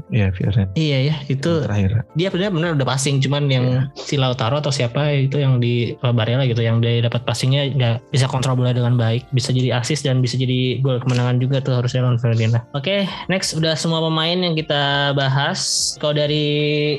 Iya, 0.09 0.29
Fioren. 0.33 0.69
iya 0.75 0.99
ya 1.13 1.17
itu 1.29 1.65
Terakhir. 1.65 2.05
dia 2.15 2.29
benar-benar 2.29 2.77
udah 2.77 2.87
passing 2.87 3.21
cuman 3.21 3.45
yang 3.49 3.67
si 3.95 4.17
Lautaro 4.17 4.61
atau 4.61 4.73
siapa 4.73 5.13
itu 5.13 5.39
yang 5.39 5.59
di 5.59 5.93
Barella 6.01 6.45
gitu 6.45 6.61
yang 6.61 6.81
dia 6.81 7.03
dapat 7.03 7.25
passingnya 7.25 7.73
nggak 7.73 7.97
bisa 8.11 8.27
kontrol 8.29 8.57
bola 8.57 8.73
dengan 8.73 8.97
baik 8.97 9.27
bisa 9.33 9.53
jadi 9.53 9.81
asis 9.81 10.05
dan 10.05 10.21
bisa 10.21 10.37
jadi 10.37 10.81
gol 10.81 11.01
kemenangan 11.01 11.41
juga 11.41 11.61
tuh 11.61 11.77
harusnya 11.77 12.05
lawan 12.05 12.19
Fiorentina 12.21 12.63
oke 12.73 13.05
next 13.29 13.57
udah 13.57 13.75
semua 13.75 14.01
pemain 14.01 14.37
yang 14.37 14.55
kita 14.55 15.13
bahas 15.13 15.61
kalau 15.99 16.15
dari 16.15 16.47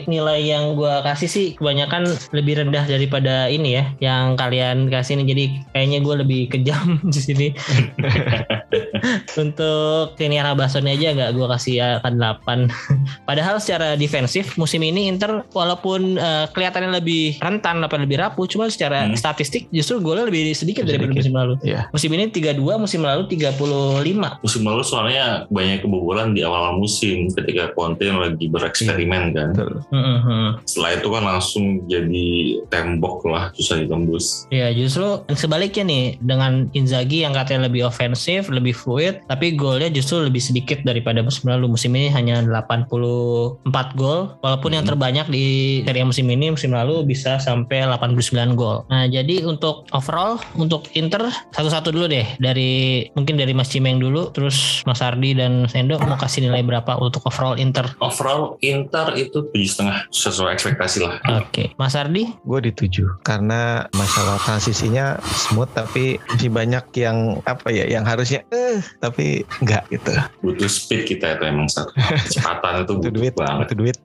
nilai 0.05 0.39
yang 0.43 0.73
gua 0.75 1.01
kasih 1.03 1.29
sih 1.29 1.47
kebanyakan 1.55 2.07
lebih 2.31 2.59
rendah 2.59 2.84
daripada 2.86 3.47
ini 3.47 3.79
ya 3.79 3.84
yang 3.99 4.36
kalian 4.36 4.89
kasih 4.89 5.19
ini 5.24 5.30
jadi 5.30 5.45
kayaknya 5.71 5.99
gue 5.99 6.15
lebih 6.19 6.41
kejam 6.49 6.86
di 7.13 7.19
sini 7.19 7.47
untuk 9.36 10.15
sini 10.15 10.53
Basoni 10.53 10.93
aja 10.93 11.13
nggak 11.13 11.32
gue 11.34 11.47
kasih 11.49 11.76
akan 12.01 12.13
8 12.41 12.69
Padahal 13.30 13.57
secara 13.57 13.95
defensif 13.95 14.55
musim 14.55 14.82
ini 14.82 15.07
Inter 15.07 15.45
walaupun 15.51 16.15
eh, 16.15 16.45
kelihatannya 16.49 16.91
lebih 16.93 17.39
rentan 17.39 17.80
apa 17.80 17.95
lebih 17.95 18.19
rapuh, 18.19 18.45
cuma 18.45 18.67
secara 18.67 18.95
Hmm. 19.03 19.17
statistik 19.17 19.67
justru 19.69 19.99
golnya 19.99 20.24
lebih 20.24 20.53
sedikit 20.53 20.86
daripada 20.86 21.11
Sedikit. 21.11 21.19
musim 21.28 21.36
lalu. 21.36 21.53
Iya. 21.61 21.82
Musim 21.91 22.09
ini 22.13 22.26
32, 22.30 22.78
musim 22.78 23.01
lalu 23.01 23.28
35. 23.28 24.39
Musim 24.39 24.63
lalu 24.63 24.82
soalnya 24.82 25.26
banyak 25.49 25.82
kebobolan 25.82 26.32
di 26.32 26.41
awal 26.41 26.78
musim 26.78 27.28
ketika 27.30 27.74
Conte 27.74 28.07
lagi 28.07 28.47
bereksperimen 28.47 29.24
kan. 29.34 29.49
Betul. 29.51 29.84
Mhm. 29.91 30.63
Setelah 30.63 30.91
itu 30.95 31.07
kan 31.09 31.24
langsung 31.26 31.65
jadi 31.86 32.28
tembok 32.69 33.28
lah 33.28 33.51
susah 33.53 33.82
ditembus. 33.82 34.47
Ya 34.49 34.71
justru 34.71 35.12
sebaliknya 35.34 35.84
nih 35.86 36.05
dengan 36.20 36.68
Inzaghi 36.74 37.24
yang 37.24 37.34
katanya 37.34 37.68
lebih 37.68 37.88
ofensif, 37.88 38.47
lebih 38.49 38.74
fluid, 38.74 39.22
tapi 39.28 39.53
golnya 39.53 39.89
justru 39.89 40.22
lebih 40.22 40.39
sedikit 40.39 40.82
daripada 40.82 41.22
musim 41.22 41.49
lalu. 41.49 41.70
Musim 41.70 41.93
ini 41.93 42.09
hanya 42.09 42.41
84 42.43 43.93
gol, 43.95 44.36
walaupun 44.41 44.72
yang 44.74 44.84
Hmm. 44.84 44.91
terbanyak 44.95 45.28
di 45.30 45.45
seri 45.88 46.03
musim 46.03 46.28
ini 46.28 46.51
musim 46.51 46.76
lalu 46.76 47.03
bisa 47.03 47.39
sampai 47.39 47.88
89 47.88 48.53
gol. 48.53 48.84
Nah 48.88 49.07
jadi 49.07 49.43
untuk 49.43 49.88
overall 49.91 50.38
untuk 50.55 50.88
Inter 50.93 51.32
satu-satu 51.55 51.89
dulu 51.89 52.05
deh 52.07 52.28
dari 52.38 53.03
mungkin 53.16 53.39
dari 53.39 53.55
Mas 53.55 53.72
Cimeng 53.72 53.97
dulu, 53.97 54.30
terus 54.32 54.84
Mas 54.84 54.99
Ardi 54.99 55.34
dan 55.34 55.66
Sendo 55.72 55.97
mau 56.03 56.20
kasih 56.20 56.45
nilai 56.45 56.61
berapa 56.61 56.99
untuk 56.99 57.24
overall 57.26 57.55
Inter? 57.55 57.88
Overall 57.99 58.59
Inter 58.59 59.16
itu 59.16 59.47
tujuh 59.47 59.70
setengah 59.70 59.97
sesuai 60.11 60.51
ekspektasi 60.53 60.97
lah. 61.01 61.16
Oke, 61.39 61.72
Mas 61.80 61.95
Ardi? 61.95 62.28
Gue 62.43 62.59
di 62.59 62.72
tujuh 62.72 63.24
karena 63.24 63.88
masalah 63.95 64.38
transisinya 64.43 65.03
smooth 65.24 65.72
tapi 65.72 66.18
masih 66.30 66.49
banyak 66.49 66.86
yang 66.97 67.18
apa 67.43 67.68
ya 67.70 67.86
yang 67.88 68.04
harusnya 68.04 68.43
eh 68.49 68.80
tapi 68.99 69.43
enggak 69.60 69.84
gitu. 69.89 70.12
Butuh 70.41 70.70
speed 70.70 71.06
kita 71.08 71.38
itu 71.38 71.43
emang 71.47 71.68
satu. 71.68 71.91
Kecepatan 72.28 72.84
itu 72.84 72.93
Butuh 72.93 72.95
butuh 72.99 73.12
duit, 73.14 73.34
banget. 73.36 73.58
butuh 73.66 73.78
duit. 73.78 73.97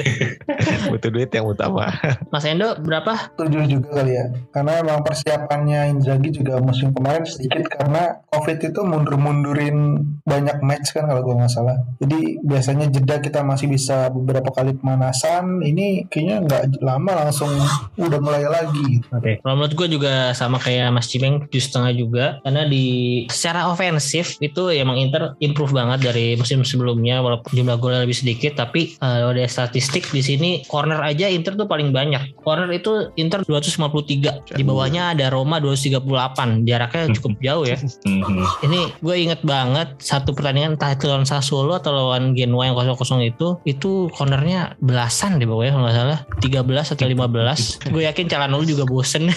butuh 0.90 1.10
duit 1.10 1.30
yang 1.30 1.46
utama. 1.46 1.90
Mas 2.28 2.44
Endo 2.44 2.76
berapa? 2.80 3.32
Tujuh 3.36 3.64
juga 3.66 4.02
kali 4.02 4.12
ya. 4.16 4.24
Karena 4.50 4.80
emang 4.80 5.00
persiapannya 5.02 5.96
Inzaghi 5.96 6.30
juga 6.30 6.58
musim 6.60 6.92
kemarin 6.92 7.24
sedikit 7.26 7.66
karena 7.68 8.20
COVID 8.30 8.58
itu 8.60 8.80
mundur-mundurin 8.80 9.76
banyak 10.24 10.58
match 10.62 10.94
kan 10.94 11.08
kalau 11.08 11.22
gue 11.22 11.34
nggak 11.36 11.52
salah. 11.52 11.76
Jadi 11.98 12.40
biasanya 12.42 12.86
jeda 12.88 13.18
kita 13.18 13.40
masih 13.42 13.66
bisa 13.68 14.08
beberapa 14.10 14.50
kali 14.50 14.76
pemanasan. 14.76 15.62
Ini 15.62 16.06
kayaknya 16.08 16.36
nggak 16.46 16.62
lama 16.82 17.26
langsung 17.26 17.50
udah 17.96 18.20
mulai 18.22 18.44
lagi. 18.46 19.02
Oke. 19.10 19.40
Kalau 19.42 19.54
menurut 19.56 19.74
gue 19.74 19.88
juga 19.90 20.29
sama 20.32 20.60
kayak 20.60 20.92
Mas 20.94 21.10
Cimeng 21.10 21.46
tujuh 21.48 21.62
setengah 21.62 21.92
juga 21.96 22.24
karena 22.42 22.66
di 22.66 23.24
secara 23.28 23.70
ofensif 23.70 24.36
itu 24.40 24.70
emang 24.72 24.96
Inter 24.98 25.34
improve 25.42 25.72
banget 25.74 26.10
dari 26.10 26.34
musim 26.34 26.62
sebelumnya 26.62 27.20
walaupun 27.20 27.52
jumlah 27.52 27.76
golnya 27.78 28.04
lebih 28.04 28.16
sedikit 28.16 28.58
tapi 28.58 28.94
kalau 28.98 29.32
dari 29.32 29.48
statistik 29.50 30.08
di 30.10 30.22
sini 30.22 30.50
corner 30.66 31.00
aja 31.02 31.26
Inter 31.30 31.54
tuh 31.56 31.66
paling 31.66 31.94
banyak. 31.94 32.40
Corner 32.40 32.70
itu 32.72 33.12
Inter 33.16 33.42
253. 33.44 34.56
Di 34.56 34.62
bawahnya 34.62 35.14
ada 35.16 35.30
Roma 35.30 35.58
238. 35.62 36.66
Jaraknya 36.66 37.02
cukup 37.16 37.32
jauh 37.40 37.64
ya. 37.66 37.78
Mhm. 38.06 38.44
Ini 38.66 38.80
gue 38.98 39.16
inget 39.16 39.40
banget 39.44 39.96
satu 40.00 40.32
pertandingan 40.32 40.76
entah 40.76 40.92
itu 40.94 41.06
lawan 41.06 41.26
Sassuolo 41.28 41.76
atau 41.76 41.92
lawan 41.92 42.32
Genoa 42.32 42.70
yang 42.70 42.76
0-0 42.76 43.20
itu 43.26 43.48
itu 43.68 44.08
cornernya 44.14 44.74
belasan 44.80 45.36
di 45.36 45.44
bawahnya 45.44 45.76
kalau 45.76 45.84
nggak 45.86 45.96
salah 45.96 46.18
13 46.40 46.94
atau 46.96 47.06
15 47.06 47.92
gue 47.94 48.02
yakin 48.06 48.26
Calhanoglu 48.30 48.66
juga 48.66 48.84
bosen 48.88 49.28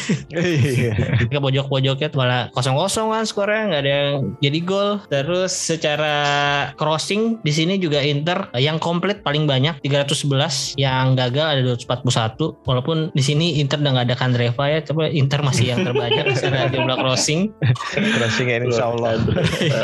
Iya. 0.83 0.93
ke 1.33 1.39
pojok-pojoknya 1.39 2.07
malah 2.13 2.51
kosong-kosong 2.51 3.13
kan 3.13 3.23
skornya 3.23 3.61
nggak 3.71 3.81
ada 3.83 3.91
yang 3.91 4.11
jadi 4.43 4.59
gol 4.63 4.89
terus 5.07 5.51
secara 5.55 6.15
crossing 6.75 7.39
di 7.41 7.53
sini 7.55 7.79
juga 7.79 8.03
Inter 8.03 8.51
yang 8.59 8.77
komplit 8.77 9.23
paling 9.23 9.47
banyak 9.47 9.79
311 9.81 10.75
yang 10.77 11.15
gagal 11.15 11.45
ada 11.45 11.61
241 11.63 12.67
walaupun 12.67 12.97
di 13.15 13.23
sini 13.23 13.63
Inter 13.63 13.79
udah 13.79 13.91
nggak 13.95 14.07
ada 14.11 14.17
Kandreva 14.19 14.63
ya 14.67 14.79
coba 14.83 15.09
Inter 15.09 15.39
masih 15.41 15.73
yang 15.73 15.81
terbanyak 15.81 16.25
secara 16.35 16.69
jumlah 16.69 16.97
crossing 16.99 17.53
Crossing 18.17 18.47
ya, 18.49 18.57
insya 18.61 18.85
Allah. 18.89 19.19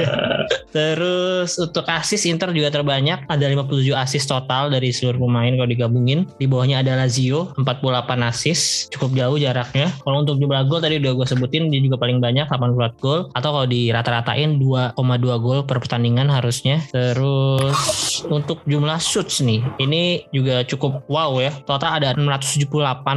Terus 0.76 1.58
untuk 1.58 1.86
asis 1.88 2.26
Inter 2.30 2.54
juga 2.54 2.70
terbanyak 2.70 3.26
ada 3.26 3.46
57 3.46 3.90
asis 3.96 4.24
total 4.30 4.70
dari 4.70 4.94
seluruh 4.94 5.22
pemain 5.26 5.52
kalau 5.56 5.70
digabungin. 5.70 6.30
Di 6.38 6.46
bawahnya 6.46 6.82
ada 6.86 7.00
Lazio 7.00 7.54
48 7.58 8.30
asis, 8.30 8.90
cukup 8.94 9.12
jauh 9.18 9.38
jaraknya. 9.42 9.90
Kalau 10.02 10.24
untuk 10.24 10.38
jumlah 10.38 10.62
gol 10.70 10.79
tadi 10.80 10.98
udah 10.98 11.12
gue 11.14 11.26
sebutin 11.26 11.68
dia 11.68 11.80
juga 11.80 11.96
paling 11.96 12.18
banyak 12.18 12.48
84 12.48 12.98
gol 12.98 13.30
atau 13.32 13.50
kalau 13.52 13.68
dirata-ratain 13.68 14.58
2,2 14.58 14.96
gol 15.40 15.60
per 15.64 15.80
pertandingan 15.80 16.28
harusnya. 16.28 16.82
Terus 16.90 17.78
untuk 18.26 18.64
jumlah 18.64 18.98
shoots 18.98 19.40
nih, 19.40 19.64
ini 19.78 20.02
juga 20.30 20.64
cukup 20.64 21.04
wow 21.06 21.38
ya. 21.38 21.52
Total 21.64 22.00
ada 22.00 22.10
678 22.14 22.70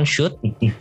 shoot 0.05 0.33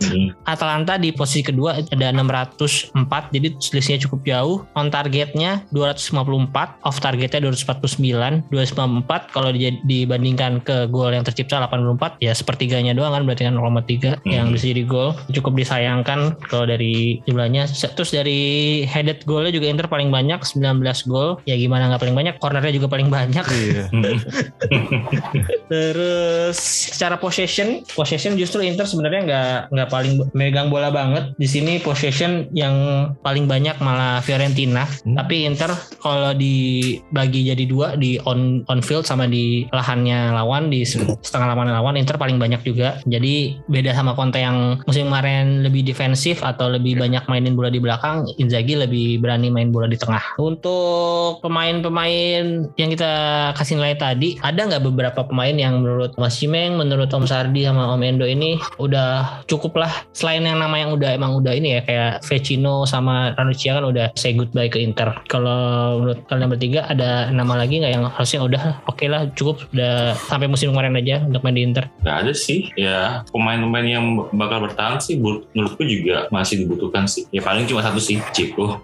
Atalanta 0.52 0.96
di 0.96 1.10
posisi 1.10 1.42
kedua 1.42 1.78
ada 1.80 2.06
604 2.10 2.92
jadi 3.30 3.48
selisihnya 3.56 4.00
cukup 4.02 4.20
jauh 4.22 4.56
on 4.74 4.88
targetnya 4.88 5.64
254 5.70 6.82
off 6.82 6.96
targetnya 6.98 7.40
249 7.42 8.50
294 8.50 9.34
kalau 9.34 9.50
di- 9.50 9.80
dibandingkan 9.82 10.60
ke 10.60 10.86
gol 10.86 11.10
yang 11.10 11.22
tercipta 11.22 11.58
84 11.60 12.18
ya 12.18 12.32
sepertiganya 12.32 12.92
doang 12.92 13.12
kan 13.12 13.22
berarti 13.24 13.44
kan 13.44 13.54
0,3 13.54 14.20
yang 14.24 14.44
Hmm. 14.44 14.54
bisa 14.54 14.66
jadi 14.68 14.84
gol 14.84 15.14
cukup 15.30 15.54
disayangkan 15.56 16.34
kalau 16.44 16.66
dari 16.76 17.20
jumlahnya 17.28 17.68
terus 17.70 18.10
dari 18.10 18.82
headed 18.88 19.24
golnya 19.28 19.52
juga 19.52 19.68
Inter 19.68 19.86
paling 19.86 20.08
banyak 20.08 20.40
19 20.42 20.82
gol 21.08 21.40
ya 21.46 21.54
gimana 21.54 21.92
nggak 21.92 22.02
paling 22.02 22.16
banyak 22.16 22.34
cornernya 22.40 22.72
juga 22.74 22.88
paling 22.88 23.08
banyak 23.12 23.44
Iya. 23.52 23.84
Terus 25.72 26.58
secara 26.92 27.16
possession, 27.16 27.82
possession 27.96 28.36
justru 28.36 28.60
Inter 28.60 28.84
sebenarnya 28.84 29.20
nggak 29.24 29.58
nggak 29.72 29.88
paling 29.88 30.12
megang 30.36 30.68
bola 30.68 30.92
banget. 30.92 31.32
Di 31.40 31.48
sini 31.48 31.80
possession 31.80 32.52
yang 32.52 33.08
paling 33.24 33.48
banyak 33.48 33.80
malah 33.80 34.20
Fiorentina. 34.20 34.84
Hmm. 34.84 35.16
Tapi 35.16 35.48
Inter 35.48 35.72
kalau 36.04 36.36
dibagi 36.36 37.48
jadi 37.48 37.64
dua 37.64 37.96
di 37.96 38.20
on 38.28 38.62
on 38.68 38.84
field 38.84 39.08
sama 39.08 39.24
di 39.24 39.64
lahannya 39.72 40.36
lawan 40.36 40.68
di 40.68 40.84
setengah 40.84 41.56
lawan 41.56 41.72
lawan 41.72 41.96
Inter 41.96 42.20
paling 42.20 42.36
banyak 42.36 42.60
juga. 42.66 43.00
Jadi 43.08 43.56
beda 43.70 43.96
sama 43.96 44.12
Conte 44.12 44.42
yang 44.42 44.84
musim 44.84 45.08
kemarin 45.08 45.64
lebih 45.64 45.86
defensif 45.86 46.44
atau 46.44 46.61
lebih 46.70 46.92
lebih 46.92 47.08
banyak 47.08 47.24
mainin 47.24 47.54
bola 47.56 47.72
di 47.72 47.80
belakang, 47.80 48.28
Inzaghi 48.36 48.76
lebih 48.76 49.22
berani 49.24 49.48
main 49.48 49.72
bola 49.72 49.88
di 49.88 49.96
tengah. 49.96 50.20
Untuk 50.36 51.40
pemain-pemain 51.40 52.68
yang 52.76 52.90
kita 52.92 53.12
kasih 53.56 53.80
nilai 53.80 53.96
tadi, 53.96 54.36
ada 54.44 54.68
nggak 54.68 54.84
beberapa 54.84 55.24
pemain 55.24 55.56
yang 55.56 55.80
menurut 55.80 56.12
Mas 56.20 56.36
Cimeng, 56.36 56.76
menurut 56.76 57.08
Om 57.08 57.24
Sardi 57.24 57.64
sama 57.64 57.88
Om 57.96 58.02
Endo 58.04 58.28
ini 58.28 58.60
udah 58.76 59.40
cukup 59.48 59.80
lah. 59.80 60.04
Selain 60.12 60.44
yang 60.44 60.60
nama 60.60 60.76
yang 60.76 60.92
udah 60.92 61.16
emang 61.16 61.32
udah 61.38 61.56
ini 61.56 61.78
ya 61.78 61.86
kayak 61.86 62.12
Vecino 62.28 62.84
sama 62.84 63.32
Ranuccia 63.40 63.80
kan 63.80 63.88
udah 63.88 64.12
say 64.12 64.36
goodbye 64.36 64.68
ke 64.68 64.76
Inter. 64.76 65.16
Kalau 65.32 66.02
menurut 66.02 66.20
kalian 66.28 66.52
bertiga 66.52 66.84
ada 66.92 67.32
nama 67.32 67.56
lagi 67.56 67.80
nggak 67.80 67.92
yang 67.94 68.04
harusnya 68.04 68.44
udah 68.44 68.62
oke 68.84 69.04
lah 69.08 69.30
cukup 69.32 69.64
udah 69.72 70.12
sampai 70.28 70.50
musim 70.50 70.76
kemarin 70.76 70.98
aja 70.98 71.24
untuk 71.24 71.40
main 71.40 71.56
di 71.56 71.64
Inter? 71.64 71.88
Gak 72.04 72.26
ada 72.26 72.32
sih. 72.36 72.68
Ya 72.76 73.24
pemain-pemain 73.32 73.86
yang 73.86 74.04
bakal 74.34 74.68
bertahan 74.68 75.00
sih 75.00 75.16
menurutku 75.16 75.86
juga 75.86 76.28
masih 76.34 76.51
dibutuhkan 76.56 77.04
sih. 77.04 77.24
Ya 77.30 77.40
paling 77.40 77.64
cuma 77.64 77.80
satu 77.80 77.98
sih, 77.98 78.18
Ciko. 78.30 78.82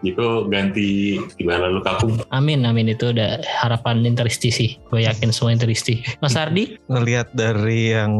Ciko 0.00 0.28
ganti 0.52 1.18
Dybala 1.34 1.68
Lukaku. 1.68 2.16
Amin 2.30 2.62
amin 2.62 2.88
itu 2.88 3.10
udah 3.10 3.40
harapan 3.58 4.04
Interisti 4.04 4.48
sih. 4.48 4.70
Gue 4.86 5.02
yakin 5.02 5.30
semua 5.30 5.50
Interisti. 5.50 6.00
Mas 6.18 6.34
Ardi? 6.34 6.78
ngelihat 6.86 7.32
dari 7.32 7.90
yang 7.90 8.12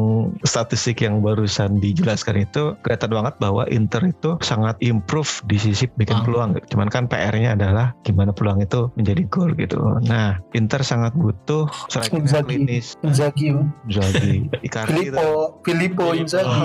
statistik 0.43 1.01
yang 1.01 1.21
barusan 1.21 1.79
dijelaskan 1.79 2.43
itu 2.43 2.75
kelihatan 2.81 3.11
banget 3.11 3.35
bahwa 3.39 3.63
Inter 3.69 4.03
itu 4.05 4.37
sangat 4.41 4.75
improve 4.81 5.29
di 5.45 5.57
sisi 5.57 5.87
bikin 5.93 6.17
Ah. 6.17 6.25
peluang. 6.25 6.51
Cuman 6.67 6.89
kan 6.89 7.05
PR-nya 7.07 7.55
adalah 7.55 7.93
gimana 8.03 8.33
peluang 8.33 8.59
itu 8.59 8.89
menjadi 8.95 9.23
gol 9.27 9.53
gitu. 9.55 9.79
Nah, 10.03 10.41
Inter 10.53 10.81
sangat 10.81 11.13
butuh 11.13 11.69
striker 11.87 12.19
Inzaghi. 12.19 12.57
klinis. 12.57 12.97
Inzaghi, 13.01 13.53
Zaghi, 13.87 14.35
Icardi. 14.67 14.93
Filippo, 15.07 15.29
Filippo 15.63 16.07
Inzaghi. 16.13 16.63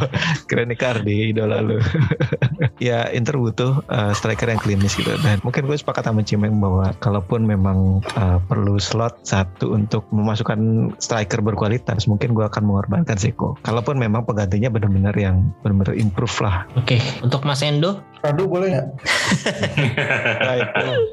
Keren 0.48 0.70
Icardi 0.70 1.32
idola 1.32 1.51
lu. 1.60 1.76
ya 2.88 3.10
Inter 3.12 3.36
butuh 3.36 3.84
uh, 3.90 4.12
striker 4.16 4.48
yang 4.48 4.60
klinis 4.62 4.96
gitu 4.96 5.12
dan 5.20 5.42
mungkin 5.44 5.68
gue 5.68 5.76
sepakat 5.76 6.08
sama 6.08 6.24
Cimeng 6.24 6.56
bahwa 6.62 6.94
kalaupun 7.02 7.44
memang 7.44 8.00
uh, 8.16 8.38
perlu 8.48 8.80
slot 8.80 9.20
satu 9.26 9.76
untuk 9.76 10.08
memasukkan 10.14 10.92
striker 11.02 11.44
berkualitas 11.44 12.08
mungkin 12.08 12.32
gue 12.32 12.44
akan 12.46 12.62
mengorbankan 12.64 13.18
Seko. 13.18 13.58
Kalaupun 13.66 13.98
memang 13.98 14.24
penggantinya 14.24 14.72
benar-benar 14.72 15.14
yang 15.18 15.52
benar-benar 15.60 15.98
improve 15.98 16.36
lah. 16.40 16.64
Oke, 16.78 17.02
untuk 17.20 17.44
Mas 17.44 17.60
Endo? 17.60 18.00
Aduh 18.22 18.46
boleh 18.46 18.68
nggak? 18.70 18.88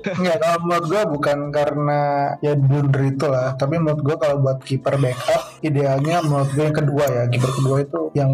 Enggak, 0.20 0.38
kalau 0.38 0.58
menurut 0.62 0.86
gue 0.86 1.02
bukan 1.18 1.38
karena 1.50 2.02
ya 2.46 2.54
blunder 2.54 3.02
itu 3.10 3.26
lah. 3.26 3.58
Tapi 3.58 3.82
menurut 3.82 4.02
gue 4.06 4.16
kalau 4.22 4.38
buat 4.46 4.62
kiper 4.62 5.02
backup, 5.02 5.58
idealnya 5.66 6.22
menurut 6.22 6.54
gue 6.54 6.64
yang 6.70 6.78
kedua 6.78 7.06
ya. 7.10 7.24
Kiper 7.26 7.52
kedua 7.58 7.76
itu 7.82 8.00
yang 8.14 8.32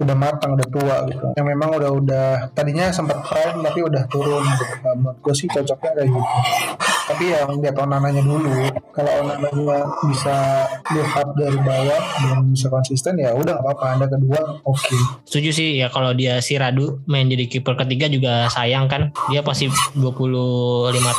udah 0.00 0.16
matang, 0.16 0.56
udah 0.56 0.68
tua 0.72 0.96
gitu. 1.12 1.26
Yang 1.36 1.46
memang 1.52 1.68
udah 1.76 1.90
udah 1.92 2.28
tadinya 2.56 2.88
sempat 2.88 3.20
prime 3.28 3.60
tapi 3.60 3.80
udah 3.84 4.02
turun 4.08 4.40
gitu. 4.40 4.64
Nah, 4.80 4.94
menurut 4.96 5.18
gue 5.20 5.34
sih 5.36 5.48
cocoknya 5.52 5.90
kayak 5.92 6.08
gitu. 6.08 6.34
Tapi 7.14 7.30
yang 7.30 7.62
lihat 7.62 7.76
onananya 7.78 8.22
dulu. 8.26 8.50
Kalau 8.90 9.12
onananya 9.22 9.78
bisa 10.10 10.34
up 11.14 11.28
dari 11.38 11.58
bawah 11.62 12.00
dan 12.26 12.50
bisa 12.50 12.66
konsisten 12.66 13.14
ya 13.22 13.30
udah 13.30 13.54
nggak 13.54 13.64
apa-apa. 13.64 13.86
Anda 13.94 14.06
kedua 14.10 14.40
oke. 14.66 14.98
Setuju 15.22 15.50
sih 15.54 15.68
ya 15.78 15.86
kalau 15.88 16.10
dia 16.10 16.42
si 16.42 16.58
Radu 16.58 16.98
main 17.06 17.30
jadi 17.30 17.46
kiper 17.46 17.78
ketiga 17.78 18.10
juga 18.10 18.50
sayang 18.50 18.90
kan. 18.90 19.14
Dia 19.30 19.46
pasti 19.46 19.70
25 19.94 20.10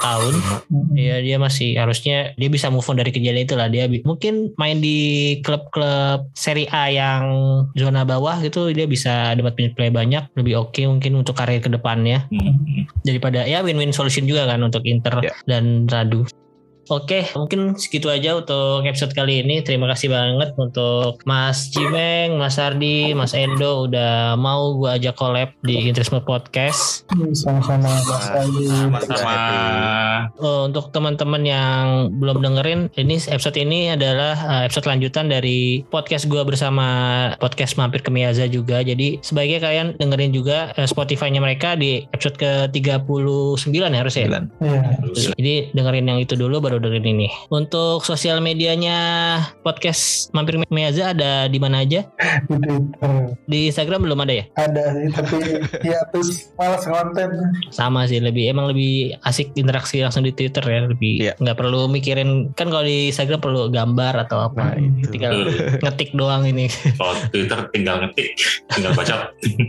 tahun. 0.03 0.34
Mm-mm. 0.67 0.95
Ya 0.99 1.23
dia 1.23 1.39
masih 1.39 1.80
harusnya 1.80 2.35
dia 2.35 2.49
bisa 2.51 2.67
move 2.67 2.84
on 2.91 2.99
dari 2.99 3.15
kejadian 3.15 3.47
itu 3.47 3.55
lah. 3.55 3.72
Dia 3.72 3.88
mungkin 4.03 4.51
main 4.59 4.84
di 4.84 4.99
klub-klub 5.39 6.27
Serie 6.35 6.67
A 6.76 6.91
yang 6.91 7.23
zona 7.72 8.03
bawah 8.03 8.43
gitu 8.43 8.67
dia 8.72 8.84
bisa 8.84 9.31
dapat 9.31 9.55
minute 9.55 9.76
play 9.77 9.88
banyak 9.88 10.27
lebih 10.35 10.59
oke 10.59 10.81
mungkin 10.85 11.15
untuk 11.15 11.38
karir 11.38 11.63
ke 11.63 11.72
depannya 11.72 12.27
Hmm. 12.27 12.89
daripada 13.05 13.45
ya 13.45 13.61
win-win 13.61 13.93
solution 13.93 14.26
juga 14.26 14.49
kan 14.49 14.59
untuk 14.59 14.81
Inter 14.84 15.22
Ya. 15.22 15.31
dan 15.45 15.85
Radu. 15.91 16.26
Oke, 16.86 17.26
mungkin 17.34 17.74
segitu 17.82 18.14
aja 18.14 18.38
untuk 18.38 18.86
episode 18.86 19.10
kali 19.18 19.41
ini. 19.41 19.66
Terima 19.66 19.90
kasih 19.90 20.14
banget 20.14 20.53
untuk 20.53 21.18
Mas 21.26 21.74
Cimeng, 21.74 22.38
Mas 22.38 22.62
Ardi, 22.62 23.18
Mas 23.18 23.34
Endo 23.34 23.90
udah 23.90 24.38
mau 24.38 24.78
gua 24.78 25.02
ajak 25.02 25.18
collab 25.18 25.49
di 25.66 25.82
Interisme 25.82 26.22
Podcast. 26.22 27.10
Sama-sama 27.34 27.90
Mas 27.90 28.28
Andi. 28.30 28.66
Sama-sama. 28.70 29.38
Oh, 30.38 30.70
untuk 30.70 30.94
teman-teman 30.94 31.41
yang 31.41 32.14
belum 32.22 32.45
dengerin, 32.45 32.94
ini 33.02 33.18
episode 33.34 33.57
ini 33.57 33.90
adalah 33.98 34.38
uh, 34.45 34.62
episode 34.70 34.86
lanjutan 34.86 35.26
dari 35.26 35.82
podcast 35.90 36.30
gua 36.30 36.45
bersama 36.45 36.86
podcast 37.41 37.82
Mampir 37.82 38.06
ke 38.06 38.14
Miyaza 38.14 38.45
juga. 38.45 38.86
Jadi 38.86 39.18
sebaiknya 39.26 39.57
kalian 39.57 39.88
dengerin 39.98 40.38
juga 40.38 40.70
uh, 40.78 40.86
Spotify-nya 40.86 41.41
mereka 41.41 41.74
di 41.74 42.06
episode 42.14 42.38
ke-39 42.38 43.74
ya 43.74 43.99
harusnya. 44.06 44.22
ya? 44.22 44.30
Sembilan. 44.30 44.44
Iya. 44.62 44.82
Jadi 45.34 45.53
dengerin 45.74 46.06
yang 46.14 46.20
itu 46.22 46.38
dulu 46.38 46.62
baru 46.62 46.74
dengerin 46.77 47.07
ini. 47.15 47.27
Untuk 47.47 48.02
sosial 48.02 48.39
medianya 48.39 48.97
podcast 49.61 50.30
Mampir 50.31 50.60
Miyaza 50.68 51.11
ada 51.11 51.45
di 51.45 51.57
mana 51.57 51.81
aja? 51.81 52.07
Di 52.45 52.56
Twitter. 52.56 53.14
Di 53.45 53.60
Instagram 53.69 54.02
belum 54.02 54.19
ada 54.19 54.34
ya? 54.34 54.45
ada 54.56 54.84
sih 54.91 55.07
tapi 55.10 55.38
ya 55.91 55.99
terus 56.10 56.49
malas 56.56 56.84
konten 56.84 57.30
Sama 57.69 58.06
sih 58.06 58.18
lebih 58.18 58.47
emang 58.47 58.69
lebih 58.69 59.14
asik 59.22 59.53
interaksi 59.53 59.99
langsung 59.99 60.23
di 60.23 60.31
Twitter 60.31 60.61
ya 60.61 60.85
lebih 60.85 61.14
Iya. 61.15 61.34
nggak 61.38 61.56
perlu 61.56 61.85
mikirin 61.85 62.49
kan 62.53 62.68
kalau 62.68 62.81
di 62.81 63.07
Instagram 63.07 63.39
perlu 63.39 63.69
gambar 63.69 64.26
atau 64.26 64.47
apa 64.47 64.73
Nah, 64.73 64.73
itu. 64.76 65.11
tinggal 65.11 65.34
ngetik 65.84 66.11
doang 66.11 66.43
ini 66.43 66.65
Kalau 66.97 67.14
Twitter 67.30 67.60
tinggal 67.69 67.95
ngetik, 68.02 68.34
tinggal 68.68 68.91
baca. 68.93 69.15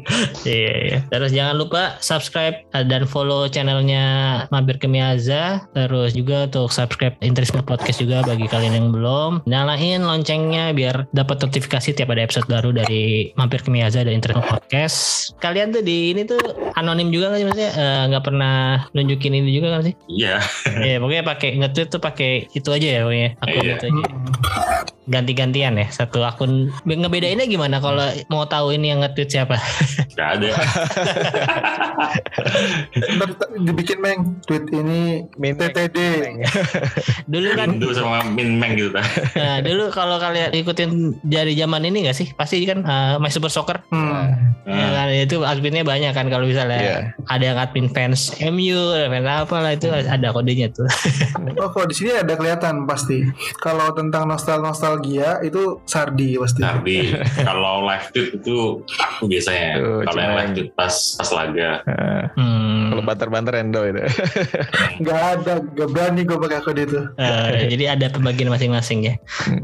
iya 0.49 0.73
iya. 0.81 0.99
terus 1.09 1.31
jangan 1.31 1.57
lupa 1.57 1.83
subscribe 2.01 2.57
dan 2.73 3.05
follow 3.05 3.47
channelnya 3.47 4.05
Mampir 4.49 4.77
ke 4.77 4.87
Miyaza 4.87 5.67
terus 5.73 6.13
juga 6.13 6.47
untuk 6.47 6.69
subscribe 6.69 6.96
Interisme 7.21 7.61
Podcast 7.61 7.99
juga 7.99 8.23
bagi 8.23 8.45
kalian 8.45 8.75
yang 8.75 8.89
belum 8.91 9.45
nyalain 9.45 10.01
loncengnya 10.01 10.73
biar 10.73 11.09
dapat 11.11 11.41
notifikasi 11.41 11.93
tiap 11.93 12.11
ada 12.11 12.23
episode 12.23 12.47
baru 12.47 12.71
dari 12.71 13.31
Mampir 13.35 13.61
ke 13.61 13.69
Miyaza 13.69 14.03
dan 14.03 14.15
Interisme 14.15 14.43
Podcast 14.43 15.31
kalian 15.39 15.71
tuh 15.71 15.81
di 15.81 16.11
ini 16.11 16.23
tuh 16.23 16.41
anonim 16.75 17.09
juga 17.09 17.31
nggak 17.31 17.39
sih 17.39 17.47
maksudnya 17.47 17.73
Eh, 17.77 18.03
nggak 18.09 18.25
pernah 18.25 18.57
nunjukin 18.91 19.33
ini 19.33 19.51
juga 19.53 19.77
kan 19.77 19.83
sih 19.85 19.95
Iya. 20.09 20.41
Iya 20.77 20.97
pokoknya 20.97 21.25
pakai 21.25 21.51
nge-tweet 21.57 21.89
tuh 21.89 22.01
pakai 22.01 22.31
itu 22.51 22.69
aja 22.71 22.89
ya 22.89 23.01
pokoknya 23.03 23.31
akun 23.39 23.63
Iya. 23.63 23.75
itu 23.75 23.85
aja. 23.87 24.05
Ganti-gantian 25.07 25.79
ya 25.79 25.87
satu 25.87 26.19
akun. 26.21 26.75
Be- 26.83 26.99
Ngebedainnya 26.99 27.47
gimana 27.47 27.79
kalau 27.79 28.03
mau 28.27 28.43
tahu 28.45 28.75
ini 28.75 28.91
yang 28.91 28.99
nge-tweet 29.01 29.31
siapa? 29.31 29.55
Gak 30.19 30.29
ada. 30.35 30.51
Dibikin 33.57 33.99
meng 34.01 34.41
tweet 34.43 34.67
ini 34.73 35.23
TTD 35.39 35.97
Dulu 37.27 37.49
kan 37.55 37.69
Indo 37.77 37.91
sama 37.93 38.23
Min 38.27 38.57
Meng 38.59 38.79
gitu. 38.79 38.91
Tah. 38.95 39.07
nah, 39.35 39.57
dulu 39.61 39.91
kalau 39.91 40.17
kalian 40.17 40.55
ikutin 40.55 40.91
dari 41.23 41.53
zaman 41.55 41.83
ini 41.85 42.07
gak 42.07 42.17
sih? 42.17 42.31
Pasti 42.33 42.63
kan 42.65 42.83
uh, 42.83 43.17
My 43.19 43.29
Super 43.29 43.51
Soccer 43.51 43.83
hmm. 43.91 44.67
ya 44.67 44.87
kan 44.93 45.09
itu 45.11 45.47
adminnya 45.47 45.87
banyak 45.87 46.11
kan 46.11 46.27
kalau 46.27 46.47
misalnya 46.47 46.75
Iya. 46.77 46.99
ada 47.31 47.45
yang 47.45 47.59
admin 47.59 47.87
fans 47.89 48.35
MU, 48.43 48.79
ada 48.93 49.07
fans 49.09 49.29
apa 49.47 49.57
lah 49.63 49.73
itu 49.73 49.87
ada 49.89 50.29
kodenya 50.31 50.69
tuh. 50.69 50.87
oh 51.63 51.69
kalau 51.71 51.87
di 51.87 51.95
sini 51.95 52.13
ada 52.13 52.35
kelihatan 52.35 52.85
pasti 52.85 53.23
kalau 53.59 53.95
tentang 53.95 54.27
nostal 54.27 54.61
nostalgia 54.61 55.39
itu 55.41 55.79
Sardi 55.87 56.35
pasti 56.37 56.61
Tapi 56.61 57.15
kalau 57.49 57.87
live 57.87 58.07
tweet 58.11 58.31
itu 58.37 58.83
aku 58.99 59.25
biasanya. 59.27 59.71
Tuh, 59.79 60.01
Kalau 60.05 60.21
yang 60.21 60.35
live 60.35 60.53
tweet 60.53 60.71
pas 60.75 60.95
pas 61.17 61.31
laga. 61.33 61.71
Nah, 61.87 62.25
Hmm. 62.37 62.93
Kalau 62.93 63.03
banter-banter 63.03 63.55
Endo 63.57 63.81
itu. 63.83 64.03
nggak 65.03 65.21
ada 65.37 65.53
nggak 65.63 65.89
berani 65.89 66.21
gue 66.23 66.37
pakai 66.37 66.57
akun 66.61 66.76
itu 66.85 67.01
Eh, 67.17 67.71
jadi 67.73 67.97
ada 67.97 68.07
pembagian 68.13 68.53
masing-masing 68.53 69.07
ya. 69.07 69.15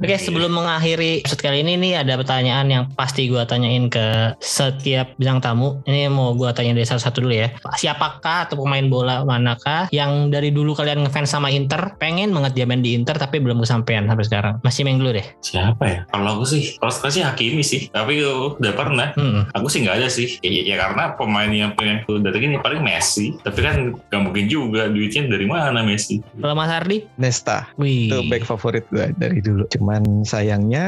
Oke, 0.01 0.17
sebelum 0.17 0.55
mengakhiri 0.55 1.23
episode 1.23 1.43
kali 1.45 1.61
ini 1.61 1.77
nih 1.77 1.93
ada 2.01 2.17
pertanyaan 2.17 2.67
yang 2.69 2.83
pasti 2.97 3.29
gua 3.29 3.45
tanyain 3.45 3.93
ke 3.93 4.37
setiap 4.41 5.13
bintang 5.21 5.43
tamu. 5.45 5.81
Ini 5.85 6.09
mau 6.09 6.33
gua 6.33 6.55
tanya 6.57 6.73
dari 6.73 6.87
satu-satu 6.87 7.19
dulu 7.25 7.35
ya. 7.35 7.49
Siapakah 7.77 8.49
atau 8.49 8.57
pemain 8.61 8.85
bola 8.89 9.23
manakah 9.27 9.89
yang 9.93 10.33
dari 10.33 10.51
dulu 10.55 10.73
kalian 10.73 11.05
ngefans 11.05 11.33
sama 11.33 11.53
Inter, 11.53 11.97
pengen 12.01 12.33
banget 12.33 12.53
dia 12.57 12.65
main 12.69 12.81
di 12.81 12.97
Inter 12.97 13.17
tapi 13.17 13.39
belum 13.41 13.61
kesampaian 13.61 14.09
sampai 14.09 14.25
sekarang? 14.25 14.55
Masih 14.65 14.83
main 14.87 14.97
dulu 14.99 15.17
deh. 15.17 15.27
Siapa 15.45 15.85
ya? 15.85 15.99
Kalau 16.09 16.41
aku 16.41 16.45
sih, 16.49 16.77
kalau 16.81 16.93
sekarang 16.93 17.15
sih 17.15 17.23
Hakimi 17.25 17.65
sih. 17.65 17.81
Tapi 17.93 18.23
udah 18.23 18.73
pernah. 18.75 19.13
Hmm. 19.17 19.49
Aku 19.53 19.69
sih 19.69 19.85
nggak 19.85 19.97
ada 20.03 20.09
sih. 20.09 20.41
Ya, 20.41 20.51
ya 20.65 20.77
karena 20.79 21.15
pemain 21.17 21.51
yang 21.51 21.73
pengen 21.77 22.03
aku 22.03 22.19
datengin 22.23 22.57
ya 22.57 22.61
paling 22.61 22.81
Messi. 22.83 23.37
Tapi 23.43 23.59
kan 23.61 23.77
gak 24.09 24.21
mungkin 24.23 24.47
juga 24.49 24.89
duitnya 24.89 25.29
dari 25.29 25.47
mana 25.47 25.81
Messi. 25.83 26.21
Kalau 26.39 26.55
Mas 26.55 26.73
Ardi? 26.73 27.02
Nesta. 27.15 27.69
Wih. 27.75 28.09
Itu 28.09 28.27
back 28.27 28.43
favorit 28.43 28.85
gue 28.89 29.11
dari 29.15 29.39
dulu. 29.39 29.65
Cuman 29.69 30.03
sayangnya 30.23 30.87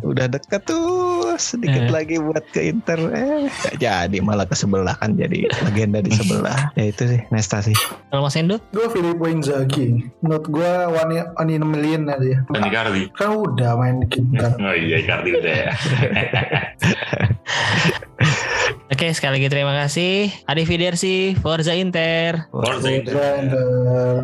udah 0.00 0.26
deket 0.26 0.64
tuh 0.64 1.34
sedikit 1.36 1.86
Eh. 1.86 1.92
lagi 1.92 2.16
buat 2.16 2.44
ke 2.48 2.66
Inter. 2.66 2.98
Eh 3.10 3.46
gak 3.72 3.78
jadi 3.78 4.18
malah 4.18 4.44
ke 4.44 4.54
sebelah 4.54 4.94
kan 4.94 5.12
jadi 5.12 5.44
legenda 5.62 6.00
di 6.00 6.10
sebelah. 6.10 6.70
ya 6.78 6.84
itu 6.86 7.04
sih 7.06 7.20
Nesta 7.28 7.60
sih. 7.60 7.76
Kalau 8.08 8.22
Mas 8.22 8.34
Endo? 8.34 8.56
gue 8.70 8.86
Filippo 8.88 9.26
Inzaghi 9.26 10.08
menurut 10.20 10.46
gue 10.46 10.72
one, 10.88 11.12
one 11.34 11.50
in 11.50 11.60
a 11.60 11.66
million 11.66 12.06
aja 12.06 12.40
Dan 12.46 12.62
Icardi. 12.62 13.08
kan 13.12 13.32
udah 13.34 13.76
main 13.76 14.00
di 14.00 14.08
Inter 14.12 14.52
Oh 14.64 14.72
iya 14.72 14.96
Icardi 14.98 15.30
udah 15.32 15.54
ya. 15.54 15.70
Oke, 18.86 19.12
sekali 19.12 19.36
lagi 19.36 19.48
terima 19.48 19.74
kasih. 19.76 20.32
Adi 20.44 20.64
Fidersi, 20.64 21.16
Forza 21.36 21.74
Inter. 21.74 22.48
Forza 22.48 22.88
Inter. 22.88 23.12
Dan, 23.12 23.44
eh, 23.50 24.18